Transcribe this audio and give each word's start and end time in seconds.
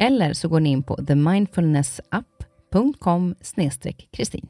Eller 0.00 0.32
så 0.32 0.48
går 0.48 0.60
ni 0.60 0.70
in 0.70 0.82
på 0.82 0.96
themindfulnessapp.com 0.96 3.34
kristin. 4.10 4.48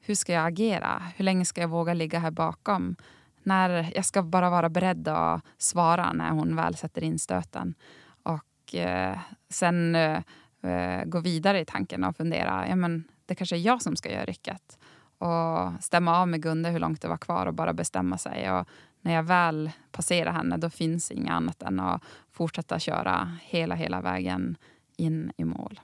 Hur 0.00 0.14
ska 0.14 0.32
jag 0.32 0.46
agera? 0.46 1.02
Hur 1.16 1.24
länge 1.24 1.44
ska 1.44 1.60
jag 1.60 1.68
våga 1.68 1.94
ligga 1.94 2.18
här 2.18 2.30
bakom? 2.30 2.96
När 3.42 3.92
jag 3.94 4.04
ska 4.04 4.22
bara 4.22 4.50
vara 4.50 4.68
beredd 4.68 5.08
att 5.08 5.42
svara 5.58 6.12
när 6.12 6.30
hon 6.30 6.56
väl 6.56 6.76
sätter 6.76 7.04
in 7.04 7.18
stöten. 7.18 7.74
Och 8.22 8.74
eh, 8.74 9.18
sen 9.50 9.94
eh, 9.94 10.20
eh, 10.62 11.04
gå 11.04 11.20
vidare 11.20 11.60
i 11.60 11.64
tanken 11.64 12.04
och 12.04 12.16
fundera. 12.16 12.68
Ja, 12.68 12.76
men 12.76 13.04
det 13.26 13.34
kanske 13.34 13.56
är 13.56 13.60
jag 13.60 13.82
som 13.82 13.96
ska 13.96 14.12
göra 14.12 14.24
rycket. 14.24 14.78
Och 15.18 15.72
stämma 15.80 16.18
av 16.18 16.28
med 16.28 16.42
Gunde 16.42 16.70
hur 16.70 16.78
långt 16.78 17.02
det 17.02 17.08
var 17.08 17.16
kvar 17.16 17.46
och 17.46 17.54
bara 17.54 17.72
bestämma 17.72 18.18
sig. 18.18 18.50
Och 18.50 18.68
när 19.00 19.14
jag 19.14 19.22
väl 19.22 19.70
passerar 19.92 20.32
henne 20.32 20.56
då 20.56 20.70
finns 20.70 21.10
inget 21.10 21.32
annat 21.32 21.62
än 21.62 21.80
att 21.80 22.02
fortsätta 22.32 22.78
köra 22.78 23.38
hela, 23.42 23.74
hela 23.74 24.00
vägen 24.00 24.56
in 24.96 25.32
i 25.36 25.44
mål. 25.44 25.80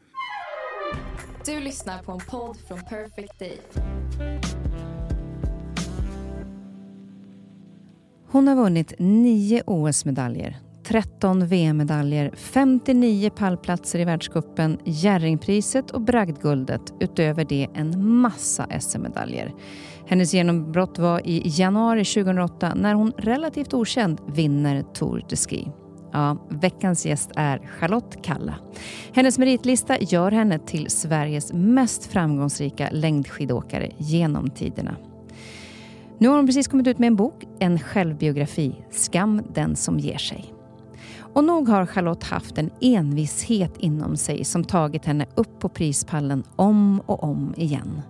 Du 1.47 1.61
lyssnar 1.61 2.03
på 2.03 2.13
en 2.13 2.21
podd 2.31 2.57
från 2.69 2.79
Perfect 2.79 3.39
Day. 3.39 3.59
Hon 8.33 8.49
har 8.49 8.55
vunnit 8.55 8.93
nio 8.99 9.63
OS-medaljer, 9.67 10.57
13 10.85 11.47
VM-medaljer, 11.47 12.31
59 12.37 13.31
pallplatser 13.31 13.99
i 13.99 14.05
världskuppen, 14.05 14.79
Jerringpriset 14.85 15.91
och 15.91 16.01
bragdguldet. 16.01 16.93
Utöver 17.01 17.45
det 17.45 17.69
en 17.75 18.05
massa 18.07 18.81
SM-medaljer. 18.81 19.55
Hennes 20.07 20.35
genombrott 20.35 20.99
var 20.99 21.27
i 21.27 21.43
januari 21.45 22.05
2008 22.05 22.75
när 22.75 22.95
hon 22.95 23.13
relativt 23.17 23.75
okänd 23.75 24.21
vinner 24.27 24.83
Tour 24.83 25.25
de 25.29 25.37
Ski. 25.37 25.69
Ja, 26.13 26.37
veckans 26.49 27.07
gäst 27.07 27.31
är 27.37 27.59
Charlotte 27.59 28.23
Kalla. 28.23 28.55
Hennes 29.13 29.39
meritlista 29.39 30.01
gör 30.01 30.31
henne 30.31 30.59
till 30.59 30.91
Sveriges 30.91 31.53
mest 31.53 32.07
framgångsrika 32.07 32.89
längdskidåkare 32.93 33.91
genom 33.97 34.51
tiderna. 34.51 34.97
Nu 36.19 36.29
har 36.29 36.37
hon 36.37 36.47
precis 36.47 36.69
kommit 36.69 36.87
ut 36.87 36.99
med 36.99 37.07
en 37.07 37.17
bok, 37.17 37.45
en 37.59 37.81
självbiografi, 37.81 38.75
Skam 38.91 39.43
den 39.55 39.77
som 39.77 39.99
ger 39.99 40.19
sig. 40.19 40.55
Och 41.33 41.45
nog 41.45 41.69
har 41.69 41.87
Charlotte 41.87 42.25
haft 42.25 42.59
en 42.59 42.71
envishet 42.81 43.77
inom 43.79 44.17
sig 44.17 44.45
som 44.45 44.65
tagit 44.65 45.05
henne 45.05 45.27
upp 45.35 45.61
på 45.61 45.69
prispallen 45.69 46.45
om 46.57 47.01
och 47.07 47.25
om 47.25 47.55
igen. 47.57 48.03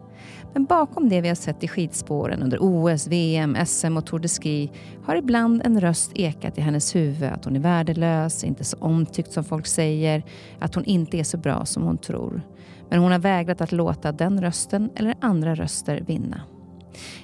Men 0.53 0.65
bakom 0.65 1.09
det 1.09 1.21
vi 1.21 1.29
har 1.29 1.35
sett 1.35 1.65
i 1.65 1.69
skidspåren 1.69 2.43
under 2.43 2.59
OS, 2.61 3.07
VM, 3.07 3.57
SM 3.67 3.97
och 3.97 4.07
Tour 4.07 4.19
de 4.19 4.29
Ski 4.29 4.71
har 5.05 5.17
ibland 5.17 5.63
en 5.65 5.81
röst 5.81 6.13
ekat 6.15 6.59
i 6.59 6.61
hennes 6.61 6.95
huvud 6.95 7.31
att 7.33 7.45
hon 7.45 7.57
är 7.57 7.61
värdelös, 7.61 8.45
inte 8.45 8.65
så 8.65 8.77
omtyckt 8.81 9.33
som 9.33 9.45
folk 9.45 9.67
säger, 9.67 10.25
att 10.59 10.75
hon 10.75 10.85
inte 10.85 11.19
är 11.19 11.25
så 11.25 11.37
bra 11.37 11.65
som 11.65 11.83
hon 11.83 11.99
tror. 11.99 12.43
Men 12.91 12.99
hon 12.99 13.13
har 13.13 13.19
vägrat 13.19 13.61
att 13.61 13.73
låta 13.73 14.13
den 14.13 14.43
rösten 14.43 14.91
eller 14.95 15.15
andra 15.21 15.55
röster 15.55 16.05
vinna. 16.07 16.43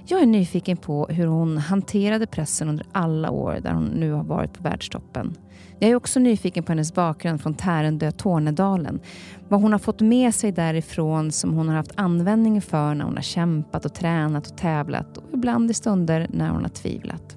Jag 0.06 0.22
är 0.22 0.26
nyfiken 0.26 0.76
på 0.76 1.06
hur 1.06 1.26
hon 1.26 1.58
hanterade 1.58 2.26
pressen 2.26 2.68
under 2.68 2.86
alla 2.92 3.30
år 3.30 3.58
där 3.62 3.72
hon 3.72 3.84
nu 3.84 4.12
har 4.12 4.24
varit 4.24 4.52
på 4.52 4.62
världstoppen. 4.62 5.36
Jag 5.78 5.90
är 5.90 5.94
också 5.94 6.20
nyfiken 6.20 6.64
på 6.64 6.72
hennes 6.72 6.94
bakgrund 6.94 7.40
från 7.40 7.54
Tärendö, 7.54 8.10
Tornedalen. 8.10 9.00
Vad 9.48 9.60
hon 9.60 9.72
har 9.72 9.78
fått 9.78 10.00
med 10.00 10.34
sig 10.34 10.52
därifrån 10.52 11.32
som 11.32 11.52
hon 11.54 11.68
har 11.68 11.76
haft 11.76 11.92
användning 11.94 12.62
för 12.62 12.94
när 12.94 13.04
hon 13.04 13.14
har 13.14 13.22
kämpat 13.22 13.84
och 13.84 13.94
tränat 13.94 14.50
och 14.50 14.56
tävlat 14.56 15.16
och 15.16 15.24
ibland 15.32 15.70
i 15.70 15.74
stunder 15.74 16.26
när 16.30 16.50
hon 16.50 16.62
har 16.62 16.68
tvivlat. 16.68 17.36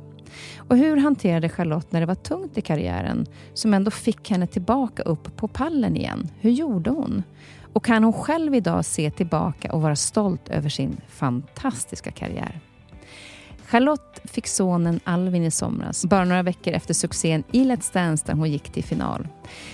Och 0.58 0.78
hur 0.78 0.98
hanterade 0.98 1.50
Charlotte 1.50 1.92
när 1.92 2.00
det 2.00 2.06
var 2.06 2.16
tungt 2.16 2.58
i 2.58 2.62
karriären 2.62 3.26
som 3.54 3.74
ändå 3.74 3.92
fick 3.92 4.30
henne 4.30 4.48
tillbaka 4.48 5.04
upp 5.04 5.36
på 5.36 5.48
pallen 5.48 5.98
igen? 5.98 6.28
Hur 6.40 6.52
gjorde 6.52 6.90
hon? 6.90 7.24
Och 7.74 7.86
kan 7.86 8.04
hon 8.04 8.14
själv 8.14 8.56
idag 8.56 8.86
se 8.86 9.12
tillbaka 9.12 9.74
och 9.74 9.82
vara 9.82 9.96
stolt 9.96 10.50
över 10.50 10.70
sin 10.70 10.98
fantastiska 11.08 12.12
karriär? 12.12 12.60
Charlotte 13.70 14.20
fick 14.24 14.48
sonen 14.48 15.00
Alvin 15.04 15.44
i 15.44 15.52
somras, 15.52 16.06
bara 16.06 16.26
några 16.26 16.44
veckor 16.44 16.74
efter 16.74 16.94
succén 16.94 17.44
i 17.52 17.64
Let's 17.64 17.94
Dance 17.94 18.26
där 18.28 18.34
hon 18.34 18.52
gick 18.52 18.70
till 18.70 18.84
final. 18.84 19.28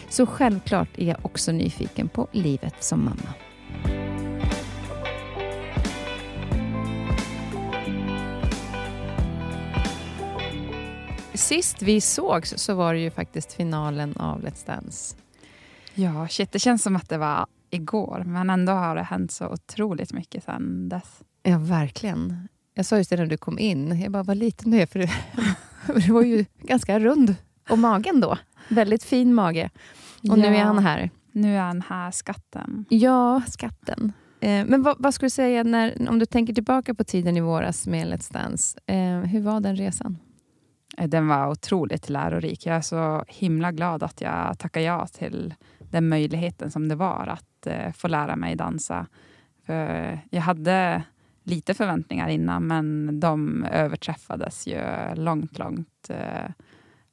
Så 0.09 0.25
självklart 0.25 0.89
är 0.97 1.06
jag 1.06 1.17
också 1.22 1.51
nyfiken 1.51 2.09
på 2.09 2.28
livet 2.31 2.83
som 2.83 3.06
mamma. 3.06 3.33
Sist 11.33 11.81
vi 11.81 12.01
sågs 12.01 12.53
så 12.57 12.73
var 12.73 12.94
det 12.94 13.00
ju 13.00 13.12
faktiskt 13.12 13.53
finalen 13.53 14.17
av 14.17 14.41
Let's 14.41 14.67
Dance. 14.67 15.16
Ja, 15.94 16.27
shit, 16.27 16.51
det 16.51 16.59
känns 16.59 16.83
som 16.83 16.95
att 16.95 17.09
det 17.09 17.17
var 17.17 17.45
igår, 17.69 18.23
men 18.25 18.50
ändå 18.50 18.73
har 18.73 18.95
det 18.95 19.03
hänt 19.03 19.31
så 19.31 19.47
otroligt 19.47 20.13
mycket 20.13 20.44
sedan 20.44 20.89
dess. 20.89 21.22
Ja, 21.44 21.57
verkligen. 21.57 22.47
Jag 22.78 22.86
sa 22.86 22.97
just 22.97 23.09
det 23.09 23.18
när 23.18 23.25
du 23.25 23.38
kom 23.38 23.59
in, 23.59 24.02
jag 24.02 24.12
bara, 24.12 24.24
vad 24.24 24.38
liten 24.38 24.72
du 24.72 24.78
är, 24.78 24.86
för 24.86 25.00
du, 25.00 25.08
du 26.06 26.13
var 26.13 26.22
ju 26.22 26.46
ganska 26.62 27.00
rund. 27.00 27.36
Och 27.69 27.80
magen 27.80 28.19
då, 28.19 28.38
väldigt 28.69 29.03
fin 29.03 29.34
mage. 29.34 29.69
Och 30.18 30.30
ja, 30.30 30.36
nu 30.36 30.56
är 30.56 30.63
han 30.63 30.80
här. 30.80 31.09
Nu 31.31 31.56
är 31.56 31.62
han 31.62 31.81
här, 31.81 32.12
skatten. 32.12 32.86
Ja, 32.90 33.41
skatten. 33.47 34.13
Eh, 34.40 34.66
men 34.66 34.84
vad, 34.84 34.96
vad 35.00 35.13
skulle 35.13 35.25
du 35.25 35.30
säga, 35.30 35.63
när, 35.63 36.09
om 36.09 36.19
du 36.19 36.25
tänker 36.25 36.53
tillbaka 36.53 36.94
på 36.94 37.03
tiden 37.03 37.38
i 37.38 37.41
våras 37.41 37.88
med 37.88 38.08
Let's 38.08 38.34
Dance, 38.34 38.80
eh, 38.86 39.19
hur 39.19 39.42
var 39.42 39.59
den 39.59 39.75
resan? 39.75 40.18
Eh, 40.97 41.07
den 41.07 41.28
var 41.28 41.47
otroligt 41.47 42.09
lärorik. 42.09 42.66
Jag 42.66 42.75
är 42.75 42.81
så 42.81 43.25
himla 43.28 43.72
glad 43.72 44.03
att 44.03 44.22
jag 44.22 44.59
tackade 44.59 44.86
ja 44.86 45.07
till 45.07 45.53
den 45.80 46.09
möjligheten 46.09 46.72
som 46.72 46.88
det 46.88 46.96
var 46.96 47.28
att 47.28 47.68
eh, 47.68 47.92
få 47.92 48.07
lära 48.07 48.36
mig 48.36 48.56
dansa. 48.56 49.07
För 49.66 50.19
jag 50.30 50.42
hade 50.42 51.03
lite 51.45 51.73
förväntningar 51.73 52.28
innan, 52.28 52.67
men 52.67 53.19
de 53.19 53.63
överträffades 53.63 54.67
ju 54.67 54.81
långt, 55.16 55.59
långt 55.59 56.09
eh, 56.09 56.51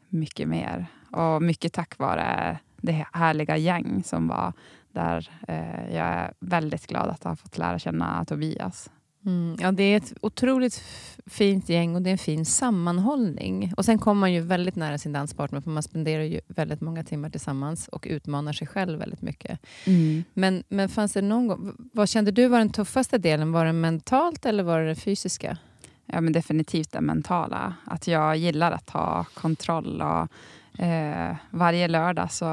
mycket 0.08 0.48
mer. 0.48 0.86
Och 1.10 1.42
mycket 1.42 1.72
tack 1.72 1.98
vare 1.98 2.58
det 2.76 3.06
härliga 3.12 3.56
gäng 3.56 4.02
som 4.04 4.28
var 4.28 4.52
där. 4.92 5.30
Eh, 5.48 5.94
jag 5.94 6.06
är 6.06 6.32
väldigt 6.40 6.86
glad 6.86 7.08
att 7.08 7.24
ha 7.24 7.36
fått 7.36 7.58
lära 7.58 7.78
känna 7.78 8.24
Tobias. 8.24 8.90
Mm, 9.26 9.56
ja, 9.60 9.72
det 9.72 9.82
är 9.82 9.96
ett 9.96 10.12
otroligt 10.20 10.82
fint 11.26 11.68
gäng 11.68 11.94
och 11.94 12.02
det 12.02 12.10
är 12.10 12.12
en 12.12 12.18
fin 12.18 12.44
sammanhållning. 12.44 13.72
Och 13.76 13.84
Sen 13.84 13.98
kommer 13.98 14.20
man 14.20 14.32
ju 14.32 14.40
väldigt 14.40 14.76
nära 14.76 14.98
sin 14.98 15.12
danspartner, 15.12 15.60
för 15.60 15.70
man 15.70 15.82
spenderar 15.82 16.22
ju 16.22 16.40
väldigt 16.48 16.80
många 16.80 17.04
timmar 17.04 17.30
tillsammans 17.30 17.88
och 17.88 18.06
utmanar 18.10 18.52
sig 18.52 18.66
själv 18.66 18.98
väldigt 18.98 19.22
mycket. 19.22 19.60
Mm. 19.84 20.24
Men, 20.34 20.64
men 20.68 20.88
fanns 20.88 21.12
det 21.12 21.22
någon 21.22 21.46
gång, 21.46 21.88
vad 21.92 22.08
kände 22.08 22.30
du 22.30 22.48
var 22.48 22.58
den 22.58 22.70
tuffaste 22.70 23.18
delen? 23.18 23.52
Var 23.52 23.64
det 23.64 23.72
mentalt 23.72 24.46
eller 24.46 24.62
var 24.62 24.80
det 24.80 24.88
det 24.88 24.96
fysiska? 24.96 25.58
Ja, 26.06 26.20
men 26.20 26.32
definitivt 26.32 26.92
det 26.92 27.00
mentala. 27.00 27.74
Att 27.84 28.06
jag 28.06 28.36
gillar 28.36 28.72
att 28.72 28.90
ha 28.90 29.24
kontroll. 29.34 30.02
Och, 30.02 30.82
eh, 30.84 31.36
varje 31.50 31.88
lördag 31.88 32.32
så 32.32 32.44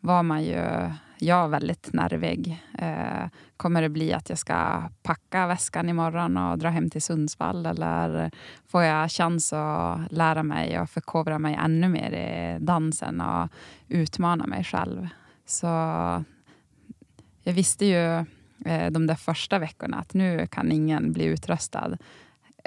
var 0.00 0.22
man 0.22 0.44
ju 0.44 0.90
jag 1.18 1.48
väldigt 1.48 1.92
nervig. 1.92 2.62
Eh, 2.78 3.28
kommer 3.56 3.82
det 3.82 3.88
bli 3.88 4.12
att 4.12 4.28
jag 4.28 4.38
ska 4.38 4.82
packa 5.02 5.46
väskan 5.46 5.88
imorgon 5.88 6.36
och 6.36 6.58
dra 6.58 6.68
hem 6.68 6.90
till 6.90 7.02
Sundsvall? 7.02 7.66
Eller 7.66 8.30
får 8.66 8.82
jag 8.82 9.10
chans 9.10 9.52
att 9.52 10.12
lära 10.12 10.42
mig 10.42 10.80
och 10.80 10.90
förkovra 10.90 11.38
mig 11.38 11.54
ännu 11.54 11.88
mer 11.88 12.12
i 12.12 12.58
dansen 12.64 13.20
och 13.20 13.48
utmana 13.88 14.46
mig 14.46 14.64
själv? 14.64 15.08
Så 15.46 15.66
jag 17.42 17.52
visste 17.52 17.86
ju 17.86 18.18
eh, 18.64 18.90
de 18.90 19.06
där 19.06 19.14
första 19.14 19.58
veckorna 19.58 19.96
att 19.96 20.14
nu 20.14 20.46
kan 20.46 20.72
ingen 20.72 21.12
bli 21.12 21.24
utröstad. 21.24 21.98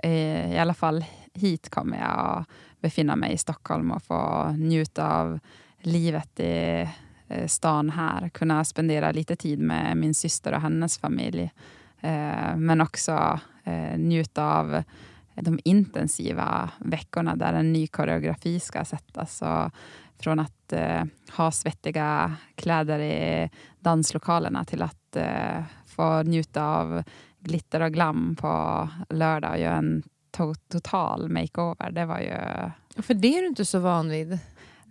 Eh, 0.04 0.54
I 0.54 0.60
alla 0.60 0.74
fall 0.74 1.06
hit 1.33 1.69
kommer 1.69 1.98
jag 1.98 2.10
att 2.10 2.48
befinna 2.80 3.16
mig 3.16 3.33
i 3.33 3.38
Stockholm 3.38 3.92
och 3.92 4.04
få 4.04 4.51
njuta 4.57 5.13
av 5.13 5.39
livet 5.81 6.39
i 6.39 6.88
Eh, 7.31 7.48
stan 7.48 7.89
här. 7.89 8.30
Kunna 8.30 8.66
spendera 8.66 9.12
lite 9.12 9.36
tid 9.36 9.60
med 9.60 9.98
min 9.98 10.13
syster 10.13 10.54
och 10.54 10.62
hennes 10.62 10.98
familj. 10.98 11.51
Eh, 12.01 12.56
men 12.56 12.81
också 12.81 13.39
eh, 13.63 13.98
njuta 13.98 14.44
av 14.44 14.83
de 15.36 15.60
intensiva 15.63 16.69
veckorna 16.80 17.36
där 17.36 17.54
en 17.54 17.74
ny 17.74 17.88
koreografi 17.88 18.60
ska 18.60 18.86
sättas. 18.86 19.42
Och 19.42 19.72
från 20.19 20.39
att 20.39 20.74
ha 21.31 21.51
svettiga 21.51 22.36
kläder 22.56 23.00
i 23.00 23.50
danslokalerna 23.80 24.66
till 24.66 24.81
att 24.81 25.18
få 25.86 26.24
njuta 26.24 26.66
av 26.66 27.04
glitter 27.39 27.81
och 27.81 27.94
glam 27.94 28.36
på 28.36 28.89
lördag 29.10 29.51
och 29.51 29.60
göra 29.60 29.75
en 29.75 30.04
to 30.31 30.54
total 30.72 31.30
makeover. 31.30 31.92
Det 31.92 32.06
var 32.06 32.19
ju... 32.19 32.38
För 33.01 33.13
det 33.13 33.38
är 33.38 33.42
du 33.42 33.48
inte 33.48 33.66
så 33.66 33.80
van 33.80 34.10
vid? 34.10 34.39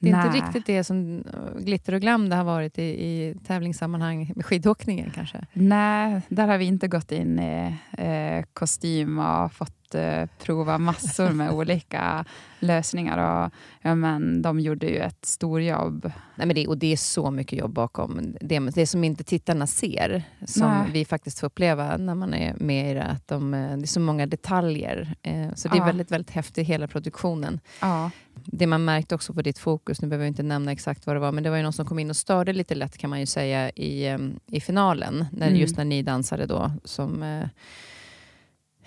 Det 0.01 0.09
är 0.09 0.17
Nej. 0.17 0.27
inte 0.27 0.39
riktigt 0.39 0.67
det 0.67 0.85
som 0.85 1.25
eh, 1.35 1.63
glitter 1.63 1.93
och 1.93 2.01
glam 2.01 2.29
det 2.29 2.37
har 2.37 2.45
varit 2.45 2.79
i, 2.79 2.83
i 2.83 3.35
tävlingssammanhang 3.47 4.33
med 4.37 4.45
skidåkningen 4.47 5.11
kanske? 5.15 5.47
Nej, 5.53 6.21
där 6.29 6.49
har 6.49 6.59
vi 6.59 6.65
inte 6.65 6.89
gått 6.89 7.13
in 7.13 7.39
i 7.39 7.75
eh, 7.99 8.45
kostym 8.53 9.19
och 9.19 9.53
fått 9.53 9.80
eh, 9.95 10.27
prova 10.39 10.79
massor 10.79 11.31
med 11.31 11.51
olika 11.51 12.25
lösningar. 12.59 13.19
Och, 13.19 13.53
ja, 13.83 13.95
men, 13.95 14.43
de 14.43 14.61
gjorde 14.61 14.87
ju 14.87 14.97
ett 14.97 15.25
storjobb. 15.25 16.13
Nej, 16.35 16.47
men 16.47 16.55
det, 16.55 16.67
och 16.67 16.79
det 16.79 16.93
är 16.93 16.97
så 16.97 17.31
mycket 17.31 17.59
jobb 17.59 17.73
bakom. 17.73 18.35
Det, 18.41 18.59
det 18.59 18.87
som 18.87 19.05
inte 19.05 19.25
tittarna 19.25 19.67
ser, 19.67 20.23
som 20.47 20.69
Nej. 20.69 20.91
vi 20.93 21.05
faktiskt 21.05 21.41
får 21.41 21.47
uppleva 21.47 21.97
när 21.97 22.15
man 22.15 22.35
är 22.35 22.55
med 22.55 22.91
i 22.91 22.95
det. 22.95 23.05
Att 23.05 23.29
de, 23.29 23.55
eh, 23.55 23.77
det 23.77 23.85
är 23.85 23.87
så 23.87 24.01
många 24.01 24.27
detaljer. 24.27 25.15
Eh, 25.23 25.55
så 25.55 25.69
det 25.69 25.75
är 25.75 25.79
ja. 25.79 25.85
väldigt, 25.85 26.11
väldigt 26.11 26.31
häftigt, 26.31 26.67
hela 26.67 26.89
produktionen. 26.89 27.61
Ja 27.81 28.11
det 28.45 28.67
man 28.67 28.85
märkte 28.85 29.15
också 29.15 29.35
på 29.35 29.43
ditt 29.43 29.59
fokus, 29.59 30.03
nu 30.03 30.09
behöver 30.09 30.25
jag 30.25 30.31
inte 30.31 30.43
nämna 30.43 30.73
exakt 30.73 31.07
vad 31.07 31.17
det 31.17 31.21
var, 31.21 31.33
men 31.33 31.45
det 31.45 31.51
var 31.51 31.57
ju 31.57 31.63
någon 31.63 31.73
som 31.73 31.87
kom 31.87 31.99
in 31.99 32.11
och 32.11 32.17
störde 32.17 32.53
lite 32.53 32.75
lätt 32.75 32.99
kan 32.99 33.11
man 33.11 33.21
ju 33.21 33.27
säga 33.27 33.71
i, 33.71 34.07
ehm, 34.07 34.41
i 34.47 34.61
finalen, 34.61 35.27
när, 35.33 35.49
mm. 35.49 35.61
just 35.61 35.77
när 35.77 35.85
ni 35.85 36.03
dansade 36.03 36.47
då, 36.47 36.73
som, 36.85 37.23
eh, 37.23 37.49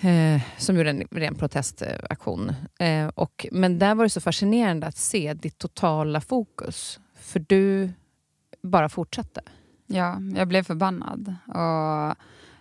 eh, 0.04 0.42
som 0.58 0.78
gjorde 0.78 0.90
en 0.90 1.04
ren 1.12 1.36
protestaktion. 1.36 2.54
Eh, 2.80 3.08
och, 3.08 3.46
men 3.52 3.80
där 3.80 3.96
var 3.96 4.04
det 4.04 4.10
så 4.10 4.22
fascinerande 4.22 4.88
att 4.88 4.98
se 4.98 5.34
ditt 5.34 5.58
totala 5.58 6.22
fokus, 6.22 7.00
för 7.16 7.40
du 7.40 7.92
bara 8.62 8.90
fortsatte. 8.90 9.42
Ja, 9.88 10.22
jag 10.36 10.48
blev 10.48 10.64
förbannad 10.64 11.36
och 11.48 12.16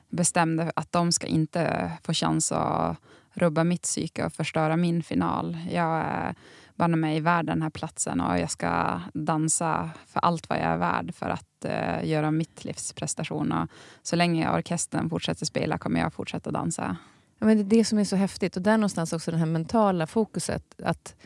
bestämde 0.08 0.72
att 0.76 0.92
de 0.92 1.12
ska 1.12 1.26
inte 1.26 1.92
få 2.02 2.12
chans 2.12 2.52
att 2.52 2.96
rubba 3.34 3.64
mitt 3.64 3.82
psyke 3.82 4.24
och 4.24 4.32
förstöra 4.32 4.76
min 4.76 5.02
final. 5.02 5.58
Jag 5.70 6.04
är 6.06 6.34
banne 6.74 6.96
mig 6.96 7.20
värd 7.20 7.46
den 7.46 7.62
här 7.62 7.70
platsen 7.70 8.20
och 8.20 8.38
jag 8.38 8.50
ska 8.50 9.00
dansa 9.14 9.90
för 10.06 10.20
allt 10.20 10.48
vad 10.48 10.58
jag 10.58 10.66
är 10.66 10.76
värd 10.76 11.14
för 11.14 11.28
att 11.28 11.64
uh, 11.64 12.08
göra 12.08 12.30
mitt 12.30 12.64
livs 12.64 12.92
prestation. 12.92 13.52
Och 13.52 13.68
så 14.02 14.16
länge 14.16 14.50
orkestern 14.50 15.10
fortsätter 15.10 15.46
spela 15.46 15.78
kommer 15.78 16.00
jag 16.00 16.14
fortsätta 16.14 16.50
dansa. 16.50 16.96
Ja, 17.42 17.46
men 17.46 17.56
det 17.56 17.62
är 17.62 17.78
det 17.78 17.84
som 17.84 17.98
är 17.98 18.04
så 18.04 18.16
häftigt 18.16 18.56
och 18.56 18.62
där 18.62 18.76
någonstans 18.76 19.12
också 19.12 19.30
det 19.30 19.36
här 19.36 19.46
mentala 19.46 20.06
fokuset. 20.06 20.64
Att, 20.82 21.16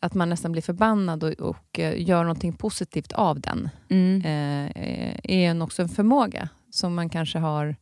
att 0.00 0.14
man 0.14 0.28
nästan 0.28 0.52
blir 0.52 0.62
förbannad 0.62 1.24
och, 1.24 1.32
och 1.32 1.78
uh, 1.78 2.02
gör 2.02 2.22
någonting 2.22 2.52
positivt 2.52 3.12
av 3.12 3.40
den. 3.40 3.68
Mm. 3.88 4.16
Uh, 4.16 4.70
är 5.24 5.50
en 5.50 5.62
också 5.62 5.82
en 5.82 5.88
förmåga 5.88 6.48
som 6.70 6.94
man 6.94 7.08
kanske 7.08 7.38
har 7.38 7.76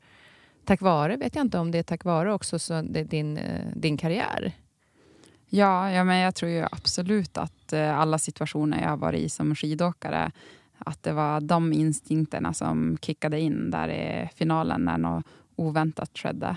tack 0.65 0.81
vare, 0.81 1.17
vet 1.17 1.35
jag 1.35 1.45
inte 1.45 1.59
om 1.59 1.71
det 1.71 1.79
är 1.79 1.83
tack 1.83 2.05
vare 2.05 2.33
också 2.35 2.59
så 2.59 2.83
din, 2.83 3.39
din 3.75 3.97
karriär. 3.97 4.53
Ja, 5.49 5.91
ja 5.91 6.05
men 6.05 6.17
jag 6.17 6.35
tror 6.35 6.51
ju 6.51 6.65
absolut 6.73 7.37
att 7.37 7.73
eh, 7.73 7.99
alla 7.99 8.19
situationer 8.19 8.83
jag 8.83 8.89
har 8.89 8.97
varit 8.97 9.21
i 9.21 9.29
som 9.29 9.55
skidåkare, 9.55 10.31
att 10.79 11.03
det 11.03 11.13
var 11.13 11.41
de 11.41 11.73
instinkterna 11.73 12.55
som 12.55 12.99
kickade 13.03 13.41
in 13.41 13.71
där 13.71 13.89
i 13.89 14.29
finalen 14.35 14.85
när 14.85 14.99
något 14.99 15.25
oväntat 15.57 16.11
skedde. 16.19 16.57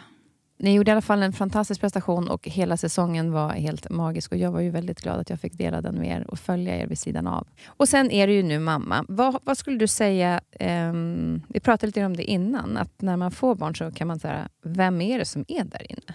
Ni 0.58 0.74
gjorde 0.74 0.92
i 0.92 0.92
alla 0.92 1.02
fall 1.02 1.24
en 1.24 1.34
fantastisk 1.34 1.82
prestation 1.82 2.28
och 2.28 2.48
hela 2.48 2.78
säsongen 2.78 3.32
var 3.32 3.50
helt 3.50 3.90
magisk. 3.90 4.32
Och 4.32 4.38
Jag 4.38 4.52
var 4.52 4.60
ju 4.60 4.70
väldigt 4.70 5.02
glad 5.02 5.20
att 5.20 5.30
jag 5.30 5.40
fick 5.40 5.54
dela 5.54 5.82
den 5.82 5.96
med 5.96 6.22
er 6.22 6.32
och 6.32 6.40
följa 6.40 6.78
er 6.78 6.88
vid 6.88 7.00
sidan 7.00 7.28
av. 7.28 7.48
Och 7.68 7.90
Sen 7.90 8.12
är 8.12 8.28
du 8.28 8.34
ju 8.34 8.44
nu 8.44 8.60
mamma. 8.60 9.06
Vad, 9.08 9.40
vad 9.44 9.58
skulle 9.58 9.78
du 9.78 9.88
säga, 9.88 10.42
um, 10.60 11.42
vi 11.50 11.60
pratade 11.60 11.88
lite 11.88 12.06
om 12.06 12.18
det 12.18 12.24
innan, 12.24 12.78
att 12.78 13.02
när 13.02 13.18
man 13.18 13.32
får 13.32 13.56
barn 13.56 13.76
så 13.76 13.92
kan 13.92 14.08
man 14.08 14.20
säga, 14.20 14.50
vem 14.64 15.02
är 15.02 15.20
det 15.20 15.26
som 15.26 15.46
är 15.48 15.64
där 15.64 15.92
inne? 15.92 16.14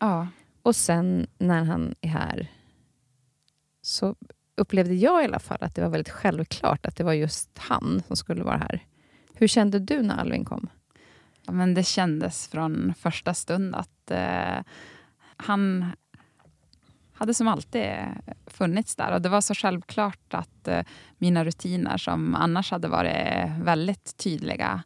Ja. 0.00 0.28
Och 0.62 0.76
sen 0.76 1.26
när 1.38 1.64
han 1.64 1.94
är 2.00 2.08
här 2.08 2.48
så 3.82 4.14
upplevde 4.56 4.94
jag 4.94 5.22
i 5.22 5.24
alla 5.24 5.38
fall 5.38 5.58
att 5.60 5.74
det 5.74 5.82
var 5.82 5.88
väldigt 5.88 6.12
självklart 6.12 6.86
att 6.86 6.96
det 6.96 7.04
var 7.04 7.12
just 7.12 7.50
han 7.58 8.02
som 8.06 8.16
skulle 8.16 8.44
vara 8.44 8.56
här. 8.56 8.84
Hur 9.34 9.46
kände 9.46 9.78
du 9.78 10.02
när 10.02 10.18
Alvin 10.18 10.44
kom? 10.44 10.68
Men 11.52 11.74
det 11.74 11.84
kändes 11.84 12.48
från 12.48 12.94
första 12.98 13.34
stund 13.34 13.74
att 13.74 14.10
eh, 14.10 14.62
han 15.36 15.92
hade 17.12 17.34
som 17.34 17.48
alltid 17.48 17.92
funnits 18.46 18.96
där. 18.96 19.12
Och 19.12 19.22
Det 19.22 19.28
var 19.28 19.40
så 19.40 19.54
självklart 19.54 20.34
att 20.34 20.68
eh, 20.68 20.82
mina 21.18 21.44
rutiner, 21.44 21.96
som 21.96 22.34
annars 22.34 22.70
hade 22.70 22.88
varit 22.88 23.50
väldigt 23.62 24.16
tydliga, 24.16 24.82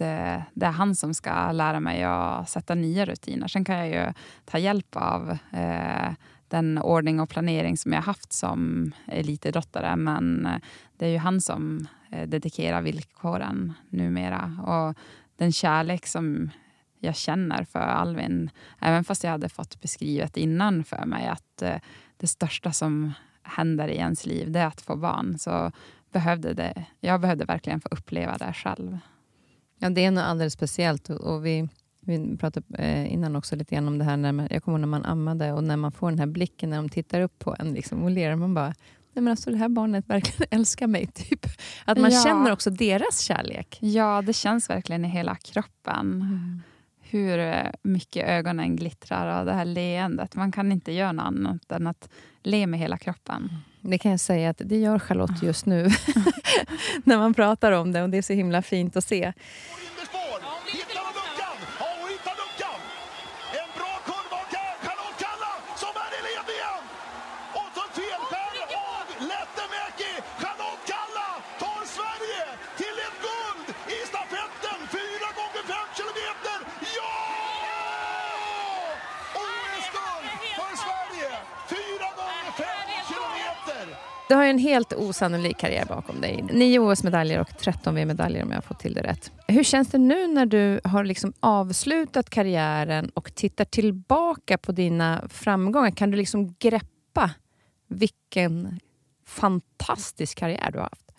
eh, 0.00 0.42
det 0.54 0.66
är 0.66 0.70
han 0.70 0.94
som 0.94 1.14
ska 1.14 1.52
lära 1.52 1.80
mig 1.80 2.02
att 2.02 2.48
sätta 2.48 2.74
nya 2.74 3.04
rutiner. 3.04 3.48
Sen 3.48 3.64
kan 3.64 3.76
jag 3.76 3.88
ju 3.88 4.12
ta 4.44 4.58
hjälp 4.58 4.96
av 4.96 5.38
eh, 5.52 6.12
den 6.48 6.78
ordning 6.78 7.20
och 7.20 7.28
planering 7.28 7.76
som 7.76 7.92
jag 7.92 8.02
haft 8.02 8.32
som 8.32 8.92
elitidrottare. 9.06 9.96
Men 9.96 10.46
eh, 10.46 10.56
det 10.96 11.06
är 11.06 11.10
ju 11.10 11.18
han 11.18 11.40
som 11.40 11.86
eh, 12.10 12.28
dedikerar 12.28 12.82
villkoren 12.82 13.72
numera. 13.88 14.58
Och 14.66 14.98
den 15.36 15.52
kärlek 15.52 16.06
som 16.06 16.50
jag 16.98 17.16
känner 17.16 17.64
för 17.64 17.78
Alvin, 17.78 18.50
även 18.80 19.04
fast 19.04 19.24
jag 19.24 19.30
hade 19.30 19.48
fått 19.48 19.80
beskrivet 19.80 20.36
innan 20.36 20.84
för 20.84 21.06
mig 21.06 21.26
att 21.26 21.62
eh, 21.62 21.76
det 22.16 22.26
största 22.26 22.72
som 22.72 23.12
händer 23.42 23.88
i 23.88 23.96
ens 23.96 24.26
liv, 24.26 24.50
det 24.50 24.60
är 24.60 24.66
att 24.66 24.80
få 24.80 24.96
barn. 24.96 25.38
Så 25.38 25.72
behövde 26.12 26.54
det, 26.54 26.84
jag 27.00 27.20
behövde 27.20 27.44
verkligen 27.44 27.80
få 27.80 27.88
uppleva 27.90 28.38
det 28.38 28.52
själv. 28.52 28.98
Ja, 29.78 29.90
det 29.90 30.04
är 30.04 30.10
något 30.10 30.24
alldeles 30.24 30.52
speciellt. 30.52 31.10
Och 31.10 31.46
vi, 31.46 31.68
vi 32.00 32.36
pratade 32.36 32.66
eh, 32.78 33.12
innan 33.12 33.36
också 33.36 33.56
lite 33.56 33.74
grann 33.74 33.88
om 33.88 33.98
det 33.98 34.04
här, 34.04 34.16
när 34.16 34.32
man, 34.32 34.48
jag 34.50 34.62
kommer 34.62 34.78
ihåg 34.78 34.80
när 34.80 34.98
man 34.98 35.04
ammade 35.04 35.52
och 35.52 35.64
när 35.64 35.76
man 35.76 35.92
får 35.92 36.10
den 36.10 36.18
här 36.18 36.26
blicken 36.26 36.70
när 36.70 36.76
de 36.76 36.88
tittar 36.88 37.20
upp 37.20 37.38
på 37.38 37.56
en 37.58 37.72
liksom, 37.72 38.02
och 38.02 38.10
ler. 38.10 38.36
Man 38.36 38.54
bara, 38.54 38.74
nej 39.14 39.22
men 39.22 39.30
alltså 39.30 39.50
det 39.50 39.56
här 39.56 39.68
barnet 39.68 40.08
verkligen 40.08 40.48
älskar 40.58 40.86
mig. 40.86 41.06
Typ. 41.06 41.46
Att 41.84 41.98
man 41.98 42.10
ja. 42.10 42.22
känner 42.22 42.52
också 42.52 42.70
deras 42.70 43.20
kärlek. 43.20 43.78
Ja, 43.80 44.22
det 44.22 44.32
känns 44.32 44.70
verkligen 44.70 45.04
i 45.04 45.08
hela 45.08 45.36
kroppen. 45.36 46.00
Mm. 46.00 46.62
Hur 47.00 47.38
eh, 47.38 47.70
mycket 47.82 48.28
ögonen 48.28 48.76
glittrar 48.76 49.40
och 49.40 49.46
det 49.46 49.52
här 49.52 49.64
leendet. 49.64 50.34
Man 50.34 50.52
kan 50.52 50.72
inte 50.72 50.92
göra 50.92 51.12
något 51.12 51.26
annat 51.26 51.72
än 51.72 51.86
att 51.86 52.08
le 52.42 52.66
med 52.66 52.80
hela 52.80 52.98
kroppen. 52.98 53.50
Det 53.80 53.98
kan 53.98 54.10
jag 54.10 54.20
säga 54.20 54.50
att 54.50 54.60
det 54.64 54.76
gör 54.76 54.98
Charlotte 54.98 55.42
just 55.42 55.66
nu. 55.66 55.82
när 57.04 57.18
man 57.18 57.34
pratar 57.34 57.72
om 57.72 57.92
det 57.92 58.02
och 58.02 58.10
det 58.10 58.18
är 58.18 58.22
så 58.22 58.32
himla 58.32 58.62
fint 58.62 58.96
att 58.96 59.04
se. 59.04 59.32
Du 84.34 84.38
har 84.38 84.44
en 84.44 84.58
helt 84.58 84.92
osannolik 84.92 85.58
karriär 85.58 85.84
bakom 85.88 86.20
dig. 86.20 86.44
Nio 86.52 86.78
OS-medaljer 86.78 87.40
och 87.40 87.58
13 87.58 87.94
VM-medaljer 87.94 88.42
om 88.42 88.50
jag 88.50 88.56
har 88.56 88.62
fått 88.62 88.78
till 88.78 88.94
det 88.94 89.02
rätt. 89.02 89.32
Hur 89.48 89.64
känns 89.64 89.88
det 89.88 89.98
nu 89.98 90.26
när 90.26 90.46
du 90.46 90.80
har 90.84 91.04
liksom 91.04 91.32
avslutat 91.40 92.30
karriären 92.30 93.08
och 93.14 93.34
tittar 93.34 93.64
tillbaka 93.64 94.58
på 94.58 94.72
dina 94.72 95.24
framgångar? 95.28 95.90
Kan 95.90 96.10
du 96.10 96.16
liksom 96.16 96.54
greppa 96.58 97.30
vilken 97.88 98.80
fantastisk 99.26 100.38
karriär 100.38 100.70
du 100.72 100.78
har 100.78 100.88
haft? 100.90 101.12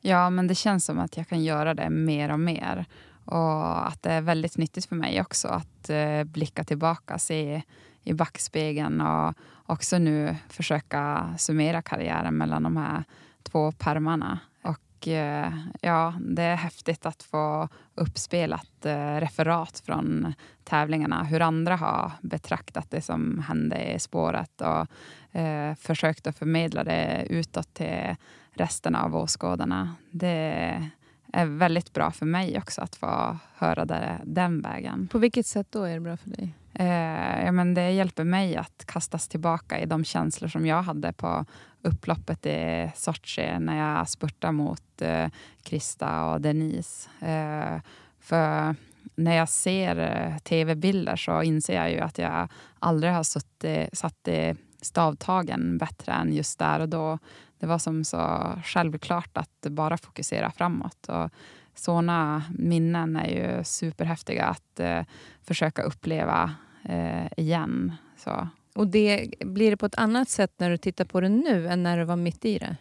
Ja, 0.00 0.30
men 0.30 0.46
det 0.46 0.54
känns 0.54 0.84
som 0.84 0.98
att 0.98 1.16
jag 1.16 1.28
kan 1.28 1.44
göra 1.44 1.74
det 1.74 1.90
mer 1.90 2.32
och 2.32 2.40
mer. 2.40 2.86
Och 3.24 3.88
att 3.88 4.02
det 4.02 4.10
är 4.10 4.20
väldigt 4.20 4.56
nyttigt 4.56 4.86
för 4.86 4.96
mig 4.96 5.20
också 5.20 5.48
att 5.48 5.90
eh, 5.90 6.24
blicka 6.24 6.64
tillbaka, 6.64 7.18
se 7.18 7.62
i 8.04 8.12
backspegeln 8.14 9.00
och 9.00 9.34
också 9.66 9.98
nu 9.98 10.36
försöka 10.48 11.34
summera 11.38 11.82
karriären 11.82 12.36
mellan 12.36 12.62
de 12.62 12.76
här 12.76 13.04
två 13.42 13.72
permarna. 13.72 14.38
Och 14.62 15.08
eh, 15.08 15.52
ja, 15.80 16.14
det 16.20 16.42
är 16.42 16.56
häftigt 16.56 17.06
att 17.06 17.22
få 17.22 17.68
uppspelat 17.94 18.86
eh, 18.86 19.16
referat 19.16 19.82
från 19.86 20.34
tävlingarna, 20.64 21.24
hur 21.24 21.42
andra 21.42 21.76
har 21.76 22.10
betraktat 22.20 22.90
det 22.90 23.00
som 23.00 23.38
hände 23.48 23.92
i 23.94 23.98
spåret 23.98 24.60
och 24.60 25.40
eh, 25.40 25.74
försökt 25.74 26.26
att 26.26 26.38
förmedla 26.38 26.84
det 26.84 27.26
utåt 27.30 27.74
till 27.74 28.16
resten 28.52 28.94
av 28.94 29.16
åskådarna. 29.16 29.94
Det 30.10 30.90
är 31.32 31.46
väldigt 31.46 31.92
bra 31.92 32.10
för 32.10 32.26
mig 32.26 32.58
också 32.58 32.80
att 32.80 32.96
få 32.96 33.38
höra 33.54 33.84
det 33.84 34.20
den 34.24 34.60
vägen. 34.60 35.08
På 35.08 35.18
vilket 35.18 35.46
sätt 35.46 35.66
då 35.70 35.82
är 35.82 35.94
det 35.94 36.00
bra 36.00 36.16
för 36.16 36.30
dig? 36.30 36.54
Eh, 36.74 37.44
ja, 37.44 37.52
men 37.52 37.74
det 37.74 37.90
hjälper 37.90 38.24
mig 38.24 38.56
att 38.56 38.84
kastas 38.86 39.28
tillbaka 39.28 39.80
i 39.80 39.86
de 39.86 40.04
känslor 40.04 40.48
som 40.48 40.66
jag 40.66 40.82
hade 40.82 41.12
på 41.12 41.44
upploppet 41.82 42.46
i 42.46 42.90
Sochi 42.94 43.58
när 43.58 43.98
jag 43.98 44.08
spurtade 44.08 44.52
mot 44.52 45.02
eh, 45.02 45.28
Krista 45.62 46.24
och 46.24 46.40
Denise. 46.40 47.10
Eh, 47.20 47.80
för 48.20 48.74
när 49.14 49.36
jag 49.36 49.48
ser 49.48 49.96
eh, 49.96 50.38
tv-bilder 50.38 51.16
så 51.16 51.42
inser 51.42 51.74
jag 51.74 51.90
ju 51.90 52.00
att 52.00 52.18
jag 52.18 52.48
aldrig 52.78 53.12
har 53.12 53.22
suttit, 53.22 53.98
satt 53.98 54.28
i 54.28 54.54
stavtagen 54.80 55.78
bättre 55.78 56.12
än 56.12 56.32
just 56.32 56.58
där 56.58 56.80
och 56.80 56.88
då. 56.88 57.18
Det 57.58 57.66
var 57.66 57.78
som 57.78 58.04
så 58.04 58.52
självklart 58.64 59.36
att 59.36 59.66
bara 59.70 59.98
fokusera 59.98 60.50
framåt. 60.50 61.08
Och 61.08 61.30
såna 61.74 62.42
minnen 62.58 63.16
är 63.16 63.28
ju 63.28 63.64
superhäftiga 63.64 64.44
att 64.44 64.80
eh, 64.80 65.02
försöka 65.42 65.82
uppleva 65.82 66.54
eh, 66.84 67.26
igen. 67.36 67.92
Så. 68.16 68.48
Och 68.74 68.86
det, 68.86 69.34
blir 69.40 69.70
det 69.70 69.76
på 69.76 69.86
ett 69.86 69.98
annat 69.98 70.28
sätt 70.28 70.54
när 70.56 70.70
du 70.70 70.76
tittar 70.76 71.04
på 71.04 71.20
det 71.20 71.28
nu 71.28 71.68
än 71.68 71.82
när 71.82 71.98
du 71.98 72.04
var 72.04 72.16
mitt 72.16 72.44
i 72.44 72.58
det? 72.58 72.76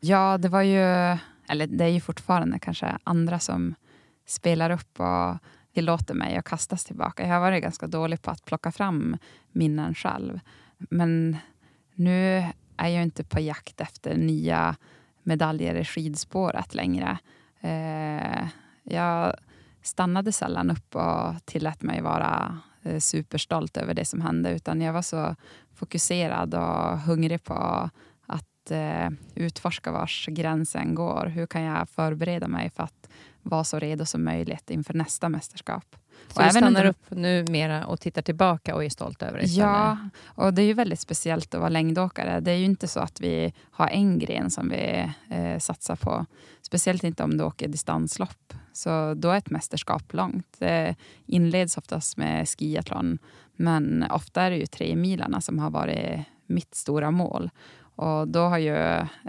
Ja, 0.00 0.38
det 0.38 0.48
var 0.48 0.62
ju... 0.62 0.80
Eller 1.48 1.66
det 1.66 1.84
är 1.84 1.88
ju 1.88 2.00
fortfarande 2.00 2.58
kanske 2.58 2.98
andra 3.04 3.38
som 3.38 3.74
spelar 4.26 4.70
upp 4.70 5.00
och 5.00 5.36
tillåter 5.74 6.14
mig 6.14 6.36
att 6.36 6.44
kastas 6.44 6.84
tillbaka. 6.84 7.26
Jag 7.26 7.34
har 7.34 7.40
varit 7.40 7.62
ganska 7.62 7.86
dålig 7.86 8.22
på 8.22 8.30
att 8.30 8.44
plocka 8.44 8.72
fram 8.72 9.16
minnen 9.52 9.94
själv. 9.94 10.40
Men 10.78 11.36
nu 11.94 12.44
är 12.76 12.88
jag 12.88 13.02
inte 13.02 13.24
på 13.24 13.40
jakt 13.40 13.80
efter 13.80 14.16
nya 14.16 14.76
medaljer 15.22 15.74
i 15.74 15.84
skidspåret 15.84 16.74
längre. 16.74 17.18
Eh, 17.60 18.46
jag 18.82 19.34
stannade 19.82 20.32
sällan 20.32 20.70
upp 20.70 20.96
och 20.96 21.46
tillät 21.46 21.82
mig 21.82 22.00
vara 22.02 22.58
eh, 22.82 22.98
superstolt 22.98 23.76
över 23.76 23.94
det 23.94 24.04
som 24.04 24.20
hände. 24.20 24.50
Utan 24.50 24.80
jag 24.80 24.92
var 24.92 25.02
så 25.02 25.36
fokuserad 25.74 26.54
och 26.54 26.98
hungrig 26.98 27.44
på 27.44 27.90
att 28.26 28.70
eh, 28.70 29.10
utforska 29.34 29.92
vars 29.92 30.26
gränsen 30.26 30.94
går. 30.94 31.26
Hur 31.26 31.46
kan 31.46 31.62
jag 31.62 31.88
förbereda 31.88 32.48
mig 32.48 32.70
för 32.70 32.82
att 32.82 33.08
vara 33.42 33.64
så 33.64 33.78
redo 33.78 34.06
som 34.06 34.24
möjligt 34.24 34.70
inför 34.70 34.94
nästa 34.94 35.28
mästerskap? 35.28 35.96
Så 36.28 36.40
och 36.40 36.44
du 36.44 36.50
stannar 36.50 36.84
upp 36.84 37.04
nu 37.08 37.44
mera 37.48 37.86
och 37.86 38.00
tittar 38.00 38.22
tillbaka 38.22 38.74
och 38.74 38.84
är 38.84 38.88
stolt 38.88 39.22
över 39.22 39.38
det? 39.38 39.46
Ja, 39.46 39.98
och 40.24 40.54
det 40.54 40.62
är 40.62 40.66
ju 40.66 40.72
väldigt 40.72 41.00
speciellt 41.00 41.54
att 41.54 41.60
vara 41.60 41.68
längdåkare. 41.68 42.40
Det 42.40 42.50
är 42.50 42.56
ju 42.56 42.64
inte 42.64 42.88
så 42.88 43.00
att 43.00 43.20
vi 43.20 43.54
har 43.70 43.88
en 43.88 44.18
gren 44.18 44.50
som 44.50 44.68
vi 44.68 45.12
eh, 45.30 45.58
satsar 45.58 45.96
på. 45.96 46.26
Speciellt 46.70 47.04
inte 47.04 47.22
om 47.24 47.36
du 47.36 47.44
åker 47.44 47.68
distanslopp. 47.68 48.54
Så 48.72 49.14
då 49.14 49.30
är 49.30 49.36
ett 49.36 49.50
mästerskap 49.50 50.12
långt. 50.12 50.56
Det 50.58 50.96
inleds 51.26 51.78
oftast 51.78 52.16
med 52.16 52.48
skiathlon. 52.48 53.18
Men 53.56 54.04
ofta 54.10 54.42
är 54.42 54.50
det 54.50 54.56
ju 54.56 54.66
tre 54.66 54.96
milarna 54.96 55.40
som 55.40 55.58
har 55.58 55.70
varit 55.70 56.20
mitt 56.46 56.74
stora 56.74 57.10
mål. 57.10 57.50
Och 57.96 58.28
då 58.28 58.40
har 58.40 58.58
ju 58.58 58.76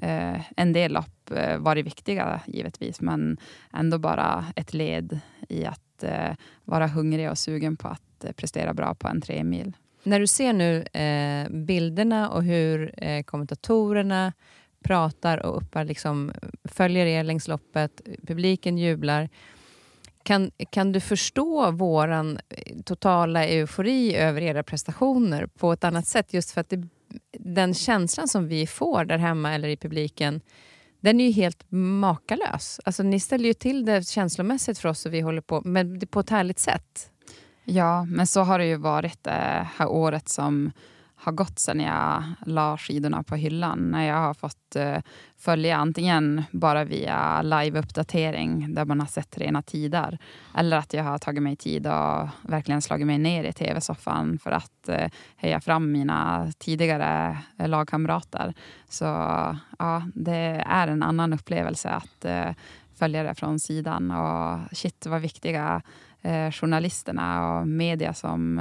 eh, 0.01 0.41
en 0.57 0.73
del 0.73 0.93
lopp 0.93 1.31
eh, 1.31 1.57
varit 1.57 1.85
viktiga 1.85 2.41
givetvis, 2.47 3.01
men 3.01 3.37
ändå 3.73 3.97
bara 3.97 4.45
ett 4.55 4.73
led 4.73 5.19
i 5.49 5.65
att 5.65 6.03
eh, 6.03 6.35
vara 6.65 6.87
hungrig 6.87 7.29
och 7.29 7.37
sugen 7.37 7.77
på 7.77 7.87
att 7.87 8.23
eh, 8.23 8.31
prestera 8.31 8.73
bra 8.73 8.95
på 8.95 9.07
en 9.07 9.21
tre 9.21 9.43
mil. 9.43 9.73
När 10.03 10.19
du 10.19 10.27
ser 10.27 10.53
nu 10.53 10.83
eh, 10.83 11.49
bilderna 11.49 12.29
och 12.29 12.43
hur 12.43 12.93
eh, 12.97 13.23
kommentatorerna 13.23 14.33
pratar 14.83 15.45
och 15.45 15.57
uppar, 15.57 15.85
liksom, 15.85 16.31
följer 16.63 17.05
er 17.05 17.23
längs 17.23 17.47
loppet, 17.47 18.01
publiken 18.27 18.77
jublar. 18.77 19.29
Kan, 20.23 20.51
kan 20.69 20.91
du 20.91 20.99
förstå 20.99 21.71
vår 21.71 22.11
eh, 22.11 22.23
totala 22.85 23.45
eufori 23.45 24.15
över 24.15 24.41
era 24.41 24.63
prestationer 24.63 25.45
på 25.45 25.73
ett 25.73 25.83
annat 25.83 26.07
sätt? 26.07 26.33
Just 26.33 26.51
för 26.51 26.61
att 26.61 26.69
det, 26.69 26.87
den 27.39 27.73
känslan 27.73 28.27
som 28.27 28.47
vi 28.47 28.67
får 28.67 29.05
där 29.05 29.17
hemma 29.17 29.53
eller 29.53 29.69
i 29.69 29.77
publiken 29.77 30.41
den 30.99 31.19
är 31.19 31.25
ju 31.25 31.31
helt 31.31 31.65
makalös. 31.71 32.79
Alltså, 32.85 33.03
ni 33.03 33.19
ställer 33.19 33.45
ju 33.45 33.53
till 33.53 33.85
det 33.85 34.07
känslomässigt 34.07 34.79
för 34.79 34.89
oss 34.89 35.05
och 35.05 35.13
vi 35.13 35.21
håller 35.21 35.41
på, 35.41 35.61
men 35.65 35.99
på 35.99 36.19
ett 36.19 36.29
härligt 36.29 36.59
sätt. 36.59 37.11
Ja, 37.63 38.05
men 38.05 38.27
så 38.27 38.41
har 38.41 38.59
det 38.59 38.65
ju 38.65 38.75
varit 38.75 39.23
det 39.23 39.67
här 39.75 39.87
året 39.87 40.29
som 40.29 40.71
har 41.23 41.31
gått 41.31 41.59
sen 41.59 41.79
jag 41.79 42.23
la 42.45 42.77
skidorna 42.77 43.23
på 43.23 43.35
hyllan. 43.35 43.91
När 43.91 44.07
jag 44.07 44.15
har 44.15 44.33
fått 44.33 44.75
uh, 44.75 44.97
följa 45.37 45.77
antingen 45.77 46.43
bara 46.51 46.83
via 46.83 47.41
live-uppdatering 47.41 48.73
där 48.73 48.85
man 48.85 48.99
har 48.99 49.07
sett 49.07 49.37
rena 49.37 49.61
tider. 49.61 50.17
Eller 50.55 50.77
att 50.77 50.93
jag 50.93 51.03
har 51.03 51.17
tagit 51.17 51.43
mig 51.43 51.55
tid 51.55 51.87
och 51.87 52.27
verkligen 52.41 52.81
slagit 52.81 53.07
mig 53.07 53.17
ner 53.17 53.43
i 53.43 53.53
tv-soffan 53.53 54.39
för 54.43 54.51
att 54.51 54.89
eh, 54.89 55.03
uh, 55.03 55.09
heja 55.35 55.61
fram 55.61 55.91
mina 55.91 56.51
tidigare 56.57 57.37
eh, 57.57 57.67
lagkamrater. 57.67 58.53
Så 58.89 59.05
ja, 59.79 60.03
det 60.13 60.63
är 60.65 60.87
en 60.87 61.03
annan 61.03 61.33
upplevelse 61.33 61.89
att 61.89 62.25
uh, 62.25 62.53
följa 62.95 63.23
det 63.23 63.35
från 63.35 63.59
sidan. 63.59 64.11
Och 64.11 64.59
shit 64.77 65.05
vad 65.05 65.21
viktiga 65.21 65.81
journalisterna 66.51 67.57
och 67.59 67.67
media 67.67 68.13
som 68.13 68.59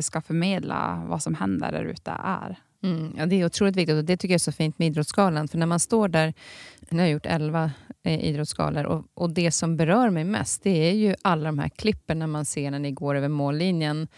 ska 0.00 0.20
förmedla 0.20 1.02
vad 1.06 1.22
som 1.22 1.34
händer 1.34 1.72
där 1.72 1.84
ute 1.84 2.10
är. 2.24 2.58
Mm, 2.82 3.14
ja, 3.18 3.26
det 3.26 3.40
är 3.40 3.46
otroligt 3.46 3.76
viktigt 3.76 3.96
och 3.96 4.04
det 4.04 4.16
tycker 4.16 4.32
jag 4.32 4.36
är 4.36 4.38
så 4.38 4.52
fint 4.52 4.78
med 4.78 4.88
Idrottsgalan. 4.88 5.48
För 5.48 5.58
när 5.58 5.66
man 5.66 5.80
står 5.80 6.08
där, 6.08 6.34
nu 6.88 6.98
har 6.98 7.06
jag 7.06 7.12
gjort 7.12 7.26
elva 7.26 7.70
eh, 8.02 8.24
idrottsgalor 8.24 8.84
och, 8.84 9.04
och 9.14 9.30
det 9.30 9.50
som 9.50 9.76
berör 9.76 10.10
mig 10.10 10.24
mest, 10.24 10.62
det 10.62 10.90
är 10.90 10.92
ju 10.92 11.14
alla 11.22 11.44
de 11.44 11.58
här 11.58 11.68
klippen 11.68 12.18
när 12.18 12.26
man 12.26 12.44
ser 12.44 12.70
när 12.70 12.78
ni 12.78 12.90
går 12.90 13.14
över 13.14 13.28
mållinjen. 13.28 14.08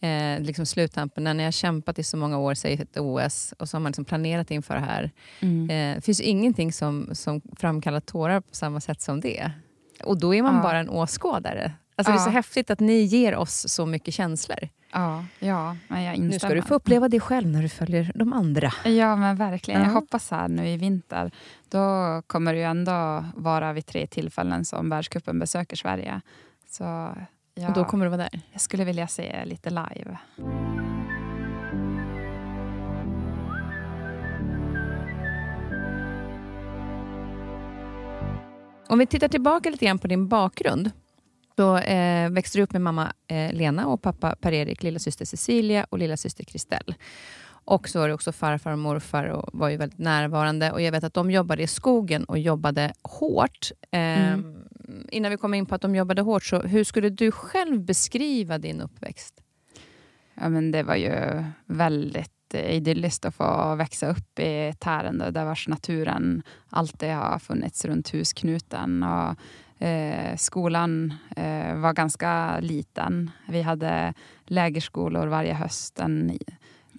Eh, 0.00 0.40
liksom 0.40 0.66
sluttampen, 0.66 1.24
när 1.24 1.34
ni 1.34 1.44
har 1.44 1.50
kämpat 1.50 1.98
i 1.98 2.02
så 2.02 2.16
många 2.16 2.38
år, 2.38 2.54
säg 2.54 2.72
ett 2.74 2.98
OS, 2.98 3.54
och 3.58 3.68
så 3.68 3.76
har 3.76 3.80
man 3.80 3.90
liksom 3.90 4.04
planerat 4.04 4.50
inför 4.50 4.74
det 4.74 4.80
här. 4.80 5.10
Mm. 5.40 5.70
Eh, 5.70 5.96
det 5.96 6.02
finns 6.02 6.20
ingenting 6.20 6.72
som, 6.72 7.08
som 7.12 7.40
framkallar 7.56 8.00
tårar 8.00 8.40
på 8.40 8.54
samma 8.54 8.80
sätt 8.80 9.00
som 9.00 9.20
det. 9.20 9.50
Och 10.04 10.18
då 10.18 10.34
är 10.34 10.42
man 10.42 10.54
ja. 10.54 10.62
bara 10.62 10.78
en 10.78 10.88
åskådare. 10.88 11.72
Alltså 11.96 12.12
ja. 12.12 12.16
Det 12.16 12.22
är 12.22 12.24
så 12.24 12.30
häftigt 12.30 12.70
att 12.70 12.80
ni 12.80 13.02
ger 13.02 13.36
oss 13.36 13.68
så 13.68 13.86
mycket 13.86 14.14
känslor. 14.14 14.68
Ja, 14.92 15.24
ja 15.38 15.76
men 15.88 16.02
jag 16.02 16.14
instämmer. 16.14 16.32
Nu 16.32 16.38
ska 16.38 16.54
du 16.54 16.62
få 16.62 16.74
uppleva 16.74 17.08
det 17.08 17.20
själv 17.20 17.48
när 17.48 17.62
du 17.62 17.68
följer 17.68 18.12
de 18.14 18.32
andra. 18.32 18.72
Ja, 18.84 19.16
men 19.16 19.36
verkligen. 19.36 19.80
Ja. 19.80 19.86
Jag 19.86 19.92
hoppas 19.94 20.30
här 20.30 20.48
nu 20.48 20.68
i 20.68 20.76
vinter, 20.76 21.30
då 21.68 22.22
kommer 22.26 22.52
det 22.52 22.58
ju 22.58 22.64
ändå 22.64 23.24
vara 23.36 23.72
vid 23.72 23.86
tre 23.86 24.06
tillfällen 24.06 24.64
som 24.64 24.88
världscupen 24.90 25.38
besöker 25.38 25.76
Sverige. 25.76 26.20
Så, 26.68 26.84
ja, 27.54 27.68
Och 27.68 27.74
då 27.74 27.84
kommer 27.84 28.04
du 28.04 28.10
vara 28.10 28.22
där? 28.22 28.40
Jag 28.52 28.60
skulle 28.60 28.84
vilja 28.84 29.08
se 29.08 29.44
lite 29.44 29.70
live. 29.70 30.18
Om 38.88 38.98
vi 38.98 39.06
tittar 39.06 39.28
tillbaka 39.28 39.70
lite 39.70 39.84
grann 39.84 39.98
på 39.98 40.06
din 40.06 40.28
bakgrund. 40.28 40.90
Då 41.54 41.78
eh, 41.78 42.30
växte 42.30 42.58
du 42.58 42.62
upp 42.62 42.72
med 42.72 42.82
mamma 42.82 43.12
eh, 43.26 43.52
Lena 43.52 43.86
och 43.86 44.02
pappa 44.02 44.36
Per-Erik, 44.40 44.82
lilla 44.82 44.98
syster 44.98 45.24
Cecilia 45.24 45.86
och 45.90 45.98
lilla 45.98 46.16
syster 46.16 46.44
Kristel. 46.44 46.94
Och 47.64 47.88
så 47.88 47.98
var 48.00 48.08
det 48.08 48.14
också 48.14 48.32
farfar 48.32 48.72
och 48.72 48.78
morfar 48.78 49.24
och 49.24 49.50
var 49.52 49.68
ju 49.68 49.76
väldigt 49.76 49.98
närvarande. 49.98 50.72
Och 50.72 50.82
Jag 50.82 50.92
vet 50.92 51.04
att 51.04 51.14
de 51.14 51.30
jobbade 51.30 51.62
i 51.62 51.66
skogen 51.66 52.24
och 52.24 52.38
jobbade 52.38 52.92
hårt. 53.02 53.70
Eh, 53.90 54.32
mm. 54.32 54.56
Innan 55.10 55.30
vi 55.30 55.36
kommer 55.36 55.58
in 55.58 55.66
på 55.66 55.74
att 55.74 55.82
de 55.82 55.94
jobbade 55.94 56.22
hårt, 56.22 56.44
så 56.44 56.60
hur 56.60 56.84
skulle 56.84 57.10
du 57.10 57.30
själv 57.30 57.80
beskriva 57.80 58.58
din 58.58 58.80
uppväxt? 58.80 59.42
Ja, 60.34 60.48
men 60.48 60.70
det 60.70 60.82
var 60.82 60.96
ju 60.96 61.44
väldigt 61.66 62.41
Eh, 62.54 62.70
idylliskt 62.70 63.24
att 63.24 63.34
få 63.34 63.74
växa 63.74 64.06
upp 64.06 64.38
i 64.38 64.74
Tärendö 64.78 65.30
där 65.30 65.44
vars 65.44 65.68
naturen 65.68 66.42
alltid 66.70 67.10
har 67.10 67.38
funnits 67.38 67.84
runt 67.84 68.14
husknuten. 68.14 69.02
Och 69.02 69.36
Eh, 69.82 70.36
skolan 70.36 71.14
eh, 71.36 71.74
var 71.74 71.92
ganska 71.92 72.60
liten. 72.60 73.30
Vi 73.48 73.62
hade 73.62 74.14
lägerskolor 74.46 75.26
varje 75.26 75.54
höst. 75.54 75.98
En 75.98 76.38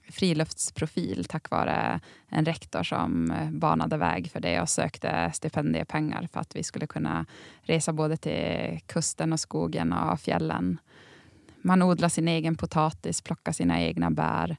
friluftsprofil 0.09 1.25
tack 1.29 1.49
vare 1.49 1.99
en 2.29 2.45
rektor 2.45 2.83
som 2.83 3.31
eh, 3.31 3.51
banade 3.51 3.97
väg 3.97 4.31
för 4.31 4.39
det 4.39 4.61
och 4.61 4.69
sökte 4.69 5.31
stipendiepengar 5.33 6.27
för 6.33 6.39
att 6.39 6.55
vi 6.55 6.63
skulle 6.63 6.87
kunna 6.87 7.25
resa 7.61 7.93
både 7.93 8.17
till 8.17 8.79
kusten 8.85 9.33
och 9.33 9.39
skogen 9.39 9.93
och 9.93 10.19
fjällen. 10.19 10.79
Man 11.61 11.81
odlar 11.81 12.09
sin 12.09 12.27
egen 12.27 12.55
potatis, 12.55 13.21
plockar 13.21 13.51
sina 13.51 13.81
egna 13.81 14.11
bär. 14.11 14.57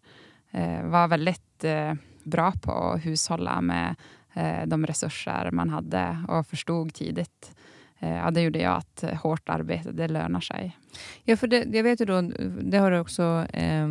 Eh, 0.55 0.83
var 0.83 1.09
väldigt 1.09 1.65
eh, 1.65 1.95
bra 2.25 2.53
på 2.63 2.73
att 2.73 3.07
hushålla 3.07 3.61
med 3.61 3.95
eh, 4.35 4.67
de 4.67 4.87
resurser 4.87 5.51
man 5.51 5.71
hade 5.71 6.25
och 6.29 6.47
förstod 6.47 6.95
tidigt 6.95 7.55
eh, 7.99 8.17
ja, 8.17 8.31
det 8.31 8.41
gjorde 8.41 8.59
jag 8.59 8.77
att 8.77 9.03
eh, 9.03 9.15
hårt 9.15 9.49
arbete, 9.49 9.93
det 9.93 10.09
lönar 10.09 10.41
sig. 10.41 10.77
Ja, 11.25 11.37
för 11.37 11.47
det, 11.47 11.65
jag 11.73 11.83
vet 11.83 12.01
ju 12.01 12.05
då, 12.05 12.21
det 12.63 12.79
har 12.79 12.91
du 12.91 12.99
också, 12.99 13.47
eh, 13.53 13.89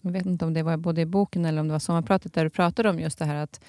jag 0.00 0.10
vet 0.12 0.26
inte 0.26 0.44
om 0.44 0.54
det 0.54 0.62
var 0.62 0.76
både 0.76 1.00
i 1.00 1.06
boken 1.06 1.44
eller 1.44 1.60
om 1.60 1.68
det 1.68 1.72
var 1.72 1.78
sommarpratet, 1.78 2.34
där 2.34 2.44
du 2.44 2.50
pratade 2.50 2.90
om 2.90 3.00
just 3.00 3.18
det 3.18 3.24
här 3.24 3.34
att 3.34 3.60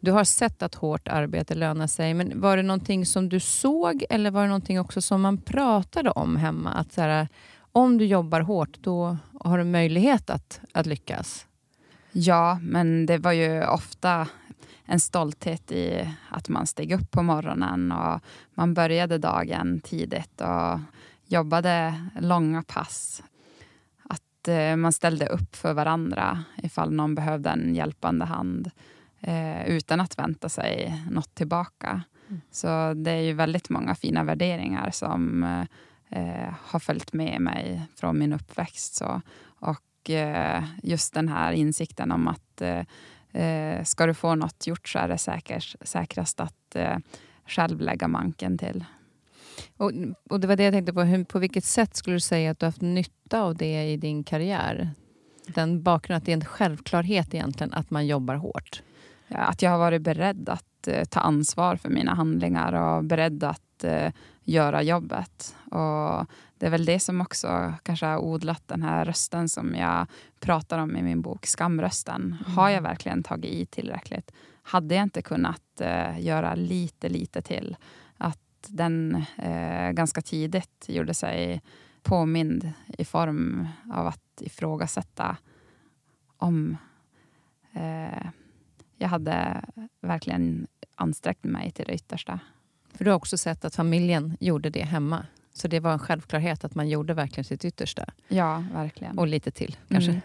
du 0.00 0.12
har 0.12 0.24
sett 0.24 0.62
att 0.62 0.74
hårt 0.74 1.08
arbete 1.08 1.54
lönar 1.54 1.86
sig, 1.86 2.14
men 2.14 2.40
var 2.40 2.56
det 2.56 2.62
någonting 2.62 3.06
som 3.06 3.28
du 3.28 3.40
såg 3.40 4.04
eller 4.10 4.30
var 4.30 4.42
det 4.42 4.48
någonting 4.48 4.80
också 4.80 5.02
som 5.02 5.20
man 5.20 5.38
pratade 5.38 6.10
om 6.10 6.36
hemma? 6.36 6.70
Att 6.70 6.92
så 6.92 7.00
här, 7.00 7.28
om 7.72 7.98
du 7.98 8.04
jobbar 8.04 8.40
hårt, 8.40 8.78
då 8.80 9.16
har 9.40 9.58
du 9.58 9.64
möjlighet 9.64 10.30
att, 10.30 10.60
att 10.72 10.86
lyckas? 10.86 11.46
Ja, 12.12 12.58
men 12.62 13.06
det 13.06 13.18
var 13.18 13.32
ju 13.32 13.64
ofta 13.64 14.28
en 14.84 15.00
stolthet 15.00 15.72
i 15.72 16.08
att 16.30 16.48
man 16.48 16.66
steg 16.66 16.92
upp 16.92 17.10
på 17.10 17.22
morgonen 17.22 17.92
och 17.92 18.20
man 18.54 18.74
började 18.74 19.18
dagen 19.18 19.80
tidigt 19.80 20.40
och 20.40 20.80
jobbade 21.26 21.94
långa 22.20 22.62
pass. 22.62 23.22
Att 24.02 24.48
eh, 24.48 24.76
man 24.76 24.92
ställde 24.92 25.26
upp 25.26 25.56
för 25.56 25.74
varandra 25.74 26.44
ifall 26.56 26.92
någon 26.92 27.14
behövde 27.14 27.50
en 27.50 27.74
hjälpande 27.74 28.24
hand 28.24 28.70
eh, 29.20 29.66
utan 29.66 30.00
att 30.00 30.18
vänta 30.18 30.48
sig 30.48 31.02
något 31.10 31.34
tillbaka. 31.34 32.02
Mm. 32.28 32.40
Så 32.50 32.94
det 32.94 33.10
är 33.10 33.22
ju 33.22 33.32
väldigt 33.32 33.68
många 33.68 33.94
fina 33.94 34.24
värderingar 34.24 34.90
som 34.90 35.42
eh, 36.08 36.54
har 36.62 36.78
följt 36.78 37.12
med 37.12 37.40
mig 37.40 37.82
från 37.96 38.18
min 38.18 38.32
uppväxt. 38.32 38.94
Så. 38.94 39.22
Och 39.42 39.89
eh, 40.08 40.64
just 40.82 41.14
den 41.14 41.28
här 41.28 41.52
insikten 41.52 42.12
om 42.12 42.28
att 42.28 42.60
eh, 42.60 43.42
eh, 43.42 43.84
ska 43.84 44.06
du 44.06 44.14
få 44.14 44.34
något 44.34 44.66
gjort 44.66 44.88
så 44.88 44.98
är 44.98 45.08
det 45.08 45.18
säkert, 45.18 45.76
säkrast 45.80 46.40
att 46.40 46.76
själv 47.46 47.80
lägga 47.80 48.08
manken 48.08 48.58
till. 48.58 48.84
Och, 49.76 49.92
och, 50.30 50.40
Det 50.40 50.46
var 50.46 50.56
det 50.56 50.62
jag 50.62 50.72
tänkte 50.72 50.92
på. 50.92 51.02
Hur, 51.02 51.24
på 51.24 51.38
vilket 51.38 51.64
sätt 51.64 51.96
skulle 51.96 52.16
du 52.16 52.20
säga 52.20 52.50
att 52.50 52.58
du 52.58 52.66
har 52.66 52.68
haft 52.70 52.80
nytta 52.80 53.40
av 53.40 53.56
det 53.56 53.92
i 53.92 53.96
din 53.96 54.24
karriär? 54.24 54.90
Den 55.46 55.82
bakgrunden 55.82 56.16
att 56.16 56.24
det 56.24 56.32
är 56.32 56.36
en 56.36 56.44
självklarhet 56.44 57.34
egentligen 57.34 57.72
att 57.72 57.90
man 57.90 58.06
jobbar 58.06 58.34
hårt. 58.34 58.82
Ja, 59.28 59.38
att 59.38 59.62
jag 59.62 59.70
har 59.70 59.78
varit 59.78 60.02
beredd 60.02 60.48
att 60.48 60.88
eh, 60.88 61.04
ta 61.04 61.20
ansvar 61.20 61.76
för 61.76 61.88
mina 61.88 62.14
handlingar 62.14 62.72
och 62.72 63.04
beredd 63.04 63.44
att 63.44 63.84
eh, 63.84 64.12
göra 64.44 64.82
jobbet. 64.82 65.56
Och 65.70 66.26
det 66.60 66.66
är 66.66 66.70
väl 66.70 66.84
det 66.84 67.00
som 67.00 67.20
också 67.20 67.74
kanske 67.82 68.06
har 68.06 68.18
odlat 68.18 68.68
den 68.68 68.82
här 68.82 69.04
rösten 69.04 69.48
som 69.48 69.74
jag 69.74 70.06
pratar 70.40 70.78
om 70.78 70.96
i 70.96 71.02
min 71.02 71.22
bok, 71.22 71.46
skamrösten. 71.46 72.36
Mm. 72.40 72.56
Har 72.56 72.68
jag 72.68 72.82
verkligen 72.82 73.22
tagit 73.22 73.52
i 73.52 73.66
tillräckligt? 73.66 74.32
Hade 74.62 74.94
jag 74.94 75.02
inte 75.02 75.22
kunnat 75.22 75.62
uh, 75.80 76.20
göra 76.20 76.54
lite, 76.54 77.08
lite 77.08 77.42
till? 77.42 77.76
Att 78.16 78.38
den 78.68 79.24
uh, 79.44 79.90
ganska 79.90 80.22
tidigt 80.22 80.84
gjorde 80.88 81.14
sig 81.14 81.62
påmind 82.02 82.72
i 82.98 83.04
form 83.04 83.68
av 83.92 84.06
att 84.06 84.40
ifrågasätta 84.40 85.36
om 86.36 86.76
uh, 87.76 88.30
jag 88.96 89.08
hade 89.08 89.64
verkligen 90.00 90.66
ansträngt 90.94 91.44
mig 91.44 91.70
till 91.70 91.86
det 91.86 91.94
yttersta. 91.94 92.40
För 92.94 93.04
du 93.04 93.10
har 93.10 93.16
också 93.16 93.38
sett 93.38 93.64
att 93.64 93.76
familjen 93.76 94.36
gjorde 94.40 94.70
det 94.70 94.84
hemma? 94.84 95.26
Så 95.52 95.68
det 95.68 95.80
var 95.80 95.92
en 95.92 95.98
självklarhet 95.98 96.64
att 96.64 96.74
man 96.74 96.88
gjorde 96.88 97.14
verkligen 97.14 97.44
sitt 97.44 97.64
yttersta. 97.64 98.04
Ja, 98.28 98.64
verkligen. 98.74 99.18
Och 99.18 99.26
lite 99.26 99.50
till 99.50 99.76
kanske. 99.88 100.20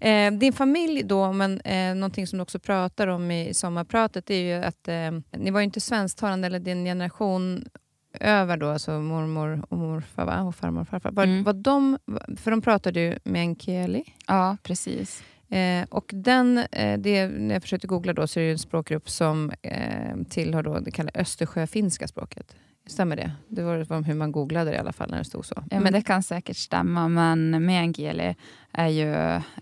Mm. 0.00 0.34
eh, 0.34 0.38
din 0.38 0.52
familj 0.52 1.02
då, 1.02 1.32
men 1.32 1.60
eh, 1.60 1.94
någonting 1.94 2.26
som 2.26 2.36
du 2.36 2.42
också 2.42 2.58
pratar 2.58 3.06
om 3.06 3.30
i 3.30 3.54
sommarpratet, 3.54 4.30
är 4.30 4.40
ju 4.40 4.64
att 4.64 4.88
eh, 4.88 5.40
ni 5.40 5.50
var 5.50 5.60
ju 5.60 5.64
inte 5.64 5.80
svensktalande, 5.80 6.46
eller 6.46 6.60
din 6.60 6.84
generation 6.84 7.64
över 8.20 8.56
då, 8.56 8.68
alltså 8.68 8.90
mormor 8.90 9.64
och 9.68 9.78
morfar 9.78 10.24
va? 10.24 10.42
och 10.42 10.54
farmor 10.54 10.80
och 10.80 10.88
farfar. 10.88 11.10
Var, 11.10 11.24
mm. 11.24 11.44
var 11.44 11.52
de, 11.52 11.98
för 12.36 12.50
de 12.50 12.62
pratade 12.62 13.00
ju 13.00 13.18
meänkieli. 13.24 14.04
Ja, 14.26 14.56
precis. 14.62 15.22
Eh, 15.48 15.84
och 15.88 16.10
den, 16.14 16.58
eh, 16.58 16.98
det, 16.98 17.28
när 17.28 17.54
jag 17.54 17.62
försökte 17.62 17.86
googla 17.86 18.12
då, 18.12 18.26
så 18.26 18.40
är 18.40 18.44
det 18.44 18.50
en 18.50 18.58
språkgrupp 18.58 19.10
som 19.10 19.52
eh, 19.62 20.16
tillhör 20.28 20.62
då 20.62 20.78
det 20.78 20.90
kallas 20.90 21.14
östersjöfinska 21.14 22.08
språket. 22.08 22.56
Stämmer 22.86 23.16
det? 23.16 23.32
Det 23.48 23.62
var 23.62 24.02
hur 24.02 24.14
man 24.14 24.32
googlade 24.32 24.70
det 24.70 24.76
i 24.76 24.78
alla 24.78 24.92
fall 24.92 25.10
när 25.10 25.18
det 25.18 25.24
stod 25.24 25.46
så. 25.46 25.64
Ja, 25.70 25.80
men 25.80 25.92
det 25.92 26.02
kan 26.02 26.22
säkert 26.22 26.56
stämma, 26.56 27.08
men 27.08 27.66
meänkieli 27.66 28.34
är 28.72 28.88
ju 28.88 29.14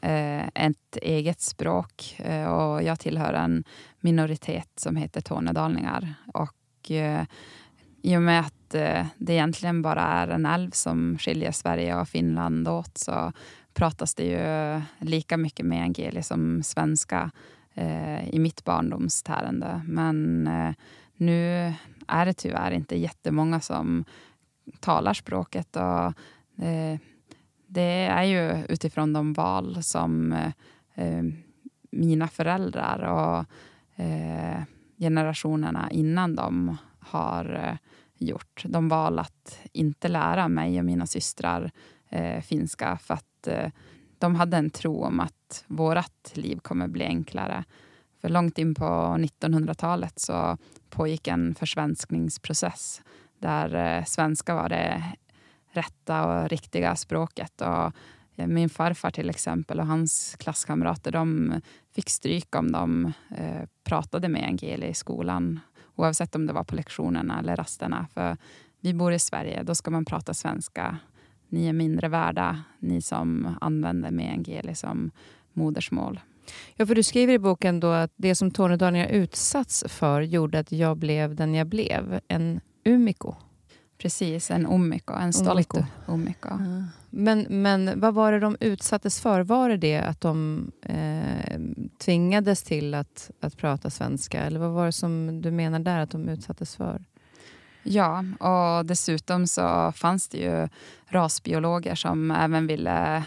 eh, 0.03 0.49
ett 0.55 0.97
eget 1.03 1.41
språk 1.41 2.17
eh, 2.19 2.45
och 2.45 2.83
jag 2.83 3.01
tillhör 3.01 3.33
en 3.33 3.65
minoritet 4.01 4.71
som 4.77 4.97
heter 4.97 5.21
tornedalningar. 5.21 6.15
Och 6.35 6.91
eh, 6.91 7.25
i 8.03 8.17
och 8.17 8.23
med 8.23 8.41
att 8.41 8.75
eh, 8.75 9.07
det 9.19 9.33
egentligen 9.33 9.83
bara 9.83 10.03
är 10.03 10.29
en 10.29 10.47
älv 10.47 10.71
som 10.71 11.19
skiljer 11.19 11.53
Sverige 11.53 12.01
och 12.01 12.09
Finland 12.09 12.69
åt 12.69 12.99
så 12.99 13.33
pratas 13.75 14.15
det 14.15 14.25
ju 14.25 14.83
lika 15.07 15.37
mycket 15.37 15.67
meänkieli 15.67 16.23
som 16.23 16.63
svenska 16.63 17.31
eh, 17.75 18.29
i 18.29 18.39
mitt 18.39 18.65
barndomstärande. 18.65 19.83
Men 19.85 20.47
eh, 20.47 20.75
nu 21.17 21.73
är 22.09 22.27
det 22.27 22.33
tyvärr 22.33 22.71
inte 22.71 22.97
jättemånga 22.97 23.61
som 23.61 24.05
talar 24.81 25.14
språket. 25.14 25.77
Och, 25.77 26.07
eh, 26.64 26.99
det 27.67 28.07
är 28.07 28.23
ju 28.23 28.64
utifrån 28.69 29.12
de 29.12 29.33
val 29.33 29.83
som 29.83 30.33
eh, 30.33 30.53
eh, 30.95 31.23
mina 31.90 32.29
föräldrar 32.29 32.99
och 32.99 33.45
eh, 34.05 34.62
generationerna 34.99 35.90
innan 35.90 36.35
dem 36.35 36.77
har 36.99 37.69
eh, 37.69 37.77
gjort. 38.19 38.62
De 38.64 38.88
val 38.88 39.19
att 39.19 39.61
inte 39.73 40.09
lära 40.09 40.49
mig 40.49 40.79
och 40.79 40.85
mina 40.85 41.07
systrar 41.07 41.71
eh, 42.09 42.43
finska 42.43 42.99
för 42.99 43.14
att 43.14 43.47
eh, 43.47 43.71
de 44.19 44.35
hade 44.35 44.57
en 44.57 44.71
tro 44.71 45.05
om 45.05 45.21
att 45.21 45.64
vårt 45.67 46.37
liv 46.37 46.59
kommer 46.59 46.88
bli 46.88 47.05
enklare. 47.05 47.64
För 48.21 48.29
långt 48.29 48.59
in 48.59 48.75
på 48.75 48.85
1900-talet 48.85 50.19
så 50.19 50.59
pågick 50.95 51.27
en 51.27 51.55
försvenskningsprocess 51.55 53.03
där 53.39 53.99
eh, 53.99 54.05
svenska 54.05 54.55
var 54.55 54.69
det 54.69 55.03
rätta 55.73 56.27
och 56.27 56.49
riktiga 56.49 56.97
språket. 56.97 57.61
Och 57.61 57.93
eh, 58.37 58.47
min 58.47 58.69
farfar 58.69 59.11
till 59.11 59.31
exempel 59.31 59.81
och 59.81 59.87
hans 59.87 60.37
klasskamrater 60.39 61.13
de 61.13 61.55
fick 61.95 62.11
stryk 62.11 62.57
om 62.57 62.73
de 62.73 63.13
eh, 63.37 63.69
pratade 63.85 64.29
med 64.29 64.45
Angeli 64.45 64.87
i 64.87 64.95
skolan 64.95 65.61
oavsett 65.95 66.35
om 66.35 66.47
det 66.47 66.53
var 66.53 66.65
på 66.65 66.77
lektionerna 66.77 67.39
eller 67.39 67.57
rasterna. 67.57 68.07
För 68.15 68.37
vi 68.81 68.95
bor 68.95 69.13
i 69.13 69.19
Sverige, 69.19 69.63
då 69.63 69.75
ska 69.75 69.91
man 69.91 70.05
prata 70.05 70.35
svenska. 70.35 70.99
Ni 71.49 71.67
är 71.67 71.73
mindre 71.73 72.09
värda, 72.09 72.63
ni 72.79 73.03
som 73.03 73.57
använder 73.61 74.11
meänkieli 74.11 74.75
som 74.75 75.11
modersmål. 75.53 76.21
Ja, 76.77 76.87
för 76.87 76.95
du 76.95 77.03
skriver 77.03 77.33
i 77.33 77.39
boken 77.39 77.81
då 77.81 77.91
att 77.91 78.13
det 78.17 78.35
som 78.35 78.51
tornedalingar 78.51 79.07
utsatts 79.07 79.85
för 79.89 80.21
gjorde 80.21 80.59
att 80.59 80.73
jag 80.73 80.97
blev 80.97 81.35
den 81.35 81.55
jag 81.55 81.67
blev, 81.67 82.21
en 82.29 82.61
umiko. 82.85 83.35
Precis, 83.99 84.51
en 84.51 84.67
omiko, 84.67 85.15
en 85.15 85.33
stolt 85.33 85.73
omiko. 86.07 86.49
Ja. 86.49 86.85
Men, 87.11 87.47
men 87.51 88.01
vad 88.01 88.15
var 88.15 88.33
det 88.33 88.41
de 88.41 88.57
utsattes 88.61 89.21
för? 89.21 89.41
Var 89.41 89.69
det 89.69 89.77
det 89.77 89.99
att 89.99 90.21
de 90.21 90.71
eh, 90.83 91.61
tvingades 91.99 92.63
till 92.63 92.95
att, 92.95 93.31
att 93.41 93.57
prata 93.57 93.91
svenska? 93.91 94.41
Eller 94.41 94.61
vad 94.61 94.71
var 94.71 94.87
det 94.87 94.93
som 94.93 95.43
du 95.43 95.51
menar 95.51 95.79
där 95.79 95.99
att 95.99 96.11
de 96.11 96.29
utsattes 96.29 96.77
för? 96.77 97.05
Ja, 97.83 98.25
och 98.41 98.87
dessutom 98.87 99.47
så 99.47 99.93
fanns 99.93 100.29
det 100.29 100.39
ju 100.39 100.69
rasbiologer 101.07 101.95
som 101.95 102.31
även 102.31 102.67
ville 102.67 103.25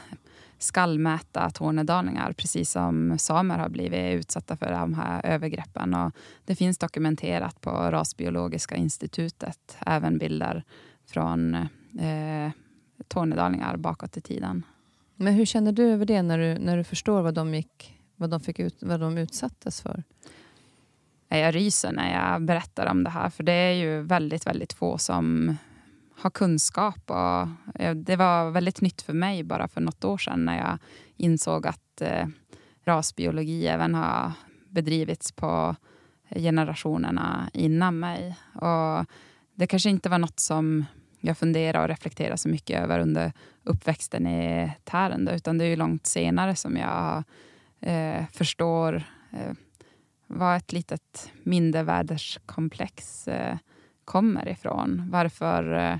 skallmäta 0.58 1.50
tornedalingar 1.50 2.34
precis 2.34 2.72
som 2.72 3.17
samer 3.20 3.58
har 3.58 3.70
blivit 3.70 4.15
utsatta 4.15 4.58
för 4.58 4.72
de 4.72 4.93
här 4.93 5.26
övergreppen. 5.26 5.93
Och 5.93 6.12
det 6.46 6.56
finns 6.56 6.78
dokumenterat 6.78 7.62
på 7.62 7.70
Rasbiologiska 7.70 8.76
institutet 8.76 9.78
även 9.86 10.17
bilder 10.17 10.63
från 11.06 11.56
eh, 12.00 12.52
tornedalingar 13.08 13.78
bakåt 13.78 14.17
i 14.17 14.22
tiden. 14.22 14.65
Men 15.15 15.34
hur 15.34 15.46
känner 15.46 15.72
du 15.72 15.84
över 15.84 16.06
det 16.06 16.22
när 16.22 16.38
du, 16.38 16.60
när 16.60 16.78
du 16.78 16.84
förstår 16.84 17.22
vad 17.22 17.34
de, 17.34 17.56
gick, 17.56 18.00
vad, 18.15 18.30
de 18.30 18.39
fick 18.39 18.60
ut, 18.60 18.78
vad 18.80 19.00
de 19.00 19.17
utsattes 19.17 19.82
för? 19.82 20.04
Jag 21.30 21.56
ryser 21.56 21.91
när 21.91 22.13
jag 22.13 22.41
berättar 22.41 22.86
om 22.86 23.04
det 23.04 23.10
här 23.10 23.30
för 23.30 23.43
det 23.43 23.52
är 23.52 23.74
ju 23.74 24.02
väldigt, 24.02 24.48
väldigt 24.48 24.74
få 24.74 24.98
som 24.98 25.58
ha 26.24 26.30
kunskap. 26.30 27.12
Och 27.12 27.48
eh, 27.82 27.96
det 27.96 28.16
var 28.16 28.52
väldigt 28.52 28.82
nytt 28.82 29.02
för 29.02 29.14
mig 29.14 29.44
bara 29.44 29.68
för 29.68 29.82
något 29.82 30.04
år 30.04 30.18
sedan 30.18 30.46
när 30.46 30.58
jag 30.58 30.78
insåg 31.16 31.68
att 31.68 32.02
eh, 32.02 32.28
rasbiologi 32.86 33.68
även 33.68 33.96
har 33.96 34.32
bedrivits 34.70 35.32
på 35.32 35.76
generationerna 36.30 37.50
innan 37.54 38.00
mig. 38.00 38.36
Och 38.54 39.06
det 39.56 39.68
kanske 39.68 39.90
inte 39.90 40.10
var 40.10 40.18
något 40.18 40.40
som 40.40 40.86
jag 41.20 41.38
funderade 41.38 41.84
och 41.84 41.90
reflekterade 41.90 42.38
så 42.38 42.50
mycket 42.50 42.82
över 42.82 43.00
under 43.00 43.34
uppväxten 43.64 44.28
i 44.28 44.72
Tärendö, 44.84 45.36
utan 45.36 45.58
det 45.58 45.66
är 45.66 45.70
ju 45.70 45.76
långt 45.76 46.06
senare 46.06 46.56
som 46.56 46.78
jag 46.78 47.24
eh, 47.80 48.26
förstår 48.32 49.04
eh, 49.32 49.54
vad 50.28 50.58
ett 50.58 50.74
litet 50.74 51.32
mindervärdeskomplex 51.44 53.28
eh, 53.28 53.58
kommer 54.06 54.50
ifrån. 54.50 55.04
Varför 55.12 55.74
eh, 55.74 55.98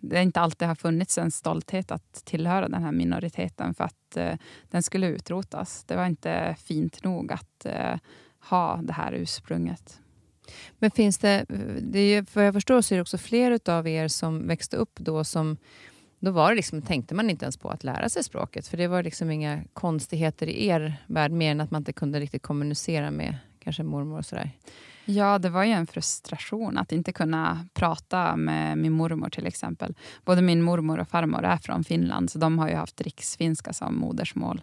det 0.00 0.22
inte 0.22 0.40
alltid 0.40 0.68
har 0.68 0.74
funnits 0.74 1.18
en 1.18 1.30
stolthet 1.30 1.90
att 1.90 2.12
tillhöra 2.24 2.68
den 2.68 2.82
här 2.82 2.92
minoriteten 2.92 3.74
för 3.74 3.84
att 3.84 4.16
eh, 4.16 4.34
den 4.70 4.82
skulle 4.82 5.06
utrotas. 5.06 5.84
Det 5.84 5.96
var 5.96 6.06
inte 6.06 6.56
fint 6.64 7.04
nog 7.04 7.32
att 7.32 7.66
eh, 7.66 7.96
ha 8.40 8.80
det 8.82 8.92
här 8.92 9.12
ursprunget. 9.12 10.00
Men 10.78 10.90
finns 10.90 11.18
det, 11.18 11.44
det 11.80 11.98
är, 11.98 12.22
för 12.22 12.42
jag 12.42 12.54
förstår 12.54 12.80
så 12.80 12.94
är 12.94 12.96
det 12.96 13.02
också 13.02 13.18
fler 13.18 13.70
av 13.70 13.88
er 13.88 14.08
som 14.08 14.46
växte 14.46 14.76
upp 14.76 14.98
då 14.98 15.24
som 15.24 15.56
då 16.20 16.30
var 16.30 16.50
det 16.50 16.56
liksom, 16.56 16.82
tänkte 16.82 17.14
man 17.14 17.30
inte 17.30 17.44
ens 17.44 17.56
på 17.56 17.70
att 17.70 17.84
lära 17.84 18.08
sig 18.08 18.24
språket. 18.24 18.66
För 18.66 18.76
det 18.76 18.86
var 18.86 19.02
liksom 19.02 19.30
inga 19.30 19.64
konstigheter 19.72 20.46
i 20.46 20.66
er 20.66 20.96
värld, 21.06 21.32
mer 21.32 21.50
än 21.50 21.60
att 21.60 21.70
man 21.70 21.80
inte 21.80 21.92
kunde 21.92 22.20
riktigt 22.20 22.42
kommunicera 22.42 23.10
med 23.10 23.36
kanske 23.58 23.82
mormor 23.82 24.18
och 24.18 24.26
sådär. 24.26 24.50
Ja, 25.10 25.38
det 25.38 25.48
var 25.48 25.64
ju 25.64 25.70
en 25.70 25.86
frustration 25.86 26.78
att 26.78 26.92
inte 26.92 27.12
kunna 27.12 27.66
prata 27.74 28.36
med 28.36 28.78
min 28.78 28.92
mormor 28.92 29.30
till 29.30 29.46
exempel. 29.46 29.94
Både 30.24 30.42
min 30.42 30.62
mormor 30.62 30.98
och 30.98 31.08
farmor 31.08 31.44
är 31.44 31.56
från 31.56 31.84
Finland, 31.84 32.30
så 32.30 32.38
de 32.38 32.58
har 32.58 32.68
ju 32.68 32.74
haft 32.74 33.00
riksfinska 33.00 33.72
som 33.72 33.96
modersmål. 33.98 34.62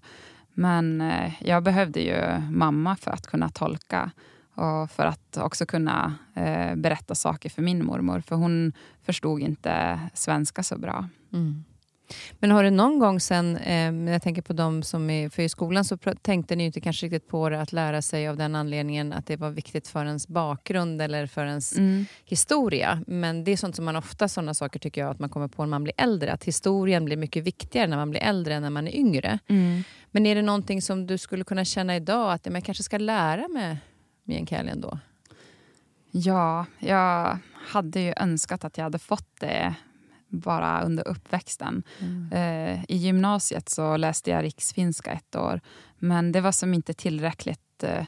Men 0.53 1.01
eh, 1.01 1.33
jag 1.39 1.63
behövde 1.63 1.99
ju 1.99 2.39
mamma 2.51 2.95
för 2.95 3.11
att 3.11 3.27
kunna 3.27 3.49
tolka 3.49 4.11
och 4.53 4.91
för 4.91 5.05
att 5.05 5.37
också 5.37 5.65
kunna 5.65 6.15
eh, 6.33 6.75
berätta 6.75 7.15
saker 7.15 7.49
för 7.49 7.61
min 7.61 7.85
mormor. 7.85 8.19
För 8.19 8.35
hon 8.35 8.73
förstod 9.03 9.41
inte 9.41 9.99
svenska 10.13 10.63
så 10.63 10.77
bra. 10.77 11.09
Mm. 11.33 11.63
Men 12.39 12.51
har 12.51 12.63
du 12.63 12.69
någon 12.69 12.99
gång 12.99 13.19
sen, 13.19 13.57
eh, 13.57 14.11
jag 14.11 14.21
tänker 14.21 14.41
på 14.41 14.53
de 14.53 14.83
som 14.83 15.09
är, 15.09 15.29
för 15.29 15.43
i 15.43 15.49
skolan 15.49 15.85
så 15.85 15.97
tänkte 15.97 16.55
ni 16.55 16.65
inte 16.65 16.81
kanske 16.81 17.05
riktigt 17.05 17.27
på 17.27 17.49
det 17.49 17.61
att 17.61 17.73
lära 17.73 18.01
sig 18.01 18.27
av 18.27 18.37
den 18.37 18.55
anledningen 18.55 19.13
att 19.13 19.25
det 19.25 19.37
var 19.37 19.49
viktigt 19.49 19.87
för 19.87 20.05
ens 20.05 20.27
bakgrund 20.27 21.01
eller 21.01 21.27
för 21.27 21.45
ens 21.45 21.77
mm. 21.77 22.05
historia. 22.25 23.03
Men 23.07 23.43
det 23.43 23.51
är 23.51 23.57
sånt 23.57 23.75
som 23.75 23.85
man 23.85 23.95
ofta, 23.95 24.27
sådana 24.27 24.53
saker 24.53 24.79
tycker 24.79 25.01
jag 25.01 25.11
att 25.11 25.19
man 25.19 25.29
kommer 25.29 25.47
på 25.47 25.63
när 25.63 25.69
man 25.69 25.83
blir 25.83 25.93
äldre. 25.97 26.33
Att 26.33 26.43
historien 26.43 27.05
blir 27.05 27.17
mycket 27.17 27.43
viktigare 27.43 27.87
när 27.87 27.97
man 27.97 28.09
blir 28.09 28.21
äldre 28.21 28.53
än 28.53 28.61
när 28.61 28.69
man 28.69 28.87
är 28.87 28.95
yngre. 28.95 29.39
Mm. 29.47 29.83
Men 30.11 30.25
är 30.25 30.35
det 30.35 30.41
någonting 30.41 30.81
som 30.81 31.07
du 31.07 31.17
skulle 31.17 31.43
kunna 31.43 31.65
känna 31.65 31.95
idag 31.95 32.33
att 32.33 32.45
jag 32.45 32.63
kanske 32.63 32.83
ska 32.83 32.97
lära 32.97 33.47
mig 33.47 33.77
meänkieli 34.23 34.71
då? 34.75 34.99
Ja, 36.11 36.65
jag 36.79 37.37
hade 37.67 37.99
ju 37.99 38.13
önskat 38.17 38.65
att 38.65 38.77
jag 38.77 38.83
hade 38.83 38.99
fått 38.99 39.39
det 39.39 39.75
bara 40.35 40.81
under 40.81 41.07
uppväxten. 41.07 41.83
Mm. 41.99 42.31
Eh, 42.31 42.83
I 42.87 42.97
gymnasiet 42.97 43.69
så 43.69 43.97
läste 43.97 44.29
jag 44.29 44.43
riksfinska 44.43 45.11
ett 45.11 45.35
år, 45.35 45.61
men 45.97 46.31
det 46.31 46.41
var 46.41 46.51
som 46.51 46.73
inte 46.73 46.93
tillräckligt. 46.93 47.83
Eh, 47.83 48.05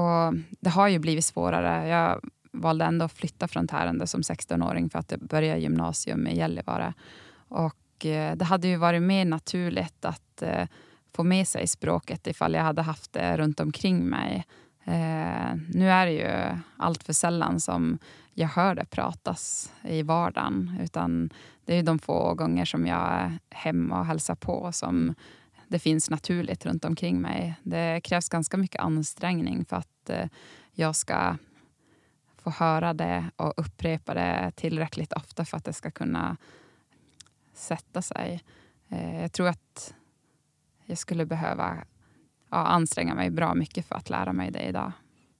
och 0.00 0.34
det 0.60 0.70
har 0.70 0.88
ju 0.88 0.98
blivit 0.98 1.24
svårare. 1.24 1.88
Jag 1.88 2.20
valde 2.52 2.84
ändå 2.84 3.04
att 3.04 3.12
flytta 3.12 3.48
från 3.48 3.68
Tärendö 3.68 4.06
som 4.06 4.20
16-åring 4.20 4.90
för 4.90 4.98
att 4.98 5.12
börja 5.20 5.56
gymnasium 5.56 6.26
i 6.26 6.36
Gällivare. 6.36 6.94
Och 7.48 8.06
eh, 8.06 8.36
det 8.36 8.44
hade 8.44 8.68
ju 8.68 8.76
varit 8.76 9.02
mer 9.02 9.24
naturligt 9.24 10.04
att 10.04 10.42
eh, 10.42 10.68
få 11.14 11.24
med 11.24 11.48
sig 11.48 11.66
språket 11.66 12.26
ifall 12.26 12.54
jag 12.54 12.62
hade 12.62 12.82
haft 12.82 13.12
det 13.12 13.36
runt 13.36 13.60
omkring 13.60 14.08
mig. 14.08 14.46
Eh, 14.84 15.56
nu 15.68 15.90
är 15.90 16.06
det 16.06 16.12
ju 16.12 16.60
allt 16.76 17.02
för 17.02 17.12
sällan 17.12 17.60
som 17.60 17.98
jag 18.38 18.48
hör 18.48 18.74
det 18.74 18.84
pratas 18.84 19.72
i 19.82 20.02
vardagen. 20.02 20.78
Utan 20.80 21.30
det 21.64 21.74
är 21.74 21.82
de 21.82 21.98
få 21.98 22.34
gånger 22.34 22.64
som 22.64 22.86
jag 22.86 23.12
är 23.12 23.38
hemma 23.50 24.00
och 24.00 24.06
hälsar 24.06 24.34
på 24.34 24.72
som 24.72 25.14
det 25.68 25.78
finns 25.78 26.10
naturligt 26.10 26.66
runt 26.66 26.84
omkring 26.84 27.20
mig. 27.20 27.54
Det 27.62 28.00
krävs 28.04 28.28
ganska 28.28 28.56
mycket 28.56 28.80
ansträngning 28.80 29.64
för 29.64 29.76
att 29.76 30.10
eh, 30.10 30.28
jag 30.72 30.96
ska 30.96 31.36
få 32.36 32.50
höra 32.50 32.94
det 32.94 33.30
och 33.36 33.54
upprepa 33.56 34.14
det 34.14 34.52
tillräckligt 34.56 35.12
ofta 35.12 35.44
för 35.44 35.56
att 35.56 35.64
det 35.64 35.72
ska 35.72 35.90
kunna 35.90 36.36
sätta 37.54 38.02
sig. 38.02 38.42
Eh, 38.88 39.20
jag 39.20 39.32
tror 39.32 39.48
att 39.48 39.94
jag 40.84 40.98
skulle 40.98 41.26
behöva 41.26 41.76
ja, 42.50 42.56
anstränga 42.56 43.14
mig 43.14 43.30
bra 43.30 43.54
mycket 43.54 43.86
för 43.86 43.94
att 43.94 44.10
lära 44.10 44.32
mig 44.32 44.50
det 44.50 44.62
idag. 44.62 44.92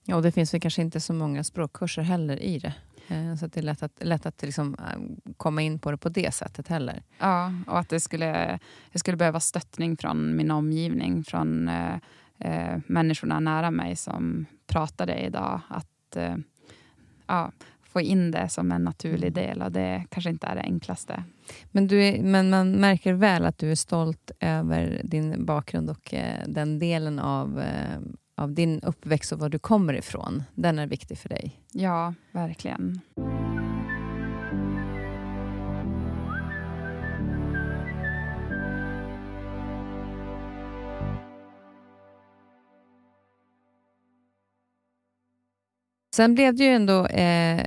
Ja, 0.03 0.15
och 0.15 0.21
det 0.21 0.31
finns 0.31 0.53
väl 0.53 0.61
kanske 0.61 0.81
inte 0.81 0.99
så 0.99 1.13
många 1.13 1.43
språkkurser 1.43 2.01
heller 2.01 2.43
i 2.43 2.59
det. 2.59 2.73
Eh, 3.09 3.35
så 3.35 3.47
det 3.47 3.59
är 3.59 3.61
lätt 3.61 3.83
att, 3.83 4.03
lätt 4.03 4.25
att 4.25 4.41
liksom 4.41 4.75
eh, 4.79 5.33
komma 5.37 5.61
in 5.61 5.79
på 5.79 5.91
det 5.91 5.97
på 5.97 6.09
det 6.09 6.33
sättet 6.33 6.67
heller. 6.67 7.03
Ja, 7.19 7.53
och 7.67 7.79
att 7.79 7.89
det 7.89 7.99
skulle, 7.99 8.59
jag 8.91 8.99
skulle 8.99 9.17
behöva 9.17 9.39
stöttning 9.39 9.97
från 9.97 10.35
min 10.35 10.51
omgivning, 10.51 11.23
från 11.23 11.67
eh, 11.67 11.95
eh, 12.39 12.79
människorna 12.87 13.39
nära 13.39 13.71
mig 13.71 13.95
som 13.95 14.45
pratar 14.67 15.05
det 15.05 15.19
idag. 15.19 15.61
Att 15.67 16.15
eh, 16.15 16.35
ja, 17.27 17.51
få 17.81 18.01
in 18.01 18.31
det 18.31 18.49
som 18.49 18.71
en 18.71 18.83
naturlig 18.83 19.27
mm. 19.27 19.33
del 19.33 19.61
och 19.61 19.71
det 19.71 20.05
kanske 20.09 20.29
inte 20.29 20.47
är 20.47 20.55
det 20.55 20.61
enklaste. 20.61 21.23
Men, 21.71 21.87
du 21.87 22.03
är, 22.03 22.23
men 22.23 22.49
man 22.49 22.71
märker 22.71 23.13
väl 23.13 23.45
att 23.45 23.57
du 23.57 23.71
är 23.71 23.75
stolt 23.75 24.31
över 24.39 25.01
din 25.03 25.45
bakgrund 25.45 25.89
och 25.89 26.13
eh, 26.13 26.47
den 26.47 26.79
delen 26.79 27.19
av, 27.19 27.63
av 28.39 28.51
din 28.51 28.79
uppväxt 28.79 29.31
och 29.31 29.39
var 29.39 29.49
du 29.49 29.59
kommer 29.59 29.93
ifrån. 29.93 30.43
Den 30.55 30.79
är 30.79 30.87
viktig 30.87 31.17
för 31.17 31.29
dig. 31.29 31.61
Ja, 31.71 32.13
verkligen. 32.31 33.01
Sen 46.15 46.35
blev 46.35 46.55
det 46.55 46.63
ju 46.63 46.69
ändå 46.69 47.05
eh, 47.05 47.63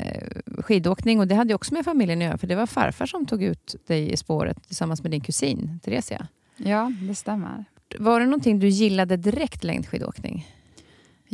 skidåkning 0.58 1.20
och 1.20 1.26
det 1.26 1.34
hade 1.34 1.50
ju 1.50 1.54
också 1.54 1.74
med 1.74 1.84
familjen 1.84 2.18
att 2.18 2.24
göra 2.24 2.38
för 2.38 2.46
det 2.46 2.54
var 2.54 2.66
farfar 2.66 3.06
som 3.06 3.26
tog 3.26 3.42
ut 3.42 3.74
dig 3.86 4.12
i 4.12 4.16
spåret 4.16 4.66
tillsammans 4.66 5.02
med 5.02 5.10
din 5.10 5.20
kusin 5.20 5.80
Theresia. 5.84 6.28
Ja, 6.56 6.92
det 7.08 7.14
stämmer. 7.14 7.64
Var 7.98 8.20
det 8.20 8.26
någonting 8.26 8.58
du 8.58 8.68
gillade 8.68 9.16
direkt 9.16 9.64
längdskidåkning? 9.64 10.46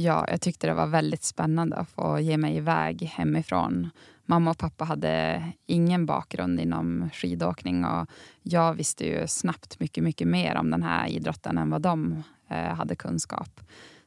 Ja, 0.00 0.26
jag 0.28 0.40
tyckte 0.40 0.66
det 0.66 0.74
var 0.74 0.86
väldigt 0.86 1.22
spännande 1.22 1.76
att 1.76 1.88
få 1.88 2.20
ge 2.20 2.36
mig 2.36 2.56
iväg 2.56 3.02
hemifrån. 3.02 3.90
Mamma 4.26 4.50
och 4.50 4.58
pappa 4.58 4.84
hade 4.84 5.42
ingen 5.66 6.06
bakgrund 6.06 6.60
inom 6.60 7.10
skidåkning 7.12 7.84
och 7.84 8.06
jag 8.42 8.74
visste 8.74 9.06
ju 9.06 9.26
snabbt 9.26 9.80
mycket, 9.80 10.04
mycket 10.04 10.28
mer 10.28 10.56
om 10.56 10.70
den 10.70 10.82
här 10.82 11.08
idrotten 11.08 11.58
än 11.58 11.70
vad 11.70 11.82
de 11.82 12.22
eh, 12.48 12.56
hade 12.56 12.96
kunskap. 12.96 13.60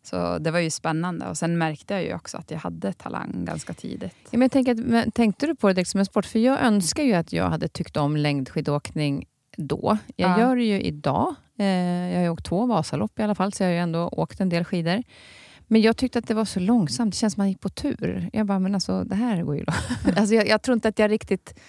Så 0.03 0.37
det 0.37 0.51
var 0.51 0.59
ju 0.59 0.69
spännande. 0.69 1.29
Och 1.29 1.37
Sen 1.37 1.57
märkte 1.57 1.93
jag 1.93 2.03
ju 2.03 2.15
också 2.15 2.37
att 2.37 2.51
jag 2.51 2.59
hade 2.59 2.93
talang 2.93 3.45
ganska 3.45 3.73
tidigt. 3.73 4.15
Ja, 4.23 4.29
men 4.31 4.41
jag 4.41 4.51
tänker 4.51 4.75
men, 4.75 5.11
tänkte 5.11 5.47
du 5.47 5.55
på 5.55 5.73
det 5.73 5.85
som 5.85 5.99
en 5.99 6.05
sport? 6.05 6.25
För 6.25 6.39
jag 6.39 6.61
önskar 6.61 7.03
ju 7.03 7.13
att 7.13 7.33
jag 7.33 7.49
hade 7.49 7.67
tyckt 7.67 7.97
om 7.97 8.17
längdskidåkning 8.17 9.25
då. 9.57 9.97
Jag 10.15 10.29
ja. 10.29 10.39
gör 10.39 10.55
det 10.55 10.63
ju 10.63 10.81
idag. 10.81 11.35
Eh, 11.57 11.65
jag 11.65 12.15
har 12.15 12.23
ju 12.23 12.29
åkt 12.29 12.45
två 12.45 12.65
Vasalopp 12.65 13.19
i 13.19 13.23
alla 13.23 13.35
fall, 13.35 13.53
så 13.53 13.63
jag 13.63 13.67
har 13.67 13.73
ju 13.73 13.79
ändå 13.79 14.07
åkt 14.07 14.39
en 14.39 14.49
del 14.49 14.65
skidor. 14.65 15.03
Men 15.71 15.81
jag 15.81 15.97
tyckte 15.97 16.19
att 16.19 16.27
det 16.27 16.33
var 16.33 16.45
så 16.45 16.59
långsamt. 16.59 17.13
Det 17.13 17.17
känns 17.17 17.33
som 17.33 17.41
att 17.41 17.43
man 17.43 17.49
gick 17.49 17.61
på 17.61 17.69
tur. 17.69 18.29
Jag 18.33 18.45
bara, 18.45 18.59
men 18.59 18.75
alltså 18.75 19.03
det 19.03 19.15
här 19.15 19.43
går 19.43 19.57
ju 19.57 19.63
då. 19.63 19.73
alltså, 20.17 20.35
jag, 20.35 20.47
jag 20.47 20.61
tror 20.61 20.73
inte 20.73 20.87
att 20.87 20.99
jag 20.99 21.11
riktigt 21.11 21.59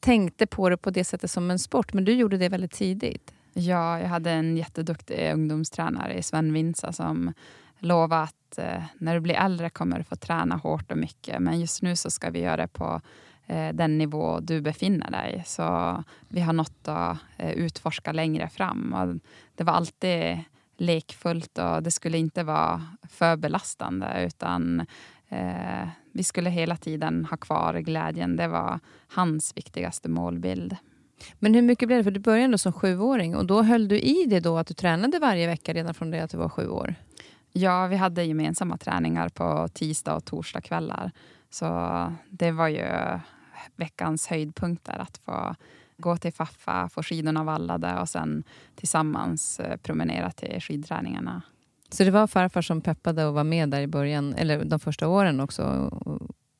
tänkte 0.00 0.46
på 0.46 0.68
det 0.68 0.76
på 0.76 0.90
det 0.90 1.04
sättet 1.04 1.30
som 1.30 1.50
en 1.50 1.58
sport. 1.58 1.92
Men 1.92 2.04
du 2.04 2.12
gjorde 2.12 2.36
det 2.36 2.48
väldigt 2.48 2.72
tidigt. 2.72 3.34
Ja, 3.52 4.00
jag 4.00 4.08
hade 4.08 4.30
en 4.30 4.56
jätteduktig 4.56 5.32
ungdomstränare, 5.32 6.22
Sven 6.22 6.52
Vinsa, 6.52 6.92
som 6.92 7.32
lova 7.78 8.22
att 8.22 8.58
eh, 8.58 8.82
när 8.98 9.14
du 9.14 9.20
blir 9.20 9.34
äldre 9.34 9.70
kommer 9.70 9.98
du 9.98 10.04
få 10.04 10.16
träna 10.16 10.56
hårt 10.56 10.92
och 10.92 10.98
mycket. 10.98 11.42
Men 11.42 11.60
just 11.60 11.82
nu 11.82 11.96
så 11.96 12.10
ska 12.10 12.30
vi 12.30 12.40
göra 12.40 12.56
det 12.56 12.68
på 12.68 13.00
eh, 13.46 13.68
den 13.72 13.98
nivå 13.98 14.40
du 14.40 14.60
befinner 14.60 15.10
dig. 15.10 15.42
Så 15.46 16.02
vi 16.28 16.40
har 16.40 16.52
nått 16.52 16.88
att 16.88 17.18
eh, 17.36 17.50
utforska 17.50 18.12
längre 18.12 18.48
fram. 18.48 18.94
Och 18.94 19.30
det 19.54 19.64
var 19.64 19.72
alltid 19.72 20.38
lekfullt 20.80 21.58
och 21.58 21.82
det 21.82 21.90
skulle 21.90 22.18
inte 22.18 22.42
vara 22.42 22.82
för 23.08 23.36
belastande. 23.36 24.24
utan 24.26 24.86
eh, 25.28 25.88
Vi 26.12 26.24
skulle 26.24 26.50
hela 26.50 26.76
tiden 26.76 27.24
ha 27.24 27.36
kvar 27.36 27.74
glädjen. 27.74 28.36
Det 28.36 28.48
var 28.48 28.80
hans 29.08 29.56
viktigaste 29.56 30.08
målbild. 30.08 30.76
Men 31.38 31.54
hur 31.54 31.62
mycket 31.62 31.88
blev 31.88 31.98
det? 31.98 32.04
För 32.04 32.10
du 32.10 32.20
började 32.20 32.44
ändå 32.44 32.58
som 32.58 32.72
sjuåring 32.72 33.36
och 33.36 33.46
då 33.46 33.62
höll 33.62 33.88
du 33.88 33.98
i 33.98 34.24
det 34.26 34.40
då 34.40 34.58
att 34.58 34.66
du 34.66 34.74
tränade 34.74 35.18
varje 35.18 35.46
vecka 35.46 35.72
redan 35.72 35.94
från 35.94 36.10
det 36.10 36.20
att 36.20 36.30
du 36.30 36.36
var 36.36 36.48
sju 36.48 36.68
år? 36.68 36.94
Ja, 37.52 37.86
vi 37.86 37.96
hade 37.96 38.24
gemensamma 38.24 38.76
träningar 38.76 39.28
på 39.28 39.68
tisdag 39.68 40.14
och 40.14 40.24
torsdagskvällar. 40.24 41.12
Så 41.50 41.66
det 42.28 42.50
var 42.50 42.68
ju 42.68 42.86
veckans 43.76 44.26
höjdpunkter 44.26 44.98
att 44.98 45.18
få 45.24 45.54
gå 46.00 46.16
till 46.16 46.32
Faffa, 46.32 46.88
få 46.88 47.02
skidorna 47.02 47.44
vallade 47.44 48.00
och 48.00 48.08
sen 48.08 48.44
tillsammans 48.74 49.60
eh, 49.60 49.76
promenera 49.76 50.30
till 50.30 50.60
skidträningarna. 50.60 51.42
Så 51.90 52.04
det 52.04 52.10
var 52.10 52.26
farfar 52.26 52.62
som 52.62 52.80
peppade 52.80 53.24
och 53.24 53.34
var 53.34 53.44
med 53.44 53.70
där 53.70 53.80
i 53.80 53.86
början, 53.86 54.34
eller 54.34 54.64
de 54.64 54.80
första 54.80 55.08
åren 55.08 55.40
också? 55.40 55.90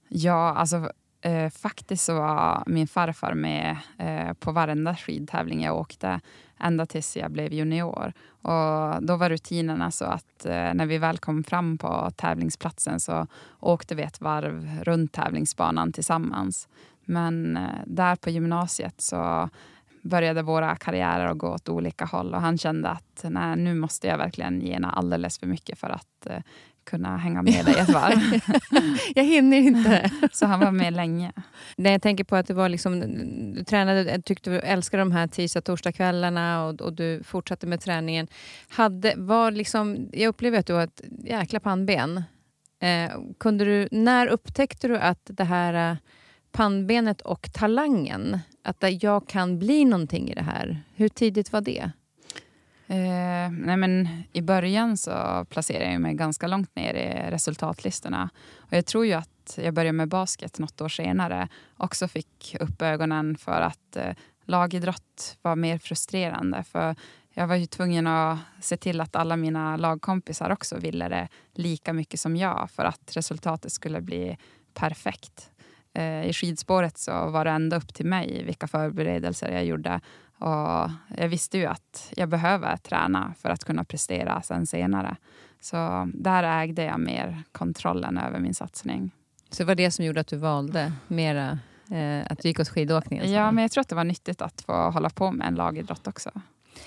Ja, 0.09 0.55
alltså 0.55 0.91
eh, 1.21 1.51
faktiskt 1.51 2.05
så 2.05 2.15
var 2.15 2.63
min 2.67 2.87
farfar 2.87 3.35
med 3.35 3.77
eh, 3.99 4.33
på 4.33 4.53
varenda 4.53 4.97
skidtävling 4.97 5.63
jag 5.63 5.77
åkte 5.77 6.21
ända 6.61 6.87
tills 6.87 7.17
jag 7.17 7.31
blev 7.31 7.53
junior. 7.53 8.13
Och 8.43 9.03
då 9.03 9.17
var 9.17 9.29
rutinerna 9.29 9.91
så 9.91 10.05
att 10.05 10.47
eh, 10.47 10.75
när 10.75 10.87
vi 10.87 10.99
väl 10.99 11.19
kom 11.19 11.45
fram 11.45 11.79
på 11.79 12.11
tävlingsplatsen 12.17 13.01
så 13.01 13.27
åkte 13.61 13.95
vi 13.95 14.03
ett 14.03 14.21
varv 14.21 14.81
runt 14.83 15.13
tävlingsbanan 15.13 15.93
tillsammans. 15.93 16.69
Men 17.11 17.57
eh, 17.57 17.63
där 17.87 18.17
på 18.17 18.31
gymnasiet 18.31 18.95
så 19.01 19.49
började 20.03 20.43
våra 20.43 20.77
karriärer 20.77 21.27
att 21.27 21.39
gå 21.39 21.49
åt 21.49 21.69
olika 21.69 22.05
håll 22.05 22.35
och 22.35 22.41
han 22.41 22.59
kände 22.59 22.89
att 22.89 23.25
nej, 23.25 23.57
nu 23.57 23.75
måste 23.75 24.07
jag 24.07 24.19
verkligen 24.19 24.61
gena 24.61 24.91
alldeles 24.91 25.39
för 25.39 25.47
mycket 25.47 25.79
för 25.79 25.89
att 25.89 26.27
eh, 26.27 26.43
kunna 26.85 27.17
hänga 27.17 27.43
med 27.43 27.65
dig 27.65 27.75
ett 27.79 27.89
varv. 27.89 28.41
jag 29.15 29.25
hinner 29.25 29.57
inte. 29.57 30.11
Så 30.33 30.47
han 30.47 30.61
var 30.61 30.71
med 30.71 30.93
länge. 30.93 31.33
Nej, 31.77 31.93
jag 31.93 32.03
tänker 32.03 32.25
på 32.25 32.37
att 32.37 32.47
det 32.47 32.55
var 32.55 32.69
liksom, 32.69 33.01
du 33.55 33.65
tränade, 33.65 34.23
tyckte 34.23 34.51
du 34.51 34.61
älskade 34.61 35.01
de 35.01 35.13
här 35.13 35.27
tisdag 35.27 35.61
torsdagskvällarna 35.61 36.65
och, 36.65 36.81
och 36.81 36.93
du 36.93 37.23
fortsatte 37.23 37.67
med 37.67 37.81
träningen. 37.81 38.27
Hade, 38.69 39.15
var 39.17 39.51
liksom, 39.51 40.09
jag 40.13 40.29
upplever 40.29 40.59
att 40.59 40.67
du 40.67 40.73
har 40.73 40.83
ett 40.83 41.03
jäkla 41.25 41.61
pannben. 41.61 42.23
Eh, 42.81 43.11
kunde 43.41 43.65
du, 43.65 43.89
när 43.91 44.27
upptäckte 44.27 44.89
du 44.89 44.99
att 44.99 45.21
det 45.25 45.45
här 45.45 45.91
eh, 45.91 45.97
pannbenet 46.53 47.21
och 47.21 47.53
talangen, 47.53 48.39
att 48.63 49.03
jag 49.03 49.29
kan 49.29 49.59
bli 49.59 49.85
någonting 49.85 50.31
i 50.31 50.35
det 50.35 50.43
här. 50.43 50.83
Hur 50.95 51.09
tidigt 51.09 51.53
var 51.53 51.61
det? 51.61 51.91
Eh, 52.87 53.51
nej 53.51 53.77
men, 53.77 54.09
I 54.33 54.43
början 54.43 54.97
så 54.97 55.45
placerade 55.51 55.93
jag 55.93 56.01
mig 56.01 56.15
ganska 56.15 56.47
långt 56.47 56.77
ner 56.77 56.95
i 56.95 57.31
resultatlistorna. 57.31 58.31
Och 58.57 58.73
jag 58.73 58.87
tror 58.87 59.07
ju 59.07 59.13
att 59.13 59.59
jag 59.63 59.75
började 59.75 59.93
med 59.93 60.09
basket 60.09 60.59
något 60.59 60.81
år 60.81 60.89
senare 60.89 61.49
också 61.77 62.09
fick 62.09 62.57
upp 62.61 62.83
ögonen 62.83 63.37
för 63.37 63.61
att 63.61 63.97
eh, 63.97 64.15
lagidrott 64.45 65.39
var 65.43 65.57
mer 65.57 65.79
frustrerande. 65.79 66.65
För 66.65 66.97
jag 67.35 67.47
var 67.47 67.57
ju 67.57 67.67
tvungen 67.67 68.07
att 68.07 68.39
se 68.61 68.77
till 68.77 69.01
att 69.01 69.17
alla 69.17 69.37
mina 69.37 69.77
lagkompisar 69.77 70.51
också 70.51 70.79
ville 70.79 71.09
det 71.09 71.29
lika 71.55 71.93
mycket 71.93 72.21
som 72.21 72.37
jag 72.37 72.71
för 72.71 72.85
att 72.85 73.17
resultatet 73.17 73.73
skulle 73.73 74.01
bli 74.01 74.37
perfekt. 74.75 75.51
Eh, 75.95 76.25
I 76.25 76.33
skidspåret 76.33 76.99
så 76.99 77.31
var 77.31 77.45
det 77.45 77.51
ändå 77.51 77.77
upp 77.77 77.95
till 77.95 78.07
mig 78.07 78.43
vilka 78.45 78.69
förberedelser 78.69 79.53
jag 79.53 79.65
gjorde. 79.65 80.01
Och 80.39 80.91
jag 81.17 81.29
visste 81.29 81.59
ju 81.59 81.67
att 81.67 82.13
jag 82.17 82.29
behöver 82.29 82.77
träna 82.77 83.35
för 83.39 83.51
att 83.51 83.65
kunna 83.65 83.85
prestera 83.85 84.43
sen 84.43 84.67
senare. 84.67 85.17
Så 85.61 86.11
där 86.15 86.63
ägde 86.63 86.85
jag 86.85 87.01
mer 87.01 87.43
kontrollen 87.53 88.19
över 88.19 88.39
min 88.39 88.55
satsning. 88.55 89.11
Så 89.51 89.63
det 89.63 89.67
var 89.67 89.75
det 89.75 89.91
som 89.91 90.05
gjorde 90.05 90.21
att 90.21 90.27
du 90.27 90.37
valde 90.37 90.93
mera 91.09 91.59
eh, 91.91 92.27
att 92.33 92.43
du 92.43 92.49
gick 92.49 92.61
åt 92.61 92.69
skidåkningen? 92.69 93.33
Ja, 93.33 93.53
men 93.53 93.63
jag 93.63 93.71
tror 93.71 93.81
att 93.83 93.89
det 93.89 93.95
var 93.95 94.05
nyttigt 94.05 94.43
att 94.43 94.61
få 94.61 94.91
hålla 94.91 95.11
på 95.11 95.33
med 95.33 95.47
en 95.47 95.55
lagidrott 95.55 96.07
också. 96.07 96.31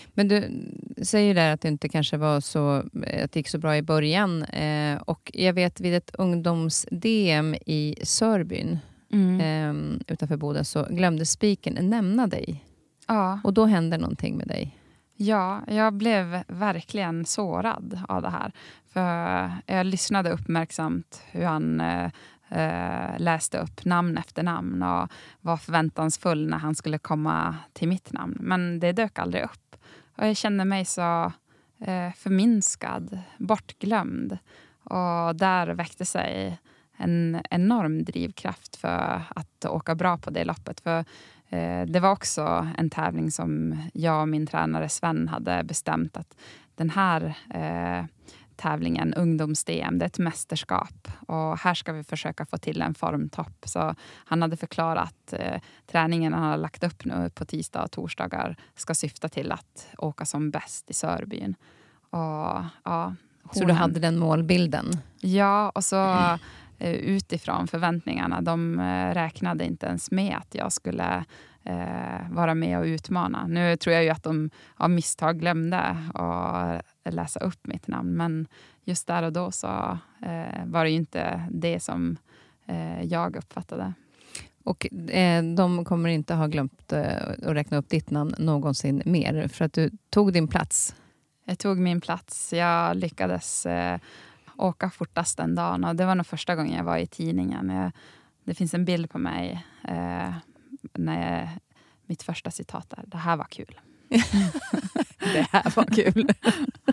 Men 0.08 0.28
du 0.28 0.64
säger 1.04 1.36
där 1.36 1.54
att 1.54 1.62
det 1.62 1.68
inte 1.68 1.90
kanske 1.90 2.18
var 2.18 2.40
så, 2.40 2.76
att 3.24 3.32
det 3.32 3.36
gick 3.36 3.48
så 3.48 3.58
bra 3.58 3.78
i 3.78 3.82
början. 3.82 4.44
Eh, 4.44 5.02
och 5.02 5.32
jag 5.34 5.54
vet 5.54 5.80
vid 5.80 5.96
ett 5.96 6.16
ungdoms-DM 6.18 7.56
i 7.66 7.96
Sörbyn 8.04 8.80
mm. 9.14 9.40
eh, 9.40 10.00
utanför 10.08 10.38
Boden 10.38 10.66
så 10.66 10.88
glömde 10.90 11.26
spiken 11.26 11.90
nämna 11.90 12.28
dig. 12.28 12.66
Ja. 13.08 13.40
Och 13.44 13.54
då 13.54 13.66
hände 13.66 13.98
någonting 13.98 14.38
med 14.38 14.48
dig. 14.48 14.78
Ja, 15.16 15.62
jag 15.68 15.94
blev 15.94 16.44
verkligen 16.48 17.26
sårad 17.26 18.00
av 18.08 18.22
det 18.22 18.30
här. 18.30 18.52
För 18.94 19.52
Jag 19.66 19.86
lyssnade 19.86 20.32
uppmärksamt 20.32 21.24
hur 21.32 21.46
han 21.46 21.82
eh, 21.82 22.12
eh, 22.50 23.20
läste 23.20 23.58
upp 23.58 23.86
namn 23.86 24.18
efter 24.18 24.44
namn 24.44 24.84
och 24.84 25.12
var 25.42 25.58
förväntansfull 25.58 26.48
när 26.50 26.58
han 26.58 26.76
skulle 26.76 26.98
komma 26.98 27.56
till 27.74 27.88
mitt 27.88 28.14
namn. 28.14 28.38
Men 28.40 28.80
det 28.80 28.92
dök 28.92 29.20
aldrig 29.20 29.44
upp. 29.44 29.76
Och 30.18 30.28
jag 30.28 30.38
kände 30.38 30.66
mig 30.66 30.86
så 30.86 31.32
eh, 31.80 32.14
förminskad, 32.16 33.20
bortglömd. 33.38 34.38
Och 34.84 35.36
där 35.36 35.68
väckte 35.68 36.06
sig 36.06 36.60
en 37.04 37.42
enorm 37.50 38.04
drivkraft 38.04 38.76
för 38.76 39.24
att 39.30 39.66
åka 39.66 39.96
bra 39.96 40.18
på 40.18 40.30
det 40.30 40.44
loppet. 40.44 40.80
För 40.80 41.06
eh, 41.50 41.86
det 41.86 42.00
var 42.00 42.12
också 42.12 42.68
en 42.78 42.90
tävling 42.90 43.32
som 43.32 43.82
jag 43.94 44.22
och 44.22 44.28
min 44.28 44.48
tränare 44.48 44.90
Sven 44.90 45.28
hade 45.28 45.64
bestämt 45.64 46.18
att 46.18 46.38
den 46.76 46.90
här 46.90 47.38
eh, 47.54 48.06
tävlingen, 48.56 49.14
ungdoms-DM, 49.14 50.00
det 50.00 50.06
är 50.06 50.08
ett 50.08 50.20
mästerskap. 50.20 51.08
Och 51.28 51.58
här 51.58 51.74
ska 51.74 51.94
vi 51.94 52.04
försöka 52.04 52.46
få 52.46 52.58
till 52.58 52.82
en 52.82 52.94
formtopp. 52.94 53.66
Så 53.66 53.96
han 54.26 54.42
hade 54.42 54.58
förklarat 54.58 55.34
eh, 55.34 55.62
träningen 55.88 56.34
han 56.34 56.44
har 56.44 56.58
lagt 56.58 56.84
upp 56.84 57.06
nu 57.06 57.30
på 57.36 57.46
tisdag 57.46 57.84
och 57.84 57.92
torsdagar 57.92 58.56
ska 58.76 58.94
syfta 58.94 59.30
till 59.30 59.52
att 59.52 59.88
åka 59.98 60.26
som 60.26 60.52
bäst 60.52 60.90
i 60.90 60.94
Sörbyn. 60.94 61.56
Och, 62.10 62.64
ja, 62.84 63.16
så 63.52 63.66
du 63.66 63.74
hade 63.74 64.00
den 64.00 64.18
målbilden? 64.18 65.00
Ja, 65.20 65.70
och 65.70 65.84
så 65.84 65.98
mm 65.98 66.40
utifrån 66.92 67.68
förväntningarna. 67.68 68.42
De 68.42 68.80
eh, 68.80 69.14
räknade 69.14 69.66
inte 69.66 69.86
ens 69.86 70.12
med 70.12 70.38
att 70.38 70.56
jag 70.56 70.72
skulle 70.72 71.26
eh, 71.64 72.30
vara 72.32 72.56
med 72.56 72.80
och 72.80 72.86
utmana. 72.86 73.48
Nu 73.48 73.78
tror 73.78 73.94
jag 73.94 74.04
ju 74.04 74.10
att 74.10 74.24
de 74.24 74.50
av 74.76 74.90
misstag 74.90 75.40
glömde 75.40 75.98
att 76.14 77.14
läsa 77.14 77.40
upp 77.40 77.68
mitt 77.68 77.88
namn. 77.88 78.18
Men 78.18 78.48
just 78.84 79.08
där 79.08 79.24
och 79.24 79.34
då 79.34 79.52
så 79.52 79.98
var 80.66 80.84
det 80.84 80.90
ju 80.90 80.96
inte 80.96 81.48
det 81.52 81.80
som 81.80 82.18
jag 83.02 83.36
uppfattade. 83.36 83.94
Och 84.64 84.94
eh, 85.10 85.44
de 85.44 85.86
kommer 85.86 86.10
inte 86.10 86.34
ha 86.34 86.48
glömt 86.48 86.94
eh, 86.94 87.16
att 87.28 87.56
räkna 87.56 87.78
upp 87.78 87.90
ditt 87.90 88.10
namn 88.10 88.36
någonsin 88.38 89.02
mer, 89.06 89.48
för 89.48 89.66
att 89.66 89.74
du 89.74 89.92
tog 90.10 90.34
din 90.34 90.48
plats. 90.48 90.96
Jag 91.46 91.60
tog 91.60 91.78
min 91.78 92.02
plats. 92.02 92.54
Jag 92.54 92.98
lyckades 92.98 93.66
eh, 93.66 94.00
åka 94.58 94.90
fortast 94.90 95.38
den 95.38 95.56
dagen. 95.56 95.84
Och 95.84 95.96
det 95.96 96.06
var 96.06 96.16
nog 96.16 96.26
första 96.26 96.56
gången 96.56 96.78
jag 96.78 96.84
var 96.84 96.98
i 96.98 97.08
tidningen. 97.08 97.70
Jag, 97.70 97.92
det 98.44 98.54
finns 98.54 98.74
en 98.74 98.86
bild 98.86 99.10
på 99.10 99.18
mig 99.18 99.66
eh, 99.84 100.34
när 100.94 101.32
jag, 101.32 101.50
mitt 102.06 102.24
första 102.24 102.52
citat 102.52 102.90
där. 102.90 103.04
Det 103.08 103.18
här 103.18 103.38
var 103.38 103.46
kul. 103.46 103.80
det 105.34 105.48
här 105.52 105.76
var 105.76 105.86
kul. 105.86 106.30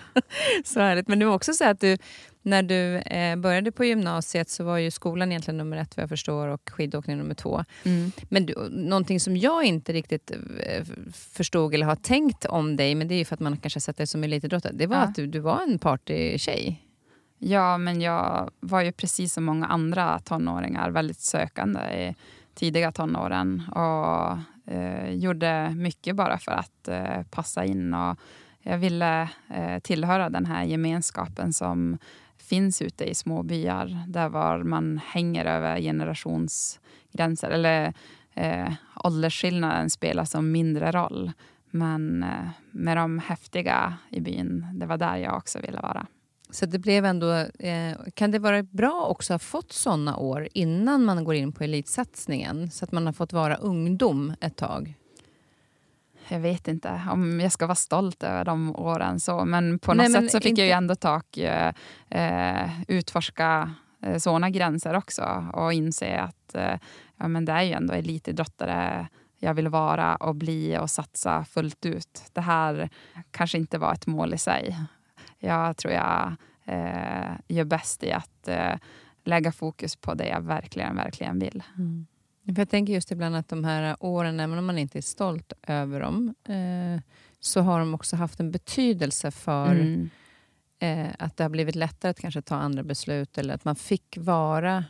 så 0.64 0.80
härligt. 0.80 1.08
Men 1.08 1.18
det 1.18 1.24
var 1.24 1.34
också 1.34 1.52
så 1.52 1.64
att 1.64 1.80
du, 1.80 1.96
när 2.42 2.62
du 2.62 2.96
eh, 2.96 3.36
började 3.36 3.72
på 3.72 3.84
gymnasiet 3.84 4.50
så 4.50 4.64
var 4.64 4.78
ju 4.78 4.90
skolan 4.90 5.32
egentligen 5.32 5.58
nummer 5.58 5.76
ett 5.76 5.96
vad 5.96 6.02
jag 6.02 6.08
förstår 6.08 6.48
och 6.48 6.70
skidåkning 6.70 7.18
nummer 7.18 7.34
två. 7.34 7.64
Mm. 7.84 8.12
Men 8.28 8.46
du, 8.46 8.68
någonting 8.70 9.20
som 9.20 9.36
jag 9.36 9.64
inte 9.64 9.92
riktigt 9.92 10.30
eh, 10.60 10.84
förstod 11.12 11.74
eller 11.74 11.86
har 11.86 11.96
tänkt 11.96 12.44
om 12.44 12.76
dig, 12.76 12.94
men 12.94 13.08
det 13.08 13.14
är 13.14 13.18
ju 13.18 13.24
för 13.24 13.34
att 13.34 13.40
man 13.40 13.56
kanske 13.56 13.80
sett 13.80 13.96
dig 13.96 14.06
som 14.06 14.24
elitidrottare, 14.24 14.72
det 14.72 14.86
var 14.86 14.96
ja. 14.96 15.02
att 15.02 15.14
du, 15.14 15.26
du 15.26 15.38
var 15.38 15.62
en 15.62 15.78
partytjej. 15.78 16.86
Ja, 17.42 17.78
men 17.78 18.00
jag 18.00 18.50
var 18.60 18.82
ju 18.82 18.92
precis 18.92 19.32
som 19.32 19.44
många 19.44 19.66
andra 19.66 20.18
tonåringar 20.18 20.90
väldigt 20.90 21.20
sökande 21.20 21.80
i 21.80 22.14
tidiga 22.54 22.92
tonåren 22.92 23.62
och 23.70 24.38
eh, 24.72 25.10
gjorde 25.10 25.70
mycket 25.70 26.16
bara 26.16 26.38
för 26.38 26.52
att 26.52 26.88
eh, 26.88 27.22
passa 27.30 27.64
in. 27.64 27.94
Och 27.94 28.18
jag 28.62 28.78
ville 28.78 29.28
eh, 29.48 29.78
tillhöra 29.78 30.30
den 30.30 30.46
här 30.46 30.64
gemenskapen 30.64 31.52
som 31.52 31.98
finns 32.36 32.82
ute 32.82 33.04
i 33.04 33.14
små 33.14 33.42
byar 33.42 34.04
där 34.08 34.28
var 34.28 34.62
man 34.62 35.00
hänger 35.06 35.44
över 35.44 35.80
generationsgränser. 35.80 37.50
Eller 37.50 37.94
eh, 38.34 38.72
åldersskillnaden 38.96 39.90
spelar 39.90 40.24
som 40.24 40.52
mindre 40.52 40.92
roll. 40.92 41.32
Men 41.70 42.22
eh, 42.22 42.48
med 42.70 42.96
de 42.96 43.18
häftiga 43.18 43.94
i 44.10 44.20
byn, 44.20 44.66
det 44.72 44.86
var 44.86 44.96
där 44.96 45.16
jag 45.16 45.36
också 45.36 45.60
ville 45.60 45.80
vara. 45.80 46.06
Så 46.50 46.66
det 46.66 46.78
blev 46.78 47.04
ändå, 47.04 47.32
eh, 47.58 47.96
kan 48.14 48.30
det 48.30 48.38
vara 48.38 48.62
bra 48.62 49.06
också 49.08 49.34
att 49.34 49.42
ha 49.42 49.48
fått 49.48 49.72
såna 49.72 50.16
år 50.16 50.48
innan 50.54 51.04
man 51.04 51.24
går 51.24 51.34
in 51.34 51.52
på 51.52 51.64
elitsatsningen? 51.64 52.70
Så 52.70 52.84
att 52.84 52.92
man 52.92 53.06
har 53.06 53.12
fått 53.12 53.32
vara 53.32 53.56
ungdom 53.56 54.34
ett 54.40 54.56
tag? 54.56 54.94
Jag 56.28 56.40
vet 56.40 56.68
inte 56.68 57.02
om 57.10 57.40
jag 57.40 57.52
ska 57.52 57.66
vara 57.66 57.74
stolt 57.74 58.22
över 58.22 58.44
de 58.44 58.76
åren. 58.76 59.20
så 59.20 59.44
Men 59.44 59.78
på 59.78 59.94
något 59.94 60.10
Nej, 60.10 60.22
sätt 60.22 60.30
så 60.30 60.40
fick 60.40 60.46
inte... 60.46 60.60
jag 60.60 60.68
ju 60.68 60.72
ändå 60.72 60.94
tak, 60.94 61.36
eh, 61.36 61.72
eh, 62.10 62.70
utforska 62.88 63.74
eh, 64.02 64.18
såna 64.18 64.50
gränser 64.50 64.94
också 64.94 65.50
och 65.52 65.72
inse 65.72 66.20
att 66.20 66.54
eh, 66.54 66.78
ja, 67.16 67.28
men 67.28 67.44
det 67.44 67.52
är 67.52 67.62
ju 67.62 67.72
ändå 67.72 67.94
elitidrottare 67.94 69.08
jag 69.38 69.54
vill 69.54 69.68
vara 69.68 70.16
och 70.16 70.34
bli 70.34 70.78
och 70.78 70.90
satsa 70.90 71.44
fullt 71.44 71.86
ut. 71.86 72.22
Det 72.32 72.40
här 72.40 72.90
kanske 73.30 73.58
inte 73.58 73.78
var 73.78 73.92
ett 73.92 74.06
mål 74.06 74.34
i 74.34 74.38
sig 74.38 74.76
jag 75.40 75.76
tror 75.76 75.94
jag 75.94 76.36
eh, 76.64 77.32
gör 77.48 77.64
bäst 77.64 78.02
i 78.02 78.12
att 78.12 78.48
eh, 78.48 78.74
lägga 79.24 79.52
fokus 79.52 79.96
på 79.96 80.14
det 80.14 80.28
jag 80.28 80.40
verkligen, 80.40 80.96
verkligen 80.96 81.38
vill. 81.38 81.62
Mm. 81.76 82.06
För 82.44 82.60
jag 82.60 82.68
tänker 82.68 82.92
just 82.92 83.12
ibland 83.12 83.36
att 83.36 83.48
de 83.48 83.64
här 83.64 83.96
åren, 84.00 84.40
även 84.40 84.58
om 84.58 84.66
man 84.66 84.78
inte 84.78 84.98
är 84.98 85.02
stolt 85.02 85.52
över 85.62 86.00
dem, 86.00 86.34
eh, 86.44 87.02
så 87.40 87.60
har 87.60 87.78
de 87.78 87.94
också 87.94 88.16
haft 88.16 88.40
en 88.40 88.50
betydelse 88.50 89.30
för 89.30 89.70
mm. 89.70 90.10
eh, 90.78 91.08
att 91.18 91.36
det 91.36 91.44
har 91.44 91.48
blivit 91.48 91.74
lättare 91.74 92.10
att 92.10 92.20
kanske 92.20 92.42
ta 92.42 92.56
andra 92.56 92.82
beslut 92.82 93.38
eller 93.38 93.54
att 93.54 93.64
man 93.64 93.76
fick 93.76 94.18
vara 94.20 94.84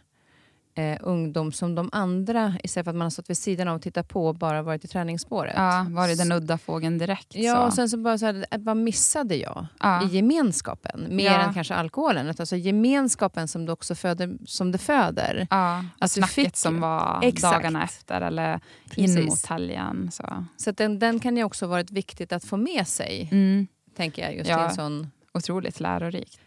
eh, 0.74 0.96
ungdom 1.00 1.52
som 1.52 1.74
de 1.74 1.88
andra 1.92 2.54
istället 2.64 2.85
för 2.85 2.90
att 2.90 2.96
man 2.96 3.04
har 3.06 3.11
stått 3.11 3.30
vid 3.30 3.37
sidan 3.38 3.68
av 3.68 3.76
och 3.76 3.83
tittat 3.83 4.09
på 4.09 4.26
och 4.26 4.35
bara 4.35 4.62
varit 4.62 4.85
i 4.85 4.88
träningsspåret. 4.88 5.54
Ja, 5.56 5.87
var 5.90 6.09
det 6.09 6.14
den 6.14 6.33
udda 6.33 6.59
fågeln 6.59 6.98
direkt? 6.98 7.35
Ja, 7.35 7.54
så. 7.54 7.62
och 7.62 7.72
sen 7.72 7.88
så 7.88 7.96
bara 7.96 8.18
så 8.18 8.26
här, 8.26 8.44
vad 8.59 8.76
missade 8.76 9.37
jag 9.37 9.66
ja. 9.80 10.04
i 10.04 10.06
gemenskapen? 10.16 11.06
Mer 11.11 11.24
Ja. 11.24 11.40
än 11.42 11.54
kanske 11.54 11.74
alkoholen. 11.74 12.28
Alltså 12.38 12.56
gemenskapen 12.56 13.48
som 13.48 13.66
det 13.66 13.72
också 13.72 13.94
föder, 13.94 14.38
som 14.46 14.72
det 14.72 14.78
föder. 14.78 15.46
Ja, 15.50 15.85
Att 15.98 16.11
snacket 16.11 16.35
fick- 16.35 16.56
som 16.56 16.80
var 16.80 17.20
Exakt. 17.22 17.54
dagarna 17.56 17.85
efter 17.85 18.20
eller 18.20 18.54
in 18.54 18.61
Precis. 19.06 19.24
mot 19.26 19.46
helgen. 19.46 20.11
Så. 20.12 20.44
Så 20.56 20.70
den, 20.70 20.98
den 20.98 21.20
kan 21.20 21.37
ju 21.37 21.44
också 21.44 21.66
varit 21.66 21.90
viktigt 21.90 22.33
att 22.33 22.44
få 22.44 22.56
med 22.56 22.88
sig, 22.88 23.28
Mm, 23.33 23.66
tänker 23.96 24.22
jag. 24.22 24.35
Just 24.37 24.50
Ja. 24.50 24.61
i 24.62 24.68
en 24.68 24.74
sån... 24.74 25.11
otroligt 25.35 25.80
lärorikt. 25.80 26.40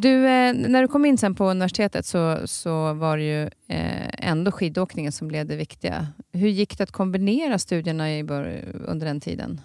Du, 0.00 0.26
eh, 0.26 0.54
när 0.54 0.82
du 0.82 0.88
kom 0.88 1.04
in 1.04 1.18
sen 1.18 1.34
på 1.34 1.50
universitetet 1.50 2.06
så, 2.06 2.46
så 2.46 2.92
var 2.92 3.16
det 3.16 3.22
ju 3.22 3.42
eh, 3.42 4.28
ändå 4.28 4.52
skidåkningen 4.52 5.12
som 5.12 5.28
blev 5.28 5.46
det 5.46 5.56
viktiga. 5.56 6.06
Hur 6.32 6.48
gick 6.48 6.78
det 6.78 6.84
att 6.84 6.92
kombinera 6.92 7.58
studierna 7.58 8.16
i 8.16 8.24
bör, 8.24 8.64
under 8.86 9.06
den 9.06 9.20
tiden? 9.20 9.60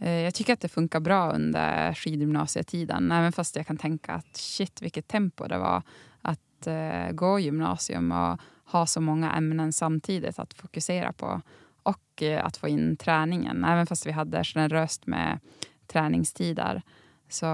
Eh, 0.00 0.10
jag 0.10 0.34
tycker 0.34 0.52
att 0.52 0.60
det 0.60 0.68
funkar 0.68 1.00
bra 1.00 1.32
under 1.32 1.94
skidgymnasietiden. 1.94 3.12
Även 3.12 3.32
fast 3.32 3.56
jag 3.56 3.66
kan 3.66 3.76
tänka 3.76 4.12
att 4.12 4.36
shit 4.36 4.82
vilket 4.82 5.08
tempo 5.08 5.48
det 5.48 5.58
var 5.58 5.82
att 6.22 6.68
gå 7.10 7.38
gymnasium 7.38 8.12
och 8.12 8.40
ha 8.64 8.86
så 8.86 9.00
många 9.00 9.32
ämnen 9.32 9.72
samtidigt 9.72 10.38
att 10.38 10.54
fokusera 10.54 11.12
på. 11.12 11.40
Och 11.82 12.22
att 12.42 12.56
få 12.56 12.68
in 12.68 12.96
träningen. 12.96 13.64
Även 13.64 13.86
fast 13.86 14.06
vi 14.06 14.10
hade 14.10 14.44
generöst 14.44 15.06
med 15.06 15.38
träningstider. 15.86 16.82
Så 17.28 17.46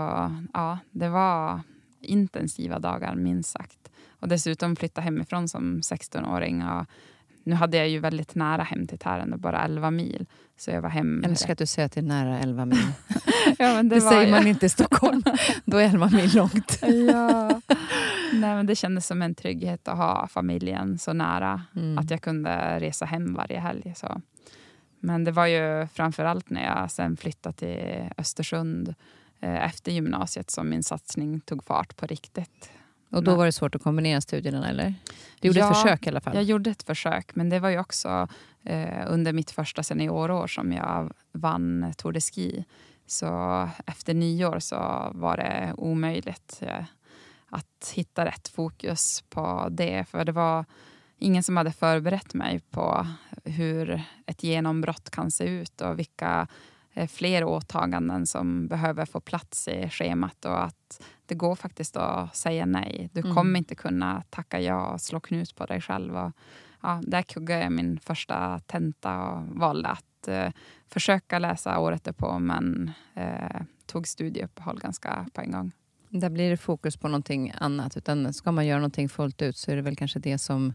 ja, 0.52 0.78
det 0.90 1.08
var 1.08 1.60
intensiva 2.06 2.78
dagar 2.78 3.14
minst 3.14 3.50
sagt. 3.50 3.90
Och 4.20 4.28
dessutom 4.28 4.76
flytta 4.76 5.00
hemifrån 5.00 5.48
som 5.48 5.80
16-åring. 5.80 6.62
Och 6.64 6.86
nu 7.44 7.54
hade 7.54 7.76
jag 7.76 7.88
ju 7.88 7.98
väldigt 7.98 8.34
nära 8.34 8.62
hem 8.62 8.86
till 8.86 8.98
Tärendö, 8.98 9.36
bara 9.36 9.64
11 9.64 9.90
mil. 9.90 10.26
Så 10.56 10.70
jag 10.70 10.82
var 10.82 10.88
hem... 10.88 11.20
Jag 11.22 11.30
älskar 11.30 11.52
att 11.52 11.58
du 11.58 11.66
säger 11.66 11.86
att 11.86 11.92
det 11.92 12.00
är 12.00 12.02
nära 12.02 12.38
11 12.40 12.64
mil. 12.64 12.78
Ja, 13.58 13.82
Det, 13.82 13.88
det, 13.88 14.00
var 14.00 14.10
säger 14.10 14.24
ju- 14.26 14.30
man 14.30 14.46
inte 14.46 14.66
i 14.66 14.68
Stockholm. 14.68 15.22
Då 15.64 15.76
är 15.76 15.84
11 15.84 16.10
mil 16.12 16.34
långt. 16.36 16.78
Ja. 16.82 17.60
Nej, 18.32 18.54
men 18.54 18.66
det 18.66 18.76
kändes 18.76 19.06
som 19.06 19.22
en 19.22 19.34
trygghet 19.34 19.88
att 19.88 19.96
ha 19.96 20.26
familjen 20.28 20.98
så 20.98 21.12
nära. 21.12 21.62
Mm. 21.76 21.98
Att 21.98 22.10
jag 22.10 22.20
kunde 22.20 22.80
resa 22.80 23.04
hem 23.04 23.34
varje 23.34 23.58
helg. 23.60 23.92
Så. 23.96 24.20
Men 25.00 25.24
det 25.24 25.30
var 25.32 25.46
ju 25.46 25.86
framförallt 25.86 26.50
när 26.50 26.64
jag 26.64 26.90
sen 26.90 27.16
flyttade 27.16 27.56
till 27.56 28.08
Östersund 28.18 28.94
efter 29.40 29.92
gymnasiet 29.92 30.50
som 30.50 30.68
min 30.68 30.82
satsning 30.82 31.40
tog 31.40 31.64
fart 31.64 31.96
på 31.96 32.06
riktigt. 32.06 32.70
Och 33.10 33.24
då 33.24 33.34
var 33.34 33.46
det 33.46 33.52
svårt 33.52 33.74
att 33.74 33.82
kombinera 33.82 34.20
studierna, 34.20 34.68
eller? 34.68 34.94
Du 35.40 35.48
gjorde 35.48 35.60
Ja, 35.60 35.70
ett 35.70 35.76
försök 35.76 36.06
i 36.06 36.10
alla 36.10 36.20
fall. 36.20 36.34
Jag 36.34 36.44
gjorde 36.44 36.70
ett 36.70 36.82
försök, 36.82 37.34
men 37.34 37.48
det 37.48 37.58
var 37.58 37.68
ju 37.68 37.78
också 37.78 38.28
eh, 38.64 39.04
under 39.06 39.32
mitt 39.32 39.50
första 39.50 39.82
seniorår 39.82 40.46
som 40.46 40.72
jag 40.72 41.12
vann 41.32 41.94
Tour 41.96 42.12
de 42.12 42.20
Ski. 42.20 42.64
Så 43.06 43.68
efter 43.86 44.14
nyår 44.14 44.58
så 44.58 45.10
var 45.14 45.36
det 45.36 45.74
omöjligt 45.76 46.58
eh, 46.62 46.84
att 47.48 47.92
hitta 47.94 48.24
rätt 48.24 48.48
fokus 48.48 49.24
på 49.28 49.68
det. 49.70 50.04
För 50.08 50.24
det 50.24 50.32
var 50.32 50.64
ingen 51.18 51.42
som 51.42 51.56
hade 51.56 51.72
förberett 51.72 52.34
mig 52.34 52.60
på 52.70 53.06
hur 53.44 54.02
ett 54.26 54.42
genombrott 54.42 55.10
kan 55.10 55.30
se 55.30 55.44
ut 55.44 55.80
och 55.80 55.98
vilka 55.98 56.40
eh, 56.40 56.46
fler 57.08 57.44
åtaganden 57.44 58.26
som 58.26 58.68
behöver 58.68 59.04
få 59.04 59.20
plats 59.20 59.68
i 59.68 59.88
schemat 59.90 60.44
och 60.44 60.64
att 60.64 61.02
det 61.26 61.34
går 61.34 61.54
faktiskt 61.54 61.96
att 61.96 62.36
säga 62.36 62.66
nej. 62.66 63.10
Du 63.12 63.20
Mm. 63.20 63.34
kommer 63.34 63.58
inte 63.58 63.74
kunna 63.74 64.22
tacka 64.30 64.60
ja 64.60 64.86
och 64.86 65.00
slå 65.00 65.20
knut 65.20 65.54
på 65.56 65.66
dig 65.66 65.80
själv. 65.80 66.16
Och, 66.16 66.32
ja, 66.82 67.00
där 67.06 67.22
kuggade 67.22 67.62
jag 67.62 67.72
min 67.72 67.98
första 67.98 68.58
tenta 68.66 69.22
och 69.22 69.42
valde 69.46 69.88
att 69.88 70.28
eh, 70.28 70.48
försöka 70.88 71.38
läsa 71.38 71.78
året 71.78 72.04
därpå 72.04 72.38
men 72.38 72.90
eh, 73.14 73.60
tog 73.86 74.08
studieuppehåll 74.08 74.78
ganska 74.80 75.26
på 75.32 75.40
en 75.40 75.50
gång. 75.50 75.72
Där 76.08 76.30
blir 76.30 76.50
det 76.50 76.56
fokus 76.56 76.96
på 76.96 77.08
någonting 77.08 77.52
annat. 77.58 77.96
Utan 77.96 78.32
ska 78.32 78.52
man 78.52 78.66
göra 78.66 78.78
någonting 78.78 79.08
fullt 79.08 79.42
ut 79.42 79.56
så 79.56 79.70
är 79.70 79.76
det 79.76 79.82
väl 79.82 79.96
kanske 79.96 80.18
det 80.18 80.38
som... 80.38 80.74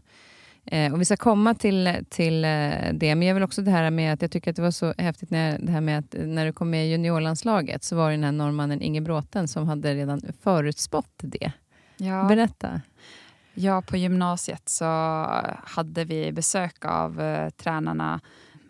Eh, 0.66 0.92
och 0.92 1.00
vi 1.00 1.04
ska 1.04 1.16
komma 1.16 1.54
till, 1.54 2.04
till 2.08 2.44
eh, 2.44 2.50
det. 2.92 3.14
Men 3.14 3.22
jag 3.22 3.34
vill 3.34 3.42
också 3.42 3.62
det 3.62 3.70
här 3.70 3.90
med 3.90 4.12
att 4.12 4.22
jag 4.22 4.30
tycker 4.30 4.50
att 4.50 4.56
det 4.56 4.62
var 4.62 4.70
så 4.70 4.94
häftigt 4.98 5.30
när, 5.30 5.58
det 5.58 5.72
här 5.72 5.80
med 5.80 5.98
att 5.98 6.14
när 6.18 6.46
du 6.46 6.52
kom 6.52 6.70
med 6.70 6.86
i 6.86 6.90
juniorlandslaget 6.90 7.84
så 7.84 7.96
var 7.96 8.10
det 8.10 8.16
den 8.16 8.24
här 8.24 8.32
norrmannen 8.32 8.82
Inge 8.82 9.00
Bråten 9.00 9.48
som 9.48 9.68
hade 9.68 9.94
redan 9.94 10.22
förutspått 10.42 11.14
det. 11.16 11.52
Ja. 11.96 12.24
Berätta. 12.24 12.80
Ja, 13.54 13.82
på 13.82 13.96
gymnasiet 13.96 14.68
så 14.68 14.84
hade 15.64 16.04
vi 16.04 16.32
besök 16.32 16.84
av 16.84 17.20
eh, 17.20 17.50
tränarna, 17.50 18.20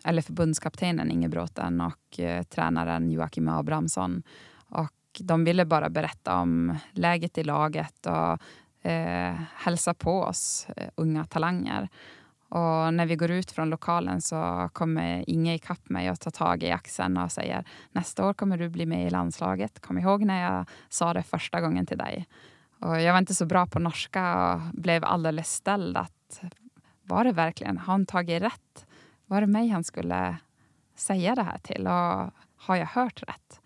eller 0.03 0.21
förbundskaptenen 0.21 1.11
Inge 1.11 1.29
Bråten 1.29 1.81
och 1.81 2.19
eh, 2.19 2.43
tränaren 2.43 3.11
Joakim 3.11 3.47
Abrahamsson. 3.47 4.23
Och 4.69 4.91
de 5.19 5.43
ville 5.43 5.65
bara 5.65 5.89
berätta 5.89 6.39
om 6.39 6.77
läget 6.91 7.37
i 7.37 7.43
laget 7.43 8.05
och 8.05 8.39
eh, 8.83 9.35
hälsa 9.55 9.93
på 9.93 10.21
oss 10.21 10.67
eh, 10.77 10.89
unga 10.95 11.25
talanger. 11.25 11.89
Och 12.49 12.93
när 12.93 13.05
vi 13.05 13.15
går 13.15 13.31
ut 13.31 13.51
från 13.51 13.69
lokalen 13.69 14.21
så 14.21 14.69
kommer 14.73 15.29
Inge 15.29 15.53
ikapp 15.53 15.89
mig 15.89 16.11
och 16.11 16.19
tar 16.19 16.31
tag 16.31 16.63
i 16.63 16.71
axeln 16.71 17.17
och 17.17 17.31
säger 17.31 17.65
nästa 17.91 18.27
år 18.27 18.33
kommer 18.33 18.57
du 18.57 18.69
bli 18.69 18.85
med 18.85 19.07
i 19.07 19.09
landslaget. 19.09 19.79
Kom 19.79 19.97
ihåg 19.97 20.25
när 20.25 20.43
jag 20.43 20.65
sa 20.89 21.13
det 21.13 21.23
första 21.23 21.61
gången 21.61 21.85
till 21.85 21.97
dig. 21.97 22.27
Och 22.79 23.01
jag 23.01 23.13
var 23.13 23.19
inte 23.19 23.35
så 23.35 23.45
bra 23.45 23.65
på 23.65 23.79
norska 23.79 24.53
och 24.53 24.61
blev 24.73 25.05
alldeles 25.05 25.53
ställd. 25.53 25.97
Att, 25.97 26.41
var 27.03 27.23
det 27.23 27.31
verkligen, 27.31 27.77
har 27.77 27.93
han 27.93 28.05
tagit 28.05 28.41
rätt? 28.41 28.85
Var 29.25 29.41
det 29.41 29.47
mig 29.47 29.67
han 29.69 29.83
skulle 29.83 30.37
säga 30.95 31.35
det 31.35 31.43
här 31.43 31.57
till? 31.57 31.87
Och 31.87 32.33
har 32.57 32.75
jag 32.75 32.85
hört 32.85 33.23
rätt? 33.23 33.61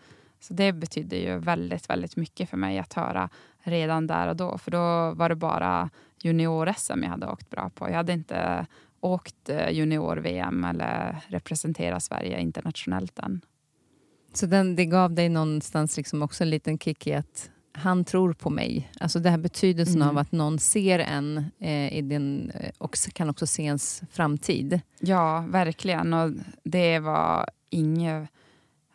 Så 0.48 0.54
det 0.54 0.74
betydde 0.74 1.16
ju 1.16 1.38
väldigt, 1.40 1.90
väldigt 1.90 2.16
mycket 2.16 2.50
för 2.50 2.58
mig 2.58 2.80
att 2.80 2.94
höra 2.94 3.30
redan 3.60 4.08
där 4.08 4.28
och 4.28 4.36
då. 4.36 4.58
För 4.58 4.72
då 4.72 5.14
var 5.16 5.30
det 5.30 5.36
bara 5.36 5.90
junior-SM 6.24 7.04
jag 7.04 7.10
hade 7.10 7.28
åkt 7.28 7.50
bra 7.50 7.70
på. 7.76 7.90
Jag 7.90 7.96
hade 7.96 8.14
inte 8.14 8.66
åkt 9.00 9.50
eh, 9.50 9.70
junior-VM 9.70 10.64
eller 10.64 11.18
representerat 11.28 12.04
Sverige 12.04 12.40
internationellt 12.40 13.20
än. 13.20 13.42
Så 14.34 14.46
den, 14.46 14.76
det 14.76 14.86
gav 14.86 15.14
dig 15.14 15.30
någonstans 15.30 15.98
liksom 15.98 16.22
också 16.24 16.44
en 16.44 16.50
liten 16.50 16.80
kick 16.80 17.08
i 17.08 17.14
att 17.14 17.50
han 17.72 18.06
tror 18.06 18.34
på 18.34 18.50
mig. 18.50 18.92
Alltså 19.00 19.20
det 19.20 19.30
här 19.30 19.38
betydelsen 19.38 19.96
Mm. 20.02 20.08
av 20.10 20.18
att 20.18 20.32
någon 20.32 20.60
ser 20.60 21.00
en 21.00 21.46
eh, 21.60 21.98
i 21.98 22.02
din, 22.02 22.52
eh, 22.52 22.72
och 22.78 22.96
kan 23.14 23.30
också 23.30 23.48
se 23.48 23.64
ens 23.64 24.02
framtid. 24.12 24.82
Ja, 25.00 25.46
verkligen. 25.50 26.14
Och 26.14 26.32
det 26.64 27.00
var 27.00 27.50
inget 27.70 28.30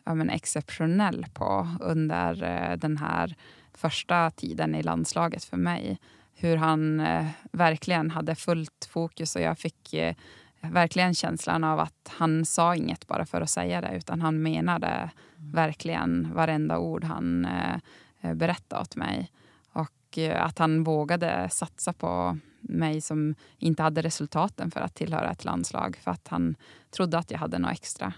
ja, 0.05 0.15
men 0.15 0.31
exceptionell 0.31 1.27
på 1.35 1.69
under 1.81 2.43
eh, 2.43 2.77
den 2.77 2.97
här 2.97 3.37
första 3.75 4.31
tiden 4.31 4.75
i 4.75 4.83
landslaget 4.83 5.45
för 5.45 5.57
mig. 5.57 5.99
Hur 6.35 6.57
han 6.57 7.01
eh, 7.01 7.27
verkligen 7.53 8.11
hade 8.11 8.35
fullt 8.35 8.89
fokus 8.91 9.37
och 9.37 9.43
jag 9.43 9.59
fick 9.59 9.95
eh, 9.95 10.15
verkligen 10.61 11.15
känslan 11.15 11.65
av 11.65 11.81
att 11.81 12.11
han 12.17 12.45
sa 12.45 12.77
inget 12.77 13.07
bara 13.07 13.27
för 13.27 13.41
att 13.41 13.51
säga 13.51 13.81
det 13.81 13.97
utan 13.97 14.21
han 14.21 14.43
menade 14.43 15.11
verkligen 15.37 16.35
varenda 16.35 16.79
ord 16.79 17.05
han 17.05 17.45
eh, 17.45 17.77
eh 18.21 18.35
berättade 18.35 18.83
åt 18.83 18.97
mig. 18.97 19.31
Och 19.73 20.19
eh, 20.19 20.45
att 20.45 20.59
han 20.59 20.85
vågade 20.85 21.49
satsa 21.51 21.93
på 21.93 22.39
mig 22.61 23.01
som 23.01 23.35
inte 23.59 23.83
hade 23.83 24.03
resultaten 24.03 24.71
för 24.71 24.81
att 24.81 24.95
tillhöra 24.95 25.31
ett 25.31 25.45
landslag 25.45 25.97
för 26.03 26.11
att 26.11 26.29
han 26.29 26.57
trodde 26.91 27.19
att 27.19 27.31
jag 27.31 27.39
hade 27.39 27.59
något 27.59 27.73
extra. 27.73 28.13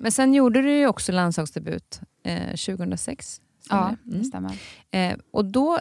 Men 0.00 0.12
sen 0.12 0.34
gjorde 0.34 0.62
du 0.62 0.70
ju 0.78 0.86
också 0.86 1.12
landslagsdebut 1.12 2.00
eh, 2.24 2.46
2006. 2.46 3.40
stämmer 3.60 3.82
Ja, 3.82 3.96
det? 4.04 4.12
Mm. 4.14 4.24
stämmer. 4.24 4.58
Eh, 4.90 5.16
och 5.30 5.44
då, 5.44 5.78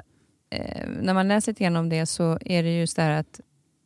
eh, 0.50 0.88
när 1.02 1.14
man 1.14 1.28
läser 1.28 1.52
lite 1.52 1.64
grann 1.64 1.76
om 1.76 1.90
det 1.90 2.06
så 2.06 2.38
är 2.42 2.64
det 2.64 2.80
just 2.80 2.96
det 2.96 3.02
här 3.02 3.20
att 3.20 3.40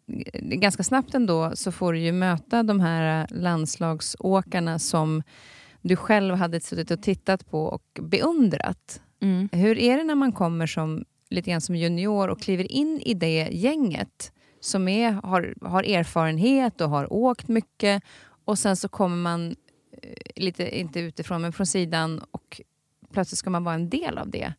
eh, 0.07 0.41
ganska 0.41 0.83
snabbt 0.83 1.13
ändå 1.13 1.51
så 1.55 1.71
får 1.71 1.93
du 1.93 1.99
ju 1.99 2.11
möta 2.11 2.63
de 2.63 2.79
här 2.79 3.27
landslagsåkarna 3.29 4.79
som 4.79 5.23
du 5.81 5.95
själv 5.95 6.35
hade 6.35 6.59
suttit 6.61 6.91
och 6.91 7.01
tittat 7.01 7.51
på 7.51 7.63
och 7.65 7.99
beundrat. 8.01 9.01
Mm. 9.21 9.49
Hur 9.51 9.77
är 9.77 9.97
det 9.97 10.03
när 10.03 10.15
man 10.15 10.31
kommer 10.31 10.67
som 10.67 11.05
lite 11.29 11.49
grann 11.49 11.61
som 11.61 11.75
junior 11.75 12.27
och 12.27 12.41
kliver 12.41 12.71
in 12.71 12.99
i 13.05 13.13
det 13.13 13.49
gänget 13.51 14.31
som 14.59 14.87
är, 14.87 15.11
har, 15.11 15.53
har 15.61 15.83
erfarenhet 15.83 16.81
och 16.81 16.89
har 16.89 17.13
åkt 17.13 17.47
mycket 17.47 18.03
och 18.45 18.59
sen 18.59 18.75
så 18.77 18.89
kommer 18.89 19.15
man 19.17 19.55
lite, 20.35 20.79
inte 20.79 20.99
utifrån 20.99 21.41
men 21.41 21.53
från 21.53 21.67
sidan 21.67 22.21
och 22.31 22.61
plötsligt 23.11 23.39
ska 23.39 23.49
man 23.49 23.63
vara 23.63 23.75
en 23.75 23.89
del 23.89 24.17
av 24.17 24.29
det. 24.29 24.53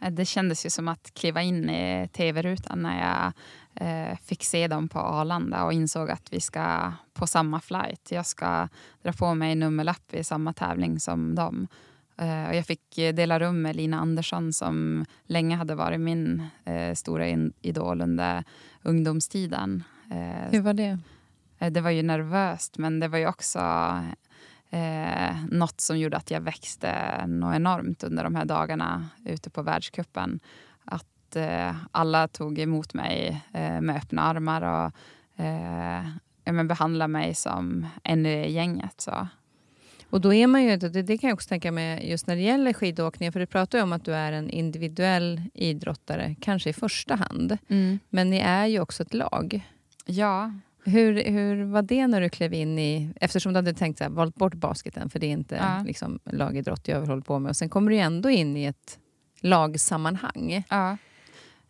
Eh, 0.00 0.10
Det 0.10 0.24
kändes 0.24 0.66
ju 0.66 0.70
som 0.70 0.88
att 0.88 1.14
kliva 1.14 1.42
in 1.42 1.70
i 1.70 2.08
tv-rutan 2.12 2.82
när 2.82 3.00
jag 3.08 3.32
eh, 3.88 4.18
fick 4.18 4.44
se 4.44 4.68
dem 4.68 4.88
på 4.88 4.98
Arlanda 4.98 5.64
och 5.64 5.72
insåg 5.72 6.10
att 6.10 6.32
vi 6.32 6.40
ska 6.40 6.92
på 7.12 7.26
samma 7.26 7.60
flight. 7.60 8.10
Jag 8.10 8.26
ska 8.26 8.68
dra 9.02 9.12
på 9.12 9.34
mig 9.34 9.54
nummerlapp 9.54 10.14
i 10.14 10.24
samma 10.24 10.52
tävling 10.52 11.00
som 11.00 11.34
dem. 11.34 11.68
Eh, 12.16 12.48
och 12.48 12.54
jag 12.54 12.66
fick 12.66 12.96
dela 12.96 13.38
rum 13.40 13.62
med 13.62 13.76
Lina 13.76 14.00
Andersson 14.00 14.52
som 14.52 15.04
länge 15.24 15.56
hade 15.56 15.74
varit 15.74 16.00
min 16.00 16.46
eh, 16.64 16.94
stora 16.94 17.26
idol 17.62 18.00
under 18.00 18.44
ungdomstiden. 18.82 19.84
Eh, 20.10 20.50
Hur 20.50 20.60
var 20.60 20.74
det? 20.74 20.98
Eh, 21.58 21.72
det 21.72 21.80
var 21.80 21.90
ju 21.90 22.02
nervöst, 22.02 22.78
men 22.78 23.00
det 23.00 23.08
var 23.08 23.18
ju 23.18 23.26
också 23.26 23.58
eh, 24.70 25.44
något 25.50 25.80
som 25.80 25.98
gjorde 25.98 26.16
att 26.16 26.30
jag 26.30 26.40
växte 26.40 27.24
något 27.26 27.56
enormt 27.56 28.04
under 28.04 28.24
de 28.24 28.34
här 28.34 28.44
dagarna 28.44 29.08
ute 29.24 29.50
på 29.50 29.62
världskuppen. 29.62 30.40
Att 30.84 31.36
eh, 31.36 31.76
alla 31.90 32.28
tog 32.28 32.58
emot 32.58 32.94
mig 32.94 33.42
eh, 33.52 33.80
med 33.80 33.96
öppna 33.96 34.22
armar 34.22 34.62
och 34.62 35.44
eh, 35.44 36.64
behandlade 36.64 37.08
mig 37.08 37.34
som 37.34 37.86
en 38.04 38.26
i 38.26 38.52
gänget. 38.52 39.00
Så. 39.00 39.28
Och 40.10 40.20
då 40.20 40.34
är 40.34 40.46
man 40.46 40.64
ju, 40.64 40.76
det, 40.76 41.02
det 41.02 41.18
kan 41.18 41.28
jag 41.28 41.34
också 41.34 41.48
tänka 41.48 41.72
mig 41.72 42.10
just 42.10 42.26
när 42.26 42.36
det 42.36 42.42
gäller 42.42 42.72
skidåkning, 42.72 43.32
för 43.32 43.40
du 43.40 43.46
pratar 43.46 43.78
ju 43.78 43.84
om 43.84 43.92
att 43.92 44.04
du 44.04 44.14
är 44.14 44.32
en 44.32 44.50
individuell 44.50 45.42
idrottare, 45.54 46.36
kanske 46.40 46.70
i 46.70 46.72
första 46.72 47.14
hand. 47.14 47.58
Mm. 47.68 47.98
Men 48.10 48.30
ni 48.30 48.38
är 48.38 48.66
ju 48.66 48.80
också 48.80 49.02
ett 49.02 49.14
lag. 49.14 49.68
Ja. 50.06 50.52
Hur, 50.88 51.24
hur 51.24 51.64
var 51.64 51.82
det 51.82 52.06
när 52.06 52.20
du 52.20 52.28
klev 52.28 52.54
in 52.54 52.78
i... 52.78 53.12
Eftersom 53.20 53.52
du 53.52 53.58
hade 53.58 53.74
tänkt 53.74 54.00
att 54.00 54.12
valt 54.12 54.34
bort 54.34 54.54
basketen, 54.54 55.10
för 55.10 55.18
det 55.18 55.26
är 55.26 55.30
inte 55.32 55.54
ja. 55.54 55.82
liksom, 55.86 56.18
lagidrott 56.24 56.88
jag 56.88 57.06
håller 57.06 57.22
på 57.22 57.38
med. 57.38 57.50
Och 57.50 57.56
sen 57.56 57.68
kommer 57.68 57.90
du 57.90 57.98
ändå 57.98 58.30
in 58.30 58.56
i 58.56 58.64
ett 58.64 58.98
lagsammanhang. 59.40 60.64
Ja. 60.70 60.96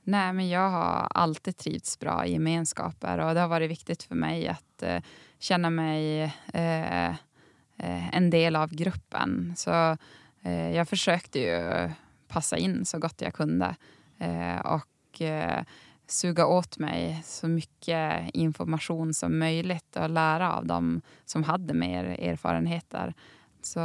Nej, 0.02 0.32
men 0.32 0.48
jag 0.48 0.70
har 0.70 1.08
alltid 1.10 1.56
trivts 1.56 1.98
bra 1.98 2.26
i 2.26 2.32
gemenskaper 2.32 3.18
och 3.18 3.34
det 3.34 3.40
har 3.40 3.48
varit 3.48 3.70
viktigt 3.70 4.02
för 4.02 4.14
mig 4.14 4.48
att 4.48 4.82
eh, 4.82 5.02
känna 5.38 5.70
mig 5.70 6.22
eh, 6.52 7.14
Eh, 7.78 8.16
en 8.16 8.30
del 8.30 8.56
av 8.56 8.74
gruppen. 8.74 9.54
Så 9.56 9.96
eh, 10.42 10.70
jag 10.70 10.88
försökte 10.88 11.38
ju 11.38 11.90
passa 12.28 12.56
in 12.56 12.84
så 12.84 12.98
gott 12.98 13.20
jag 13.20 13.34
kunde 13.34 13.76
eh, 14.18 14.58
och 14.58 15.22
suga 16.10 16.46
åt 16.46 16.78
mig 16.78 17.22
så 17.24 17.48
mycket 17.48 18.34
information 18.34 19.14
som 19.14 19.38
möjligt 19.38 19.96
och 19.96 20.10
lära 20.10 20.52
av 20.52 20.66
dem 20.66 21.00
som 21.24 21.44
hade 21.44 21.74
mer 21.74 22.04
erfarenheter. 22.04 23.14
Så 23.62 23.80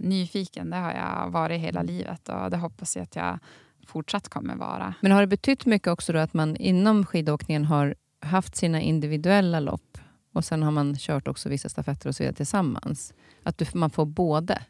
nyfiken, 0.00 0.70
det 0.70 0.76
har 0.76 0.92
jag 0.92 1.30
varit 1.30 1.60
hela 1.60 1.82
livet 1.82 2.28
och 2.28 2.50
det 2.50 2.56
hoppas 2.56 2.96
jag 2.96 3.02
att 3.02 3.16
jag 3.16 3.38
fortsatt 3.86 4.28
kommer 4.28 4.56
vara. 4.56 4.94
Men 5.00 5.12
har 5.12 5.20
det 5.20 5.26
betytt 5.26 5.66
mycket 5.66 5.88
också 5.88 6.12
då 6.12 6.18
att 6.18 6.34
man 6.34 6.56
inom 6.56 7.06
skidåkningen 7.06 7.64
har 7.64 7.94
haft 8.20 8.56
sina 8.56 8.80
individuella 8.80 9.60
lopp 9.60 9.98
och 10.32 10.44
sen 10.44 10.62
har 10.62 10.70
man 10.70 10.96
kört 10.96 11.28
också 11.28 11.48
vissa 11.48 11.68
stafetter 11.68 12.08
och 12.08 12.14
så 12.14 12.22
vidare 12.22 12.36
tillsammans? 12.36 13.14
Att 13.42 13.58
du, 13.58 13.66
man 13.74 13.90
får 13.90 14.06
både? 14.06 14.62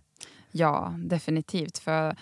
Ja, 0.51 0.95
definitivt. 0.99 1.79
För 1.79 2.17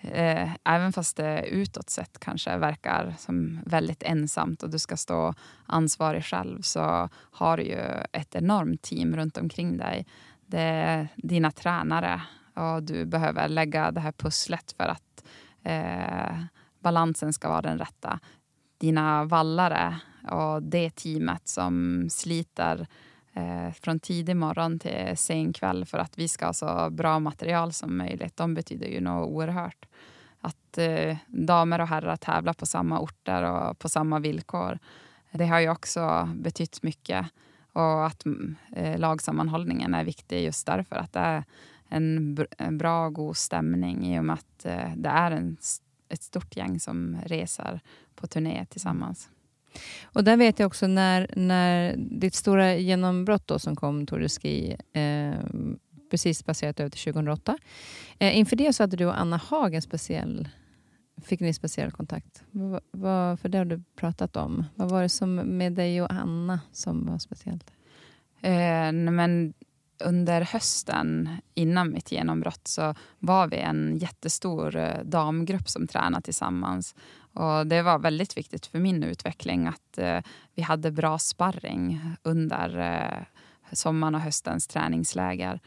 eh, 0.00 0.50
Även 0.64 0.92
fast 0.92 1.16
det 1.16 1.46
utåt 1.46 1.90
sett 1.90 2.18
kanske 2.18 2.56
verkar 2.56 3.14
som 3.18 3.60
väldigt 3.66 4.02
ensamt 4.02 4.62
och 4.62 4.70
du 4.70 4.78
ska 4.78 4.96
stå 4.96 5.34
ansvarig 5.66 6.24
själv 6.24 6.62
så 6.62 7.08
har 7.12 7.56
du 7.56 7.62
ju 7.62 7.82
ett 8.12 8.34
enormt 8.34 8.82
team 8.82 9.16
runt 9.16 9.36
omkring 9.36 9.76
dig. 9.76 10.06
Det 10.46 10.60
är 10.60 11.08
dina 11.16 11.50
tränare 11.50 12.22
och 12.54 12.82
du 12.82 13.04
behöver 13.04 13.48
lägga 13.48 13.90
det 13.90 14.00
här 14.00 14.12
pusslet 14.12 14.74
för 14.76 14.84
att 14.84 15.24
eh, 15.62 16.42
balansen 16.80 17.32
ska 17.32 17.48
vara 17.48 17.62
den 17.62 17.78
rätta. 17.78 18.20
Dina 18.78 19.24
vallare 19.24 20.00
och 20.30 20.62
det 20.62 20.90
teamet 20.90 21.48
som 21.48 22.06
sliter 22.10 22.86
eh, 23.38 23.72
från 23.72 24.00
tidig 24.00 24.36
morgon 24.36 24.78
till 24.78 25.16
sen 25.16 25.52
kväll 25.52 25.84
för 25.84 25.98
att 25.98 26.18
vi 26.18 26.28
ska 26.28 26.46
ha 26.46 26.52
så 26.52 26.90
bra 26.90 27.18
material 27.18 27.72
som 27.72 27.96
möjligt. 27.96 28.36
De 28.36 28.54
betyder 28.54 28.86
ju 28.86 29.00
något 29.00 29.28
oerhört. 29.28 29.86
Att 30.40 30.78
eh, 30.78 31.16
damer 31.26 31.80
och 31.80 31.88
herrar 31.88 32.16
tävlar 32.16 32.52
på 32.52 32.66
samma 32.66 33.00
orter 33.00 33.42
och 33.42 33.78
på 33.78 33.88
samma 33.88 34.18
villkor. 34.18 34.78
Det 35.32 35.46
har 35.46 35.60
ju 35.60 35.70
också 35.70 36.28
betytt 36.34 36.82
mycket. 36.82 37.26
Och 37.72 38.06
att 38.06 38.24
mm, 38.24 38.56
eh, 38.72 38.98
lagsammanhållningen 38.98 39.94
är 39.94 40.04
viktig 40.04 40.44
just 40.44 40.66
därför 40.66 40.96
att 40.96 41.12
det 41.12 41.20
är 41.20 41.44
en, 41.88 42.34
br 42.34 42.44
en 42.58 42.78
bra 42.78 43.06
och 43.06 43.14
god 43.14 43.36
stämning 43.36 44.06
i 44.06 44.20
och 44.20 44.24
med 44.24 44.34
att 44.34 44.64
eh, 44.64 44.92
det 44.96 45.08
är 45.08 45.30
en, 45.30 45.56
ett 46.08 46.22
stort 46.22 46.56
gäng 46.56 46.80
som 46.80 47.16
reser 47.26 47.80
på 48.14 48.26
turné 48.26 48.66
tillsammans. 48.70 49.30
Och 50.02 50.24
där 50.24 50.36
vet 50.36 50.58
jag 50.58 50.66
också 50.66 50.86
när, 50.86 51.30
när 51.36 51.96
ditt 51.96 52.34
stora 52.34 52.76
genombrott 52.76 53.46
då, 53.46 53.58
som 53.58 53.76
kom, 53.76 54.06
Tour 54.06 54.20
de 54.20 54.28
Ski, 54.28 54.76
eh, 54.92 55.40
precis 56.10 56.42
passerat 56.42 56.80
över 56.80 56.90
till 56.90 57.00
2008. 57.00 57.58
Eh, 58.18 58.38
inför 58.38 58.56
det 58.56 58.72
så 58.72 58.82
hade 58.82 58.96
du 58.96 59.06
och 59.06 59.20
Anna 59.20 59.36
Haag 59.36 59.74
en 59.74 59.82
speciell, 59.82 60.48
fick 61.24 61.40
ni 61.40 61.54
speciell 61.54 61.90
kontakt. 61.90 62.42
Vad, 62.50 62.80
vad, 62.90 63.40
för 63.40 63.48
det 63.48 63.58
har 63.58 63.64
du 63.64 63.82
pratat 63.96 64.36
om. 64.36 64.64
Vad 64.74 64.90
var 64.90 65.02
det 65.02 65.08
som 65.08 65.34
med 65.34 65.72
dig 65.72 66.02
och 66.02 66.12
Anna 66.12 66.60
som 66.72 67.06
var 67.06 67.18
speciellt? 67.18 67.70
Eh, 68.40 68.92
men 68.92 69.54
under 70.04 70.40
hösten 70.40 71.28
innan 71.54 71.92
mitt 71.92 72.12
genombrott 72.12 72.66
så 72.66 72.94
var 73.18 73.46
vi 73.46 73.56
en 73.56 73.98
jättestor 73.98 74.76
eh, 74.76 75.02
damgrupp 75.04 75.68
som 75.68 75.86
tränade 75.86 76.22
tillsammans. 76.22 76.94
Och 77.38 77.66
det 77.66 77.82
var 77.82 77.98
väldigt 77.98 78.36
viktigt 78.36 78.66
för 78.66 78.78
min 78.78 79.02
utveckling 79.02 79.66
att 79.66 79.98
eh, 79.98 80.20
vi 80.54 80.62
hade 80.62 80.90
bra 80.90 81.18
sparring 81.18 82.00
under 82.22 82.78
eh, 82.78 83.24
sommaren 83.72 84.14
och 84.14 84.20
höstens 84.20 84.66
träningsläger. 84.66 85.60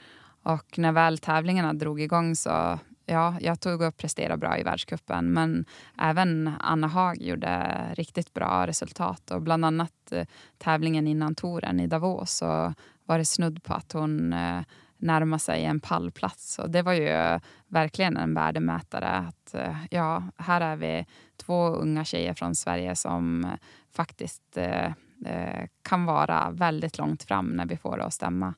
Och 0.44 0.78
när 0.78 0.92
väl 0.92 1.18
tävlingarna 1.18 1.74
drog 1.74 2.02
igång 2.02 2.36
så 2.36 2.80
ja, 3.06 3.36
jag 3.42 3.60
tog 3.60 3.82
och 3.82 3.98
presterade 3.98 4.38
bra 4.38 4.60
i 4.60 4.64
världskuppen 4.64 5.34
men 5.34 5.66
även 5.98 6.52
Anna 6.60 6.88
Haag 6.88 7.22
gjorde 7.22 7.86
riktigt 7.94 8.34
bra 8.34 8.68
resultat. 8.68 9.32
Och 9.32 9.42
bland 9.42 9.66
annat 9.66 10.12
eh, 10.12 10.26
tävlingen 10.58 11.08
innan 11.08 11.36
touren 11.36 11.80
i 11.80 11.88
Davos 11.88 12.32
så 12.32 12.74
var 13.06 13.18
det 13.18 13.26
snudd 13.26 13.64
på 13.64 13.74
att 13.74 13.92
hon 13.92 14.34
eh, 14.34 14.62
närma 15.02 15.40
sig 15.40 15.66
en 15.66 15.80
pallplats. 15.80 16.60
Och 16.60 16.70
det 16.70 16.82
var 16.82 16.94
ju 16.94 17.40
verkligen 17.68 18.18
en 18.18 18.34
värdemätare. 18.34 19.10
Att, 19.10 19.54
eh, 19.54 19.76
ja, 19.90 20.24
här 20.38 20.62
är 20.62 20.76
vi 20.76 21.06
två 21.38 21.68
unga 21.68 22.06
tjejer 22.06 22.34
från 22.34 22.56
Sverige 22.56 22.96
som 22.96 23.48
faktiskt 23.92 24.58
eh, 24.58 24.92
eh, 25.26 25.68
kan 25.82 26.06
vara 26.06 26.52
väldigt 26.52 26.98
långt 26.98 27.24
fram 27.24 27.46
när 27.46 27.66
vi 27.66 27.78
får 27.78 27.98
det 27.98 28.04
att 28.04 28.14
stämma. 28.14 28.54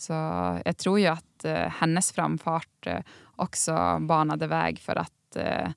Så 0.00 0.12
jag 0.64 0.76
tror 0.76 1.00
ju 1.00 1.06
att 1.06 1.44
eh, 1.44 1.68
hennes 1.68 2.12
framfart 2.12 2.86
eh, 2.86 2.98
också 3.36 3.98
banade 4.00 4.46
väg 4.46 4.78
för 4.78 4.96
att 4.96 5.36
eh, 5.36 5.70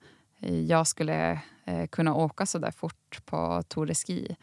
jag 0.68 0.88
skulle 0.88 1.40
kunna 1.92 2.16
åka 2.16 2.46
så 2.46 2.60
där 2.60 2.72
fort 2.72 3.26
på 3.26 3.64
Tour 3.68 3.86
de 3.86 3.96
Ski. 3.96 4.36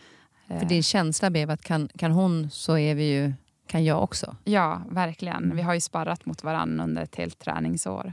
För 0.47 0.64
din 0.64 0.83
känsla 0.83 1.31
blev 1.31 1.51
att 1.51 1.62
kan, 1.62 1.89
kan 1.99 2.12
hon 2.12 2.51
så 2.51 2.79
är 2.79 2.95
vi 2.95 3.12
ju 3.12 3.33
kan 3.71 3.85
jag 3.85 4.03
också. 4.03 4.37
Ja, 4.45 4.83
verkligen. 4.89 5.57
Vi 5.57 5.62
har 5.62 5.75
ju 5.75 5.81
sparrat 5.81 6.27
mot 6.27 6.45
varandra 6.45 6.85
under 6.85 7.03
ett 7.03 7.16
helt 7.16 7.39
träningsår. 7.39 8.12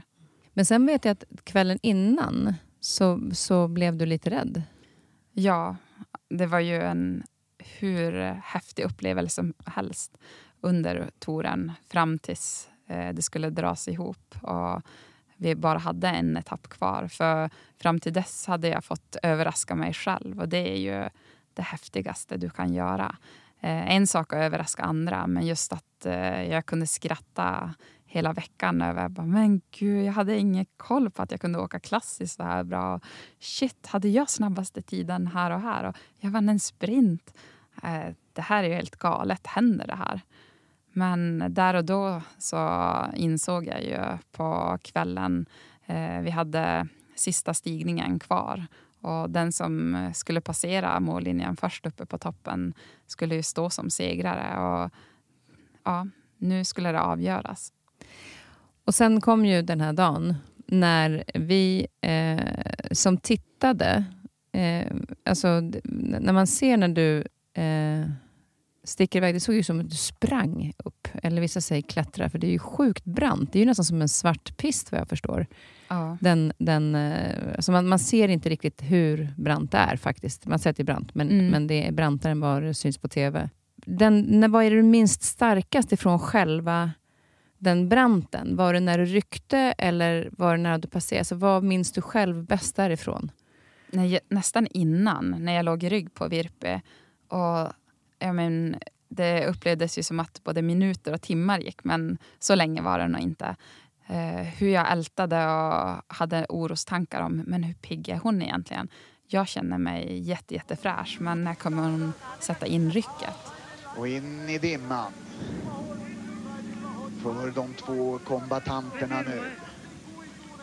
Men 0.52 0.66
sen 0.66 0.86
vet 0.86 1.04
jag 1.04 1.12
att 1.12 1.44
kvällen 1.44 1.78
innan 1.82 2.54
så, 2.80 3.30
så 3.32 3.68
blev 3.68 3.96
du 3.96 4.06
lite 4.06 4.30
rädd. 4.30 4.62
Ja, 5.32 5.76
det 6.30 6.46
var 6.46 6.60
ju 6.60 6.82
en 6.82 7.22
hur 7.78 8.12
häftig 8.42 8.84
upplevelse 8.84 9.34
som 9.34 9.54
helst 9.66 10.18
under 10.60 11.10
touren 11.18 11.72
fram 11.90 12.18
tills 12.18 12.68
eh, 12.88 13.14
det 13.14 13.22
skulle 13.22 13.50
dras 13.50 13.88
ihop. 13.88 14.34
Och 14.42 14.82
vi 15.36 15.54
bara 15.54 15.78
hade 15.78 16.08
en 16.08 16.36
etapp 16.36 16.68
kvar. 16.68 17.08
För 17.08 17.50
fram 17.78 18.00
till 18.00 18.12
dess 18.12 18.46
hade 18.46 18.68
jag 18.68 18.84
fått 18.84 19.16
överraska 19.22 19.74
mig 19.74 19.94
själv 19.94 20.40
och 20.40 20.48
det 20.48 20.72
är 20.72 20.78
ju 20.78 21.08
det 21.54 21.62
häftigaste 21.62 22.36
du 22.36 22.50
kan 22.50 22.74
göra. 22.74 23.16
Eh, 23.60 23.94
en 23.94 24.06
sak 24.06 24.32
att 24.32 24.38
överraska 24.38 24.82
andra, 24.82 25.26
men 25.26 25.46
just 25.46 25.72
att 25.72 26.06
eh, 26.06 26.42
jag 26.42 26.66
kunde 26.66 26.86
skratta 26.86 27.74
hela 28.04 28.32
veckan 28.32 28.82
över 28.82 29.08
bara, 29.08 29.26
men 29.26 29.60
gud, 29.70 30.04
jag 30.04 30.12
hade 30.12 30.38
ingen 30.38 30.66
koll 30.76 31.10
på 31.10 31.22
att 31.22 31.30
jag 31.30 31.40
kunde 31.40 31.58
åka 31.58 31.80
klassiskt 31.80 32.36
så 32.36 32.42
här 32.42 32.64
bra. 32.64 33.00
Shit, 33.40 33.86
hade 33.86 34.08
jag 34.08 34.30
snabbaste 34.30 34.82
tiden 34.82 35.26
här 35.26 35.50
och 35.50 35.60
här? 35.60 35.84
Och 35.84 35.96
jag 36.20 36.30
vann 36.30 36.48
en 36.48 36.60
sprint. 36.60 37.34
Eh, 37.82 38.14
det 38.32 38.42
här 38.42 38.64
är 38.64 38.68
ju 38.68 38.74
helt 38.74 38.96
galet. 38.96 39.46
Händer 39.46 39.86
det 39.86 39.96
här? 39.96 40.20
Men 40.92 41.44
där 41.48 41.74
och 41.74 41.84
då 41.84 42.22
så 42.38 42.90
insåg 43.14 43.66
jag 43.66 43.84
ju 43.84 44.18
på 44.32 44.78
kvällen, 44.82 45.46
vi 46.22 46.30
hade 46.30 46.88
sista 47.14 47.54
stigningen 47.54 48.18
kvar 48.18 48.66
och 49.00 49.30
den 49.30 49.52
som 49.52 49.94
eh, 49.94 50.12
skulle 50.12 50.40
passera 50.40 51.00
mållinjen 51.00 51.56
först 51.56 51.86
uppe 51.86 52.06
på 52.06 52.18
toppen 52.18 52.74
skulle 53.06 53.34
ju 53.34 53.42
stå 53.42 53.70
som 53.70 53.90
segrare. 53.90 54.60
Och 54.60 54.90
ja, 55.84 56.06
nu 56.38 56.64
skulle 56.64 56.92
det 56.92 57.00
avgöras. 57.00 57.72
Och 58.84 58.94
sen 58.94 59.20
kom 59.20 59.46
ju 59.46 59.62
den 59.62 59.80
här 59.80 59.92
dagen 59.92 60.34
när 60.66 61.24
vi 61.34 61.86
eh, 62.00 62.40
som 62.92 63.18
tittade... 63.18 64.04
Eh, 64.52 64.86
alltså, 65.24 65.60
när 65.84 66.32
man 66.32 66.46
ser 66.46 66.76
när 66.76 66.88
du 66.88 67.18
eh, 67.62 68.10
sticker 68.88 69.18
iväg, 69.18 69.34
det 69.34 69.40
såg 69.40 69.54
ju 69.54 69.62
som 69.62 69.80
att 69.80 69.90
du 69.90 69.96
sprang 69.96 70.72
upp. 70.84 71.08
eller 71.22 71.40
vissa 71.40 71.60
säger 71.60 71.82
klättra, 71.82 72.30
för 72.30 72.38
det 72.38 72.46
är 72.46 72.50
ju 72.50 72.58
sjukt 72.58 73.04
brant. 73.04 73.52
Det 73.52 73.58
är 73.58 73.60
ju 73.60 73.66
nästan 73.66 73.84
som 73.84 74.02
en 74.02 74.08
svart 74.08 74.56
pist 74.56 74.92
vad 74.92 75.00
jag 75.00 75.08
förstår. 75.08 75.46
Ja. 75.88 76.16
Den, 76.20 76.52
den, 76.58 76.94
eh, 76.94 77.52
alltså 77.56 77.72
man, 77.72 77.88
man 77.88 77.98
ser 77.98 78.28
inte 78.28 78.48
riktigt 78.48 78.82
hur 78.82 79.34
brant 79.36 79.72
det 79.72 79.78
är 79.78 79.96
faktiskt. 79.96 80.46
Man 80.46 80.58
ser 80.58 80.70
att 80.70 80.76
det 80.76 80.82
är 80.82 80.84
brant, 80.84 81.14
men, 81.14 81.30
Mm. 81.30 81.46
men 81.46 81.66
det 81.66 81.86
är 81.88 81.92
brantare 81.92 82.32
än 82.32 82.40
vad 82.40 82.62
det 82.62 82.74
syns 82.74 82.98
på 82.98 83.08
TV. 83.08 83.50
Den, 83.76 84.20
när, 84.20 84.48
vad 84.48 84.64
är 84.64 84.70
du 84.70 84.82
minst 84.82 85.22
starkast 85.22 85.92
ifrån 85.92 86.18
själva 86.18 86.90
den 87.58 87.88
branten? 87.88 88.56
Var 88.56 88.74
det 88.74 88.80
när 88.80 88.98
du 88.98 89.04
ryckte 89.04 89.58
eller 89.78 90.28
var 90.32 90.56
det 90.56 90.62
när 90.62 90.78
du 90.78 90.88
passerade? 90.88 91.20
Alltså, 91.20 91.34
vad 91.34 91.64
minns 91.64 91.92
du 91.92 92.00
själv 92.00 92.44
bäst 92.44 92.76
därifrån? 92.76 93.30
jag, 93.90 94.18
nästan 94.28 94.66
innan, 94.66 95.34
när 95.38 95.52
jag 95.52 95.64
låg 95.64 95.84
i 95.84 95.88
rygg 95.88 96.14
på 96.14 96.28
Virpe. 96.28 96.80
Och, 97.28 97.72
ja, 98.18 98.32
men, 98.32 98.76
det 99.08 99.46
upplevdes 99.46 99.98
ju 99.98 100.02
som 100.02 100.20
att 100.20 100.44
både 100.44 100.62
minuter 100.62 101.12
och 101.12 101.22
timmar 101.22 101.58
gick, 101.58 101.84
men 101.84 102.18
så 102.38 102.54
länge 102.54 102.82
var 102.82 102.98
det 102.98 103.08
nog 103.08 103.20
inte. 103.20 103.56
Eh, 104.06 104.40
hur 104.40 104.68
jag 104.68 104.92
ältade 104.92 105.46
och 105.46 106.02
hade 106.06 106.46
orostankar 106.48 107.20
om 107.20 107.36
men 107.46 107.62
hur 107.62 107.74
pigg 107.74 108.08
är 108.08 108.16
hon 108.16 108.42
egentligen. 108.42 108.88
Jag 109.26 109.48
känner 109.48 109.78
mig 109.78 110.18
jätte, 110.18 110.54
jättefräsch, 110.54 111.16
men 111.20 111.44
när 111.44 111.54
kommer 111.54 111.82
hon 111.82 112.12
sätta 112.40 112.66
in 112.66 112.90
rycket? 112.90 113.36
Och 113.96 114.08
in 114.08 114.48
i 114.48 114.58
dimman. 114.58 115.12
För 117.22 117.50
de 117.50 117.74
två 117.74 118.18
kombatanterna 118.18 119.22
nu. 119.22 119.42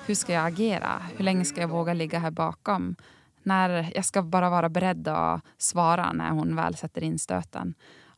Hur 0.06 0.16
ska 0.16 0.34
jag 0.34 0.46
agera? 0.46 1.02
Hur 1.18 1.26
länge 1.26 1.46
ska 1.46 1.62
jag 1.62 1.68
våga 1.68 1.94
ligga 1.94 2.20
här 2.20 2.32
bakom? 2.32 2.96
När 3.46 3.92
jag 3.96 4.06
ska 4.06 4.22
bara 4.22 4.50
vara 4.50 4.70
beredd 4.70 5.08
att 5.08 5.42
svara 5.58 6.14
när 6.14 6.30
hon 6.30 6.56
väl 6.56 6.76
sätter 6.76 7.04
in 7.04 7.20
stöten. 7.20 7.74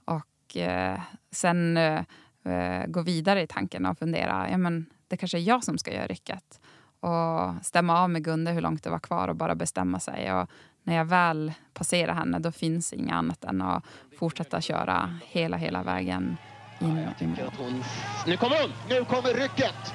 Och 0.05 0.57
eh, 0.57 0.99
sen 1.31 1.77
eh, 1.77 2.01
eh, 2.45 2.85
gå 2.87 3.01
vidare 3.01 3.41
i 3.41 3.47
tanken 3.47 3.85
och 3.85 3.97
fundera. 3.97 4.47
Ja, 4.51 4.57
men 4.57 4.85
det 5.07 5.17
kanske 5.17 5.37
är 5.37 5.41
jag 5.41 5.63
som 5.63 5.77
ska 5.77 5.93
göra 5.93 6.07
rycket. 6.07 6.59
Och 6.99 7.65
stämma 7.65 8.01
av 8.01 8.09
med 8.09 8.23
Gunde 8.23 8.51
hur 8.51 8.61
långt 8.61 8.83
det 8.83 8.89
var 8.89 8.99
kvar 8.99 9.27
och 9.27 9.35
bara 9.35 9.55
bestämma 9.55 9.99
sig. 9.99 10.33
Och 10.33 10.49
när 10.83 10.95
jag 10.95 11.05
väl 11.05 11.53
passerar 11.73 12.13
henne 12.13 12.39
då 12.39 12.51
finns 12.51 12.93
inget 12.93 13.13
annat 13.13 13.43
än 13.43 13.61
att 13.61 13.85
fortsätta 14.19 14.61
köra 14.61 15.19
hela, 15.25 15.57
hela 15.57 15.83
vägen 15.83 16.37
in 16.79 16.97
i 17.19 17.27
mål. 17.27 17.51
Hon... 17.57 17.83
Nu 18.27 18.37
kommer 18.37 18.61
hon! 18.61 18.71
Nu 18.89 19.05
kommer 19.05 19.33
rycket. 19.33 19.93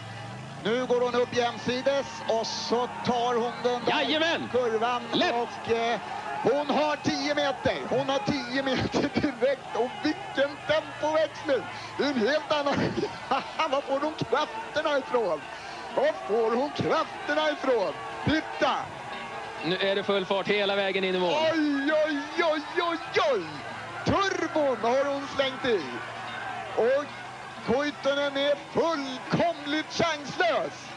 Nu 0.64 0.86
går 0.86 1.00
hon 1.00 1.14
upp 1.14 1.36
jämsides 1.36 2.06
och 2.28 2.46
så 2.46 2.88
tar 3.06 3.34
hon 3.34 3.52
den 3.62 3.80
där 3.84 3.92
Jajamän! 3.92 4.48
kurvan. 4.52 5.02
Lätt! 5.12 5.34
Och 5.34 5.72
eh, 5.72 6.00
hon 6.42 6.76
har 6.76 6.96
10 6.96 7.34
meter. 7.34 7.76
Hon 7.88 8.08
har 8.08 8.18
10 8.18 8.62
meter 8.62 9.20
direkt. 9.20 9.76
Och 9.76 9.90
vilken 10.04 10.56
tempoväxling! 10.66 11.62
Det 11.98 12.04
är 12.04 12.08
en 12.08 12.28
helt 12.28 12.52
annan... 12.52 12.74
Var 13.70 13.80
får 13.80 14.00
hon 14.00 14.14
krafterna 14.14 14.98
ifrån? 14.98 15.40
Var 15.96 16.12
får 16.28 16.56
hon 16.56 16.70
krafterna 16.70 17.50
ifrån? 17.50 17.92
Titta! 18.24 18.76
Nu 19.64 19.76
är 19.76 19.94
det 19.94 20.02
full 20.02 20.24
fart 20.24 20.48
hela 20.48 20.76
vägen 20.76 21.04
in 21.04 21.14
i 21.14 21.18
mål. 21.18 21.34
Oj, 21.52 21.92
oj, 22.06 22.44
oj, 22.52 22.62
oj, 22.90 22.98
oj! 23.32 23.42
Turbon 24.04 24.76
har 24.82 25.04
hon 25.04 25.28
slängt 25.36 25.64
i. 25.64 25.80
Och 26.76 27.21
Kuitunen 27.66 28.36
är 28.36 28.56
fullkomligt 28.72 29.86
chanslös. 29.86 30.88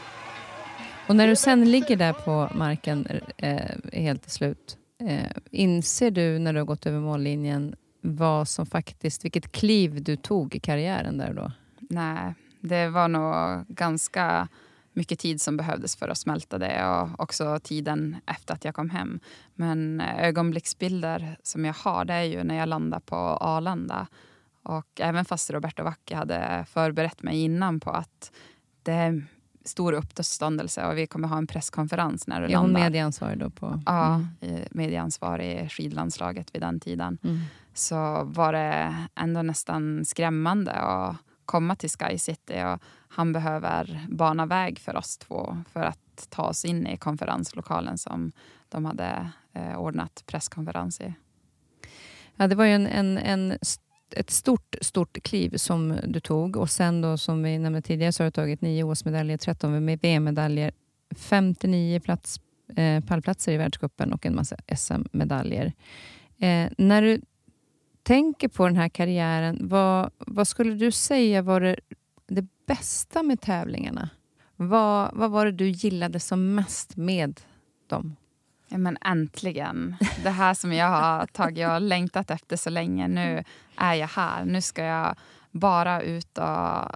Och 1.08 1.16
när 1.16 1.28
du 1.28 1.36
sen 1.36 1.70
ligger 1.70 1.96
där 1.96 2.12
på 2.12 2.48
marken 2.54 3.06
eh, 3.36 3.60
helt 3.92 4.22
till 4.22 4.30
slut, 4.30 4.76
eh, 5.00 5.30
inser 5.50 6.10
du 6.10 6.38
när 6.38 6.52
du 6.52 6.58
har 6.58 6.66
gått 6.66 6.86
över 6.86 7.00
mållinjen 7.00 7.76
vad 8.00 8.48
som 8.48 8.66
faktiskt, 8.66 9.24
vilket 9.24 9.52
kliv 9.52 10.02
du 10.02 10.16
tog 10.16 10.54
i 10.54 10.60
karriären 10.60 11.18
där 11.18 11.34
då? 11.34 11.52
Nej, 11.80 12.34
det 12.60 12.88
var 12.88 13.08
nog 13.08 13.64
ganska 13.68 14.48
mycket 14.92 15.18
tid 15.18 15.40
som 15.40 15.56
behövdes 15.56 15.96
för 15.96 16.08
att 16.08 16.18
smälta 16.18 16.58
det 16.58 16.86
och 16.86 17.20
också 17.20 17.58
tiden 17.62 18.16
efter 18.26 18.54
att 18.54 18.64
jag 18.64 18.74
kom 18.74 18.90
hem. 18.90 19.20
Men 19.54 20.00
ögonblicksbilder 20.00 21.36
som 21.42 21.64
jag 21.64 21.74
har 21.74 22.04
det 22.04 22.14
är 22.14 22.22
ju 22.22 22.44
när 22.44 22.54
jag 22.54 22.68
landar 22.68 23.00
på 23.00 23.16
Arlanda. 23.16 24.06
Och 24.68 25.00
även 25.00 25.24
fast 25.24 25.50
Roberto 25.50 25.82
Vacchi 25.84 26.14
hade 26.14 26.64
förberett 26.68 27.22
mig 27.22 27.42
innan 27.42 27.80
på 27.80 27.90
att 27.90 28.32
det 28.82 28.92
är 28.92 29.26
stor 29.64 29.92
uppståndelse 29.92 30.86
och 30.86 30.98
vi 30.98 31.06
kommer 31.06 31.28
ha 31.28 31.38
en 31.38 31.46
presskonferens 31.46 32.26
när 32.26 32.40
du 32.40 32.46
Är 32.46 32.56
hon 32.56 32.66
landar. 32.66 32.80
medieansvarig 32.80 33.38
då? 33.38 33.50
på? 33.50 33.82
Ja, 33.86 34.14
Mm. 34.14 34.26
eh, 34.40 34.66
medieansvarig 34.70 35.60
i 35.64 35.68
skidlandslaget 35.68 36.54
vid 36.54 36.62
den 36.62 36.80
tiden 36.80 37.18
Mm. 37.24 37.40
så 37.74 38.24
var 38.24 38.52
det 38.52 38.94
ändå 39.14 39.42
nästan 39.42 40.04
skrämmande 40.04 40.72
att 40.72 41.16
komma 41.44 41.76
till 41.76 41.90
Sky 41.90 42.18
City 42.18 42.62
och 42.64 42.82
han 43.08 43.32
behöver 43.32 44.06
bana 44.10 44.46
väg 44.46 44.78
för 44.78 44.96
oss 44.96 45.18
två 45.18 45.62
för 45.72 45.80
att 45.82 46.26
ta 46.30 46.42
oss 46.42 46.64
in 46.64 46.86
i 46.86 46.96
konferenslokalen 46.96 47.98
som 47.98 48.32
de 48.68 48.84
hade 48.84 49.30
eh, 49.52 49.76
ordnat 49.78 50.22
presskonferens 50.26 51.00
i. 51.00 51.14
Ja, 52.36 52.46
det 52.46 52.54
var 52.54 52.64
ju 52.64 52.72
en, 52.72 52.86
en, 52.86 53.18
en, 53.18 53.58
ett 54.14 54.30
stort, 54.30 54.76
stort 54.80 55.22
kliv 55.22 55.56
som 55.56 55.98
du 56.06 56.20
tog 56.20 56.56
och 56.56 56.70
sen 56.70 57.00
då 57.00 57.18
som 57.18 57.42
vi 57.42 57.58
nämnde 57.58 57.82
tidigare 57.82 58.12
så 58.12 58.22
har 58.22 58.26
du 58.26 58.30
tagit 58.30 58.60
nio 58.60 58.84
OS-medaljer, 58.84 59.36
13 59.36 59.86
VM-medaljer, 59.86 60.72
59 61.16 62.00
plats, 62.00 62.40
eh, 62.76 63.04
pallplatser 63.04 63.52
i 63.52 63.56
världscupen 63.56 64.12
och 64.12 64.26
en 64.26 64.34
massa 64.34 64.56
SM-medaljer. 64.76 65.72
Eh, 66.38 66.68
när 66.78 67.02
du 67.02 67.20
tänker 68.02 68.48
på 68.48 68.66
den 68.66 68.76
här 68.76 68.88
karriären, 68.88 69.58
vad, 69.68 70.10
vad 70.18 70.48
skulle 70.48 70.74
du 70.74 70.90
säga 70.90 71.42
var 71.42 71.60
det, 71.60 71.76
det 72.26 72.46
bästa 72.66 73.22
med 73.22 73.40
tävlingarna? 73.40 74.10
Vad, 74.56 75.10
vad 75.14 75.30
var 75.30 75.44
det 75.44 75.52
du 75.52 75.68
gillade 75.68 76.20
som 76.20 76.54
mest 76.54 76.96
med 76.96 77.40
dem? 77.86 78.16
Ja, 78.68 78.78
men 78.78 78.98
äntligen! 79.04 79.96
Det 80.22 80.30
här 80.30 80.54
som 80.54 80.72
jag 80.72 80.88
har 80.88 81.26
tagit 81.26 81.68
och 81.68 81.80
längtat 81.80 82.30
efter 82.30 82.56
så 82.56 82.70
länge. 82.70 83.08
Nu 83.08 83.44
är 83.76 83.94
jag 83.94 84.08
här. 84.08 84.44
Nu 84.44 84.60
ska 84.60 84.84
jag 84.84 85.16
bara 85.50 86.02
ut 86.02 86.38
och 86.38 86.90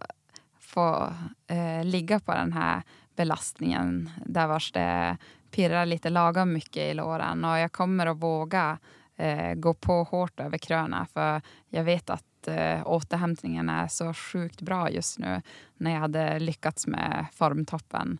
få 0.60 1.12
eh, 1.46 1.84
ligga 1.84 2.20
på 2.20 2.32
den 2.32 2.52
här 2.52 2.82
belastningen 3.16 4.10
där 4.26 4.46
vars 4.46 4.72
det 4.72 5.16
pirrar 5.50 5.86
lite 5.86 6.10
lagom 6.10 6.52
mycket 6.52 6.90
i 6.90 6.94
låren. 6.94 7.44
Och 7.44 7.58
jag 7.58 7.72
kommer 7.72 8.06
att 8.06 8.16
våga 8.16 8.78
eh, 9.16 9.54
gå 9.54 9.74
på 9.74 10.04
hårt 10.04 10.40
över 10.40 10.58
kröna 10.58 11.06
för 11.12 11.42
jag 11.68 11.84
vet 11.84 12.10
att 12.10 12.48
eh, 12.48 12.86
återhämtningen 12.86 13.68
är 13.68 13.88
så 13.88 14.14
sjukt 14.14 14.60
bra 14.60 14.90
just 14.90 15.18
nu 15.18 15.42
när 15.76 15.90
jag 15.90 16.00
hade 16.00 16.38
lyckats 16.38 16.86
med 16.86 17.26
formtoppen. 17.32 18.18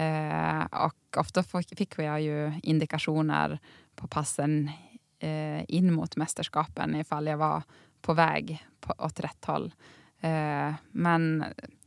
Eh, 0.00 0.64
och 0.70 1.16
ofta 1.16 1.42
fick 1.76 1.98
jag 1.98 2.20
ju 2.20 2.52
indikationer 2.62 3.58
på 3.94 4.08
passen 4.08 4.70
eh, 5.18 5.64
in 5.68 5.92
mot 5.92 6.16
mästerskapen 6.16 6.96
ifall 6.96 7.26
jag 7.26 7.36
var 7.36 7.62
på 8.02 8.14
väg 8.14 8.66
på, 8.80 8.94
åt 8.98 9.20
rätt 9.20 9.44
håll. 9.44 9.74
Eh, 10.20 10.74
men 10.90 11.44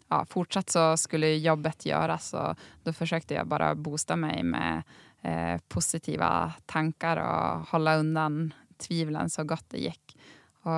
ja, 0.08 0.26
fortsatt 0.26 0.70
så 0.70 0.98
skulle 0.98 1.36
jobbet 1.36 1.86
göras 1.86 2.34
och 2.34 2.56
då 2.84 2.94
försökte 2.94 3.34
jag 3.34 3.48
bara 3.48 3.76
boosta 3.76 4.16
mig 4.16 4.44
med 4.44 4.84
eh, 5.22 5.62
positiva 5.68 6.54
tankar 6.66 7.18
och 7.18 7.68
hålla 7.68 7.96
undan 7.96 8.54
tvivlen 8.78 9.30
så 9.30 9.44
gott 9.44 9.70
det 9.70 9.78
gick. 9.78 10.18
Och 10.62 10.72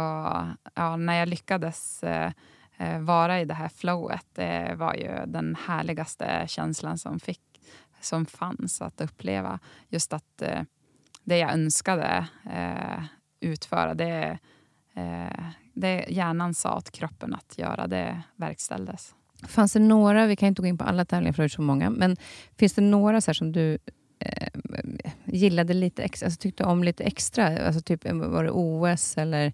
ja, 0.73 0.95
när 0.97 1.19
jag 1.19 1.27
lyckades 1.27 2.03
eh, 2.03 2.31
Eh, 2.77 2.99
vara 2.99 3.41
i 3.41 3.45
det 3.45 3.53
här 3.53 3.69
flowet, 3.69 4.25
det 4.33 4.75
var 4.77 4.93
ju 4.93 5.25
den 5.27 5.55
härligaste 5.67 6.45
känslan 6.47 6.97
som, 6.97 7.19
fick, 7.19 7.61
som 8.01 8.25
fanns 8.25 8.81
att 8.81 9.01
uppleva. 9.01 9.59
Just 9.89 10.13
att 10.13 10.41
eh, 10.41 10.61
det 11.23 11.37
jag 11.37 11.53
önskade 11.53 12.27
eh, 12.53 13.03
utföra, 13.39 13.93
det, 13.93 14.37
eh, 14.93 15.45
det 15.73 16.05
hjärnan 16.09 16.53
sa 16.53 16.77
åt 16.77 16.91
kroppen 16.91 17.35
att 17.35 17.57
göra, 17.57 17.87
det 17.87 18.21
verkställdes. 18.35 19.15
Fanns 19.47 19.73
det 19.73 19.79
några, 19.79 20.25
vi 20.25 20.35
kan 20.35 20.47
inte 20.47 20.61
gå 20.61 20.67
in 20.67 20.77
på 20.77 20.83
alla 20.83 21.05
tävlingar 21.05 21.33
för 21.33 21.43
det 21.43 21.47
är 21.47 21.49
så 21.49 21.61
många, 21.61 21.89
men 21.89 22.17
finns 22.57 22.73
det 22.73 22.81
några 22.81 23.21
så 23.21 23.29
här 23.29 23.33
som 23.33 23.51
du 23.51 23.77
eh, 24.19 24.47
gillade 25.25 25.73
lite 25.73 26.03
extra, 26.03 26.25
alltså 26.27 26.39
tyckte 26.39 26.63
om 26.63 26.83
lite 26.83 27.03
extra? 27.03 27.67
Alltså 27.67 27.81
typ, 27.81 28.05
eh, 28.05 28.13
var 28.13 28.43
det 28.43 28.51
OS 28.51 29.17
eller 29.17 29.53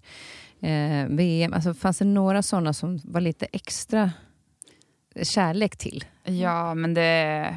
eh, 0.62 1.06
VM? 1.08 1.52
Alltså 1.52 1.74
fanns 1.74 1.98
det 1.98 2.04
några 2.04 2.42
sådana 2.42 2.72
som 2.72 3.00
var 3.04 3.20
lite 3.20 3.46
extra 3.52 4.12
kärlek 5.22 5.76
till? 5.76 6.04
Ja, 6.24 6.74
men 6.74 6.94
det 6.94 7.56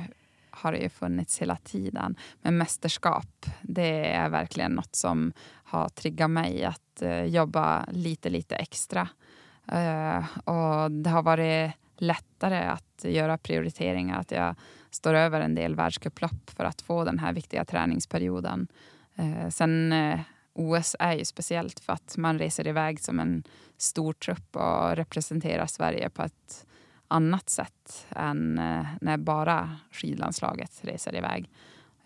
har 0.49 0.72
det 0.72 0.78
ju 0.78 0.89
funnits 0.89 1.41
hela 1.41 1.56
tiden. 1.56 2.16
Men 2.41 2.58
mästerskap, 2.58 3.45
det 3.62 4.14
är 4.14 4.30
verkligen 4.30 4.72
något 4.72 4.95
som 4.95 5.34
har 5.64 5.89
triggat 5.89 6.30
mig 6.30 6.64
att 6.64 7.01
eh, 7.01 7.24
jobba 7.24 7.86
lite, 7.91 8.30
lite 8.30 8.56
extra. 8.56 9.08
Eh, 9.72 10.26
och 10.38 10.91
det 10.91 11.10
har 11.10 11.24
varit 11.24 11.72
lättare 11.97 12.60
att 12.60 13.03
göra 13.03 13.38
prioriteringar. 13.38 14.20
Att 14.20 14.32
jag 14.32 14.56
står 14.91 15.14
över 15.14 15.41
en 15.41 15.56
del 15.56 15.76
världscuplopp 15.76 16.49
för 16.58 16.64
att 16.64 16.82
få 16.82 17.03
den 17.03 17.20
här 17.20 17.34
viktiga 17.34 17.66
träningsperioden. 17.66 18.68
Eh, 19.16 19.49
sen 19.49 19.93
eh, 19.93 20.20
OS 20.56 20.95
är 20.99 21.14
ju 21.14 21.26
speciellt 21.26 21.80
för 21.80 21.93
att 21.93 22.18
man 22.18 22.39
reser 22.39 22.68
iväg 22.68 22.99
som 22.99 23.20
en 23.20 23.43
stor 23.78 24.14
trupp 24.14 24.56
och 24.56 24.95
representerar 24.95 25.66
Sverige 25.66 26.10
på 26.10 26.24
ett 26.24 26.66
annat 27.08 27.49
sätt 27.49 28.08
än 28.10 28.60
eh, 28.60 28.86
när 29.01 29.18
bara 29.18 29.78
skidlandslaget 29.91 30.80
reser 30.82 31.16
iväg. 31.16 31.49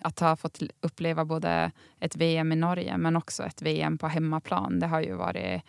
Att 0.02 0.20
ha 0.20 0.36
fått 0.36 0.62
uppleva 0.82 1.26
både 1.26 1.72
ett 2.00 2.16
VM 2.16 2.52
i 2.52 2.56
Norge 2.56 2.97
men 2.97 3.16
också 3.16 3.43
ett 3.43 3.62
VM 3.62 3.97
på 3.97 4.08
hemmaplan, 4.08 4.80
det 4.80 4.88
har 4.88 5.02
ju 5.02 5.14
varit 5.14 5.62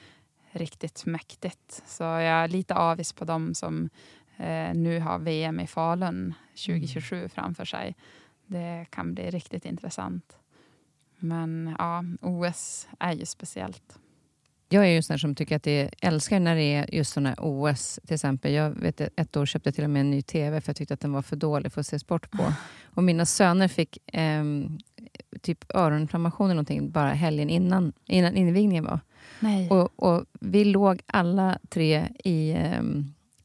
riktigt 0.50 1.06
mäktigt. 1.06 1.82
Så 1.86 2.02
jag 2.02 2.22
är 2.22 2.48
lite 2.48 2.74
avis 2.74 3.12
på 3.12 3.24
dem 3.24 3.54
som 3.54 3.90
eh, 4.36 4.74
nu 4.74 5.00
har 5.00 5.18
VM 5.18 5.60
i 5.60 5.66
Falun 5.66 6.34
2027 6.66 7.16
mm. 7.16 7.28
framför 7.30 7.64
sig. 7.64 7.96
Det 8.46 8.86
kan 8.90 9.14
bli 9.14 9.30
riktigt 9.30 9.64
intressant. 9.64 10.39
Men 11.20 11.74
ja, 11.78 12.04
OS 12.20 12.88
är 12.98 13.12
ju 13.12 13.26
speciellt. 13.26 13.98
Jag 14.72 14.86
är 14.86 14.90
ju 14.90 15.02
sån 15.02 15.18
som 15.18 15.34
tycker 15.34 15.56
att 15.56 15.62
det 15.62 15.90
älskar 16.00 16.40
när 16.40 16.56
det 16.56 16.62
är 16.62 16.94
just 16.94 17.12
såna 17.12 17.34
OS. 17.38 18.00
Till 18.06 18.14
exempel, 18.14 18.52
jag 18.52 18.70
vet 18.70 19.00
ett 19.00 19.36
år 19.36 19.46
köpte 19.46 19.68
jag 19.68 19.74
till 19.74 19.84
och 19.84 19.90
med 19.90 20.00
en 20.00 20.10
ny 20.10 20.22
TV 20.22 20.60
för 20.60 20.68
jag 20.68 20.76
tyckte 20.76 20.94
att 20.94 21.00
den 21.00 21.12
var 21.12 21.22
för 21.22 21.36
dålig 21.36 21.72
för 21.72 21.80
att 21.80 21.86
se 21.86 21.98
sport 21.98 22.30
på. 22.30 22.52
Och 22.84 23.04
mina 23.04 23.26
söner 23.26 23.68
fick 23.68 23.98
eh, 24.14 24.44
typ 25.40 25.64
öroninflammation 25.74 26.46
eller 26.46 26.54
någonting 26.54 26.90
bara 26.90 27.12
helgen 27.12 27.50
innan, 27.50 27.92
innan 28.06 28.36
invigningen 28.36 28.84
var. 28.84 29.00
Nej. 29.40 29.70
Och, 29.70 29.90
och 29.96 30.24
vi 30.40 30.64
låg 30.64 31.02
alla 31.06 31.58
tre 31.68 32.08
i 32.24 32.50
eh, 32.50 32.82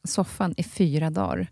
soffan 0.04 0.54
i 0.56 0.62
fyra 0.62 1.10
dagar. 1.10 1.48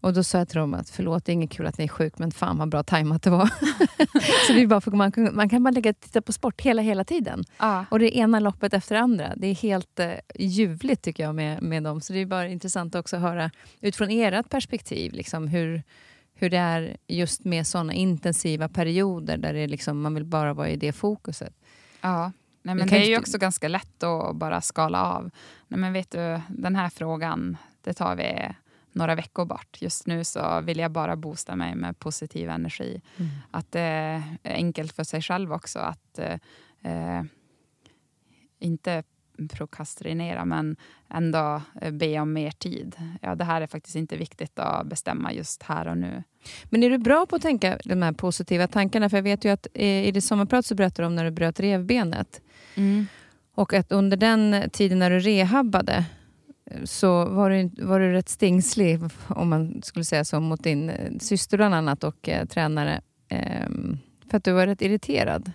Och 0.00 0.12
då 0.12 0.24
sa 0.24 0.38
jag 0.38 0.48
till 0.48 0.58
dem 0.58 0.74
att 0.74 0.90
förlåt, 0.90 1.24
det 1.24 1.32
är 1.32 1.34
inget 1.34 1.50
kul 1.50 1.66
att 1.66 1.78
ni 1.78 1.84
är 1.84 1.88
sjuk, 1.88 2.18
men 2.18 2.30
fan 2.30 2.58
vad 2.58 2.68
bra 2.68 2.82
tajmat 2.82 3.22
det 3.22 3.30
var. 3.30 3.46
så 4.46 4.52
det 4.52 4.62
är 4.62 4.66
bara 4.66 4.96
man, 4.96 5.12
kan, 5.12 5.36
man 5.36 5.48
kan 5.48 5.62
bara 5.62 5.70
lägga 5.70 5.92
titta 5.92 6.22
på 6.22 6.32
sport 6.32 6.60
hela, 6.60 6.82
hela 6.82 7.04
tiden. 7.04 7.44
Ah. 7.56 7.84
Och 7.90 7.98
det 7.98 8.16
ena 8.16 8.40
loppet 8.40 8.74
efter 8.74 8.94
det 8.94 9.00
andra. 9.00 9.32
Det 9.36 9.46
är 9.46 9.54
helt 9.54 10.00
eh, 10.00 10.12
ljuvligt 10.34 11.02
tycker 11.02 11.22
jag 11.22 11.34
med, 11.34 11.62
med 11.62 11.82
dem. 11.82 12.00
Så 12.00 12.12
det 12.12 12.18
är 12.18 12.26
bara 12.26 12.48
intressant 12.48 12.94
också 12.94 13.16
att 13.16 13.22
höra 13.22 13.50
utifrån 13.80 14.10
ert 14.10 14.48
perspektiv 14.48 15.12
liksom, 15.12 15.48
hur, 15.48 15.82
hur 16.34 16.50
det 16.50 16.58
är 16.58 16.96
just 17.06 17.44
med 17.44 17.66
såna 17.66 17.92
intensiva 17.92 18.68
perioder 18.68 19.36
där 19.36 19.54
det 19.54 19.66
liksom, 19.66 20.00
man 20.00 20.14
vill 20.14 20.24
bara 20.24 20.54
vara 20.54 20.68
i 20.68 20.76
det 20.76 20.92
fokuset. 20.92 21.54
Ja. 22.00 22.32
Nej, 22.62 22.74
men 22.74 22.88
det 22.88 22.96
är 22.96 23.08
ju 23.08 23.18
också 23.18 23.38
ganska 23.38 23.68
lätt 23.68 24.02
att 24.02 24.36
bara 24.36 24.60
skala 24.60 25.02
av. 25.02 25.30
Nej, 25.68 25.80
men 25.80 25.92
vet 25.92 26.10
du, 26.10 26.40
den 26.48 26.76
här 26.76 26.88
frågan, 26.88 27.56
det 27.84 27.92
tar 27.92 28.16
vi 28.16 28.54
några 28.92 29.14
veckor 29.14 29.44
bort. 29.44 29.82
Just 29.82 30.06
nu 30.06 30.24
så 30.24 30.60
vill 30.60 30.78
jag 30.78 30.90
bara 30.90 31.16
boosta 31.16 31.56
mig 31.56 31.74
med 31.74 31.98
positiv 31.98 32.50
energi. 32.50 33.00
Mm. 33.16 33.30
Att 33.50 33.72
det 33.72 33.80
är 33.80 34.22
enkelt 34.54 34.92
för 34.92 35.04
sig 35.04 35.22
själv 35.22 35.52
också 35.52 35.78
att 35.78 36.18
eh, 36.82 37.22
inte 38.58 39.02
prokrastinera 39.48 40.44
men 40.44 40.76
ändå 41.10 41.62
eh, 41.80 41.92
be 41.92 42.20
om 42.20 42.32
mer 42.32 42.50
tid. 42.50 42.96
Ja, 43.22 43.34
det 43.34 43.44
här 43.44 43.60
är 43.60 43.66
faktiskt 43.66 43.96
inte 43.96 44.16
viktigt 44.16 44.58
att 44.58 44.86
bestämma 44.86 45.32
just 45.32 45.62
här 45.62 45.88
och 45.88 45.98
nu. 45.98 46.22
Men 46.64 46.82
är 46.82 46.90
du 46.90 46.98
bra 46.98 47.26
på 47.26 47.36
att 47.36 47.42
tänka 47.42 47.78
de 47.84 48.02
här 48.02 48.12
positiva 48.12 48.66
tankarna? 48.66 49.10
För 49.10 49.16
jag 49.16 49.22
vet 49.22 49.44
ju 49.44 49.50
att 49.50 49.66
eh, 49.74 50.06
i 50.06 50.10
det 50.10 50.20
sommarprat 50.20 50.66
så 50.66 50.74
berättade 50.74 51.02
du 51.02 51.06
om 51.06 51.16
när 51.16 51.24
du 51.24 51.30
bröt 51.30 51.60
revbenet. 51.60 52.40
Mm. 52.74 53.06
Och 53.54 53.74
att 53.74 53.92
under 53.92 54.16
den 54.16 54.70
tiden 54.72 54.98
när 54.98 55.10
du 55.10 55.18
rehabbade 55.18 56.04
så 56.84 57.24
var 57.24 57.50
du, 57.50 57.84
var 57.84 58.00
du 58.00 58.12
rätt 58.12 58.28
stingslig, 58.28 59.00
om 59.28 59.48
man 59.48 59.82
skulle 59.82 60.04
säga 60.04 60.24
så, 60.24 60.40
mot 60.40 60.62
din 60.62 60.90
eh, 60.90 61.12
syster 61.20 61.56
bland 61.56 61.74
annat 61.74 62.04
och 62.04 62.28
eh, 62.28 62.46
tränare. 62.46 63.00
Eh, 63.28 63.68
för 64.30 64.36
att 64.36 64.44
du 64.44 64.52
var 64.52 64.66
rätt 64.66 64.82
irriterad. 64.82 65.52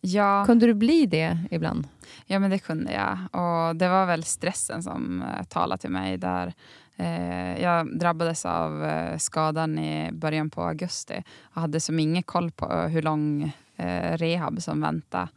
Ja. 0.00 0.44
Kunde 0.46 0.66
du 0.66 0.74
bli 0.74 1.06
det 1.06 1.38
ibland? 1.50 1.88
Ja, 2.26 2.38
men 2.38 2.50
det 2.50 2.58
kunde 2.58 2.92
jag. 2.92 3.18
Och 3.42 3.76
det 3.76 3.88
var 3.88 4.06
väl 4.06 4.24
stressen 4.24 4.82
som 4.82 5.22
eh, 5.22 5.44
talade 5.44 5.80
till 5.80 5.90
mig 5.90 6.16
där. 6.16 6.54
Eh, 7.00 7.62
jag 7.62 7.98
drabbades 7.98 8.46
av 8.46 8.84
eh, 8.84 9.18
skadan 9.18 9.78
i 9.78 10.12
början 10.12 10.50
på 10.50 10.62
augusti 10.62 11.22
och 11.42 11.60
hade 11.60 11.80
som 11.80 11.98
ingen 11.98 12.22
koll 12.22 12.50
på 12.50 12.72
hur 12.72 13.02
lång 13.02 13.52
eh, 13.76 14.16
rehab 14.16 14.62
som 14.62 14.80
väntade. 14.80 15.28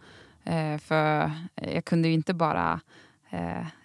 För 0.79 1.31
jag 1.55 1.85
kunde 1.85 2.07
ju 2.07 2.13
inte 2.13 2.33
bara 2.33 2.79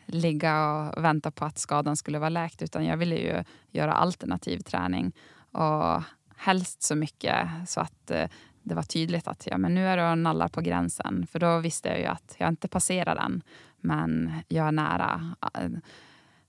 ligga 0.09 0.81
och 0.97 1.05
vänta 1.05 1.31
på 1.31 1.45
att 1.45 1.59
skadan 1.59 1.97
skulle 1.97 2.19
vara 2.19 2.29
läkt 2.29 2.63
utan 2.63 2.85
jag 2.85 2.97
ville 2.97 3.17
ju 3.17 3.45
göra 3.71 3.93
alternativ 3.93 4.59
träning. 4.59 5.13
Och 5.53 6.03
helst 6.37 6.83
så 6.83 6.95
mycket 6.95 7.49
så 7.67 7.81
att 7.81 8.11
eh, 8.11 8.29
det 8.63 8.75
var 8.75 8.83
tydligt 8.83 9.29
att 9.29 9.47
ja, 9.47 9.59
men 9.59 9.75
nu 9.75 9.87
är 9.87 9.97
det 9.97 10.15
nallar 10.15 10.49
på 10.49 10.61
gränsen. 10.61 11.27
För 11.31 11.39
då 11.39 11.59
visste 11.59 11.89
jag 11.89 11.99
ju 11.99 12.07
att 12.07 12.37
jag 12.39 12.49
inte 12.49 12.69
passerar 12.69 13.15
den, 13.15 13.43
men 13.81 14.33
jag 14.49 14.69
är 14.69 14.73
nära. 14.73 15.35
Eh, 15.55 15.71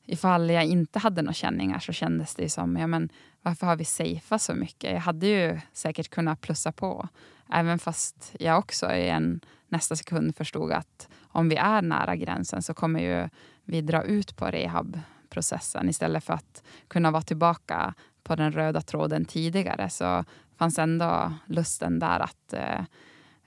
ifall 0.05 0.49
jag 0.49 0.65
inte 0.65 0.99
hade 0.99 1.21
några 1.21 1.33
känningar 1.33 1.79
så 1.79 1.93
kändes 1.93 2.35
det 2.35 2.49
som, 2.49 2.77
ja 2.77 2.87
men 2.87 3.09
varför 3.41 3.67
har 3.67 3.75
vi 3.75 3.85
safeat 3.85 4.41
så 4.41 4.53
mycket? 4.53 4.93
Jag 4.93 4.99
hade 4.99 5.27
ju 5.27 5.59
säkert 5.73 6.09
kunnat 6.09 6.41
plussa 6.41 6.71
på. 6.71 7.07
Även 7.49 7.79
fast 7.79 8.35
jag 8.39 8.59
också 8.59 8.91
i 8.93 9.09
en 9.09 9.41
nästa 9.67 9.95
sekund 9.95 10.35
förstod 10.35 10.71
att 10.71 11.09
om 11.31 11.49
vi 11.49 11.55
är 11.55 11.81
nära 11.81 12.15
gränsen 12.15 12.61
så 12.61 12.73
kommer 12.73 12.99
ju 12.99 13.29
vi 13.63 13.81
dra 13.81 14.03
ut 14.03 14.35
på 14.35 14.45
rehabprocessen 14.45 15.89
istället 15.89 16.23
för 16.23 16.33
att 16.33 16.63
kunna 16.87 17.11
vara 17.11 17.21
tillbaka 17.21 17.93
på 18.23 18.35
den 18.35 18.51
röda 18.51 18.81
tråden 18.81 19.25
tidigare 19.25 19.89
så 19.89 20.25
fanns 20.57 20.79
ändå 20.79 21.33
lusten 21.45 21.99
där 21.99 22.19
att 22.19 22.53
eh, 22.53 22.81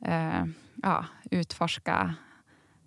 eh, 0.05 0.45
ja, 0.83 1.05
utforska 1.31 2.15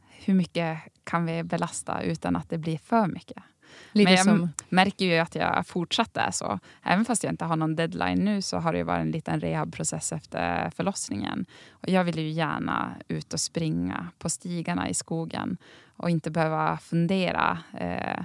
hur 0.10 0.34
mycket 0.34 0.80
kan 1.04 1.26
vi 1.26 1.44
belasta 1.44 2.02
utan 2.02 2.36
att 2.36 2.50
det 2.50 2.58
blir 2.58 2.78
för 2.78 3.08
mycket. 3.08 3.44
Lite 3.92 4.10
Men 4.10 4.16
jag 4.16 4.26
som... 4.26 4.50
märker 4.70 5.06
ju 5.06 5.18
att 5.18 5.36
jag 5.36 5.68
fortsatt 5.68 6.18
är 6.18 6.32
så. 6.32 6.60
Även 6.84 7.06
fast 7.06 7.24
jag 7.24 7.34
inte 7.34 7.46
har 7.46 7.56
någon 7.56 7.76
deadline 7.76 8.26
nu 8.26 8.42
så 8.42 8.58
har 8.58 8.74
det 8.74 8.84
varit 8.84 9.02
en 9.02 9.12
liten 9.12 9.40
rehabprocess 9.40 10.12
efter 10.12 10.70
förlossningen. 10.70 11.46
Och 11.72 11.90
jag 11.90 12.04
vill 12.04 12.20
ju 12.20 12.30
gärna 12.30 12.96
ut 13.08 13.34
och 13.34 13.40
springa 13.40 14.08
på 14.20 14.30
stigarna 14.30 14.90
i 14.90 14.94
skogen 14.94 15.58
och 15.98 16.10
inte 16.10 16.32
behöva 16.32 16.78
fundera 16.78 17.58
eh, 17.74 18.24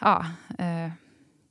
ja, 0.00 0.26
eh, 0.58 0.90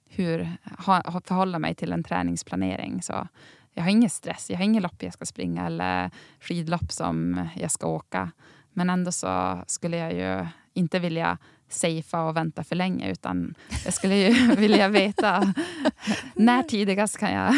hur 0.10 0.58
ha, 0.86 1.22
förhålla 1.26 1.60
mig 1.60 1.76
till 1.76 1.94
en 1.94 2.04
träningsplanering. 2.04 3.02
Så 3.02 3.28
jag 3.74 3.84
har 3.84 3.90
ingen 3.90 4.10
stress, 4.10 4.50
jag 4.50 4.58
har 4.58 4.64
ingen 4.64 4.84
lopp 4.84 5.04
jag 5.04 5.14
ska 5.14 5.26
springa 5.26 5.66
eller 5.66 6.12
skidlopp 6.40 6.92
som 6.92 7.48
jag 7.56 7.72
ska 7.72 7.88
åka. 7.88 8.32
Men 8.74 8.90
ändå 8.90 9.12
så 9.12 9.64
skulle 9.68 9.98
jag 9.98 10.14
ju 10.14 10.48
inte 10.74 11.00
vilja 11.00 11.38
safea 11.74 12.24
och 12.24 12.38
vänta 12.38 12.64
för 12.64 12.76
länge 12.76 13.12
utan 13.12 13.54
jag 13.86 13.94
skulle 13.94 14.16
ju 14.16 14.56
vilja 14.56 14.88
veta 14.88 15.54
när 16.36 16.64
tidigast 16.64 17.18
kan 17.18 17.34
jag 17.34 17.54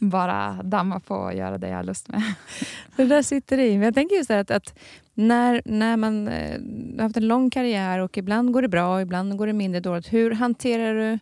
bara 0.00 0.62
damma 0.62 1.00
på 1.00 1.14
och 1.14 1.34
göra 1.34 1.58
det 1.58 1.68
jag 1.68 1.76
har 1.76 1.84
lust 1.84 2.08
med. 2.08 2.22
Det 2.96 3.04
där 3.04 3.22
sitter 3.22 3.58
i. 3.58 3.72
Men 3.72 3.82
jag 3.82 3.94
tänker 3.94 4.16
just 4.16 4.30
att, 4.30 4.50
att 4.50 4.78
när, 5.14 5.62
när 5.64 5.96
man 5.96 6.28
eh, 6.28 6.60
har 6.96 7.02
haft 7.02 7.16
en 7.16 7.28
lång 7.28 7.50
karriär 7.50 7.98
och 7.98 8.18
ibland 8.18 8.52
går 8.52 8.62
det 8.62 8.68
bra 8.68 8.94
och 8.94 9.00
ibland 9.00 9.36
går 9.36 9.46
det 9.46 9.52
mindre 9.52 9.80
dåligt. 9.80 10.12
Hur 10.12 10.30
hanterar 10.30 10.94
du 10.94 11.18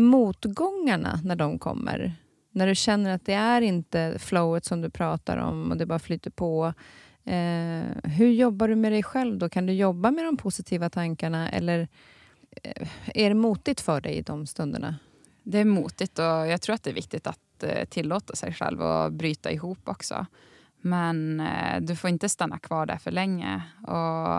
motgångarna 0.00 1.20
när 1.24 1.36
de 1.36 1.58
kommer? 1.58 2.12
När 2.50 2.66
du 2.66 2.74
känner 2.74 3.10
att 3.10 3.24
det 3.24 3.32
är 3.34 3.60
inte 3.60 4.14
flowet 4.18 4.64
som 4.64 4.80
du 4.80 4.90
pratar 4.90 5.36
om 5.36 5.70
och 5.70 5.76
det 5.76 5.86
bara 5.86 5.98
flyter 5.98 6.30
på. 6.30 6.74
Eh, 7.26 8.10
hur 8.10 8.30
jobbar 8.30 8.68
du 8.68 8.76
med 8.76 8.92
dig 8.92 9.02
själv 9.02 9.38
då? 9.38 9.48
Kan 9.48 9.66
du 9.66 9.72
jobba 9.72 10.10
med 10.10 10.24
de 10.24 10.36
positiva 10.36 10.90
tankarna 10.90 11.48
eller 11.48 11.88
eh, 12.62 12.88
är 13.14 13.28
det 13.28 13.34
motigt 13.34 13.80
för 13.80 14.00
dig 14.00 14.14
i 14.14 14.22
de 14.22 14.46
stunderna? 14.46 14.96
Det 15.42 15.58
är 15.58 15.64
motigt 15.64 16.18
och 16.18 16.24
jag 16.24 16.62
tror 16.62 16.74
att 16.74 16.82
det 16.82 16.90
är 16.90 16.94
viktigt 16.94 17.26
att 17.26 17.62
eh, 17.62 17.84
tillåta 17.84 18.36
sig 18.36 18.52
själv 18.52 18.82
och 18.82 19.12
bryta 19.12 19.50
ihop 19.50 19.88
också. 19.88 20.26
Men 20.80 21.40
eh, 21.40 21.80
du 21.80 21.96
får 21.96 22.10
inte 22.10 22.28
stanna 22.28 22.58
kvar 22.58 22.86
där 22.86 22.96
för 22.96 23.10
länge. 23.10 23.62
Och, 23.86 24.38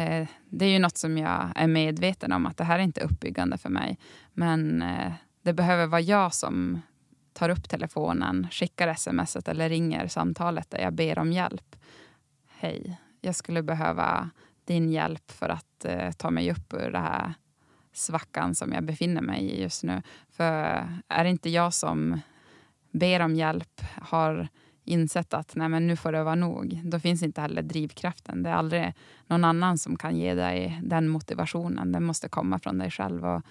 eh, 0.00 0.28
det 0.48 0.64
är 0.64 0.70
ju 0.70 0.78
något 0.78 0.96
som 0.96 1.18
jag 1.18 1.52
är 1.56 1.66
medveten 1.66 2.32
om 2.32 2.46
att 2.46 2.56
det 2.56 2.64
här 2.64 2.78
är 2.78 2.82
inte 2.82 3.00
uppbyggande 3.00 3.58
för 3.58 3.68
mig. 3.68 3.98
Men 4.32 4.82
eh, 4.82 5.12
det 5.42 5.52
behöver 5.52 5.86
vara 5.86 6.00
jag 6.00 6.34
som 6.34 6.80
tar 7.32 7.48
upp 7.48 7.68
telefonen, 7.68 8.48
skickar 8.50 8.88
sms 8.88 9.36
eller 9.36 9.68
ringer 9.68 10.06
samtalet 10.08 10.70
där 10.70 10.78
jag 10.78 10.92
ber 10.92 11.18
om 11.18 11.32
hjälp 11.32 11.76
hej, 12.60 12.98
jag 13.20 13.34
skulle 13.34 13.62
behöva 13.62 14.30
din 14.64 14.90
hjälp 14.90 15.30
för 15.30 15.48
att 15.48 15.84
eh, 15.84 16.12
ta 16.12 16.30
mig 16.30 16.50
upp 16.50 16.72
ur 16.72 16.90
den 16.90 17.02
här 17.02 17.34
svackan 17.92 18.54
som 18.54 18.72
jag 18.72 18.84
befinner 18.84 19.22
mig 19.22 19.42
i 19.42 19.62
just 19.62 19.84
nu. 19.84 20.02
För 20.30 20.44
är 21.08 21.24
det 21.24 21.30
inte 21.30 21.50
jag 21.50 21.74
som 21.74 22.20
ber 22.90 23.20
om 23.20 23.34
hjälp, 23.34 23.80
har 24.02 24.48
insett 24.84 25.34
att 25.34 25.56
nej 25.56 25.68
men 25.68 25.86
nu 25.86 25.96
får 25.96 26.12
det 26.12 26.22
vara 26.22 26.34
nog, 26.34 26.80
då 26.84 27.00
finns 27.00 27.22
inte 27.22 27.40
heller 27.40 27.62
drivkraften. 27.62 28.42
Det 28.42 28.50
är 28.50 28.54
aldrig 28.54 28.94
någon 29.26 29.44
annan 29.44 29.78
som 29.78 29.96
kan 29.96 30.16
ge 30.16 30.34
dig 30.34 30.80
den 30.82 31.08
motivationen. 31.08 31.92
Den 31.92 32.04
måste 32.04 32.28
komma 32.28 32.58
från 32.58 32.78
dig 32.78 32.90
själv. 32.90 33.26
Och, 33.26 33.42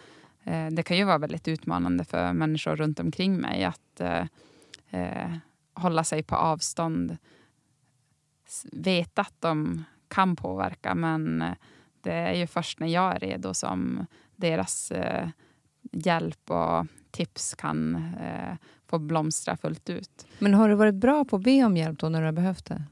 eh, 0.44 0.68
det 0.68 0.84
kan 0.84 0.98
ju 0.98 1.04
vara 1.04 1.18
väldigt 1.18 1.48
utmanande 1.48 2.06
för 2.06 2.34
människor 2.34 2.76
runt 2.76 3.00
omkring 3.00 3.38
mig 3.38 3.64
att 3.64 4.00
eh, 4.00 4.26
eh 4.90 5.32
hålla 5.74 6.04
sig 6.04 6.24
på 6.24 6.36
avstånd 6.36 7.18
veta 8.72 9.22
att 9.22 9.36
de 9.40 9.84
kan 10.08 10.36
påverka 10.36 10.96
men 10.96 11.42
eh, 11.42 11.54
det 12.02 12.14
är 12.14 12.34
ju 12.34 12.48
först 12.48 12.80
när 12.80 12.88
jag 12.88 13.16
är 13.16 13.20
redo 13.20 13.54
som 13.54 14.06
deras 14.36 14.92
eh, 14.92 15.30
hjälp 15.92 16.52
och 16.52 16.86
tips 17.12 17.56
kan 17.56 17.96
eh, 17.96 18.56
få 18.88 19.00
blomstra 19.00 19.58
fullt 19.58 19.90
ut. 19.90 20.26
Men 20.40 20.54
har 20.54 20.70
du 20.70 20.76
varit 20.76 20.96
bra 20.96 21.26
på 21.26 21.36
att 21.36 21.44
be 21.44 21.64
om 21.64 21.78
hjälp 21.78 22.00
då 22.00 22.10
när 22.10 22.20
du 22.20 22.26
har 22.26 22.32
behövt 22.32 22.66
det? 22.66 22.84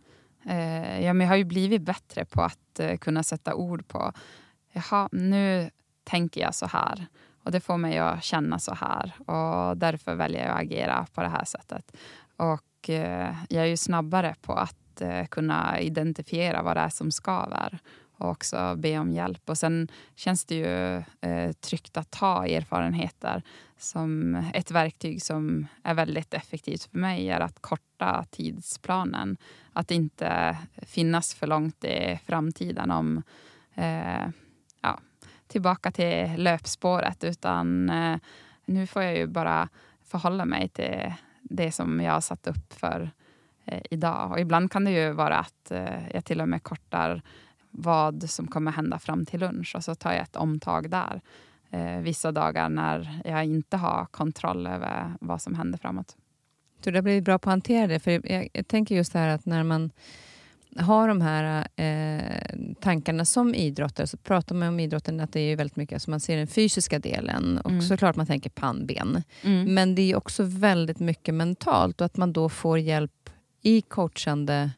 Eh, 0.46 1.06
ja, 1.06 1.14
men 1.14 1.26
jag 1.26 1.32
har 1.32 1.38
ju 1.38 1.44
blivit 1.44 1.82
bättre 1.82 2.26
på 2.26 2.42
att 2.42 2.80
eh, 2.80 2.98
kunna 2.98 3.24
sätta 3.24 3.56
ord 3.56 3.88
på 3.88 4.14
Jaha, 4.72 5.10
nu 5.12 5.70
tänker 6.04 6.42
jag 6.42 6.56
så 6.56 6.66
här 6.66 7.08
och 7.44 7.52
det 7.52 7.60
får 7.60 7.78
mig 7.78 7.98
att 7.98 8.24
känna 8.24 8.60
så 8.60 8.74
här 8.74 9.14
och 9.20 9.78
därför 9.78 10.16
väljer 10.16 10.46
jag 10.46 10.52
att 10.52 10.62
agera 10.62 11.06
på 11.14 11.22
det 11.22 11.30
här 11.30 11.46
sättet. 11.46 11.98
Och 12.36 12.90
eh, 12.90 13.36
jag 13.50 13.64
är 13.64 13.68
ju 13.68 13.78
snabbare 13.78 14.36
på 14.42 14.54
att 14.54 14.76
eh, 15.02 15.26
kunna 15.26 15.80
identifiera 15.80 16.64
vad 16.64 16.78
det 16.78 16.82
är 16.82 16.90
som 16.90 17.12
skaver 17.12 17.80
och 18.18 18.30
också 18.30 18.76
be 18.76 19.00
om 19.00 19.12
hjälp. 19.12 19.50
Och 19.50 19.58
sen 19.58 19.88
känns 20.16 20.46
det 20.46 20.56
ju 20.56 20.98
eh, 21.30 21.52
tryggt 21.52 21.98
att 21.98 22.16
ha 22.16 22.48
erfarenheter. 22.48 23.44
Som 23.78 24.36
ett 24.54 24.72
verktyg 24.72 25.22
som 25.22 25.68
är 25.84 25.94
väldigt 25.94 26.34
effektivt 26.34 26.84
för 26.84 26.98
mig 26.98 27.30
är 27.30 27.40
att 27.40 27.62
korta 27.62 28.26
tidsplanen. 28.32 29.38
Att 29.74 29.92
inte 29.92 30.58
finnas 30.82 31.34
för 31.34 31.48
långt 31.48 31.84
i 31.84 32.20
framtiden 32.26 32.92
om 32.92 33.24
eh, 33.76 34.28
ja, 34.82 35.00
tillbaka 35.48 35.92
till 35.92 36.34
löpspåret. 36.38 37.24
Utan 37.24 37.90
eh, 37.90 38.18
nu 38.66 38.88
får 38.88 39.04
jag 39.04 39.18
ju 39.18 39.28
bara 39.28 39.70
förhålla 40.04 40.46
mig 40.46 40.70
till 40.70 41.14
det 41.42 41.72
som 41.72 42.02
jag 42.02 42.14
har 42.14 42.22
satt 42.22 42.48
upp 42.48 42.74
för 42.74 43.12
idag. 43.92 44.32
Och 44.32 44.40
ibland 44.40 44.72
kan 44.72 44.84
det 44.86 44.92
ju 44.92 45.12
vara 45.12 45.38
att 45.38 45.72
eh, 45.72 46.08
jag 46.14 46.26
till 46.26 46.42
och 46.42 46.50
med 46.50 46.64
kortar 46.64 47.22
vad 47.72 48.30
som 48.30 48.48
kommer 48.48 48.72
hända 48.72 49.00
fram 49.00 49.26
till 49.26 49.40
lunch 49.40 49.74
och 49.76 49.84
så 49.84 49.96
tar 49.96 50.12
jag 50.12 50.22
ett 50.22 50.36
omtag 50.36 50.90
där. 50.90 51.22
Eh, 51.72 51.98
vissa 51.98 52.32
dagar 52.32 52.70
när 52.70 53.22
jag 53.26 53.46
inte 53.46 53.78
har 53.78 54.06
kontroll 54.06 54.68
över 54.68 55.14
vad 55.22 55.42
som 55.42 55.56
händer 55.56 55.78
framåt. 55.78 56.16
Du 56.84 56.94
har 56.96 57.02
blivit 57.02 57.24
bra 57.24 57.40
på 57.40 57.50
att 57.50 57.54
hantera 57.54 57.88
det? 57.88 58.00
För 58.00 58.32
jag, 58.32 58.50
jag 58.54 58.68
tänker 58.68 58.96
just 58.96 59.14
det 59.14 59.20
här 59.20 59.28
att 59.28 59.46
när 59.46 59.64
man 59.64 59.92
har 60.80 61.08
de 61.08 61.22
här 61.22 61.68
eh, 61.76 62.74
tankarna 62.82 63.26
som 63.26 63.56
idrottare, 63.56 64.08
så 64.08 64.18
pratar 64.18 64.56
man 64.56 64.68
om 64.68 64.80
idrotten 64.80 65.20
att 65.20 65.34
det 65.34 65.40
är 65.40 65.56
väldigt 65.56 65.76
mycket, 65.76 65.96
alltså 65.96 66.10
man 66.10 66.20
ser 66.20 66.38
den 66.38 66.48
fysiska 66.48 67.00
delen 67.00 67.58
och 67.58 67.72
Mm. 67.72 67.82
såklart 67.82 68.16
man 68.16 68.26
tänker 68.26 68.50
pannben. 68.50 69.24
Mm. 69.44 69.74
Men 69.74 69.96
det 69.96 70.12
är 70.12 70.16
också 70.16 70.44
väldigt 70.44 71.00
mycket 71.00 71.34
mentalt 71.34 72.02
och 72.02 72.06
att 72.06 72.18
man 72.18 72.34
då 72.34 72.50
får 72.50 72.80
hjälp 72.80 73.30
i 73.68 73.82
coachande 73.82 74.72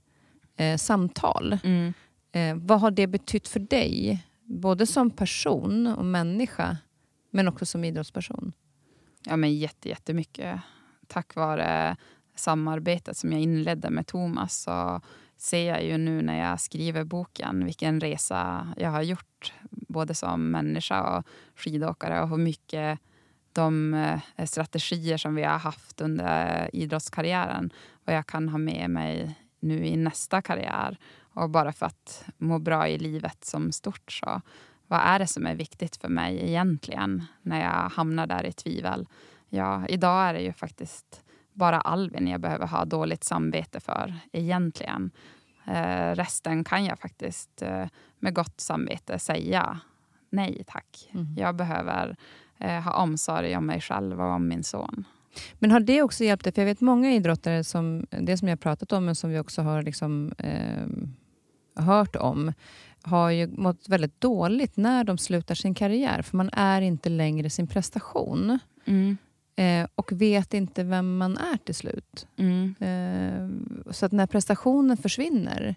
eh, 0.56 0.78
samtal. 0.78 1.58
Mm. 1.64 1.94
Eh, 2.32 2.56
vad 2.56 2.82
har 2.82 2.92
det 2.92 3.08
betytt 3.08 3.48
för 3.48 3.60
dig? 3.60 4.26
Både 4.44 4.88
som 4.88 5.12
person 5.12 5.88
och 5.88 6.06
människa, 6.06 6.78
men 7.32 7.48
också 7.48 7.66
som 7.66 7.84
idrottsperson. 7.84 8.54
Ja, 9.26 9.36
men 9.36 9.58
jätte, 9.58 9.90
jättemycket. 9.90 10.60
Tack 11.08 11.36
vare 11.36 11.96
samarbetet 12.36 13.18
som 13.18 13.32
jag 13.32 13.42
inledde 13.42 13.90
med 13.90 14.08
Thomas 14.08 14.62
så 14.62 15.02
ser 15.38 15.68
jag 15.68 15.84
ju 15.84 15.98
nu 15.98 16.22
när 16.22 16.50
jag 16.50 16.62
skriver 16.62 17.04
boken 17.04 17.66
vilken 17.66 18.00
resa 18.00 18.68
jag 18.78 18.90
har 18.90 19.02
gjort. 19.02 19.54
Både 19.72 20.16
som 20.16 20.52
människa 20.52 21.18
och 21.18 21.26
skidåkare 21.56 22.22
och 22.22 22.30
hur 22.30 22.38
mycket 22.38 23.00
de 23.54 23.94
eh, 23.94 24.46
strategier 24.46 25.18
som 25.18 25.36
vi 25.36 25.44
har 25.44 25.60
haft 25.60 26.02
under 26.02 26.70
idrottskarriären 26.76 27.74
vad 28.06 28.16
jag 28.16 28.28
kan 28.28 28.50
ha 28.50 28.58
med 28.58 28.90
mig 28.90 29.36
nu 29.60 29.86
i 29.86 29.98
nästa 29.98 30.42
karriär. 30.42 30.98
Och 31.34 31.50
bara 31.50 31.74
för 31.74 31.86
att 31.86 32.26
må 32.38 32.60
bra 32.60 32.88
i 32.88 32.98
livet 32.98 33.46
som 33.46 33.72
stort 33.72 34.12
så 34.12 34.42
vad 34.88 35.00
är 35.00 35.20
det 35.20 35.28
som 35.28 35.48
är 35.48 35.56
viktigt 35.56 35.96
för 35.96 36.10
mig 36.10 36.50
egentligen 36.50 37.26
när 37.42 37.62
jag 37.62 37.90
hamnar 37.90 38.28
där 38.28 38.46
i 38.46 38.52
tvivel? 38.52 39.08
Ja, 39.50 39.88
idag 39.88 40.30
är 40.30 40.34
det 40.34 40.42
ju 40.42 40.54
faktiskt 40.54 41.24
bara 41.54 41.82
Alvin 41.82 42.28
jag 42.28 42.42
behöver 42.42 42.68
ha 42.68 42.86
dåligt 42.86 43.24
samvete 43.24 43.80
för 43.80 44.16
egentligen. 44.32 45.12
Eh, 45.68 46.16
resten 46.16 46.64
kan 46.64 46.86
jag 46.86 47.00
faktiskt 47.00 47.62
eh, 47.62 47.86
med 48.20 48.36
gott 48.36 48.60
samvete 48.60 49.20
säga 49.20 49.80
nej 50.30 50.64
tack. 50.68 51.10
Mm. 51.14 51.36
Jag 51.38 51.56
behöver 51.56 52.16
eh, 52.60 52.82
ha 52.82 53.04
omsorg 53.04 53.58
om 53.58 53.66
mig 53.66 53.82
själv 53.82 54.22
och 54.22 54.28
om 54.28 54.48
min 54.48 54.64
son. 54.64 55.04
Men 55.60 55.72
har 55.72 55.80
det 55.80 56.02
också 56.02 56.24
hjälpt 56.24 56.44
dig? 56.44 56.54
För 56.54 56.62
jag 56.62 56.66
vet 56.66 56.82
många 56.82 57.12
idrottare, 57.12 57.64
som, 57.64 58.06
det 58.10 58.38
som 58.38 58.48
jag 58.48 58.52
har 58.52 58.58
pratat 58.58 58.92
om, 58.92 59.06
men 59.06 59.16
som 59.16 59.30
vi 59.30 59.40
också 59.40 59.62
har 59.62 59.84
liksom, 59.84 60.34
eh, 60.38 61.84
hört 61.84 62.16
om, 62.16 62.54
har 63.02 63.30
ju 63.30 63.48
mått 63.48 63.90
väldigt 63.90 64.22
dåligt 64.22 64.78
när 64.78 65.04
de 65.04 65.18
slutar 65.18 65.56
sin 65.56 65.76
karriär. 65.76 66.22
För 66.22 66.38
man 66.38 66.50
är 66.54 66.82
inte 66.82 67.10
längre 67.10 67.50
sin 67.50 67.68
prestation. 67.68 68.60
Eh, 69.56 69.88
och 69.96 70.12
vet 70.12 70.54
inte 70.54 70.84
vem 70.84 71.18
man 71.18 71.38
är 71.38 71.58
till 71.58 71.76
slut. 71.76 72.28
Mm. 72.38 72.76
Eh, 72.80 73.92
så 73.92 74.06
att 74.06 74.12
när 74.12 74.28
prestationen 74.28 74.98
försvinner, 74.98 75.76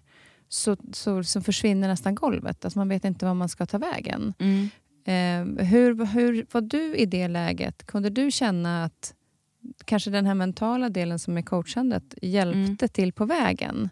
så, 0.49 0.77
så, 0.91 1.23
så 1.23 1.41
försvinner 1.41 1.87
nästan 1.87 2.15
golvet. 2.15 2.65
Alltså 2.65 2.79
man 2.79 2.89
vet 2.89 3.05
inte 3.05 3.25
var 3.25 3.33
man 3.33 3.49
ska 3.49 3.65
ta 3.65 3.77
vägen. 3.77 4.33
Mm. 4.39 4.69
Eh, 5.05 5.65
hur, 5.65 6.05
hur 6.05 6.45
var 6.51 6.61
du 6.61 6.95
i 6.95 7.05
det 7.05 7.27
läget? 7.27 7.85
Kunde 7.85 8.09
du 8.09 8.31
känna 8.31 8.83
att 8.83 9.13
kanske 9.85 10.09
den 10.09 10.25
här 10.25 10.35
mentala 10.35 10.89
delen 10.89 11.19
som 11.19 11.37
är 11.37 11.41
coachandet 11.41 12.15
hjälpte 12.21 12.87
till 12.87 13.13
på 13.13 13.25
vägen? 13.25 13.89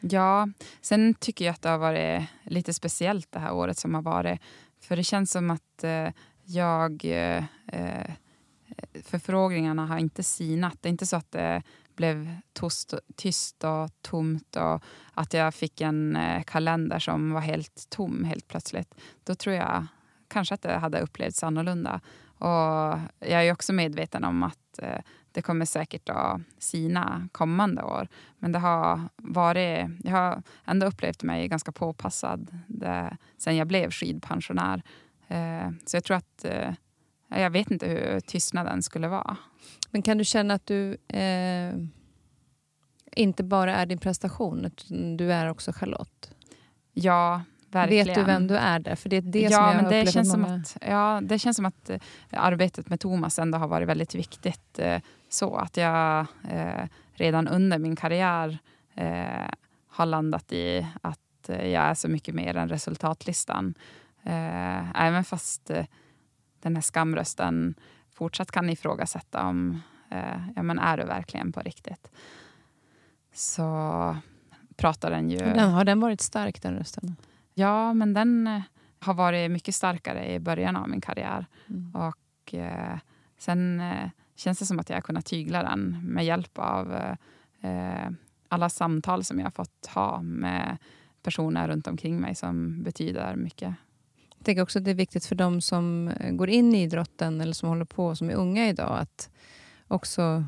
Ja, 0.00 0.48
sen 0.80 1.14
tycker 1.14 1.44
jag 1.44 1.52
att 1.52 1.62
det 1.62 1.68
har 1.68 1.78
varit 1.78 2.22
lite 2.44 2.74
speciellt 2.74 3.32
det 3.32 3.38
här 3.38 3.52
året 3.52 3.78
som 3.78 3.94
har 3.94 4.02
varit. 4.02 4.40
För 4.80 4.96
det 4.96 5.04
känns 5.04 5.30
som 5.30 5.50
att 5.50 5.84
eh, 5.84 6.08
jag... 6.44 7.04
Eh, 7.04 7.44
eh, 7.66 8.10
förfrågningarna 9.04 9.86
har 9.86 9.98
inte 9.98 10.22
sinat. 10.22 10.78
Det 10.80 10.88
är 10.88 10.90
inte 10.90 11.06
så 11.06 11.16
att 11.16 11.32
det 11.32 11.62
blev 11.96 12.36
tost, 12.52 12.94
tyst 13.16 13.64
och 13.64 14.02
tomt 14.02 14.56
och 14.56 14.82
att 15.12 15.34
jag 15.34 15.54
fick 15.54 15.80
en 15.80 16.16
eh, 16.16 16.42
kalender 16.42 16.98
som 16.98 17.32
var 17.32 17.40
helt 17.40 17.86
tom 17.90 18.24
helt 18.24 18.48
plötsligt. 18.48 18.94
Då 19.24 19.34
tror 19.34 19.56
jag 19.56 19.86
kanske 20.34 20.54
att 20.54 20.62
det 20.62 20.72
hade 20.72 21.00
upplevts 21.00 21.44
annorlunda. 21.44 22.00
Och 22.38 22.98
jag 23.20 23.46
är 23.46 23.52
också 23.52 23.72
medveten 23.72 24.24
om 24.24 24.42
att 24.42 24.78
eh, 24.78 24.98
det 25.32 25.42
kommer 25.42 25.64
säkert 25.64 26.08
att 26.08 26.40
sina 26.58 27.28
kommande 27.32 27.82
år. 27.82 28.08
Men 28.38 28.52
det 28.52 28.58
har 28.58 29.00
varit, 29.16 29.86
jag 30.04 30.12
har 30.12 30.42
ändå 30.64 30.86
upplevt 30.86 31.22
mig 31.22 31.48
ganska 31.48 31.72
påpassad 31.72 32.58
det, 32.66 33.16
sen 33.38 33.56
jag 33.56 33.66
blev 33.66 33.90
skidpensionär. 33.90 34.82
Eh, 35.28 35.70
så 35.86 35.96
jag 35.96 36.04
tror 36.04 36.16
att 36.16 36.44
eh, 36.44 36.74
jag 37.28 37.50
vet 37.50 37.70
inte 37.70 37.86
hur 37.86 38.20
tystnaden 38.20 38.82
skulle 38.82 39.08
vara. 39.08 39.36
Men 39.90 40.02
kan 40.02 40.18
du 40.18 40.24
känna 40.24 40.54
att 40.54 40.66
du 40.66 40.96
eh, 41.08 41.74
inte 43.16 43.44
bara 43.44 43.74
är 43.74 43.86
din 43.86 43.98
prestation, 43.98 44.64
utan 44.64 45.16
du 45.16 45.32
är 45.32 45.50
också 45.50 45.72
Charlotte? 45.72 46.30
Ja, 46.92 47.42
verkligen. 47.74 48.06
Vet 48.06 48.14
du 48.14 48.24
vem 48.24 48.46
du 48.46 48.56
är 48.56 48.78
där? 48.78 48.96
För 48.96 49.08
det 49.08 49.16
är 49.16 49.20
det 49.20 49.52
som 49.52 49.62
ja, 49.62 49.66
jag 49.68 49.76
men 49.76 49.84
har 49.84 49.92
det 49.92 50.12
känns, 50.12 50.30
som 50.30 50.44
att, 50.44 50.76
ja, 50.80 51.20
det 51.22 51.38
känns 51.38 51.56
som 51.56 51.66
att 51.66 51.90
eh, 51.90 51.98
arbetet 52.30 52.88
med 52.88 53.00
Thomas 53.00 53.38
ändå 53.38 53.58
har 53.58 53.68
varit 53.68 53.88
väldigt 53.88 54.14
viktigt. 54.14 54.78
Eh, 54.78 55.00
så 55.28 55.56
att 55.56 55.76
jag 55.76 56.26
eh, 56.48 56.88
redan 57.12 57.48
under 57.48 57.78
min 57.78 57.96
karriär 57.96 58.58
har 59.88 60.06
landat 60.06 60.52
i 60.52 60.86
att 61.02 61.18
jag 61.48 61.72
är 61.72 61.94
så 61.94 62.08
mycket 62.08 62.34
mer 62.34 62.56
än 62.56 62.68
resultatlistan. 62.68 63.74
Även 64.94 65.24
fast 65.24 65.70
den 66.62 66.74
här 66.74 66.82
skamrösten 66.82 67.74
fortsatt 68.14 68.50
kan 68.50 68.70
ifrågasätta 68.70 69.46
om 69.46 69.82
ja, 70.56 70.62
men 70.62 70.78
är 70.78 70.96
du 70.96 71.04
verkligen 71.04 71.52
på 71.52 71.60
riktigt. 71.60 72.10
Så 73.32 74.16
pratar 74.76 75.10
den 75.10 75.30
ju... 75.30 75.38
Den, 75.38 75.70
har 75.70 75.84
den 75.84 76.00
varit 76.00 76.20
stark 76.20 76.62
den 76.62 76.74
rösten? 76.74 77.16
Ja, 77.54 77.94
men 77.94 78.14
den 78.14 78.46
eh, 78.46 78.62
har 78.98 79.14
varit 79.14 79.50
mycket 79.50 79.74
starkare 79.74 80.32
i 80.32 80.40
början 80.40 80.76
av 80.76 80.88
min 80.88 81.00
karriär. 81.00 81.46
Mm. 81.68 81.94
Och 81.94 82.54
eh, 82.54 82.98
sen 83.38 83.80
eh, 83.80 84.10
känns 84.36 84.58
det 84.58 84.66
som 84.66 84.78
att 84.78 84.88
jag 84.88 84.96
har 84.96 85.02
kunnat 85.02 85.26
tygla 85.26 85.62
den 85.62 86.00
med 86.02 86.24
hjälp 86.24 86.58
av 86.58 86.94
eh, 86.94 87.16
eh, 87.70 88.10
alla 88.48 88.68
samtal 88.68 89.24
som 89.24 89.38
jag 89.38 89.46
har 89.46 89.50
fått 89.50 89.86
ha 89.94 90.22
med 90.22 90.78
personer 91.22 91.68
runt 91.68 91.86
omkring 91.86 92.20
mig 92.20 92.34
som 92.34 92.82
betyder 92.82 93.36
mycket. 93.36 93.74
Jag 94.36 94.44
tänker 94.44 94.62
också 94.62 94.78
att 94.78 94.84
det 94.84 94.90
är 94.90 94.94
viktigt 94.94 95.26
för 95.26 95.34
de 95.34 95.60
som 95.60 96.08
eh, 96.08 96.32
går 96.32 96.48
in 96.48 96.74
i 96.74 96.82
idrotten 96.82 97.40
eller 97.40 97.52
som 97.52 97.68
håller 97.68 97.84
på, 97.84 98.16
som 98.16 98.30
är 98.30 98.34
unga 98.34 98.68
idag, 98.68 98.98
att 98.98 99.30
också 99.88 100.44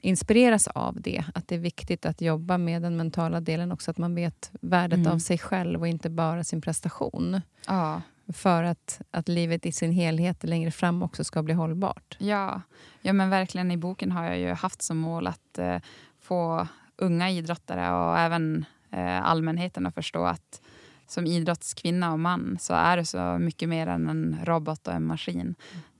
inspireras 0.00 0.68
av 0.68 1.00
det. 1.00 1.24
Att 1.34 1.48
det 1.48 1.54
är 1.54 1.58
viktigt 1.58 2.06
att 2.06 2.20
jobba 2.20 2.58
med 2.58 2.82
den 2.82 2.96
mentala 2.96 3.40
delen 3.40 3.72
också, 3.72 3.90
att 3.90 3.98
man 3.98 4.14
vet 4.14 4.50
värdet 4.60 4.98
Mm. 4.98 5.12
av 5.12 5.18
sig 5.18 5.38
själv 5.38 5.80
och 5.80 5.88
inte 5.88 6.10
bara 6.10 6.44
sin 6.44 6.60
prestation. 6.60 7.40
Ja, 7.66 8.02
För 8.32 8.62
att, 8.62 9.00
att 9.10 9.28
livet 9.28 9.66
i 9.66 9.72
sin 9.72 9.92
helhet 9.92 10.44
längre 10.44 10.70
fram 10.70 11.02
också 11.02 11.24
ska 11.24 11.42
bli 11.42 11.54
hållbart. 11.54 12.16
ja. 12.20 12.60
ja, 13.02 13.12
men 13.12 13.30
verkligen 13.30 13.70
i 13.70 13.76
boken 13.76 14.12
har 14.12 14.24
jag 14.24 14.38
ju 14.38 14.52
haft 14.52 14.82
som 14.82 14.98
mål 14.98 15.26
att 15.26 15.58
eh, 15.58 15.76
få 16.20 16.68
unga 16.96 17.30
idrottare 17.30 17.92
och 17.94 18.18
även 18.18 18.64
eh, 18.90 19.22
allmänheten 19.26 19.86
att 19.86 19.94
förstå 19.94 20.24
att 20.24 20.60
som 21.06 21.26
idrottskvinna 21.26 22.12
och 22.12 22.20
man 22.20 22.58
så 22.60 22.74
är 22.74 22.96
du 22.96 23.04
så 23.04 23.38
mycket 23.38 23.68
mer 23.68 23.86
än 23.86 24.08
en 24.08 24.38
robot 24.44 24.86
och 24.88 24.94
en 24.94 25.06
maskin. 25.06 25.54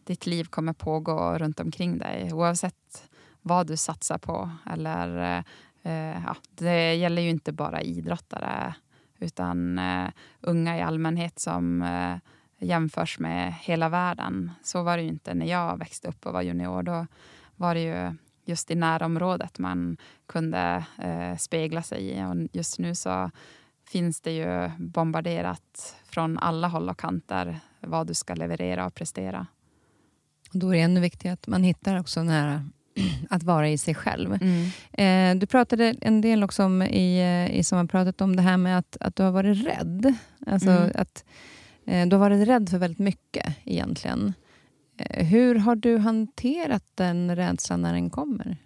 Ditt 0.05 0.27
liv 0.27 0.45
kommer 0.45 0.73
pågå 0.73 1.39
runt 1.39 1.61
omkring 1.61 1.99
dig 1.99 2.33
oavsett 2.33 3.11
vad 3.43 3.67
du 3.67 3.77
satsar 3.77 4.19
på. 4.19 4.51
Eller, 4.71 5.39
eh, 5.83 6.23
ja, 6.27 6.37
det 6.51 6.95
gäller 6.95 7.23
ju 7.23 7.31
inte 7.31 7.53
bara 7.53 7.83
idrottare 7.83 8.75
utan 9.19 9.79
eh, 9.79 10.09
unga 10.41 10.79
i 10.79 10.83
allmänhet 10.83 11.39
som 11.39 11.83
eh, 11.83 12.17
jämförs 12.59 13.19
med 13.19 13.55
hela 13.55 13.89
världen. 13.89 14.51
Så 14.63 14.83
var 14.83 14.97
det 14.97 15.03
ju 15.03 15.09
inte 15.09 15.35
när 15.35 15.47
jag 15.47 15.79
växte 15.79 16.09
upp 16.09 16.27
och 16.27 16.33
var 16.33 16.43
junior. 16.43 16.83
Då 16.83 17.07
var 17.57 17.75
det 17.75 17.81
ju 17.81 18.17
just 18.45 18.71
i 18.71 18.75
närområdet 18.75 19.59
man 19.59 19.97
kunde 20.27 20.85
eh, 20.99 21.37
spegla 21.37 21.83
sig 21.83 22.03
i. 22.03 22.25
Och 22.25 22.49
just 22.53 22.79
nu 22.79 22.95
så 22.95 23.31
finns 23.89 24.21
det 24.21 24.33
ju 24.33 24.71
bombarderat 24.79 25.97
från 26.05 26.39
alla 26.39 26.69
håll 26.69 26.89
och 26.89 26.99
kanter 26.99 27.61
vad 27.81 28.07
du 28.07 28.15
ska 28.15 28.35
leverera 28.35 28.87
och 28.87 28.95
prestera. 28.95 29.47
Då 30.53 30.69
är 30.69 30.73
det 30.73 30.81
ännu 30.81 31.01
viktigare 31.01 31.35
att 31.35 31.47
man 31.47 31.63
hittar 31.63 32.01
också 32.01 32.21
den 32.21 32.29
här 32.29 32.65
att 33.31 33.43
vara 33.43 33.69
i 33.69 33.79
sig 33.79 33.95
själv. 33.95 34.39
Mm. 34.43 34.67
Eh, 34.93 35.41
du 35.41 35.47
pratade 35.47 35.95
en 36.01 36.21
del 36.21 36.45
också 36.45 36.65
om, 36.65 36.83
i, 36.83 37.21
eh, 37.21 37.59
i 37.59 37.65
sommarpratet 37.65 38.21
om 38.21 38.37
det 38.37 38.43
här 38.43 38.57
med 38.57 38.79
att, 38.79 38.97
att 39.01 39.17
du 39.17 39.23
har 39.23 39.31
varit 39.31 39.67
rädd. 39.67 40.15
Alltså 40.47 40.71
Mm. 40.71 40.91
att 40.95 41.25
eh, 41.87 42.07
Du 42.09 42.17
har 42.17 42.21
varit 42.21 42.49
rädd 42.49 42.69
för 42.69 42.79
väldigt 42.79 42.99
mycket 42.99 43.57
egentligen. 43.65 44.35
Eh, 44.99 45.27
hur 45.27 45.55
har 45.55 45.77
du 45.77 45.99
hanterat 45.99 46.85
den 46.95 47.37
rädslan 47.37 47.83
när 47.83 47.93
den 47.93 48.11
kommer? 48.11 48.57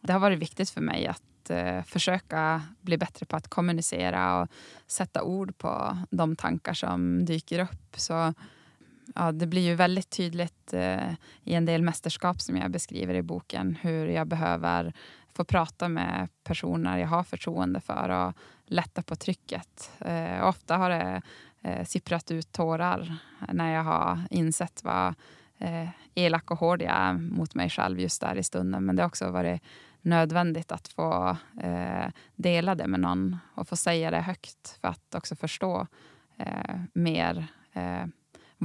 Det 0.00 0.12
har 0.12 0.20
varit 0.20 0.38
viktigt 0.38 0.70
för 0.70 0.80
mig 0.80 1.06
att 1.06 1.50
eh, 1.50 1.82
försöka 1.82 2.62
bli 2.80 2.98
bättre 2.98 3.26
på 3.26 3.36
att 3.36 3.48
kommunicera 3.48 4.40
och 4.42 4.48
sätta 4.86 5.22
ord 5.22 5.58
på 5.58 5.98
de 6.10 6.36
tankar 6.36 6.74
som 6.74 7.24
dyker 7.24 7.58
upp. 7.58 7.94
Så 7.96 8.34
ja, 9.14 9.32
Det 9.32 9.46
blir 9.46 9.62
ju 9.62 9.74
väldigt 9.74 10.10
tydligt 10.10 10.72
eh, 10.74 11.12
i 11.44 11.54
en 11.54 11.64
del 11.64 11.82
mästerskap 11.82 12.40
som 12.40 12.56
jag 12.56 12.70
beskriver 12.70 13.14
i 13.14 13.22
boken 13.22 13.76
hur 13.80 14.06
jag 14.06 14.26
behöver 14.26 14.92
få 15.34 15.44
prata 15.44 15.88
med 15.88 16.28
personer 16.44 16.98
jag 16.98 17.08
har 17.08 17.22
förtroende 17.22 17.80
för 17.80 18.08
och 18.08 18.32
lätta 18.66 19.02
på 19.02 19.16
trycket. 19.16 19.90
Eh, 20.00 20.48
ofta 20.48 20.76
har 20.76 20.90
det 20.90 21.22
eh, 21.62 21.84
sipprat 21.84 22.30
ut 22.30 22.52
tårar 22.52 23.16
när 23.48 23.74
jag 23.74 23.84
har 23.84 24.18
insett 24.30 24.84
vad 24.84 25.14
eh, 25.58 25.88
elak 26.14 26.50
och 26.50 26.58
hård 26.58 26.82
jag 26.82 26.92
är 26.92 27.12
mot 27.12 27.54
mig 27.54 27.70
själv 27.70 28.00
just 28.00 28.20
där 28.20 28.36
i 28.36 28.42
stunden. 28.42 28.84
Men 28.84 28.96
det 28.96 29.02
har 29.02 29.08
också 29.08 29.30
varit 29.30 29.62
nödvändigt 30.00 30.72
att 30.72 30.88
få 30.88 31.36
eh, 31.62 32.06
dela 32.36 32.74
det 32.74 32.86
med 32.86 33.00
någon 33.00 33.36
och 33.54 33.68
få 33.68 33.76
säga 33.76 34.10
det 34.10 34.20
högt 34.20 34.78
för 34.80 34.88
att 34.88 35.14
också 35.14 35.36
förstå 35.36 35.86
eh, 36.36 36.76
mer 36.92 37.46
eh, 37.72 38.06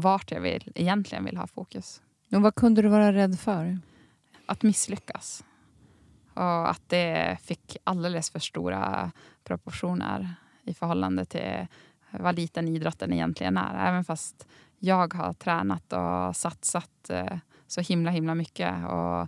vart 0.02 0.32
jag 0.32 0.42
vill, 0.42 0.72
egentligen 0.76 1.26
vill 1.26 1.38
ha 1.38 1.48
fokus. 1.48 2.02
Och 2.32 2.42
vad 2.42 2.56
kunde 2.56 2.82
du 2.82 2.88
vara 2.88 3.14
rädd 3.14 3.40
för? 3.40 3.80
Att 4.46 4.64
misslyckas. 4.64 5.44
Och 6.34 6.70
att 6.70 6.82
det 6.88 7.38
fick 7.42 7.78
alldeles 7.84 8.30
för 8.30 8.40
stora 8.40 9.12
proportioner 9.44 10.36
i 10.64 10.74
förhållande 10.74 11.26
till 11.26 11.68
vad 12.12 12.36
liten 12.36 12.68
idrotten 12.68 13.14
egentligen 13.14 13.58
är. 13.58 13.88
Även 13.88 14.04
fast 14.04 14.48
jag 14.80 15.14
har 15.14 15.34
tränat 15.34 15.94
och 15.94 16.36
satsat 16.36 17.10
eh, 17.10 17.38
så 17.68 17.82
himla 17.82 18.12
himla 18.12 18.36
mycket 18.36 18.86
och 18.86 19.28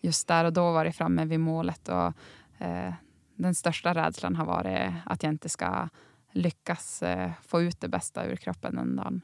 just 0.00 0.28
där 0.28 0.44
och 0.44 0.52
då 0.52 0.72
varit 0.72 0.96
framme 0.96 1.24
vid 1.24 1.40
målet. 1.40 1.88
Och, 1.88 2.12
eh, 2.58 2.94
den 3.36 3.54
största 3.54 3.94
rädslan 3.94 4.36
har 4.36 4.46
varit 4.46 4.92
att 5.04 5.22
jag 5.22 5.32
inte 5.32 5.48
ska 5.48 5.88
lyckas 6.32 7.02
eh, 7.02 7.30
få 7.42 7.62
ut 7.62 7.80
det 7.80 7.88
bästa 7.88 8.26
ur 8.26 8.36
kroppen 8.36 8.76
den 8.76 8.96
dagen. 8.96 9.20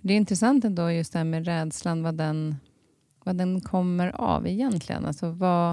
Det 0.00 0.12
är 0.12 0.16
intressant 0.16 0.64
ändå 0.64 0.90
just 0.90 1.12
det 1.12 1.18
här 1.18 1.24
med 1.24 1.46
rädslan, 1.46 2.02
vad 2.02 2.14
den, 2.14 2.56
vad 3.24 3.36
den 3.36 3.60
kommer 3.60 4.20
av 4.20 4.46
egentligen. 4.46 5.06
Alltså 5.06 5.30
vad, 5.30 5.70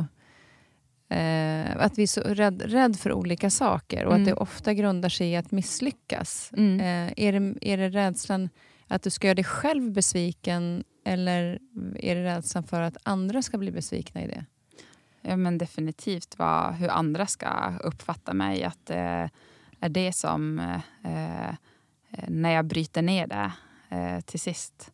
eh, 1.09 1.77
att 1.77 1.97
vi 1.97 2.03
är 2.03 2.07
så 2.07 2.21
rädd, 2.21 2.61
rädd 2.61 2.95
för 2.99 3.13
olika 3.13 3.49
saker 3.49 4.05
och 4.05 4.13
Mm. 4.13 4.23
att 4.23 4.27
det 4.27 4.33
ofta 4.33 4.73
grundar 4.73 5.09
sig 5.09 5.31
i 5.31 5.35
att 5.35 5.51
misslyckas. 5.51 6.51
Mm. 6.57 6.79
Eh, 6.79 7.13
är, 7.17 7.39
det, 7.39 7.57
är 7.71 7.77
det 7.77 7.89
rädslan 7.89 8.49
att 8.87 9.03
du 9.03 9.09
ska 9.09 9.27
göra 9.27 9.35
dig 9.35 9.43
själv 9.43 9.91
besviken 9.91 10.83
eller 11.05 11.59
är 11.95 12.15
det 12.15 12.23
rädslan 12.23 12.63
för 12.63 12.81
att 12.81 12.97
andra 13.03 13.41
ska 13.41 13.57
bli 13.57 13.71
besvikna 13.71 14.23
i 14.23 14.27
det? 14.27 14.45
Ja, 15.21 15.35
men 15.37 15.57
definitivt 15.57 16.35
vad, 16.37 16.73
hur 16.73 16.89
andra 16.89 17.27
ska 17.27 17.73
uppfatta 17.83 18.33
mig. 18.33 18.63
Att 18.63 18.85
det 18.85 19.29
är 19.79 19.89
det 19.89 20.13
som, 20.13 20.59
eh, 20.59 21.47
eh, 21.49 21.55
när 22.27 22.49
jag 22.49 22.65
bryter 22.65 23.01
ner 23.01 23.27
det 23.27 23.51
eh, 23.89 24.21
till 24.21 24.39
sist. 24.39 24.91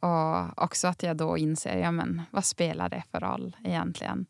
Och 0.00 0.62
också 0.62 0.88
att 0.88 1.02
jag 1.02 1.16
då 1.16 1.38
inser, 1.38 1.78
ja 1.78 1.90
men 1.90 2.22
vad 2.30 2.44
spelar 2.44 2.88
det 2.88 3.02
för 3.10 3.20
roll 3.20 3.56
egentligen? 3.64 4.26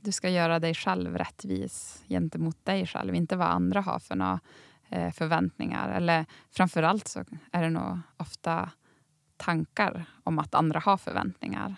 Du 0.00 0.12
ska 0.12 0.28
göra 0.28 0.58
dig 0.58 0.74
själv 0.74 1.18
rättvis 1.18 2.04
gentemot 2.08 2.64
dig 2.64 2.86
själv, 2.86 3.14
inte 3.14 3.36
vad 3.36 3.48
andra 3.48 3.80
har 3.80 3.98
för 3.98 4.16
några 4.16 4.40
eh, 4.88 5.12
förväntningar. 5.12 5.88
Eller 5.88 6.26
framförallt 6.50 7.08
så 7.08 7.24
är 7.52 7.62
det 7.62 7.70
nog 7.70 7.98
ofta 8.16 8.70
tankar 9.36 10.04
om 10.24 10.38
att 10.38 10.54
andra 10.54 10.80
har 10.80 10.96
förväntningar 10.96 11.76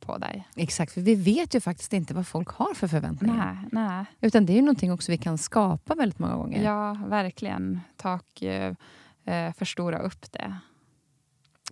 på 0.00 0.18
dig. 0.18 0.48
Exakt, 0.56 0.92
för 0.92 1.00
vi 1.00 1.14
vet 1.14 1.54
ju 1.54 1.60
faktiskt 1.60 1.92
inte 1.92 2.14
vad 2.14 2.26
folk 2.26 2.48
har 2.48 2.74
för 2.74 2.88
förväntningar. 2.88 3.68
Nej, 3.72 3.86
nej. 3.88 4.04
Utan 4.20 4.46
det 4.46 4.52
är 4.52 4.54
ju 4.54 4.62
någonting 4.62 4.92
också 4.92 5.12
vi 5.12 5.18
kan 5.18 5.38
skapa 5.38 5.94
väldigt 5.94 6.18
många 6.18 6.36
gånger. 6.36 6.62
Ja, 6.62 6.98
verkligen. 7.06 7.80
Ta 7.96 8.14
och 8.14 8.42
eh, 9.24 9.52
förstora 9.52 9.98
upp 9.98 10.32
det. 10.32 10.56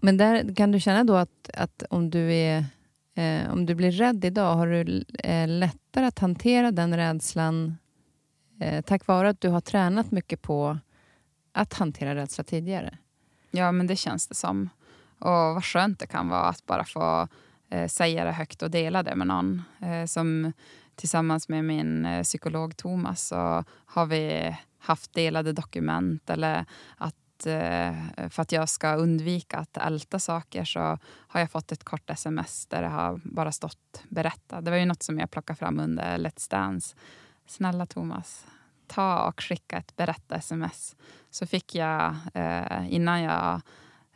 Men 0.01 0.17
där 0.17 0.55
kan 0.55 0.73
du 0.73 0.81
känna 0.81 1.05
då 1.05 1.17
att, 1.17 1.51
att 1.55 1.83
om, 1.91 2.11
du 2.11 2.35
är, 2.35 2.65
eh, 3.15 3.53
om 3.53 3.67
du 3.67 3.75
blir 3.75 3.91
rädd 3.91 4.25
idag, 4.25 4.55
har 4.55 4.67
du 4.67 5.05
eh, 5.25 5.49
lättare 5.49 6.07
att 6.07 6.19
hantera 6.19 6.71
den 6.71 6.97
rädslan 6.97 7.77
eh, 8.61 8.85
tack 8.85 9.07
vare 9.07 9.29
att 9.29 9.41
du 9.41 9.49
har 9.49 9.61
tränat 9.61 10.11
mycket 10.11 10.43
på 10.43 10.79
att 11.53 11.75
hantera 11.75 12.15
rädsla 12.15 12.45
tidigare? 12.45 12.99
Ja, 13.51 13.73
men 13.73 13.87
det 13.87 13.97
känns 13.97 14.29
det 14.29 14.35
som. 14.35 14.69
Och 15.19 15.31
vad 15.31 15.65
skönt 15.65 15.99
det 15.99 16.07
kan 16.07 16.29
vara 16.29 16.45
att 16.45 16.67
bara 16.67 16.85
få 16.85 17.29
eh, 17.71 17.89
säga 17.89 18.25
det 18.25 18.33
högt 18.33 18.63
och 18.63 18.71
dela 18.71 19.03
det 19.03 19.15
med 19.15 19.27
någon. 19.27 19.63
Eh, 19.81 20.07
som 20.07 20.53
tillsammans 20.95 21.49
med 21.49 21.65
min 21.65 22.07
eh, 22.07 22.23
psykolog 22.23 22.77
Thomas 22.77 23.27
så 23.27 23.65
har 23.87 24.07
vi 24.07 24.57
haft 24.79 25.15
delade 25.15 25.53
dokument 25.53 26.31
eller 26.31 26.65
att 26.97 27.17
Eh, 27.47 27.95
för 28.30 28.43
att 28.43 28.53
jag 28.53 28.68
ska 28.68 28.95
undvika 28.95 29.59
att 29.59 29.76
älta 29.76 30.18
saker 30.18 30.64
så 30.64 30.99
har 31.28 31.40
jag 31.40 31.51
fått 31.51 31.72
ett 31.72 31.84
kort 31.84 32.11
sms 32.11 32.66
där 32.66 32.82
det 32.82 32.88
har 32.88 33.20
bara 33.24 33.53
stått 33.53 34.03
berätta. 34.09 34.61
Det 34.61 34.70
var 34.70 34.78
ju 34.78 34.84
något 34.84 35.03
som 35.03 35.18
jag 35.18 35.30
plockade 35.30 35.59
fram 35.59 35.80
under 35.80 36.18
Let's 36.18 36.51
Dance. 36.51 36.97
Snälla 37.47 37.86
Thomas, 37.86 38.47
ta 38.86 39.28
och 39.28 39.43
skicka 39.43 39.76
ett 39.76 39.97
berätta-sms. 39.97 40.97
Så 41.30 41.47
fick 41.47 41.74
jag, 41.74 42.16
eh, 42.34 42.95
innan 42.95 43.22
jag 43.22 43.61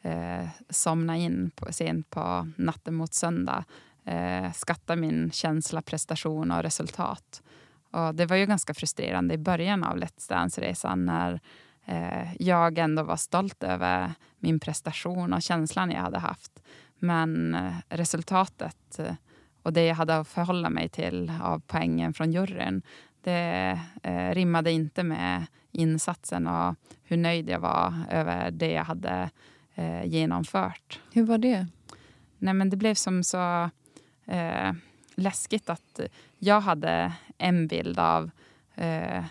eh, 0.03 0.49
somnade 0.71 1.19
in 1.19 1.51
på, 1.55 1.73
sent 1.73 2.11
på 2.11 2.49
natten 2.57 2.95
mot 2.95 3.15
söndag, 3.15 3.65
eh, 4.05 4.53
skatta 4.53 4.97
min 4.97 5.31
känsla, 5.31 5.83
prestation 5.83 6.51
och 6.51 6.63
resultat. 6.63 7.43
Och 7.91 8.15
det 8.15 8.27
var 8.27 8.37
ju 8.37 8.47
ganska 8.47 8.75
frustrerande 8.75 9.35
i 9.35 9.39
början 9.39 9.85
av 9.85 9.97
Let's 9.97 10.29
Dance-resan 10.29 11.07
när 11.07 11.41
jag 12.39 12.79
ändå 12.79 13.03
var 13.03 13.17
stolt 13.17 13.63
över 13.63 14.13
min 14.39 14.61
prestation 14.61 15.33
och 15.33 15.43
känslan 15.43 15.91
jag 15.91 16.01
hade 16.01 16.19
haft. 16.19 16.63
Men 16.99 17.55
eh, 17.55 17.73
resultatet 17.89 18.99
eh, 18.99 19.15
och 19.63 19.73
det 19.73 19.85
jag 19.85 19.95
hade 19.95 20.17
att 20.17 20.29
förhålla 20.29 20.71
mig 20.71 20.89
till 20.89 21.33
av 21.43 21.63
poängen 21.67 22.15
från 22.15 22.33
juryn 22.33 22.83
det 23.27 23.81
eh, 24.03 24.31
rimmade 24.35 24.73
inte 24.73 25.03
med 25.03 25.47
insatsen 25.73 26.47
och 26.47 26.75
hur 27.03 27.17
nöjd 27.17 27.49
jag 27.49 27.61
var 27.61 27.95
över 28.11 28.51
det 28.51 28.73
jag 28.73 28.85
hade 28.85 29.31
eh, 29.75 30.05
genomfört. 30.05 31.01
Hur 31.13 31.25
var 31.25 31.39
det? 31.39 31.67
Nej, 32.39 32.55
men 32.55 32.71
det 32.71 32.77
blev 32.77 32.95
som 32.95 33.25
så 33.25 33.71
eh, 34.27 34.73
läskigt 35.15 35.71
att 35.71 36.01
jag 36.39 36.61
hade 36.61 37.13
en 37.39 37.67
bild 37.67 37.99
av 37.99 38.31
eh, 38.75 39.25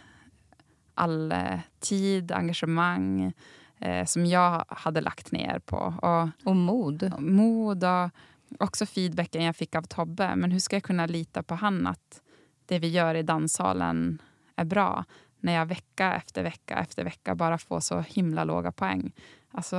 all 0.95 1.31
eh, 1.31 1.59
tid, 1.79 2.31
engagemang 2.31 3.33
eh, 3.79 4.05
som 4.05 4.25
jag 4.25 4.65
hade 4.67 5.01
lagt 5.01 5.31
ner 5.31 5.59
på. 5.59 5.93
Och 6.01 6.47
Och 6.49 6.55
mod? 6.55 7.13
mod 7.19 7.83
och 7.83 8.09
också 8.59 8.85
feedbacken 8.85 9.43
jag 9.43 9.55
fick 9.55 9.75
av 9.75 9.81
Tobbe. 9.81 10.35
Men 10.35 10.51
hur 10.51 10.59
ska 10.59 10.75
jag 10.75 10.83
kunna 10.83 11.05
lita 11.05 11.43
på 11.43 11.55
han 11.55 11.87
att 11.87 12.21
det 12.65 12.79
vi 12.79 12.87
gör 12.87 13.15
i 13.15 13.23
danssalen 13.23 14.21
är 14.55 14.65
bra 14.65 15.05
när 15.39 15.53
jag 15.53 15.65
vecka 15.65 16.13
efter 16.13 16.43
vecka 16.43 16.75
efter 16.75 17.03
vecka 17.03 17.35
bara 17.35 17.57
får 17.57 17.79
så 17.79 17.99
himla 17.99 18.43
låga 18.43 18.71
poäng. 18.71 19.11
Alltså, 19.51 19.75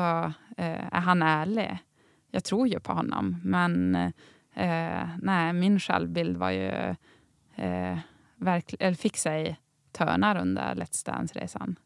eh, 0.57 0.95
är 0.97 1.01
han 1.01 1.23
ärlig? 1.23 1.79
Jag 2.31 2.45
tror 2.45 2.69
ju 2.69 2.81
på 2.81 2.93
honom, 2.93 3.41
men 3.45 3.95
eh, 4.55 5.09
nej, 5.23 5.53
min 5.53 5.81
självbild 5.81 6.37
var 6.37 6.51
ju, 6.51 6.69
eh, 7.55 7.99
verkl- 8.37 8.77
eller 8.79 8.97
fick 8.97 9.17
sig 9.17 9.61
törnar 9.97 10.37
under 10.37 10.75
Let's 10.75 11.07
Dance-resan. 11.07 11.77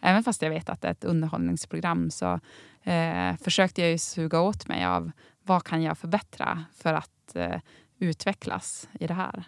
Även 0.00 0.24
fast 0.24 0.42
jag 0.42 0.50
vet 0.50 0.68
att 0.68 0.80
det 0.82 0.88
är 0.88 0.92
ett 0.92 1.04
underhållningsprogram 1.04 2.10
så 2.10 2.40
eh, 2.82 3.36
försökte 3.36 3.80
jag 3.80 3.90
ju 3.90 3.98
suga 3.98 4.40
åt 4.40 4.68
mig 4.68 4.84
av 4.84 5.10
vad 5.42 5.64
kan 5.64 5.82
jag 5.82 5.98
förbättra 5.98 6.64
för 6.74 6.94
att 6.94 7.36
eh, 7.36 7.60
utvecklas 7.98 8.88
i 9.00 9.06
det 9.06 9.14
här. 9.14 9.44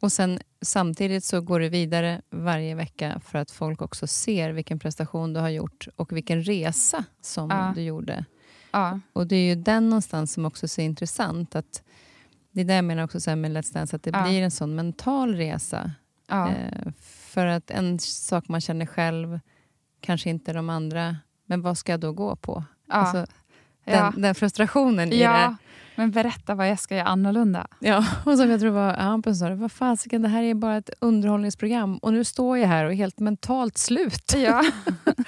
Och 0.00 0.12
sen 0.12 0.38
samtidigt 0.62 1.24
så 1.24 1.40
går 1.40 1.60
du 1.60 1.68
vidare 1.68 2.22
varje 2.30 2.74
vecka 2.74 3.20
för 3.24 3.38
att 3.38 3.50
folk 3.50 3.82
också 3.82 4.06
ser 4.06 4.50
vilken 4.50 4.78
prestation 4.78 5.32
du 5.32 5.40
har 5.40 5.48
gjort 5.48 5.88
och 5.96 6.12
vilken 6.12 6.42
resa 6.42 7.04
som 7.20 7.50
Ja. 7.50 7.72
du 7.74 7.82
gjorde. 7.82 8.24
Ja, 8.72 9.00
Och 9.12 9.26
det 9.26 9.36
är 9.36 9.48
ju 9.48 9.62
den 9.62 9.88
någonstans 9.88 10.32
som 10.32 10.44
också 10.44 10.66
är 10.66 10.68
så 10.68 10.80
intressant. 10.80 11.56
Att 11.56 11.82
det 12.52 12.60
är 12.60 12.64
det 12.64 12.74
jag 12.74 12.84
menar 12.84 13.04
också 13.04 13.20
så 13.20 13.36
med 13.36 13.50
Let's 13.56 13.74
Dance, 13.74 13.96
att 13.96 14.02
det 14.02 14.10
Ja. 14.10 14.22
blir 14.24 14.42
en 14.42 14.50
sån 14.50 14.74
mental 14.74 15.34
resa. 15.34 15.90
Eh, 16.30 16.92
för 17.36 17.46
att 17.46 17.70
en 17.70 17.98
sak 17.98 18.48
man 18.48 18.60
känner 18.60 18.86
själv, 18.86 19.40
kanske 20.00 20.30
inte 20.30 20.52
de 20.52 20.70
andra, 20.70 21.16
men 21.46 21.62
vad 21.62 21.78
ska 21.78 21.92
jag 21.92 22.00
då 22.00 22.12
gå 22.12 22.36
på? 22.36 22.64
ja. 22.88 22.94
Alltså, 22.94 23.26
den, 23.84 23.94
ja. 23.94 24.12
den 24.16 24.34
frustrationen 24.34 25.12
i 25.12 25.16
det. 25.16 25.22
ja. 25.22 25.56
Men 25.94 26.10
berätta 26.10 26.54
vad 26.54 26.70
jag 26.70 26.78
ska 26.78 26.96
göra 26.96 27.06
annorlunda. 27.06 27.66
Ja, 27.78 28.06
och 28.24 28.38
som 28.38 28.50
jag 28.50 28.60
tror 28.60 28.70
var 28.70 28.94
Hampus 28.94 29.38
sa, 29.38 29.48
det, 29.48 29.54
vad 29.54 29.72
fasiken, 29.72 30.22
det 30.22 30.28
här 30.28 30.42
är 30.42 30.54
bara 30.54 30.76
ett 30.76 30.90
underhållningsprogram 31.00 31.98
och 31.98 32.12
nu 32.12 32.24
står 32.24 32.58
jag 32.58 32.68
här 32.68 32.84
och 32.84 32.92
är 32.92 32.96
helt 32.96 33.18
mentalt 33.18 33.78
slut. 33.78 34.34
Ja. 34.36 34.64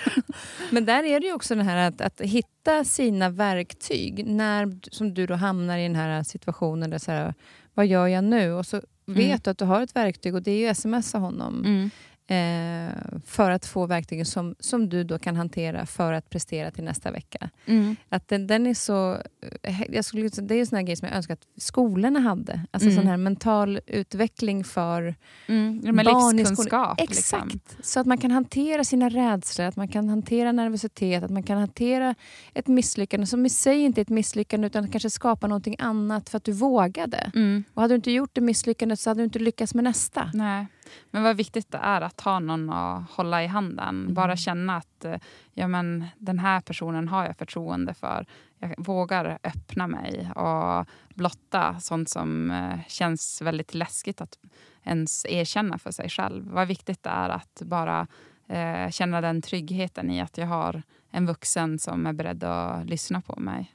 Men 0.70 0.84
där 0.84 1.04
är 1.04 1.20
det 1.20 1.26
ju 1.26 1.32
också 1.32 1.54
det 1.54 1.62
här 1.62 1.88
att, 1.88 2.00
att 2.00 2.20
hitta 2.20 2.84
sina 2.84 3.30
verktyg 3.30 4.26
när 4.26 4.78
som 4.90 5.14
du 5.14 5.26
då 5.26 5.34
hamnar 5.34 5.78
i 5.78 5.82
den 5.82 5.96
här 5.96 6.22
situationen 6.22 6.90
där 6.90 6.98
så 6.98 7.12
här, 7.12 7.34
vad 7.74 7.86
gör 7.86 8.06
jag 8.06 8.24
nu? 8.24 8.52
Och 8.52 8.66
så 8.66 8.82
vet 9.08 9.16
Mm. 9.26 9.38
du 9.44 9.50
att 9.50 9.58
du 9.58 9.64
har 9.64 9.80
ett 9.82 9.96
verktyg 9.96 10.34
och 10.34 10.42
det 10.42 10.50
är 10.50 10.68
ju 10.68 10.74
smsa 10.74 11.18
honom 11.18 11.64
Mm. 11.64 11.90
Eh, 12.30 12.92
för 13.26 13.50
att 13.50 13.66
få 13.66 13.86
verktygen 13.86 14.26
som, 14.26 14.54
som 14.60 14.88
du 14.88 15.04
då 15.04 15.18
kan 15.18 15.36
hantera 15.36 15.86
för 15.86 16.12
att 16.12 16.30
prestera 16.30 16.70
till 16.70 16.84
nästa 16.84 17.10
vecka. 17.10 17.50
Mm. 17.66 17.96
Att 18.08 18.28
den, 18.28 18.46
den 18.46 18.66
är 18.66 18.74
så... 18.74 19.16
eh, 19.62 19.82
Jag 19.88 20.04
skulle, 20.04 20.28
det 20.28 20.54
är 20.54 20.60
en 20.60 20.66
sån 20.66 20.76
här 20.76 20.82
grej 20.82 20.96
som 20.96 21.08
jag 21.08 21.16
önskar 21.16 21.34
att 21.34 21.46
skolorna 21.56 22.20
hade. 22.20 22.60
Alltså 22.70 22.88
Mm. 22.88 23.00
sån 23.00 23.06
här 23.06 23.16
mental 23.16 23.80
utveckling 23.86 24.64
för 24.64 25.14
Mm. 25.46 25.80
Ja, 25.84 25.92
barn 25.92 26.38
i 26.38 26.44
skolan. 26.44 26.94
Liksom. 26.98 27.38
Exakt. 27.40 27.76
Så 27.86 28.00
att 28.00 28.06
man 28.06 28.18
kan 28.18 28.30
hantera 28.30 28.84
sina 28.84 29.08
rädslor, 29.08 29.66
att 29.66 29.76
man 29.76 29.88
kan 29.88 30.08
hantera 30.08 30.52
nervositet, 30.52 31.22
att 31.24 31.30
man 31.30 31.42
kan 31.42 31.58
hantera 31.58 32.14
ett 32.54 32.66
misslyckande 32.66 33.26
som 33.26 33.46
i 33.46 33.50
sig 33.50 33.80
inte 33.80 34.00
är 34.00 34.02
ett 34.02 34.08
misslyckande 34.08 34.66
utan 34.66 34.88
kanske 34.88 35.10
skapa 35.10 35.46
någonting 35.46 35.76
annat 35.78 36.28
för 36.28 36.36
att 36.36 36.44
du 36.44 36.52
vågade. 36.52 37.30
Mm. 37.34 37.64
Och 37.74 37.82
hade 37.82 37.94
du 37.94 37.96
inte 37.96 38.10
gjort 38.10 38.30
det 38.32 38.40
misslyckandet 38.40 39.00
så 39.00 39.10
hade 39.10 39.20
du 39.20 39.24
inte 39.24 39.38
lyckats 39.38 39.74
med 39.74 39.84
nästa. 39.84 40.30
Nej. 40.34 40.66
Men 41.10 41.22
vad 41.22 41.36
viktigt 41.36 41.72
det 41.72 41.78
är 41.78 42.00
att 42.00 42.20
ha 42.20 42.38
någon 42.38 42.70
att 42.70 43.10
hålla 43.10 43.44
i 43.44 43.46
handen. 43.46 43.88
Mm. 43.88 44.14
Bara 44.14 44.36
känna 44.36 44.76
att 44.76 45.04
eh, 45.04 45.16
ja, 45.54 45.68
men, 45.68 46.06
den 46.18 46.38
här 46.38 46.60
personen 46.60 47.08
har 47.08 47.26
jag 47.26 47.36
förtroende 47.36 47.94
för. 47.94 48.26
Jag 48.58 48.74
vågar 48.78 49.38
öppna 49.42 49.86
mig 49.86 50.30
och 50.34 50.86
blotta 51.14 51.80
sånt 51.80 52.08
som 52.08 52.50
eh, 52.50 52.78
känns 52.88 53.42
väldigt 53.42 53.74
läskigt 53.74 54.20
att 54.20 54.38
ens 54.82 55.26
erkänna 55.26 55.78
för 55.78 55.90
sig 55.90 56.08
själv. 56.08 56.50
Vad 56.50 56.68
viktigt 56.68 57.02
det 57.02 57.10
är 57.10 57.28
att 57.28 57.62
bara 57.64 58.06
eh, 58.48 58.90
känna 58.90 59.20
den 59.20 59.42
tryggheten 59.42 60.10
i 60.10 60.20
att 60.20 60.38
jag 60.38 60.46
har 60.46 60.82
en 61.10 61.26
vuxen 61.26 61.78
som 61.78 62.06
är 62.06 62.12
beredd 62.12 62.44
att 62.44 62.86
lyssna 62.86 63.20
på 63.20 63.40
mig. 63.40 63.74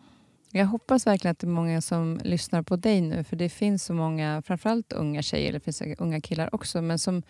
Jag 0.55 0.65
hoppas 0.65 1.07
verkligen 1.07 1.31
att 1.31 1.39
det 1.39 1.47
är 1.47 1.49
många 1.49 1.81
som 1.81 2.19
lyssnar 2.23 2.61
på 2.61 2.75
dig 2.75 3.01
nu, 3.01 3.23
för 3.23 3.35
det 3.35 3.49
finns 3.49 3.83
så 3.85 3.93
många, 3.93 4.41
framförallt 4.45 4.93
unga 4.93 5.21
tjejer, 5.21 5.53
det 5.53 5.59
finns 5.59 5.81
unga 5.97 6.21
killar 6.21 6.55
också, 6.55 6.81
men 6.81 6.99
som 6.99 7.23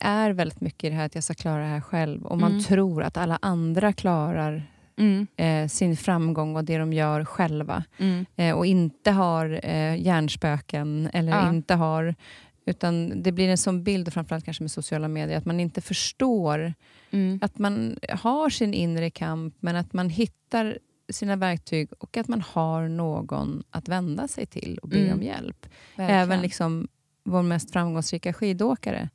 är 0.00 0.30
väldigt 0.30 0.60
mycket 0.60 0.84
i 0.84 0.88
det 0.90 0.96
här 0.96 1.06
att 1.06 1.14
jag 1.14 1.24
ska 1.24 1.34
klara 1.34 1.58
det 1.62 1.68
här 1.68 1.80
själv. 1.80 2.26
Och 2.26 2.38
man 2.38 2.50
Mm. 2.52 2.62
tror 2.64 3.02
att 3.02 3.16
alla 3.16 3.38
andra 3.42 3.92
klarar 3.92 4.62
Mm. 4.96 5.26
eh, 5.36 5.68
sin 5.68 5.96
framgång 5.96 6.56
och 6.56 6.64
det 6.64 6.78
de 6.78 6.92
gör 6.92 7.24
själva. 7.24 7.84
Mm. 7.98 8.26
Eh, 8.36 8.54
och 8.56 8.66
inte 8.66 9.10
har 9.10 9.60
eh, 9.62 9.96
hjärnspöken 10.02 11.08
eller 11.12 11.32
Ja. 11.32 11.48
inte 11.48 11.74
har... 11.74 12.14
Utan 12.66 13.22
det 13.22 13.32
blir 13.32 13.48
en 13.48 13.58
sån 13.58 13.84
bild, 13.84 14.12
framförallt 14.12 14.44
kanske 14.44 14.62
med 14.62 14.70
sociala 14.70 15.08
medier, 15.08 15.38
att 15.38 15.44
man 15.44 15.60
inte 15.60 15.80
förstår 15.80 16.74
Mm. 17.10 17.38
att 17.42 17.58
man 17.58 17.96
har 18.08 18.50
sin 18.50 18.74
inre 18.74 19.10
kamp, 19.10 19.54
men 19.60 19.76
att 19.76 19.92
man 19.92 20.10
hittar 20.10 20.78
sina 21.12 21.36
verktyg 21.36 21.88
och 21.98 22.16
att 22.16 22.28
man 22.28 22.40
har 22.40 22.88
någon 22.88 23.62
att 23.70 23.88
vända 23.88 24.28
sig 24.28 24.46
till 24.46 24.78
och 24.82 24.88
be 24.88 24.98
Mm. 24.98 25.12
om 25.18 25.22
hjälp. 25.22 25.66
Verkligen. 25.96 26.20
Även 26.20 26.40
liksom 26.42 26.88
vår 27.24 27.42
mest 27.42 27.70
framgångsrika 27.72 28.32
skidåkare 28.32 29.08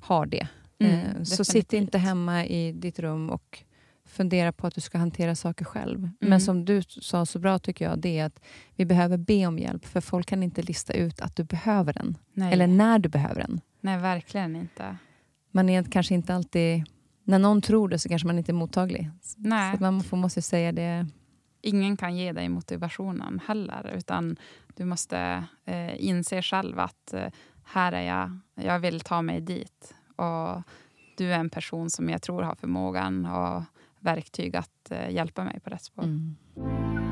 har 0.00 0.26
det. 0.26 0.48
Mm, 0.78 0.94
eh, 1.16 1.22
så 1.22 1.44
sitt 1.44 1.72
inte 1.72 1.98
hemma 1.98 2.44
i 2.46 2.72
ditt 2.72 2.98
rum 2.98 3.30
och 3.30 3.64
fundera 4.04 4.52
på 4.52 4.66
att 4.66 4.74
du 4.74 4.80
ska 4.80 4.98
hantera 4.98 5.34
saker 5.34 5.64
själv. 5.64 5.98
Mm. 5.98 6.14
Men 6.20 6.40
som 6.40 6.64
du 6.64 6.82
sa 6.82 7.26
så 7.26 7.38
bra 7.38 7.58
tycker 7.58 7.84
jag, 7.84 7.98
det 7.98 8.18
är 8.18 8.24
att 8.26 8.40
vi 8.76 8.84
behöver 8.84 9.16
be 9.16 9.46
om 9.46 9.58
hjälp. 9.58 9.86
För 9.86 10.00
folk 10.00 10.26
kan 10.26 10.42
inte 10.42 10.62
lista 10.62 10.92
ut 10.92 11.20
att 11.20 11.36
du 11.36 11.44
behöver 11.44 11.92
den. 11.92 12.16
Nej. 12.32 12.52
Eller 12.52 12.66
när 12.66 12.98
du 12.98 13.08
behöver 13.08 13.40
den. 13.40 13.60
Nej, 13.80 13.98
verkligen 13.98 14.56
inte. 14.56 14.96
Man 15.50 15.68
är 15.68 15.82
kanske 15.82 16.14
inte 16.14 16.34
alltid... 16.34 16.84
När 17.24 17.38
någon 17.38 17.62
tror 17.62 17.88
det 17.88 17.98
så 17.98 18.08
kanske 18.08 18.26
man 18.26 18.38
inte 18.38 18.52
är 18.52 18.54
mottaglig. 18.54 19.10
Nej. 19.36 19.76
Så 19.76 19.82
man 19.82 20.02
får, 20.02 20.16
måste 20.16 20.42
säga 20.42 20.72
det 20.72 21.06
ingen 21.60 21.96
kan 21.96 22.16
ge 22.16 22.32
dig 22.32 22.48
motivationen 22.48 23.40
heller. 23.46 23.92
Utan 23.96 24.36
du 24.76 24.84
måste 24.84 25.44
eh, 25.64 26.04
inse 26.04 26.42
själv 26.42 26.78
att 26.78 27.14
eh, 27.14 27.26
här 27.64 27.92
är 27.92 28.02
jag, 28.02 28.38
jag 28.54 28.78
vill 28.78 29.00
ta 29.00 29.22
mig 29.22 29.40
dit. 29.40 29.94
Och 30.16 30.62
du 31.16 31.32
är 31.32 31.38
en 31.38 31.50
person 31.50 31.90
som 31.90 32.08
jag 32.08 32.22
tror 32.22 32.42
har 32.42 32.54
förmågan 32.54 33.26
och 33.26 33.62
verktyg 33.98 34.56
att 34.56 34.90
eh, 34.90 35.10
hjälpa 35.10 35.44
mig 35.44 35.60
på 35.60 35.70
rätt 35.70 35.82
spår. 35.82 36.02
Mm. 36.02 37.09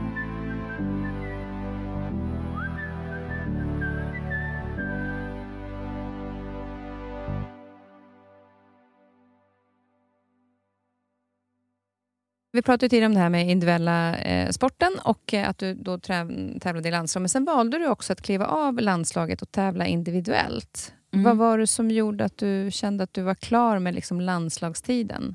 Vi 12.59 12.63
pratade 12.63 12.89
tidigare 12.89 13.07
om 13.07 13.15
det 13.15 13.21
här 13.21 13.29
med 13.29 13.51
individuella 13.51 14.17
eh, 14.17 14.51
sporten 14.51 14.93
och 15.05 15.35
eh, 15.35 15.49
att 15.49 15.59
du 15.59 15.75
då 15.75 15.99
tävlade 15.99 16.89
i 16.89 16.91
landslag. 16.91 17.21
Men 17.21 17.29
sen 17.29 17.45
valde 17.45 17.79
du 17.79 17.89
också 17.89 18.13
att 18.13 18.23
kliva 18.23 18.47
av 18.47 18.81
landslaget 18.81 19.43
och 19.43 19.53
tävla 19.53 19.87
individuellt. 19.87 20.95
Mm. 21.13 21.25
Vad 21.25 21.37
var 21.37 21.59
det 21.59 21.67
som 21.67 21.91
gjorde 21.91 22.25
att 22.25 22.39
du 22.39 22.71
kände 22.73 23.05
att 23.05 23.15
du 23.15 23.23
var 23.23 23.35
klar 23.35 23.79
med 23.79 23.95
liksom 23.95 24.21
landslagstiden? 24.21 25.35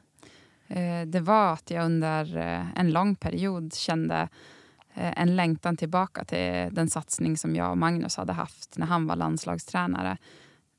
Eh, 0.68 1.02
det 1.06 1.20
var 1.20 1.54
att 1.54 1.72
jag 1.72 1.86
under 1.86 2.38
eh, 2.38 2.80
en 2.80 2.92
lång 2.92 3.16
period 3.16 3.74
kände 3.74 4.30
eh, 4.94 5.22
en 5.22 5.36
längtan 5.36 5.78
tillbaka 5.78 6.26
till 6.26 6.76
den 6.76 6.90
satsning 6.90 7.38
som 7.38 7.56
jag 7.56 7.72
och 7.72 7.78
Magnus 7.78 8.18
hade 8.18 8.34
haft 8.34 8.78
när 8.78 8.86
han 8.86 9.08
var 9.08 9.16
landslagstränare. 9.16 10.18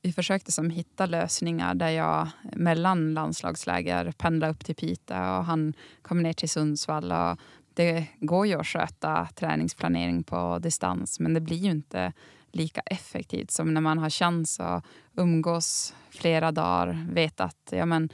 Vi 0.05 0.11
försökte 0.11 0.51
som 0.51 0.69
hitta 0.69 1.05
lösningar 1.05 1.75
där 1.75 1.89
jag 1.89 2.27
mellan 2.55 3.13
landslagsläger 3.13 4.11
pendlade 4.11 4.53
upp 4.53 4.65
till 4.65 4.75
Piteå 4.75 5.37
och 5.37 5.45
han 5.45 5.73
kom 6.01 6.21
ner 6.23 6.33
till 6.33 6.49
Sundsvall. 6.49 7.11
Och 7.11 7.39
det 7.73 8.05
går 8.19 8.47
ju 8.47 8.59
att 8.59 8.67
sköta 8.67 9.27
träningsplanering 9.35 10.23
på 10.23 10.59
distans 10.59 11.19
men 11.19 11.33
det 11.33 11.41
blir 11.41 11.57
ju 11.57 11.71
inte 11.71 12.13
lika 12.51 12.81
effektivt 12.81 13.51
som 13.51 13.73
när 13.73 13.81
man 13.81 13.97
har 13.97 14.09
chans 14.09 14.59
att 14.59 14.85
umgås 15.15 15.93
flera 16.09 16.51
dagar. 16.51 17.07
Vet 17.11 17.39
att 17.39 17.69
ja, 17.71 17.85
men, 17.85 18.09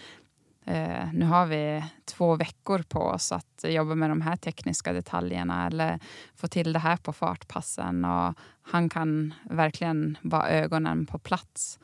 eh, 0.65 1.13
nu 1.13 1.25
har 1.25 1.45
vi 1.45 1.83
två 2.05 2.35
veckor 2.35 2.83
på 2.89 2.99
oss 2.99 3.31
att 3.31 3.65
jobba 3.67 3.95
med 3.95 4.09
de 4.09 4.21
här 4.21 4.35
tekniska 4.35 4.93
detaljerna 4.93 5.67
eller 5.67 5.99
få 6.35 6.47
till 6.47 6.73
det 6.73 6.79
här 6.79 6.97
på 6.97 7.13
fartpassen. 7.13 8.05
Och 8.05 8.33
han 8.61 8.89
kan 8.89 9.33
verkligen 9.43 10.17
vara 10.21 10.49
ögonen 10.49 11.05
på 11.05 11.19
plats. 11.19 11.79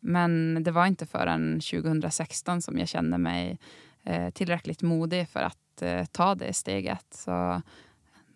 Men 0.00 0.62
det 0.62 0.70
var 0.70 0.86
inte 0.86 1.06
förrän 1.06 1.60
2016 1.60 2.62
som 2.62 2.78
jag 2.78 2.88
kände 2.88 3.18
mig 3.18 3.58
eh, 4.04 4.30
tillräckligt 4.30 4.82
modig 4.82 5.28
för 5.28 5.40
att 5.40 5.82
eh, 5.82 6.04
ta 6.04 6.34
det 6.34 6.52
steget. 6.52 7.06
Så 7.10 7.62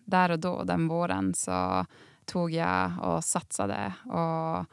där 0.04 0.30
och 0.30 0.38
då, 0.38 0.64
den 0.64 0.88
våren, 0.88 1.34
så 1.34 1.86
tog 2.24 2.50
jag 2.50 2.92
och 3.00 3.24
satsade 3.24 3.92
och 4.04 4.66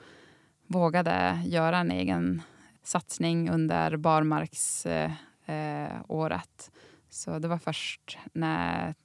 vågade 0.67 1.41
göra 1.45 1.77
en 1.77 1.91
egen 1.91 2.41
satsning 2.83 3.49
under 3.49 3.97
barmarksåret. 3.97 5.11
Eh, 5.49 6.01
året. 6.07 6.71
så 7.09 7.39
det 7.39 7.47
var 7.47 7.57
först 7.57 8.17
när 8.33 8.95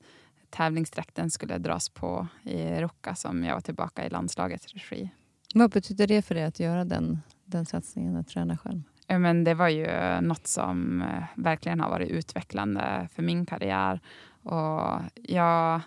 tävlingsdräkten 0.51 1.31
skulle 1.31 1.59
dras 1.59 1.89
på 1.89 2.27
i 2.43 2.81
Ruka 2.81 3.15
som 3.15 3.45
jag 3.45 3.55
var 3.55 3.61
tillbaka 3.61 4.07
i 4.07 4.11
landslagets 4.11 4.67
regi. 4.75 5.11
Vad 5.55 5.71
betyder 5.71 6.07
det 6.07 6.23
för 6.23 6.35
dig 6.35 6.45
att 6.45 6.61
göra 6.61 6.85
den, 6.85 7.21
den 7.45 7.67
satsningen, 7.67 8.17
att 8.17 8.29
träna 8.29 8.57
själv? 8.57 8.83
Men 9.09 9.45
det 9.45 9.55
var 9.55 9.69
ju 9.69 10.21
något 10.21 10.47
som 10.47 11.03
eh, 11.03 11.25
verkligen 11.37 11.81
har 11.81 11.91
varit 11.91 12.11
utvecklande 12.11 13.09
för 13.13 13.23
min 13.23 13.47
karriär. 13.47 14.01
Och 14.43 15.01
jag 15.15 15.81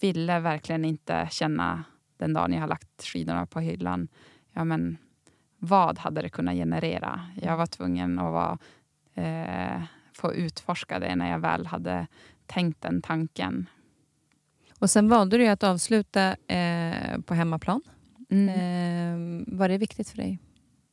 ville 0.00 0.40
verkligen 0.40 0.84
inte 0.84 1.28
känna 1.30 1.84
den 2.16 2.32
dagen 2.32 2.52
jag 2.52 2.60
har 2.60 2.68
lagt 2.68 3.02
skidorna 3.02 3.46
på 3.46 3.60
hyllan. 3.60 4.08
Ja, 4.52 4.64
men 4.64 4.98
vad 5.64 5.98
hade 5.98 6.22
det 6.22 6.28
kunnat 6.28 6.54
generera? 6.54 7.20
Jag 7.42 7.56
var 7.56 7.66
tvungen 7.66 8.18
att 8.18 8.32
vara, 8.32 8.58
eh, 9.14 9.82
få 10.12 10.34
utforska 10.34 10.98
det 10.98 11.16
när 11.16 11.30
jag 11.30 11.38
väl 11.38 11.66
hade 11.66 12.06
tänkt 12.46 12.82
den 12.82 13.02
tanken. 13.02 13.68
Och 14.78 14.90
sen 14.90 15.08
valde 15.08 15.38
du 15.38 15.46
att 15.46 15.62
avsluta 15.62 16.36
eh, 16.46 17.20
på 17.20 17.34
hemmaplan. 17.34 17.82
Mm. 18.30 18.48
Eh, 18.48 19.44
var 19.58 19.68
det 19.68 19.78
viktigt 19.78 20.08
för 20.08 20.16
dig? 20.16 20.38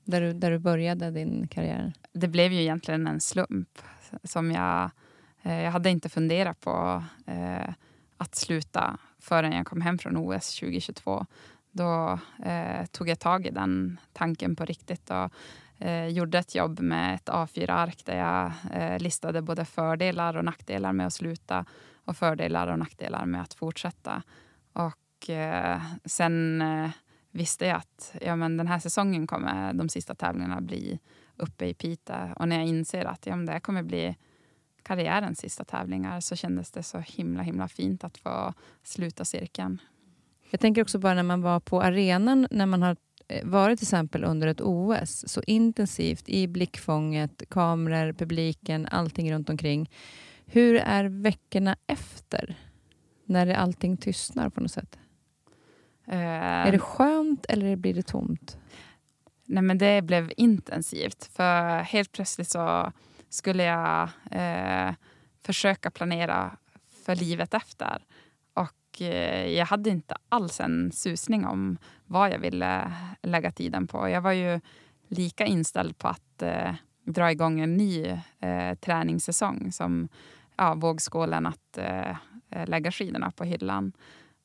Där 0.04 0.22
du, 0.22 0.34
där 0.34 0.52
du 0.52 0.60
började 0.60 1.12
din 1.12 1.48
karriär? 1.48 1.94
Det 2.14 2.28
blev 2.28 2.52
ju 2.52 2.62
egentligen 2.62 3.08
en 3.08 3.20
slump. 3.20 3.80
som 4.24 4.52
Jag, 4.52 4.92
eh, 5.44 5.62
jag 5.62 5.72
hade 5.72 5.90
inte 5.90 6.10
funderat 6.10 6.60
på 6.60 7.04
eh, 7.26 7.74
att 8.18 8.36
sluta 8.36 8.98
förrän 9.20 9.52
jag 9.52 9.66
kom 9.66 9.82
hem 9.82 9.98
från 9.98 10.18
OS 10.18 10.60
2022. 10.60 11.26
Då 11.72 12.20
eh, 12.46 12.86
tog 12.86 13.10
jag 13.10 13.20
tag 13.20 13.46
i 13.46 13.50
den 13.50 14.00
tanken 14.14 14.56
på 14.56 14.66
riktigt 14.66 15.10
och 15.10 15.34
eh, 15.86 16.08
gjorde 16.08 16.40
ett 16.40 16.56
jobb 16.56 16.80
med 16.80 17.16
ett 17.16 17.30
A4-ark 17.30 18.06
där 18.06 18.18
jag 18.18 18.52
eh, 18.74 19.00
listade 19.00 19.42
både 19.42 19.66
fördelar 19.66 20.38
och 20.38 20.46
nackdelar 20.46 20.94
med 20.94 21.08
att 21.08 21.14
sluta 21.14 21.66
och 22.06 22.18
fördelar 22.18 22.68
och 22.68 22.80
nackdelar 22.80 23.26
med 23.26 23.42
att 23.42 23.54
fortsätta. 23.54 24.24
Och 24.74 25.30
eh, 25.30 25.82
sen 26.06 26.62
eh, 26.62 26.90
visste 27.32 27.66
jag 27.66 27.78
att 27.78 28.16
ja, 28.22 28.36
men 28.36 28.58
den 28.58 28.68
här 28.68 28.80
säsongen 28.80 29.28
kommer 29.28 29.74
de 29.74 29.90
sista 29.90 30.16
tävlingarna 30.16 30.62
bli 30.62 31.00
uppe 31.36 31.66
i 31.66 31.74
Piteå. 31.74 32.34
Och 32.36 32.48
när 32.48 32.56
jag 32.58 32.66
inser 32.66 33.06
att 33.06 33.26
ja, 33.26 33.36
men 33.36 33.46
det 33.46 33.60
kommer 33.60 33.84
bli 33.84 34.16
karriärens 34.84 35.40
sista 35.40 35.64
tävlingar 35.64 36.20
så 36.20 36.36
kändes 36.36 36.72
det 36.72 36.84
så 36.84 37.00
himla 37.00 37.44
himla 37.44 37.68
fint 37.68 38.04
att 38.04 38.18
få 38.18 38.54
sluta 38.84 39.26
cirkeln. 39.26 39.82
Jag 40.50 40.60
tänker 40.60 40.82
också 40.82 41.00
bara 41.00 41.14
när 41.14 41.24
man 41.24 41.42
var 41.42 41.60
på 41.60 41.82
arenan, 41.82 42.48
när 42.52 42.66
man 42.66 42.82
har 42.82 42.96
eh, 43.28 43.46
varit 43.46 43.80
till 43.80 43.86
exempel 43.86 44.24
under 44.24 44.48
ett 44.48 44.62
OS, 44.62 45.24
så 45.28 45.42
intensivt 45.48 46.30
i 46.30 46.48
blickfånget, 46.48 47.44
kameror, 47.50 48.14
publiken, 48.14 48.88
allting 48.92 49.34
runt 49.34 49.50
omkring. 49.50 49.90
Hur 50.46 50.76
är 50.76 51.04
veckorna 51.04 51.76
efter? 51.88 52.56
När 53.26 53.54
allting 53.54 53.98
tystnar 53.98 54.50
på 54.50 54.62
något 54.62 54.72
sätt? 54.72 55.00
Eh, 56.08 56.20
är 56.68 56.72
det 56.72 56.80
skönt 56.80 57.46
eller 57.50 57.76
blir 57.76 57.94
det 57.94 58.08
tomt? 58.08 58.58
Nej, 59.46 59.64
men 59.64 59.78
det 59.78 60.02
blev 60.02 60.32
intensivt. 60.38 61.30
För 61.34 61.80
helt 61.80 62.12
plötsligt 62.12 62.50
så 62.50 62.92
skulle 63.30 63.64
jag 63.64 64.10
eh, 64.32 64.94
försöka 65.46 65.92
planera 65.92 66.58
för 67.06 67.16
livet 67.16 67.54
efter. 67.54 68.06
Eh, 69.02 69.48
jag 69.48 69.66
hade 69.66 69.90
inte 69.90 70.16
alls 70.30 70.60
en 70.60 70.92
susning 70.92 71.46
om 71.46 71.78
vad 72.06 72.32
jag 72.32 72.40
ville 72.40 72.92
lägga 73.22 73.52
tiden 73.52 73.88
på. 73.88 74.10
Jag 74.10 74.22
var 74.22 74.32
ju 74.32 74.60
lika 75.08 75.46
inställd 75.46 75.98
på 75.98 76.08
att 76.08 76.42
eh, 76.42 76.74
dra 77.06 77.32
igång 77.32 77.60
en 77.60 77.78
ny 77.78 78.06
eh, 78.40 78.76
träningssäsong 78.82 79.72
som 79.72 80.10
ja, 80.58 80.74
vågskålen 80.74 81.46
att 81.46 81.78
eh, 81.78 82.16
lägga 82.66 82.92
skidorna 82.92 83.32
på 83.32 83.44
hyllan. 83.44 83.94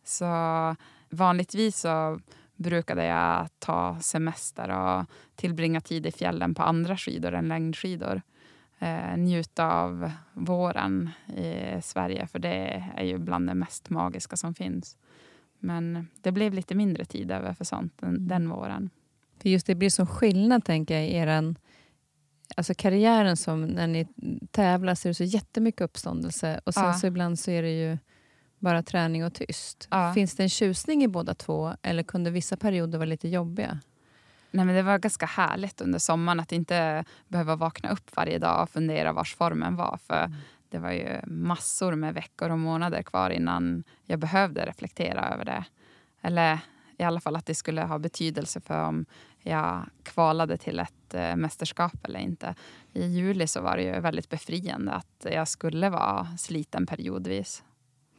Så 0.05 0.27
vanligtvis 1.11 1.81
så 1.81 2.21
brukade 2.57 3.05
jag 3.05 3.49
ta 3.59 3.99
semester 4.01 4.71
och 4.71 5.07
tillbringa 5.35 5.81
tid 5.81 6.07
i 6.07 6.13
fjällen 6.13 6.55
på 6.55 6.63
andra 6.63 6.97
skidor 6.97 7.35
än 7.35 7.49
längdskidor. 7.49 8.23
Eh, 8.79 9.17
njuta 9.17 9.73
av 9.73 10.11
våren 10.33 11.11
i 11.37 11.83
Sverige, 11.83 12.27
för 12.27 12.39
det 12.39 12.85
är 12.97 13.05
ju 13.05 13.19
bland 13.19 13.47
det 13.49 13.55
mest 13.55 13.91
magiska 13.91 14.37
som 14.37 14.55
finns. 14.55 14.97
Men 15.59 16.09
det 16.23 16.33
blev 16.33 16.55
lite 16.55 16.75
mindre 16.75 17.05
tid 17.05 17.31
över 17.31 17.53
för 17.53 17.65
sånt 17.65 17.93
den, 18.01 18.29
den 18.29 18.49
våren. 18.49 18.91
För 19.43 19.49
just 19.49 19.67
det 19.67 19.75
blir 19.75 19.91
så 19.91 20.07
skillnad, 20.07 20.65
tänker 20.65 20.95
jag, 20.95 21.09
i 21.09 21.17
eran, 21.17 21.59
alltså 22.57 22.75
karriären 22.75 23.37
som 23.37 23.67
när 23.67 23.87
ni 23.87 24.07
tävlar 24.51 24.95
så 24.95 25.09
är 25.09 25.11
det 25.11 25.15
så 25.15 25.25
jättemycket 25.25 25.81
uppståndelse 25.81 26.61
och 26.65 26.75
sen 26.75 26.85
ja. 26.85 26.93
så 26.93 27.07
ibland 27.07 27.39
så 27.39 27.51
är 27.51 27.63
det 27.63 27.73
ju 27.73 27.99
bara 28.59 28.83
träning 28.83 29.25
och 29.25 29.35
tyst. 29.35 29.89
Ja. 29.91 30.15
Finns 30.15 30.37
det 30.37 30.43
en 30.43 30.49
tjusning 30.49 31.05
i 31.05 31.09
båda 31.09 31.35
två 31.35 31.73
eller 31.83 32.03
kunde 32.03 32.31
vissa 32.31 32.57
perioder 32.57 32.99
vara 32.99 33.09
lite 33.09 33.29
jobbiga? 33.29 33.81
Nej, 34.55 34.65
men 34.65 34.75
det 34.75 34.83
var 34.83 34.99
ganska 34.99 35.27
härligt 35.27 35.81
under 35.81 35.99
sommaren 35.99 36.41
att 36.41 36.53
inte 36.53 37.05
behöva 37.29 37.57
vakna 37.57 37.91
upp 37.91 38.17
varje 38.17 38.39
dag 38.39 38.63
och 38.63 38.71
fundera 38.71 39.13
vars 39.13 39.35
formen 39.35 39.77
var. 39.77 39.99
För 40.07 40.25
mm. 40.25 40.35
Det 40.69 40.79
var 40.79 40.93
ju 40.93 41.21
massor 41.27 41.95
med 41.95 42.15
veckor 42.15 42.51
och 42.51 42.59
månader 42.59 43.03
kvar 43.03 43.31
innan 43.31 43.85
jag 44.05 44.19
behövde 44.19 44.67
reflektera 44.67 45.29
över 45.35 45.45
det. 45.45 45.65
Eller 46.23 46.59
i 46.99 47.03
alla 47.03 47.21
fall 47.21 47.37
att 47.37 47.47
det 47.47 47.55
skulle 47.55 47.83
ha 47.83 47.99
betydelse 47.99 48.61
för 48.61 48.85
om 48.85 49.07
jag 49.41 49.87
kvalade 50.03 50.57
till 50.57 50.79
ett 50.79 51.15
eh, 51.15 51.37
mästerskap 51.37 52.05
eller 52.05 52.21
inte. 52.21 52.55
I 52.93 53.07
juli 53.07 53.47
så 53.47 53.61
var 53.61 53.77
det 53.77 53.83
ju 53.83 54.01
väldigt 54.01 54.31
befriande 54.31 54.93
att 54.93 55.27
jag 55.33 55.49
skulle 55.49 55.91
vara 55.91 56.37
sliten 56.39 56.87
periodvis. 56.87 57.63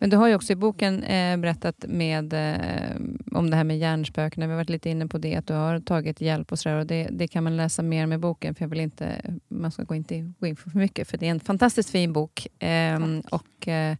Men 0.05 0.09
du 0.09 0.17
har 0.17 0.27
ju 0.27 0.35
också 0.35 0.53
i 0.53 0.55
boken 0.55 1.03
eh, 1.03 1.37
berättat 1.37 1.85
med, 1.87 2.33
eh, 2.33 2.95
om 3.31 3.49
det 3.49 3.55
här 3.57 3.63
med 3.63 3.77
hjärnspöken. 3.77 4.43
Vi 4.43 4.49
har 4.49 4.55
varit 4.55 4.69
lite 4.69 4.89
inne 4.89 5.07
på 5.07 5.17
det, 5.17 5.35
att 5.35 5.47
du 5.47 5.53
har 5.53 5.79
tagit 5.79 6.21
hjälp 6.21 6.51
och 6.51 6.59
sådär. 6.59 6.77
Och 6.77 6.85
det, 6.85 7.07
det 7.11 7.27
kan 7.27 7.43
man 7.43 7.57
läsa 7.57 7.81
mer 7.81 8.05
med 8.05 8.19
boken, 8.19 8.55
för 8.55 8.63
jag 8.63 8.69
vill 8.69 8.79
inte, 8.79 9.21
man 9.47 9.71
ska 9.71 9.83
gå 9.83 9.95
inte 9.95 10.33
gå 10.39 10.47
in 10.47 10.55
för 10.55 10.77
mycket, 10.77 11.07
för 11.07 11.17
det 11.17 11.27
är 11.27 11.31
en 11.31 11.39
fantastiskt 11.39 11.89
fin 11.89 12.13
bok. 12.13 12.47
Eh, 12.63 12.99
och 13.31 13.67
eh, 13.67 13.95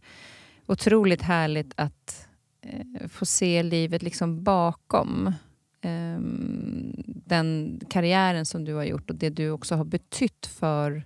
otroligt 0.66 1.22
härligt 1.22 1.72
att 1.76 2.28
eh, 2.62 3.08
få 3.08 3.26
se 3.26 3.62
livet 3.62 4.02
liksom 4.02 4.44
bakom 4.44 5.32
ehm, 5.80 7.02
den 7.06 7.80
karriären 7.90 8.46
som 8.46 8.64
du 8.64 8.74
har 8.74 8.84
gjort 8.84 9.10
och 9.10 9.16
det 9.16 9.30
du 9.30 9.50
också 9.50 9.74
har 9.74 9.84
betytt 9.84 10.46
för 10.46 11.02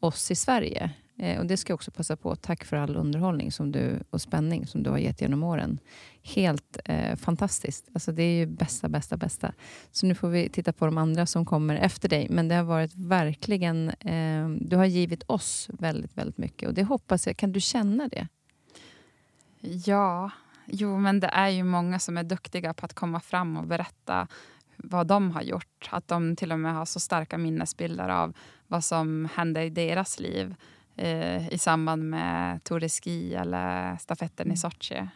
oss 0.00 0.30
i 0.30 0.34
Sverige. 0.34 0.90
Eh, 1.22 1.38
och 1.38 1.46
det 1.46 1.56
ska 1.56 1.70
jag 1.70 1.74
också 1.74 1.90
passa 1.90 2.16
på. 2.16 2.36
Tack 2.36 2.64
för 2.64 2.76
all 2.76 2.96
underhållning 2.96 3.52
som 3.52 3.72
du, 3.72 4.02
och 4.10 4.20
spänning 4.20 4.66
som 4.66 4.82
du 4.82 4.90
har 4.90 4.98
gett 4.98 5.20
genom 5.20 5.42
åren. 5.42 5.78
Helt 6.22 6.78
eh, 6.84 7.16
fantastiskt. 7.16 7.88
Alltså 7.94 8.12
det 8.12 8.22
är 8.22 8.38
ju 8.38 8.46
bästa, 8.46 8.88
bästa, 8.88 9.16
bästa. 9.16 9.52
Så 9.90 10.06
nu 10.06 10.14
får 10.14 10.28
vi 10.28 10.48
titta 10.48 10.72
på 10.72 10.84
de 10.86 10.98
andra 10.98 11.26
som 11.26 11.44
kommer 11.44 11.76
efter 11.76 12.08
dig. 12.08 12.26
Men 12.30 12.48
det 12.48 12.54
har 12.54 12.62
varit 12.62 12.94
verkligen... 12.94 13.90
Eh, 13.90 14.48
du 14.48 14.76
har 14.76 14.84
givit 14.84 15.22
oss 15.26 15.70
väldigt, 15.72 16.18
väldigt 16.18 16.38
mycket. 16.38 16.68
Och 16.68 16.74
det 16.74 16.84
hoppas 16.84 17.26
jag. 17.26 17.36
Kan 17.36 17.52
du 17.52 17.60
känna 17.60 18.08
det? 18.08 18.28
Ja. 19.60 20.30
Jo, 20.66 20.98
men 20.98 21.20
det 21.20 21.26
är 21.28 21.48
ju 21.48 21.64
många 21.64 21.98
som 21.98 22.16
är 22.16 22.22
duktiga 22.22 22.74
på 22.74 22.86
att 22.86 22.94
komma 22.94 23.20
fram 23.20 23.56
och 23.56 23.66
berätta 23.66 24.28
vad 24.76 25.06
de 25.06 25.30
har 25.30 25.42
gjort. 25.42 25.88
Att 25.90 26.08
de 26.08 26.36
till 26.36 26.52
och 26.52 26.60
med 26.60 26.74
har 26.74 26.84
så 26.84 27.00
starka 27.00 27.38
minnesbilder 27.38 28.08
av 28.08 28.36
vad 28.66 28.84
som 28.84 29.28
hände 29.34 29.64
i 29.64 29.70
deras 29.70 30.20
liv 30.20 30.54
i 31.50 31.58
samband 31.58 32.10
med 32.10 32.64
Tour 32.64 32.80
de 32.80 32.88
Ski 32.88 33.34
eller 33.34 33.96
stafetten 33.96 34.46
i 34.46 34.48
mm. 34.48 34.56
Sochi. 34.56 35.08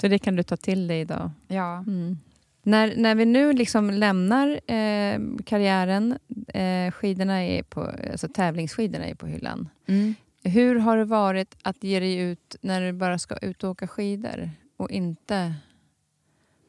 Så 0.00 0.08
det 0.08 0.18
kan 0.18 0.36
du 0.36 0.42
ta 0.42 0.56
till 0.56 0.86
dig 0.86 1.00
idag? 1.00 1.30
Ja. 1.48 1.78
Mm. 1.78 2.18
När, 2.62 2.96
när 2.96 3.14
vi 3.14 3.24
nu 3.24 3.52
liksom 3.52 3.90
lämnar 3.90 4.48
eh, 4.66 5.20
karriären, 5.44 6.18
eh, 6.48 6.92
skidorna 6.92 7.44
är 7.44 7.62
på, 7.62 7.80
alltså 8.12 8.28
tävlingsskidorna 8.28 9.04
är 9.04 9.14
på 9.14 9.26
hyllan. 9.26 9.68
Mm. 9.86 10.14
Hur 10.42 10.78
har 10.78 10.96
det 10.96 11.04
varit 11.04 11.56
att 11.62 11.84
ge 11.84 12.00
dig 12.00 12.16
ut 12.16 12.56
när 12.60 12.80
du 12.80 12.92
bara 12.92 13.18
ska 13.18 13.36
ut 13.36 13.64
och 13.64 13.70
åka 13.70 13.88
skidor 13.88 14.50
och 14.76 14.90
inte 14.90 15.54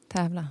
tävla? 0.08 0.48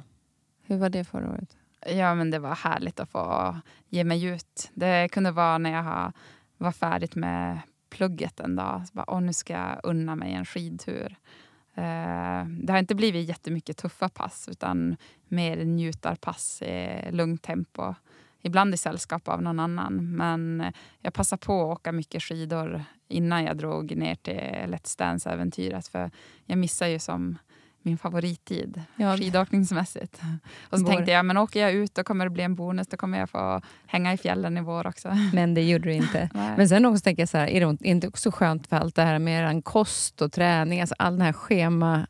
Hur 0.66 0.76
var 0.76 0.88
det 0.88 1.04
förra 1.04 1.30
året? 1.30 1.56
Ja, 1.86 2.14
men 2.14 2.30
det 2.30 2.38
var 2.38 2.54
härligt 2.54 3.00
att 3.00 3.10
få 3.10 3.56
ge 3.88 4.04
mig 4.04 4.24
ut. 4.24 4.70
Det 4.74 5.08
kunde 5.08 5.30
vara 5.30 5.58
när 5.58 5.70
jag 5.70 5.82
har 5.82 6.12
var 6.60 6.72
färdigt 6.72 7.14
med 7.14 7.60
plugget 7.90 8.40
en 8.40 8.56
dag. 8.56 8.88
Så 8.88 8.94
bara, 8.94 9.04
Åh, 9.08 9.20
nu 9.20 9.32
ska 9.32 9.52
jag 9.52 9.80
unna 9.82 10.16
mig 10.16 10.32
en 10.32 10.44
skidtur. 10.44 11.16
Eh, 11.74 12.44
det 12.46 12.72
har 12.72 12.78
inte 12.78 12.94
blivit 12.94 13.28
jättemycket 13.28 13.76
tuffa 13.76 14.08
pass 14.08 14.48
utan 14.48 14.96
mer 15.28 15.64
njutarpass 15.64 16.62
i 16.62 17.08
lugnt 17.10 17.42
tempo. 17.42 17.94
Ibland 18.42 18.74
i 18.74 18.76
sällskap 18.76 19.28
av 19.28 19.42
någon 19.42 19.60
annan. 19.60 20.16
Men 20.16 20.72
jag 21.00 21.14
passade 21.14 21.46
på 21.46 21.62
att 21.62 21.78
åka 21.78 21.92
mycket 21.92 22.22
skidor 22.22 22.84
innan 23.08 23.44
jag 23.44 23.56
drog 23.56 23.96
ner 23.96 24.14
till 24.14 24.40
Let's 24.66 24.98
Dance-äventyret. 24.98 25.88
För 25.88 26.10
jag 26.44 26.58
missar 26.58 26.86
ju 26.86 26.98
som 26.98 27.38
min 27.82 27.98
favorittid 27.98 28.82
ja. 28.96 29.16
skidåkningsmässigt. 29.16 30.20
Och 30.70 30.78
så 30.78 30.84
vår. 30.84 30.92
tänkte 30.92 31.12
jag, 31.12 31.24
men 31.24 31.36
åker 31.36 31.60
jag 31.60 31.72
ut 31.72 31.94
då 31.94 32.04
kommer 32.04 32.24
det 32.24 32.30
bli 32.30 32.42
en 32.42 32.54
bonus. 32.54 32.86
Då 32.88 32.96
kommer 32.96 33.18
jag 33.18 33.30
få 33.30 33.60
hänga 33.86 34.12
i 34.12 34.16
fjällen 34.16 34.58
i 34.58 34.60
vår 34.60 34.86
också. 34.86 35.08
Men 35.32 35.54
det 35.54 35.62
gjorde 35.62 35.84
du 35.84 35.94
inte. 35.94 36.30
men 36.56 36.68
sen 36.68 36.86
också 36.86 37.02
tänker 37.02 37.22
jag 37.22 37.28
så 37.28 37.38
här, 37.38 37.46
är 37.46 37.66
det 37.66 37.88
inte 37.88 38.08
också 38.08 38.30
skönt 38.30 38.66
för 38.66 38.76
allt 38.76 38.94
det 38.94 39.02
här 39.02 39.18
med 39.18 39.64
kost 39.64 40.22
och 40.22 40.32
träning, 40.32 40.80
alltså 40.80 40.94
all 40.98 41.12
den 41.12 41.26
här 41.26 41.32
schema 41.32 42.06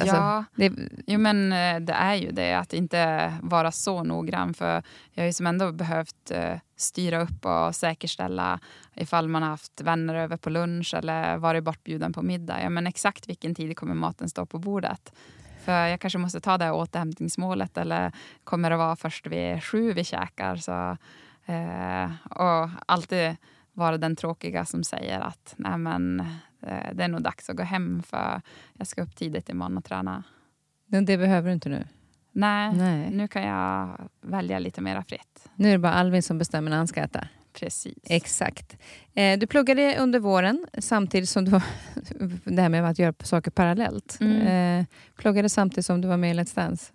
Alltså, 0.00 0.16
ja, 0.16 0.44
det... 0.54 0.72
Jo, 1.06 1.18
men 1.18 1.52
eh, 1.52 1.80
det 1.80 1.92
är 1.92 2.14
ju 2.14 2.30
det. 2.30 2.54
Att 2.54 2.72
inte 2.72 3.32
vara 3.42 3.72
så 3.72 4.04
noggrann. 4.04 4.54
För 4.54 4.82
jag 5.12 5.22
har 5.22 5.26
ju 5.26 5.32
som 5.32 5.46
ändå 5.46 5.72
behövt 5.72 6.32
uh, 6.34 6.58
styra 6.76 7.22
upp 7.22 7.46
och 7.46 7.74
säkerställa 7.74 8.60
ifall 8.94 9.28
man 9.28 9.42
har 9.42 9.50
haft 9.50 9.80
vänner 9.80 10.14
över 10.14 10.36
på 10.36 10.50
lunch 10.50 10.94
eller 10.94 11.36
varit 11.36 11.64
bortbjuden 11.64 12.12
på 12.12 12.22
middag. 12.22 12.62
Ja, 12.62 12.70
men 12.70 12.86
exakt 12.86 13.28
vilken 13.28 13.54
tid 13.54 13.76
kommer 13.76 13.94
maten 13.94 14.28
stå 14.28 14.46
på 14.46 14.58
bordet? 14.58 15.12
För 15.64 15.86
jag 15.86 16.00
kanske 16.00 16.18
måste 16.18 16.40
ta 16.40 16.58
det 16.58 16.64
här 16.64 16.74
återhämtningsmålet 16.74 17.78
eller 17.78 18.12
kommer 18.44 18.70
det 18.70 18.76
vara 18.76 18.96
först 18.96 19.26
vid 19.26 19.64
sju 19.64 19.92
vi 19.92 20.04
käkar. 20.04 20.56
Så, 20.56 20.96
eh, 21.52 22.10
och 22.40 22.70
alltid 22.86 23.36
vara 23.72 23.98
den 23.98 24.16
tråkiga 24.16 24.64
som 24.64 24.84
säger 24.84 25.20
att 25.20 25.54
Nej, 25.56 25.78
men, 25.78 26.20
eh, 26.20 26.26
det 26.92 27.04
är 27.04 27.08
nog 27.08 27.22
dags 27.22 27.50
att 27.50 27.56
gå 27.56 27.62
hem 27.62 28.02
för 28.02 28.42
jag 28.72 28.86
ska 28.86 29.02
upp 29.02 29.16
tidigt 29.16 29.48
imorgon 29.48 29.76
och 29.76 29.84
träna. 29.84 30.22
Det 30.86 31.18
behöver 31.18 31.48
du 31.48 31.54
inte 31.54 31.68
nu. 31.68 31.84
Nej, 32.32 32.74
Nej. 32.74 33.10
nu 33.10 33.28
kan 33.28 33.42
jag 33.42 34.08
välja 34.20 34.58
lite 34.58 34.80
mera 34.80 35.04
fritt. 35.04 35.48
Nu 35.54 35.68
är 35.68 35.72
det 35.72 35.78
bara 35.78 35.92
Alvin 35.92 36.22
som 36.22 36.38
bestämmer 36.38 36.70
när 36.70 36.76
han 36.76 36.88
ska 36.88 37.00
äta. 37.00 37.28
Precis. 37.52 37.98
Exakt. 38.04 38.76
Eh, 39.14 39.38
du 39.38 39.46
pluggade 39.46 39.96
under 39.98 40.18
våren 40.18 40.66
samtidigt 40.78 41.28
som 41.28 41.44
du 41.44 41.50
var... 41.50 41.62
det 42.44 42.62
här 42.62 42.68
med 42.68 42.84
att 42.84 42.98
göra 42.98 43.14
saker 43.22 43.50
parallellt. 43.50 44.18
Mm. 44.20 44.46
Eh, 44.46 44.86
pluggade 45.16 45.48
samtidigt 45.48 45.86
som 45.86 46.00
du 46.00 46.08
var 46.08 46.16
med 46.16 46.30
i 46.30 46.38
Let's 46.38 46.56
Dance. 46.56 46.92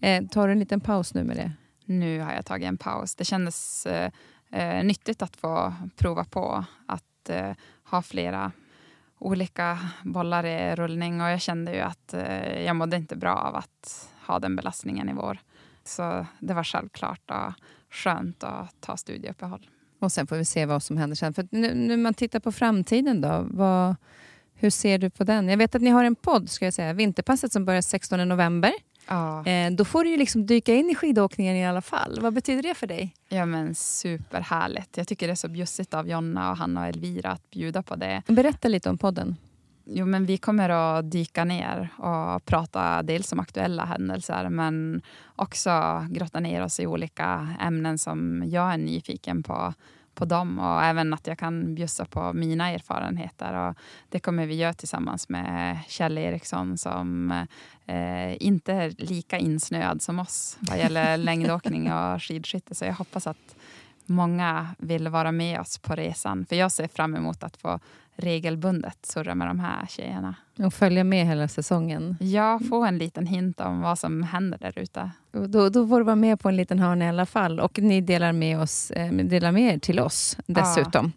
Eh, 0.00 0.24
tar 0.26 0.46
du 0.46 0.52
en 0.52 0.58
liten 0.58 0.80
paus 0.80 1.14
nu 1.14 1.24
med 1.24 1.36
det? 1.36 1.52
Nu 1.84 2.20
har 2.20 2.32
jag 2.32 2.46
tagit 2.46 2.68
en 2.68 2.78
paus. 2.78 3.14
Det 3.14 3.24
kändes 3.24 3.86
eh, 3.86 4.10
eh, 4.52 4.84
nyttigt 4.84 5.22
att 5.22 5.36
få 5.36 5.74
prova 5.96 6.24
på 6.24 6.64
att 6.86 7.30
eh, 7.30 7.52
ha 7.84 8.02
flera 8.02 8.52
olika 9.22 9.78
bollar 10.02 10.46
i 10.46 10.74
rullning 10.74 11.20
och 11.20 11.28
jag 11.28 11.40
kände 11.40 11.74
ju 11.74 11.80
att 11.80 12.14
eh, 12.14 12.62
jag 12.62 12.76
mådde 12.76 12.96
inte 12.96 13.16
bra 13.16 13.34
av 13.34 13.56
att 13.56 14.08
ha 14.26 14.38
den 14.38 14.56
belastningen 14.56 15.08
i 15.08 15.12
vår. 15.12 15.38
Så 15.84 16.26
det 16.38 16.54
var 16.54 16.64
självklart 16.64 17.30
och 17.30 17.52
skönt 17.90 18.44
att 18.44 18.80
ta 18.80 18.96
studieuppehåll. 18.96 19.66
Och 19.98 20.12
sen 20.12 20.26
får 20.26 20.36
vi 20.36 20.44
se 20.44 20.66
vad 20.66 20.82
som 20.82 20.96
händer 20.96 21.16
sen. 21.16 21.34
För 21.34 21.48
nu, 21.50 21.74
nu 21.74 21.96
man 21.96 22.14
tittar 22.14 22.40
på 22.40 22.52
framtiden 22.52 23.20
då, 23.20 23.46
vad, 23.50 23.96
hur 24.54 24.70
ser 24.70 24.98
du 24.98 25.10
på 25.10 25.24
den? 25.24 25.48
Jag 25.48 25.56
vet 25.56 25.74
att 25.74 25.82
ni 25.82 25.90
har 25.90 26.04
en 26.04 26.14
podd, 26.14 26.50
ska 26.50 26.64
jag 26.64 26.74
säga, 26.74 26.92
Vinterpasset 26.92 27.52
som 27.52 27.64
börjar 27.64 27.82
16 27.82 28.28
november. 28.28 28.72
Ja, 29.08 29.46
Eh, 29.46 29.72
då 29.72 29.84
får 29.84 30.04
du 30.04 30.10
ju 30.10 30.16
liksom 30.16 30.46
dyka 30.46 30.74
in 30.74 30.90
i 30.90 30.94
skidåkningen 30.94 31.56
i 31.56 31.66
alla 31.66 31.82
fall. 31.82 32.18
Vad 32.20 32.32
betyder 32.34 32.62
det 32.62 32.74
för 32.74 32.86
dig? 32.86 33.14
ja 33.28 33.46
men 33.46 33.74
superhärligt. 33.74 34.96
Jag 34.96 35.08
tycker 35.08 35.26
det 35.26 35.32
är 35.32 35.34
så 35.34 35.48
bjussigt 35.48 35.94
av 35.94 36.08
Jonna 36.08 36.50
och 36.50 36.56
Hanna 36.56 36.80
och 36.80 36.86
Elvira 36.86 37.30
att 37.30 37.50
bjuda 37.50 37.82
på 37.82 37.96
det. 37.96 38.22
Berätta 38.26 38.68
lite 38.68 38.90
om 38.90 38.98
podden. 38.98 39.36
Jo, 39.84 40.06
men 40.06 40.26
vi 40.26 40.38
kommer 40.38 40.68
att 40.68 41.10
dyka 41.10 41.44
ner 41.44 41.88
och 41.96 42.44
prata 42.44 43.02
dels 43.02 43.32
om 43.32 43.40
aktuella 43.40 43.84
händelser 43.84 44.48
men 44.48 45.02
också 45.36 45.70
grotta 46.10 46.40
ner 46.40 46.64
oss 46.64 46.80
i 46.80 46.86
olika 46.86 47.48
ämnen 47.60 47.98
som 47.98 48.44
jag 48.46 48.72
är 48.72 48.78
nyfiken 48.78 49.42
på, 49.42 49.74
på 50.14 50.24
dem 50.24 50.58
och 50.58 50.82
även 50.82 51.14
att 51.14 51.26
jag 51.26 51.38
kan 51.38 51.74
bjussa 51.74 52.04
på 52.04 52.32
mina 52.32 52.70
erfarenheter. 52.70 53.54
Och 53.54 53.76
det 54.08 54.20
kommer 54.20 54.46
vi 54.46 54.54
göra 54.54 54.72
tillsammans 54.72 55.28
med 55.28 55.78
Kjell 55.88 56.18
Eriksson 56.18 56.78
som 56.78 57.30
eh, 57.86 58.42
inte 58.42 58.72
är 58.72 58.94
lika 58.98 59.38
insnöad 59.38 60.02
som 60.02 60.18
oss 60.18 60.58
vad 60.60 60.78
gäller 60.78 61.16
längdåkning 61.28 61.92
och 61.92 62.22
skidskytte. 62.22 62.74
Så 62.74 62.84
jag 62.84 62.94
hoppas 62.94 63.26
att 63.26 63.56
många 64.06 64.68
vill 64.78 65.08
vara 65.08 65.32
med 65.32 65.60
oss 65.60 65.78
på 65.78 65.94
resan. 65.94 66.46
För 66.46 66.56
jag 66.56 66.72
ser 66.72 66.88
fram 66.88 67.16
emot 67.16 67.42
att 67.42 67.56
få 67.56 67.80
regelbundet 68.16 69.06
surra 69.06 69.34
med 69.34 69.48
de 69.48 69.60
här 69.60 69.86
tjejerna. 69.86 70.34
Och 70.58 70.74
följa 70.74 71.04
med 71.04 71.26
hela 71.26 71.48
säsongen. 71.48 72.16
Jag 72.20 72.68
får 72.68 72.86
en 72.86 72.98
liten 72.98 73.26
hint 73.26 73.60
om 73.60 73.80
vad 73.80 73.98
som 73.98 74.22
händer 74.22 74.58
där 74.58 74.78
ute. 74.78 75.10
Då, 75.32 75.68
då 75.68 75.88
får 75.88 75.98
du 75.98 76.04
vara 76.04 76.16
med 76.16 76.40
på 76.40 76.48
en 76.48 76.56
liten 76.56 76.78
hörna 76.78 77.04
i 77.04 77.08
alla 77.08 77.26
fall. 77.26 77.60
Och 77.60 77.78
ni 77.78 78.00
delar 78.00 78.32
med, 78.32 78.60
oss, 78.60 78.90
eh, 78.90 79.12
delar 79.12 79.52
med 79.52 79.74
er 79.74 79.78
till 79.78 80.00
oss 80.00 80.36
dessutom. 80.46 81.12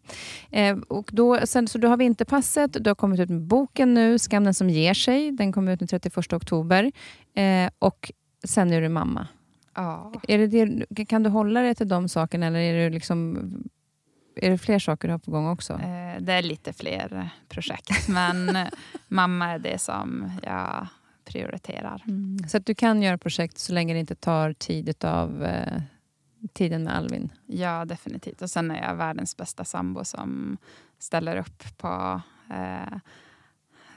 Eh, 0.52 0.78
och 0.88 1.10
då, 1.14 1.40
sen, 1.44 1.68
så 1.68 1.78
du 1.78 1.88
har 1.88 1.98
vinterpasset, 1.98 2.84
du 2.84 2.90
har 2.90 2.96
kommit 2.96 3.20
ut 3.20 3.30
med 3.30 3.42
boken 3.42 3.94
nu, 3.94 4.20
Skam 4.20 4.44
den 4.44 4.54
som 4.54 4.70
ger 4.70 4.94
sig. 4.94 5.32
Den 5.32 5.52
kommer 5.52 5.74
ut 5.74 5.80
den 5.80 5.88
31 5.88 6.34
oktober. 6.34 6.92
Eh, 7.34 7.70
och 7.80 8.12
sen 8.44 8.74
är 8.74 8.82
du 8.82 8.90
mamma. 8.90 9.28
Ja. 9.76 10.14
Är 10.28 10.38
det 10.38 10.86
det, 10.90 11.06
kan 11.06 11.24
du 11.24 11.30
hålla 11.30 11.62
dig 11.62 11.76
till 11.76 11.88
de 11.88 12.10
sakerna 12.10 12.46
eller 12.46 12.60
är 12.60 12.84
det, 12.84 12.90
liksom, 12.90 13.40
är 14.36 14.50
det 14.50 14.58
fler 14.58 14.80
saker 14.80 15.08
du 15.08 15.12
har 15.14 15.20
på 15.20 15.32
gång 15.32 15.48
också? 15.48 15.74
Eh, 15.74 16.22
Det 16.22 16.34
är 16.34 16.42
lite 16.42 16.74
fler 16.74 17.30
projekt, 17.50 18.08
men 18.10 18.56
eh, 18.56 18.68
mamma 19.08 19.52
är 19.52 19.60
det 19.60 19.82
som 19.82 20.32
jag 20.44 20.88
prioriterar. 21.26 22.04
Så 22.48 22.58
att 22.58 22.66
du 22.66 22.76
kan 22.76 23.02
göra 23.02 23.18
projekt 23.18 23.58
så 23.58 23.74
länge 23.74 23.94
det 23.94 24.00
inte 24.00 24.16
tar 24.16 24.54
tid 24.54 25.06
av 25.06 25.44
eh, 25.44 25.82
tiden 26.54 26.84
med 26.84 26.96
Alvin. 26.98 27.30
Ja, 27.46 27.86
definitivt. 27.86 28.42
Och 28.42 28.50
sen 28.50 28.72
är 28.72 28.84
jag 28.84 28.96
världens 28.96 29.38
bästa 29.38 29.66
sambo 29.66 30.04
som 30.06 30.58
ställer 31.00 31.38
upp 31.38 31.78
på 31.78 32.22
eh, 32.50 32.98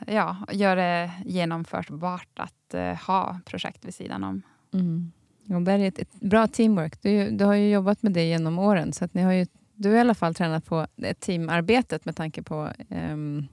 ja, 0.06 0.36
gör 0.52 0.76
det 0.76 1.10
genomförbart 1.24 2.28
att 2.38 2.74
eh, 2.74 2.94
ha 2.94 3.40
projekt 3.44 3.84
vid 3.84 3.94
sidan 3.94 4.24
om. 4.24 4.42
Mm. 4.72 5.12
Och 5.56 5.62
där 5.62 5.78
är 5.78 5.88
ett, 5.88 5.98
ett 5.98 6.20
bra 6.20 6.46
teamwork. 6.46 7.02
Du, 7.02 7.30
du 7.30 7.44
har 7.44 7.54
ju 7.54 7.70
jobbat 7.70 8.02
med 8.02 8.12
det 8.12 8.24
genom 8.28 8.58
åren, 8.58 8.92
så 8.92 9.04
att 9.04 9.14
ni 9.14 9.22
har 9.22 9.32
ju, 9.32 9.46
du 9.78 9.88
har 9.88 9.96
i 9.96 10.00
alla 10.00 10.14
fall 10.14 10.34
tränat 10.34 10.64
på 10.64 10.86
det 10.96 11.14
teamarbetet 11.20 12.04
med 12.04 12.16
tanke 12.16 12.42
på 12.42 12.68
um, 13.12 13.48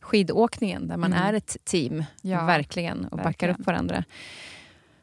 skidåkningen, 0.00 0.88
där 0.88 0.96
man 0.96 1.12
Mm. 1.12 1.24
är 1.24 1.32
ett 1.34 1.56
team, 1.64 2.04
Ja, 2.22 2.44
verkligen, 2.44 3.04
och 3.04 3.16
backar 3.16 3.24
verkligen. 3.24 3.54
upp 3.54 3.66
varandra. 3.66 4.04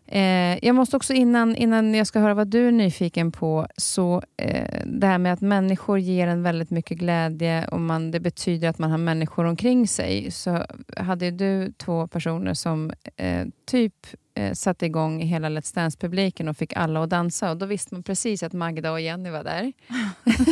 Eh, 0.08 0.66
jag 0.66 0.76
måste 0.76 0.98
också 0.98 1.14
innan, 1.14 1.56
innan 1.56 1.94
jag 1.94 2.08
ska 2.08 2.20
höra 2.20 2.34
vad 2.34 2.48
du 2.48 2.68
är 2.68 2.72
nyfiken 2.72 3.32
på, 3.32 3.68
så 3.78 4.22
eh, 4.38 4.82
det 4.86 5.08
här 5.08 5.18
med 5.18 5.34
att 5.34 5.42
människor 5.42 6.00
ger 6.00 6.28
en 6.28 6.44
väldigt 6.44 6.70
mycket 6.70 6.98
glädje 6.98 7.68
och 7.68 7.82
man, 7.82 8.12
det 8.12 8.20
betyder 8.20 8.70
att 8.70 8.80
man 8.80 8.92
har 8.92 8.98
människor 8.98 9.46
omkring 9.46 9.88
sig. 9.88 10.32
Så 10.32 10.66
hade 10.98 11.32
du 11.32 11.72
två 11.78 12.08
personer 12.08 12.54
som 12.54 12.92
eh, 13.18 13.46
typ 13.66 13.94
eh, 14.36 14.54
satte 14.54 14.86
igång 14.86 15.22
hela 15.22 15.50
Let's 15.50 15.76
Dance-publiken 15.76 16.48
och 16.50 16.58
fick 16.58 16.76
alla 16.76 17.04
att 17.04 17.10
dansa. 17.10 17.52
Och 17.52 17.58
då 17.58 17.66
visste 17.66 17.96
man 17.96 18.04
precis 18.04 18.44
att 18.44 18.54
Magda 18.54 18.92
och 18.92 19.02
Jenny 19.02 19.30
var 19.30 19.44
där. 19.44 19.74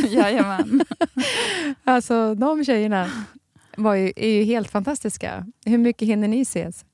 Jajamän. 0.08 0.84
Alltså 1.84 2.34
de 2.34 2.64
tjejerna 2.64 3.10
var 3.76 3.94
ju, 3.94 4.12
är 4.16 4.28
ju 4.28 4.44
helt 4.44 4.70
fantastiska. 4.70 5.46
Hur 5.64 5.78
mycket 5.78 6.08
hinner 6.08 6.28
ni 6.28 6.40
ses? 6.40 6.84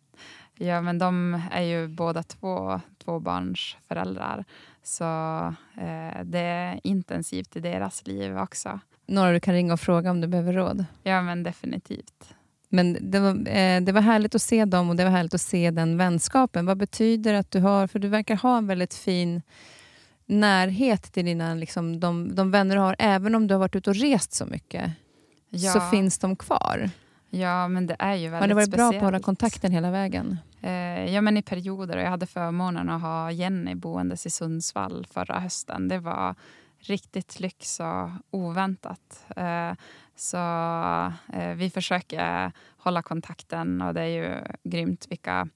Ja, 0.59 0.81
men 0.81 0.99
de 0.99 1.43
är 1.53 1.63
ju 1.63 1.89
båda 1.89 2.23
två 2.23 2.81
tvåbarnsföräldrar. 3.05 4.45
Så 4.83 5.05
eh, 5.77 6.25
det 6.25 6.39
är 6.39 6.81
intensivt 6.85 7.57
i 7.57 7.61
deras 7.61 8.07
liv 8.07 8.39
också. 8.39 8.81
Några 9.07 9.33
du 9.33 9.41
kan 9.41 9.55
ringa 9.55 9.73
och 9.73 9.81
fråga 9.81 10.11
om 10.11 10.21
du 10.21 10.29
behöver 10.29 10.53
råd. 10.53 10.85
Ja, 11.03 11.23
men 11.23 11.43
definitivt. 11.43 12.35
Men 12.73 13.11
det 13.11 13.21
var, 13.21 13.31
eh, 13.49 13.81
det 13.81 13.93
var 13.93 14.01
härligt 14.01 14.35
att 14.35 14.43
se 14.43 14.65
dem 14.65 14.91
och 14.91 14.97
det 14.97 15.05
var 15.05 15.11
härligt 15.11 15.35
att 15.35 15.41
se 15.41 15.71
den 15.71 15.97
vänskapen. 15.97 16.67
Vad 16.67 16.77
betyder 16.79 17.35
att 17.35 17.51
du 17.51 17.61
har, 17.61 17.87
för 17.87 17.99
du 17.99 18.09
verkar 18.09 18.37
ha 18.37 18.59
en 18.59 18.67
väldigt 18.67 18.95
fin 18.95 19.43
närhet 20.27 21.03
till 21.13 21.25
dina, 21.25 21.55
liksom, 21.55 22.01
de, 22.01 22.35
de 22.35 22.51
vänner 22.51 22.75
du 22.77 22.81
har, 22.81 22.97
även 22.99 23.35
om 23.35 23.47
du 23.47 23.55
har 23.55 23.59
varit 23.59 23.77
ute 23.77 23.91
och 23.91 23.97
rest 23.97 24.33
så 24.33 24.47
mycket, 24.47 24.91
Ja, 25.53 25.73
så 25.73 25.81
finns 25.81 26.19
de 26.19 26.37
kvar. 26.37 26.91
ja 27.31 27.69
men 27.69 27.87
det 27.87 27.97
är 27.99 28.15
ju 28.15 28.29
väldigt 28.29 28.41
Har 28.41 28.49
ni 28.49 28.55
varit 28.55 28.71
bra 28.71 28.79
på 28.91 28.97
att 28.97 29.03
hålla 29.03 29.09
speciellt. 29.09 29.25
kontakten 29.25 29.73
hela 29.73 29.91
vägen? 29.91 30.39
Eh, 30.63 31.15
ja, 31.15 31.21
men 31.21 31.37
i 31.37 31.43
perioder. 31.43 31.99
Jag 31.99 32.11
hade 32.11 32.27
förmånen 32.27 32.89
att 32.91 33.03
ha 33.03 33.31
Jenny 33.33 33.75
boendes 33.75 34.27
i 34.27 34.31
Sundsvall 34.31 35.07
förra 35.11 35.41
hösten. 35.41 35.89
Det 35.89 35.99
var 35.99 36.35
riktigt 36.81 37.41
lyx 37.41 37.81
och 37.81 38.11
oväntat. 38.31 39.27
Eh, 39.37 39.73
så 40.17 40.37
eh, 41.33 41.55
vi 41.55 41.71
försöker 41.75 42.53
hålla 42.77 43.03
kontakten 43.03 43.83
och 43.83 43.95
det 43.95 44.01
är 44.01 44.07
ju 44.07 44.37
grymt 44.63 45.07
vilka 45.11 45.49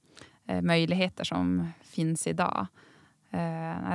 eh, 0.48 0.62
möjligheter 0.62 1.24
som 1.24 1.72
finns 1.82 2.26
idag. 2.26 2.66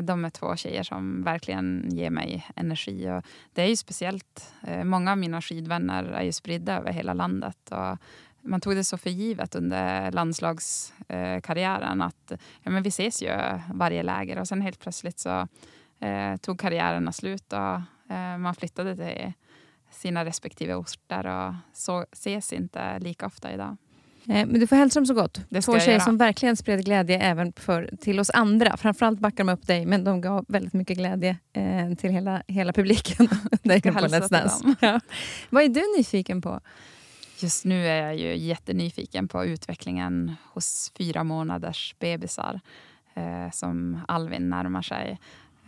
De 0.02 0.26
är 0.26 0.30
två 0.30 0.56
tjejer 0.56 0.84
som 0.84 1.24
verkligen 1.24 1.90
ger 1.92 2.10
mig 2.10 2.48
energi. 2.56 3.10
Och 3.10 3.26
det 3.54 3.62
är 3.62 3.68
ju 3.68 3.76
speciellt. 3.76 4.54
Många 4.84 5.12
av 5.12 5.18
mina 5.18 5.42
skidvänner 5.42 6.04
är 6.04 6.24
ju 6.24 6.32
spridda 6.32 6.78
över 6.78 6.92
hela 6.92 7.14
landet. 7.14 7.72
Och 7.72 7.98
man 8.42 8.62
tog 8.62 8.76
det 8.76 8.84
så 8.84 8.98
för 8.98 9.10
givet 9.10 9.56
under 9.56 10.12
landslagskarriären 10.12 12.02
att 12.02 12.32
ja, 12.64 12.72
men 12.72 12.84
vi 12.84 12.90
ses 12.90 13.24
ju 13.24 13.30
varje 13.74 14.04
läger. 14.04 14.40
Och 14.40 14.48
sen 14.48 14.62
helt 14.62 14.80
plötsligt 14.80 15.20
så 15.20 15.48
eh, 16.00 16.38
tog 16.38 16.60
karriärerna 16.60 17.12
slut 17.12 17.54
och 17.54 17.82
eh, 18.16 18.38
man 18.38 18.56
flyttade 18.56 18.96
till 18.96 19.34
sina 19.92 20.26
respektive 20.26 20.76
orter 20.76 21.28
och 21.28 21.54
så 21.74 22.06
ses 22.12 22.54
inte 22.54 23.00
lika 23.00 23.26
ofta 23.26 23.54
idag. 23.54 23.78
Eh, 24.26 24.46
Men 24.48 24.60
du 24.60 24.68
får 24.68 24.76
hälsa 24.76 25.00
dem 25.00 25.06
så 25.06 25.14
gott. 25.14 25.42
Det 25.50 25.62
Två 25.62 25.80
tjejer 25.80 25.92
göra. 25.92 26.00
som 26.00 26.18
verkligen 26.18 26.56
spred 26.58 26.86
glädje 26.86 27.20
även 27.20 27.54
för, 27.54 27.90
till 28.02 28.20
oss 28.20 28.30
andra. 28.30 28.78
Framförallt 28.78 29.20
backar 29.20 29.44
de 29.44 29.54
upp 29.54 29.68
dig, 29.68 29.86
men 29.86 30.04
de 30.04 30.22
gav 30.22 30.46
väldigt 30.48 30.74
mycket 30.74 30.98
glädje 30.98 31.38
eh, 31.54 31.94
till 31.98 32.10
hela, 32.12 32.44
hela 32.48 32.74
publiken. 32.74 33.28
där 33.64 33.80
på 33.82 34.00
Let's 34.00 34.30
Dance. 34.30 34.76
Ja. 34.82 35.00
Vad 35.50 35.64
är 35.64 35.70
du 35.70 35.98
nyfiken 35.98 36.42
på? 36.42 36.60
Just 37.40 37.66
nu 37.66 37.88
är 37.88 38.02
jag 38.02 38.16
ju 38.18 38.38
jättenyfiken 38.38 39.28
på 39.28 39.46
utvecklingen 39.46 40.36
hos 40.54 40.92
fyra 40.98 41.24
månaders 41.24 41.96
bebisar 42.00 42.60
eh, 43.14 43.52
som 43.52 44.00
Alvin 44.08 44.50
närmar 44.50 44.82
sig. 44.82 45.20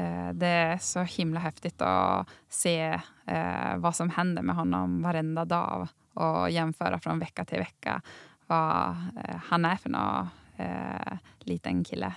Eh, 0.01 0.33
det 0.33 0.47
är 0.47 0.77
så 0.77 0.99
himla 0.99 1.39
häftigt 1.39 1.81
att 1.81 2.29
se 2.49 2.99
eh, 3.27 3.77
vad 3.77 3.95
som 3.95 4.09
händer 4.09 4.41
med 4.41 4.55
honom 4.55 5.01
varenda 5.01 5.45
dag 5.45 5.87
och 6.13 6.49
jämföra 6.49 6.99
från 6.99 7.19
vecka 7.19 7.45
till 7.45 7.57
vecka 7.57 8.01
vad 8.47 8.89
eh, 9.25 9.35
han 9.43 9.65
är 9.65 9.75
för 9.75 9.89
någon 9.89 10.29
eh, 10.57 11.17
liten 11.39 11.83
kille. 11.83 12.13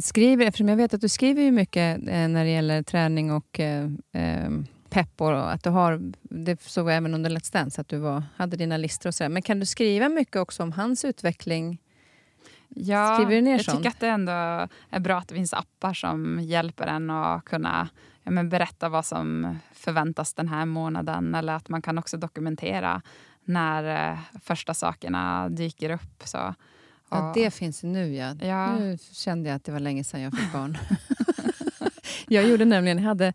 Skriver, 0.00 0.46
eftersom 0.46 0.68
jag 0.68 0.76
vet 0.76 0.94
att 0.94 1.00
du 1.00 1.08
skriver 1.08 1.42
ju 1.42 1.50
mycket 1.52 1.98
eh, 1.98 2.28
när 2.28 2.44
det 2.44 2.50
gäller 2.50 2.82
träning 2.82 3.32
och 3.32 3.60
eh, 3.60 3.90
eh, 4.12 4.50
pepp 4.90 5.20
och 5.20 5.52
att 5.52 5.64
du 5.64 5.70
har, 5.70 6.12
det 6.22 6.62
såg 6.62 6.88
jag 6.88 6.96
även 6.96 7.14
under 7.14 7.30
Let's 7.30 7.52
Dance, 7.52 7.80
att 7.80 7.88
du 7.88 7.98
var, 7.98 8.22
hade 8.36 8.56
dina 8.56 8.76
listor 8.76 9.10
och 9.10 9.14
sådär. 9.14 9.28
Men 9.28 9.42
kan 9.42 9.60
du 9.60 9.66
skriva 9.66 10.08
mycket 10.08 10.36
också 10.36 10.62
om 10.62 10.72
hans 10.72 11.04
utveckling? 11.04 11.78
Ja, 12.78 13.14
Skriver 13.14 13.30
du 13.34 13.40
ner 13.40 13.52
jag 13.52 13.64
sånt? 13.64 13.76
tycker 13.78 13.88
att 13.90 14.00
det 14.00 14.08
ändå 14.08 14.32
är 14.90 15.00
bra 15.00 15.18
att 15.18 15.28
det 15.28 15.34
finns 15.34 15.52
appar 15.54 15.94
som 15.94 16.40
hjälper 16.42 16.86
en 16.86 17.10
att 17.10 17.44
kunna 17.44 17.88
ja, 18.22 18.30
men 18.30 18.48
berätta 18.48 18.88
vad 18.88 19.06
som 19.06 19.58
förväntas 19.72 20.34
den 20.34 20.48
här 20.48 20.64
månaden. 20.64 21.34
Eller 21.34 21.52
att 21.52 21.68
man 21.68 21.82
kan 21.82 21.98
också 21.98 22.16
dokumentera 22.16 23.02
när 23.44 24.10
eh, 24.12 24.18
första 24.42 24.74
sakerna 24.74 25.48
dyker 25.48 25.90
upp. 25.90 26.22
Så. 26.24 26.54
Ja, 27.10 27.28
Och- 27.28 27.34
det 27.34 27.50
finns 27.54 27.82
nu 27.82 28.14
ja. 28.14 28.34
Ja. 28.40 28.76
Nu 28.76 28.98
kände 29.12 29.48
jag 29.48 29.56
att 29.56 29.64
det 29.64 29.72
var 29.72 29.80
länge 29.80 30.04
sedan 30.04 30.20
jag 30.20 30.38
fick 30.38 30.52
barn. 30.52 30.78
jag 32.28 32.48
gjorde 32.48 32.64
nämligen, 32.64 32.98
hade 32.98 33.32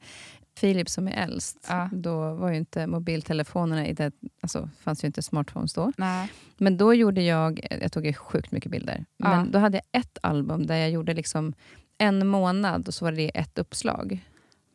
Filip 0.58 0.90
som 0.90 1.08
är 1.08 1.12
äldst. 1.12 1.66
Ja. 1.70 1.90
Då 1.94 2.34
var 2.34 2.50
ju 2.50 2.58
inte 2.58 2.88
mobiltelefonerna, 2.88 3.88
i 3.88 3.94
det, 3.94 4.12
alltså 4.42 4.70
fanns 4.80 5.04
ju 5.04 5.06
inte 5.06 5.22
smartphones 5.22 5.74
då. 5.74 5.92
Nej. 5.98 6.32
Men 6.58 6.78
då 6.78 6.94
gjorde 6.94 7.22
jag, 7.22 7.68
jag 7.82 7.92
tog 7.92 8.06
ju 8.06 8.14
sjukt 8.14 8.52
mycket 8.52 8.72
bilder. 8.72 9.06
Ja. 9.18 9.30
Men 9.30 9.52
då 9.52 9.60
hade 9.60 9.78
jag 9.92 10.02
ett 10.02 10.18
album 10.22 10.66
där 10.68 10.76
jag 10.76 10.90
gjorde 10.92 11.14
liksom 11.14 11.54
en 11.98 12.28
månad 12.28 12.88
och 12.88 12.94
så 12.94 13.06
var 13.06 13.12
det 13.12 13.30
ett 13.38 13.58
uppslag. 13.60 14.26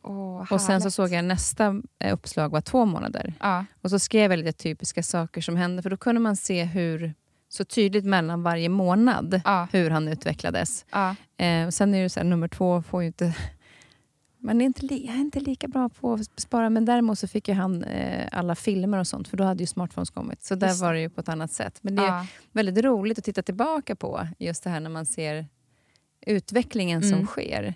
Åh, 0.03 0.53
Och 0.53 0.61
sen 0.61 0.81
så 0.81 0.91
såg 0.91 1.09
jag 1.09 1.25
nästa 1.25 1.81
eh, 1.99 2.13
uppslag 2.13 2.49
var 2.49 2.61
två 2.61 2.85
månader. 2.85 3.33
Ja, 3.39 3.65
Och 3.81 3.89
så 3.89 3.99
skrev 3.99 4.31
jag 4.31 4.37
lite 4.39 4.51
typiska 4.63 5.03
saker 5.03 5.41
som 5.41 5.55
hände, 5.55 5.81
för 5.83 5.89
då 5.89 5.97
kunde 5.97 6.21
man 6.21 6.35
se 6.35 6.63
hur 6.63 7.13
så 7.49 7.65
tydligt 7.65 8.05
mellan 8.05 8.43
varje 8.43 8.69
månad 8.69 9.41
hur 9.71 9.89
han 9.89 10.07
utvecklades. 10.07 10.85
Eh, 11.37 11.65
och 11.67 11.73
sen 11.73 11.95
är 11.95 12.03
det 12.03 12.09
så 12.09 12.19
här, 12.19 12.27
nummer 12.27 12.47
två 12.47 12.81
får 12.81 13.01
ju 13.01 13.07
inte... 13.07 13.35
Man 14.39 14.61
är 14.61 14.65
inte, 14.65 14.85
jag 14.95 15.15
är 15.15 15.19
inte 15.19 15.39
lika 15.39 15.67
bra 15.67 15.89
på 15.89 16.13
att 16.13 16.39
spara, 16.39 16.69
men 16.69 16.85
däremot 16.85 17.19
så 17.19 17.27
fick 17.27 17.47
ju 17.47 17.53
han 17.53 17.83
eh, 17.83 18.27
alla 18.31 18.55
filmer 18.55 18.97
och 18.97 19.07
sånt, 19.07 19.27
för 19.27 19.37
då 19.37 19.43
hade 19.43 19.63
ju 19.63 19.67
smartphones 19.67 20.09
kommit. 20.09 20.43
Så 20.43 20.55
där 20.55 20.67
Just 20.67 20.81
var 20.81 20.93
det 20.93 20.99
ju 20.99 21.09
på 21.09 21.21
ett 21.21 21.29
annat 21.29 21.51
sätt. 21.51 21.79
Men 21.81 21.95
det 21.95 22.01
är 22.01 22.07
ja. 22.07 22.25
väldigt 22.51 22.85
roligt 22.85 23.17
att 23.17 23.23
titta 23.25 23.43
tillbaka 23.43 23.95
på, 23.95 24.27
just 24.39 24.63
det 24.63 24.69
här 24.69 24.79
när 24.79 24.89
man 24.89 25.05
ser 25.05 25.45
utvecklingen 26.25 27.01
som 27.01 27.13
Mm. 27.13 27.27
sker. 27.27 27.73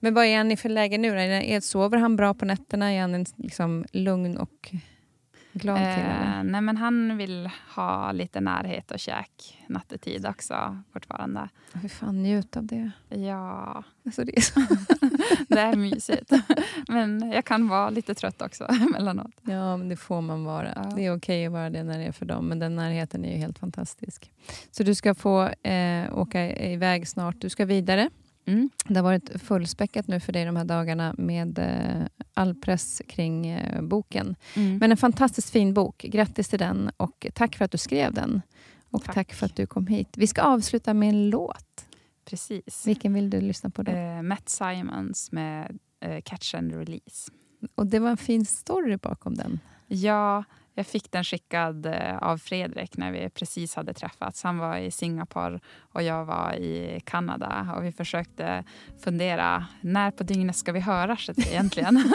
Men 0.00 0.14
vad 0.14 0.24
är 0.24 0.36
han 0.36 0.52
i 0.52 0.56
för 0.56 0.68
läge 0.68 0.98
nu? 0.98 1.10
då? 1.10 1.16
Är 1.16 1.28
är- 1.30 1.60
Sover 1.60 1.98
han 1.98 2.16
bra 2.16 2.34
på 2.34 2.44
nätterna? 2.44 2.92
Är 2.92 3.00
han 3.00 3.24
liksom, 3.36 3.84
lugn 3.92 4.36
och 4.36 4.74
glad 5.54 5.76
kille? 5.78 6.36
Eh, 6.38 6.44
nej, 6.44 6.60
men 6.60 6.76
han 6.76 7.16
vill 7.16 7.50
ha 7.74 8.12
lite 8.12 8.40
närhet 8.40 8.90
och 8.90 8.98
käk 8.98 9.64
nattetid 9.68 10.26
också 10.26 10.78
fortfarande. 10.92 11.48
Hur 11.72 11.88
fan 11.88 12.22
njut 12.22 12.56
av 12.56 12.64
det. 12.64 12.90
Ja, 13.08 13.82
Alltså, 14.06 14.24
det 14.24 14.36
är 14.38 14.40
så. 14.40 14.60
det 15.48 15.60
är 15.60 15.76
mysigt. 15.76 16.30
men 16.88 17.30
jag 17.32 17.44
kan 17.44 17.68
vara 17.68 17.90
lite 17.90 18.14
trött 18.14 18.42
också 18.42 18.64
emellanåt. 18.88 19.32
Ja, 19.42 19.76
men 19.76 19.88
det 19.88 19.96
får 19.96 20.20
man 20.20 20.44
vara. 20.44 20.72
Ja. 20.76 20.82
Det 20.96 21.06
är 21.06 21.16
okej 21.16 21.46
att 21.46 21.52
vara 21.52 21.70
det 21.70 21.82
när 21.82 21.98
det 21.98 22.04
är 22.04 22.12
för 22.12 22.26
dem, 22.26 22.48
men 22.48 22.58
den 22.58 22.76
närheten 22.76 23.24
är 23.24 23.32
ju 23.32 23.38
helt 23.38 23.58
fantastisk. 23.58 24.32
Så 24.70 24.82
du 24.82 24.94
ska 24.94 25.14
få 25.14 25.42
eh, 25.48 26.18
åka 26.18 26.56
iväg 26.72 27.08
snart. 27.08 27.40
Du 27.40 27.48
ska 27.48 27.64
vidare. 27.64 28.10
Mm. 28.46 28.70
Det 28.88 28.94
har 28.96 29.02
varit 29.02 29.42
fullspäckat 29.42 30.08
nu 30.08 30.20
för 30.20 30.32
dig 30.32 30.44
de 30.44 30.56
här 30.56 30.64
dagarna 30.64 31.14
med 31.18 31.58
eh, 31.58 32.06
all 32.34 32.54
press 32.54 33.02
kring 33.08 33.46
eh, 33.46 33.82
boken. 33.82 34.36
Mm. 34.56 34.78
Men 34.78 34.90
en 34.90 34.96
fantastiskt 34.96 35.50
fin 35.50 35.74
bok. 35.74 36.02
Grattis 36.08 36.48
till 36.48 36.58
den 36.58 36.90
och 36.96 37.26
tack 37.34 37.56
för 37.56 37.64
att 37.64 37.70
du 37.70 37.78
skrev 37.78 38.12
den. 38.12 38.42
Och 38.90 39.04
tack, 39.04 39.14
Tack. 39.14 39.34
för 39.34 39.46
att 39.46 39.56
du 39.56 39.66
kom 39.66 39.86
hit. 39.86 40.08
Vi 40.16 40.26
ska 40.26 40.42
avsluta 40.42 40.94
med 40.94 41.08
en 41.08 41.30
låt. 41.30 41.84
Precis. 42.24 42.86
Vilken 42.86 43.14
vill 43.14 43.30
du 43.30 43.40
lyssna 43.40 43.70
på 43.70 43.82
då? 43.82 43.92
Eh, 43.92 44.22
Matt 44.22 44.48
Simons 44.48 45.32
med 45.32 45.78
eh, 46.00 46.20
Catch 46.24 46.54
and 46.54 46.72
Release. 46.72 47.30
Och 47.74 47.86
det 47.86 47.98
var 47.98 48.10
en 48.10 48.16
fin 48.16 48.46
story 48.46 48.96
bakom 48.96 49.34
den. 49.34 49.60
Ja, 49.86 50.44
jag 50.74 50.86
fick 50.86 51.12
den 51.12 51.24
skickad 51.24 51.86
eh, 51.86 52.16
av 52.18 52.38
Fredrik 52.38 52.96
när 52.96 53.12
vi 53.12 53.30
precis 53.30 53.74
hade 53.74 53.94
träffats. 53.94 54.42
Han 54.42 54.58
var 54.58 54.76
i 54.76 54.90
Singapore 54.90 55.60
och 55.92 56.02
jag 56.02 56.24
var 56.24 56.52
i 56.52 57.00
Kanada. 57.04 57.74
Och 57.76 57.84
vi 57.84 57.92
försökte 57.92 58.64
fundera, 59.04 59.66
när 59.80 60.10
på 60.10 60.22
dygnet 60.22 60.56
ska 60.56 60.72
vi 60.72 60.80
höras 60.80 61.30
egentligen? 61.36 61.94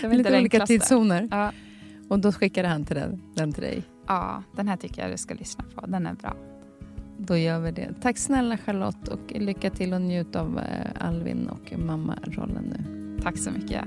det 0.00 0.08
var 0.08 0.14
Lite 0.14 0.38
olika 0.38 0.66
tidszoner. 0.66 1.28
Ja, 1.30 1.52
Och 2.08 2.18
då 2.18 2.32
skickade 2.32 2.68
han 2.68 2.84
till 2.84 2.96
den, 2.96 3.22
den 3.34 3.52
till 3.52 3.62
dig. 3.62 3.82
ja, 4.06 4.42
den 4.56 4.68
här 4.68 4.76
tycker 4.76 5.02
jag 5.02 5.10
du 5.10 5.16
ska 5.16 5.34
lyssna 5.34 5.64
på. 5.74 5.86
Den 5.86 6.06
är 6.06 6.14
bra. 6.14 6.36
Då 7.18 7.36
gör 7.36 7.60
vi 7.60 7.70
det. 7.70 7.94
Tack 8.02 8.18
snälla 8.18 8.56
Charlotte 8.58 9.08
och 9.08 9.32
lycka 9.34 9.70
till 9.70 9.92
och 9.92 10.00
njut 10.00 10.36
av 10.36 10.58
eh, 10.58 11.06
Alvin 11.06 11.48
och 11.48 11.78
mammarollen 11.78 12.64
nu. 12.64 13.18
Tack 13.22 13.38
så 13.38 13.50
mycket. 13.50 13.84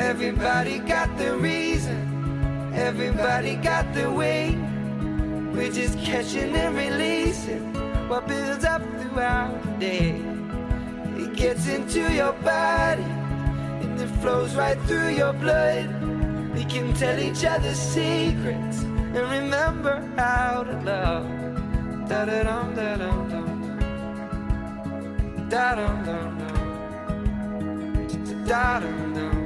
Everybody 0.00 0.78
got 0.78 1.18
the 1.18 1.30
reason, 1.42 2.15
everybody 2.76 3.56
got 3.56 3.92
the 3.94 4.10
way. 4.10 4.54
We're 5.52 5.72
just 5.72 5.98
catching 5.98 6.54
and 6.54 6.76
releasing 6.76 7.72
what 8.08 8.28
builds 8.28 8.64
up 8.64 8.82
throughout 9.00 9.62
the 9.62 9.70
day. 9.78 10.10
It 11.16 11.34
gets 11.34 11.66
into 11.66 12.12
your 12.12 12.34
body 12.34 13.02
and 13.02 14.00
it 14.00 14.08
flows 14.20 14.54
right 14.54 14.78
through 14.82 15.14
your 15.14 15.32
blood. 15.32 15.88
We 16.54 16.64
can 16.64 16.92
tell 16.94 17.18
each 17.18 17.44
other 17.44 17.74
secrets 17.74 18.82
and 18.82 19.16
remember 19.16 20.00
how 20.16 20.62
to 20.64 20.72
love. 20.82 21.26
Da 22.08 22.24
da 22.26 22.42
dum 22.42 22.74
da 22.74 22.96
dum 22.96 23.28
dum. 23.30 23.78
Da 25.48 25.74
dum 25.74 26.04
dum 26.04 26.38
dum. 26.38 26.56
Da 28.46 28.80
dum 28.80 29.14
dum. 29.14 29.45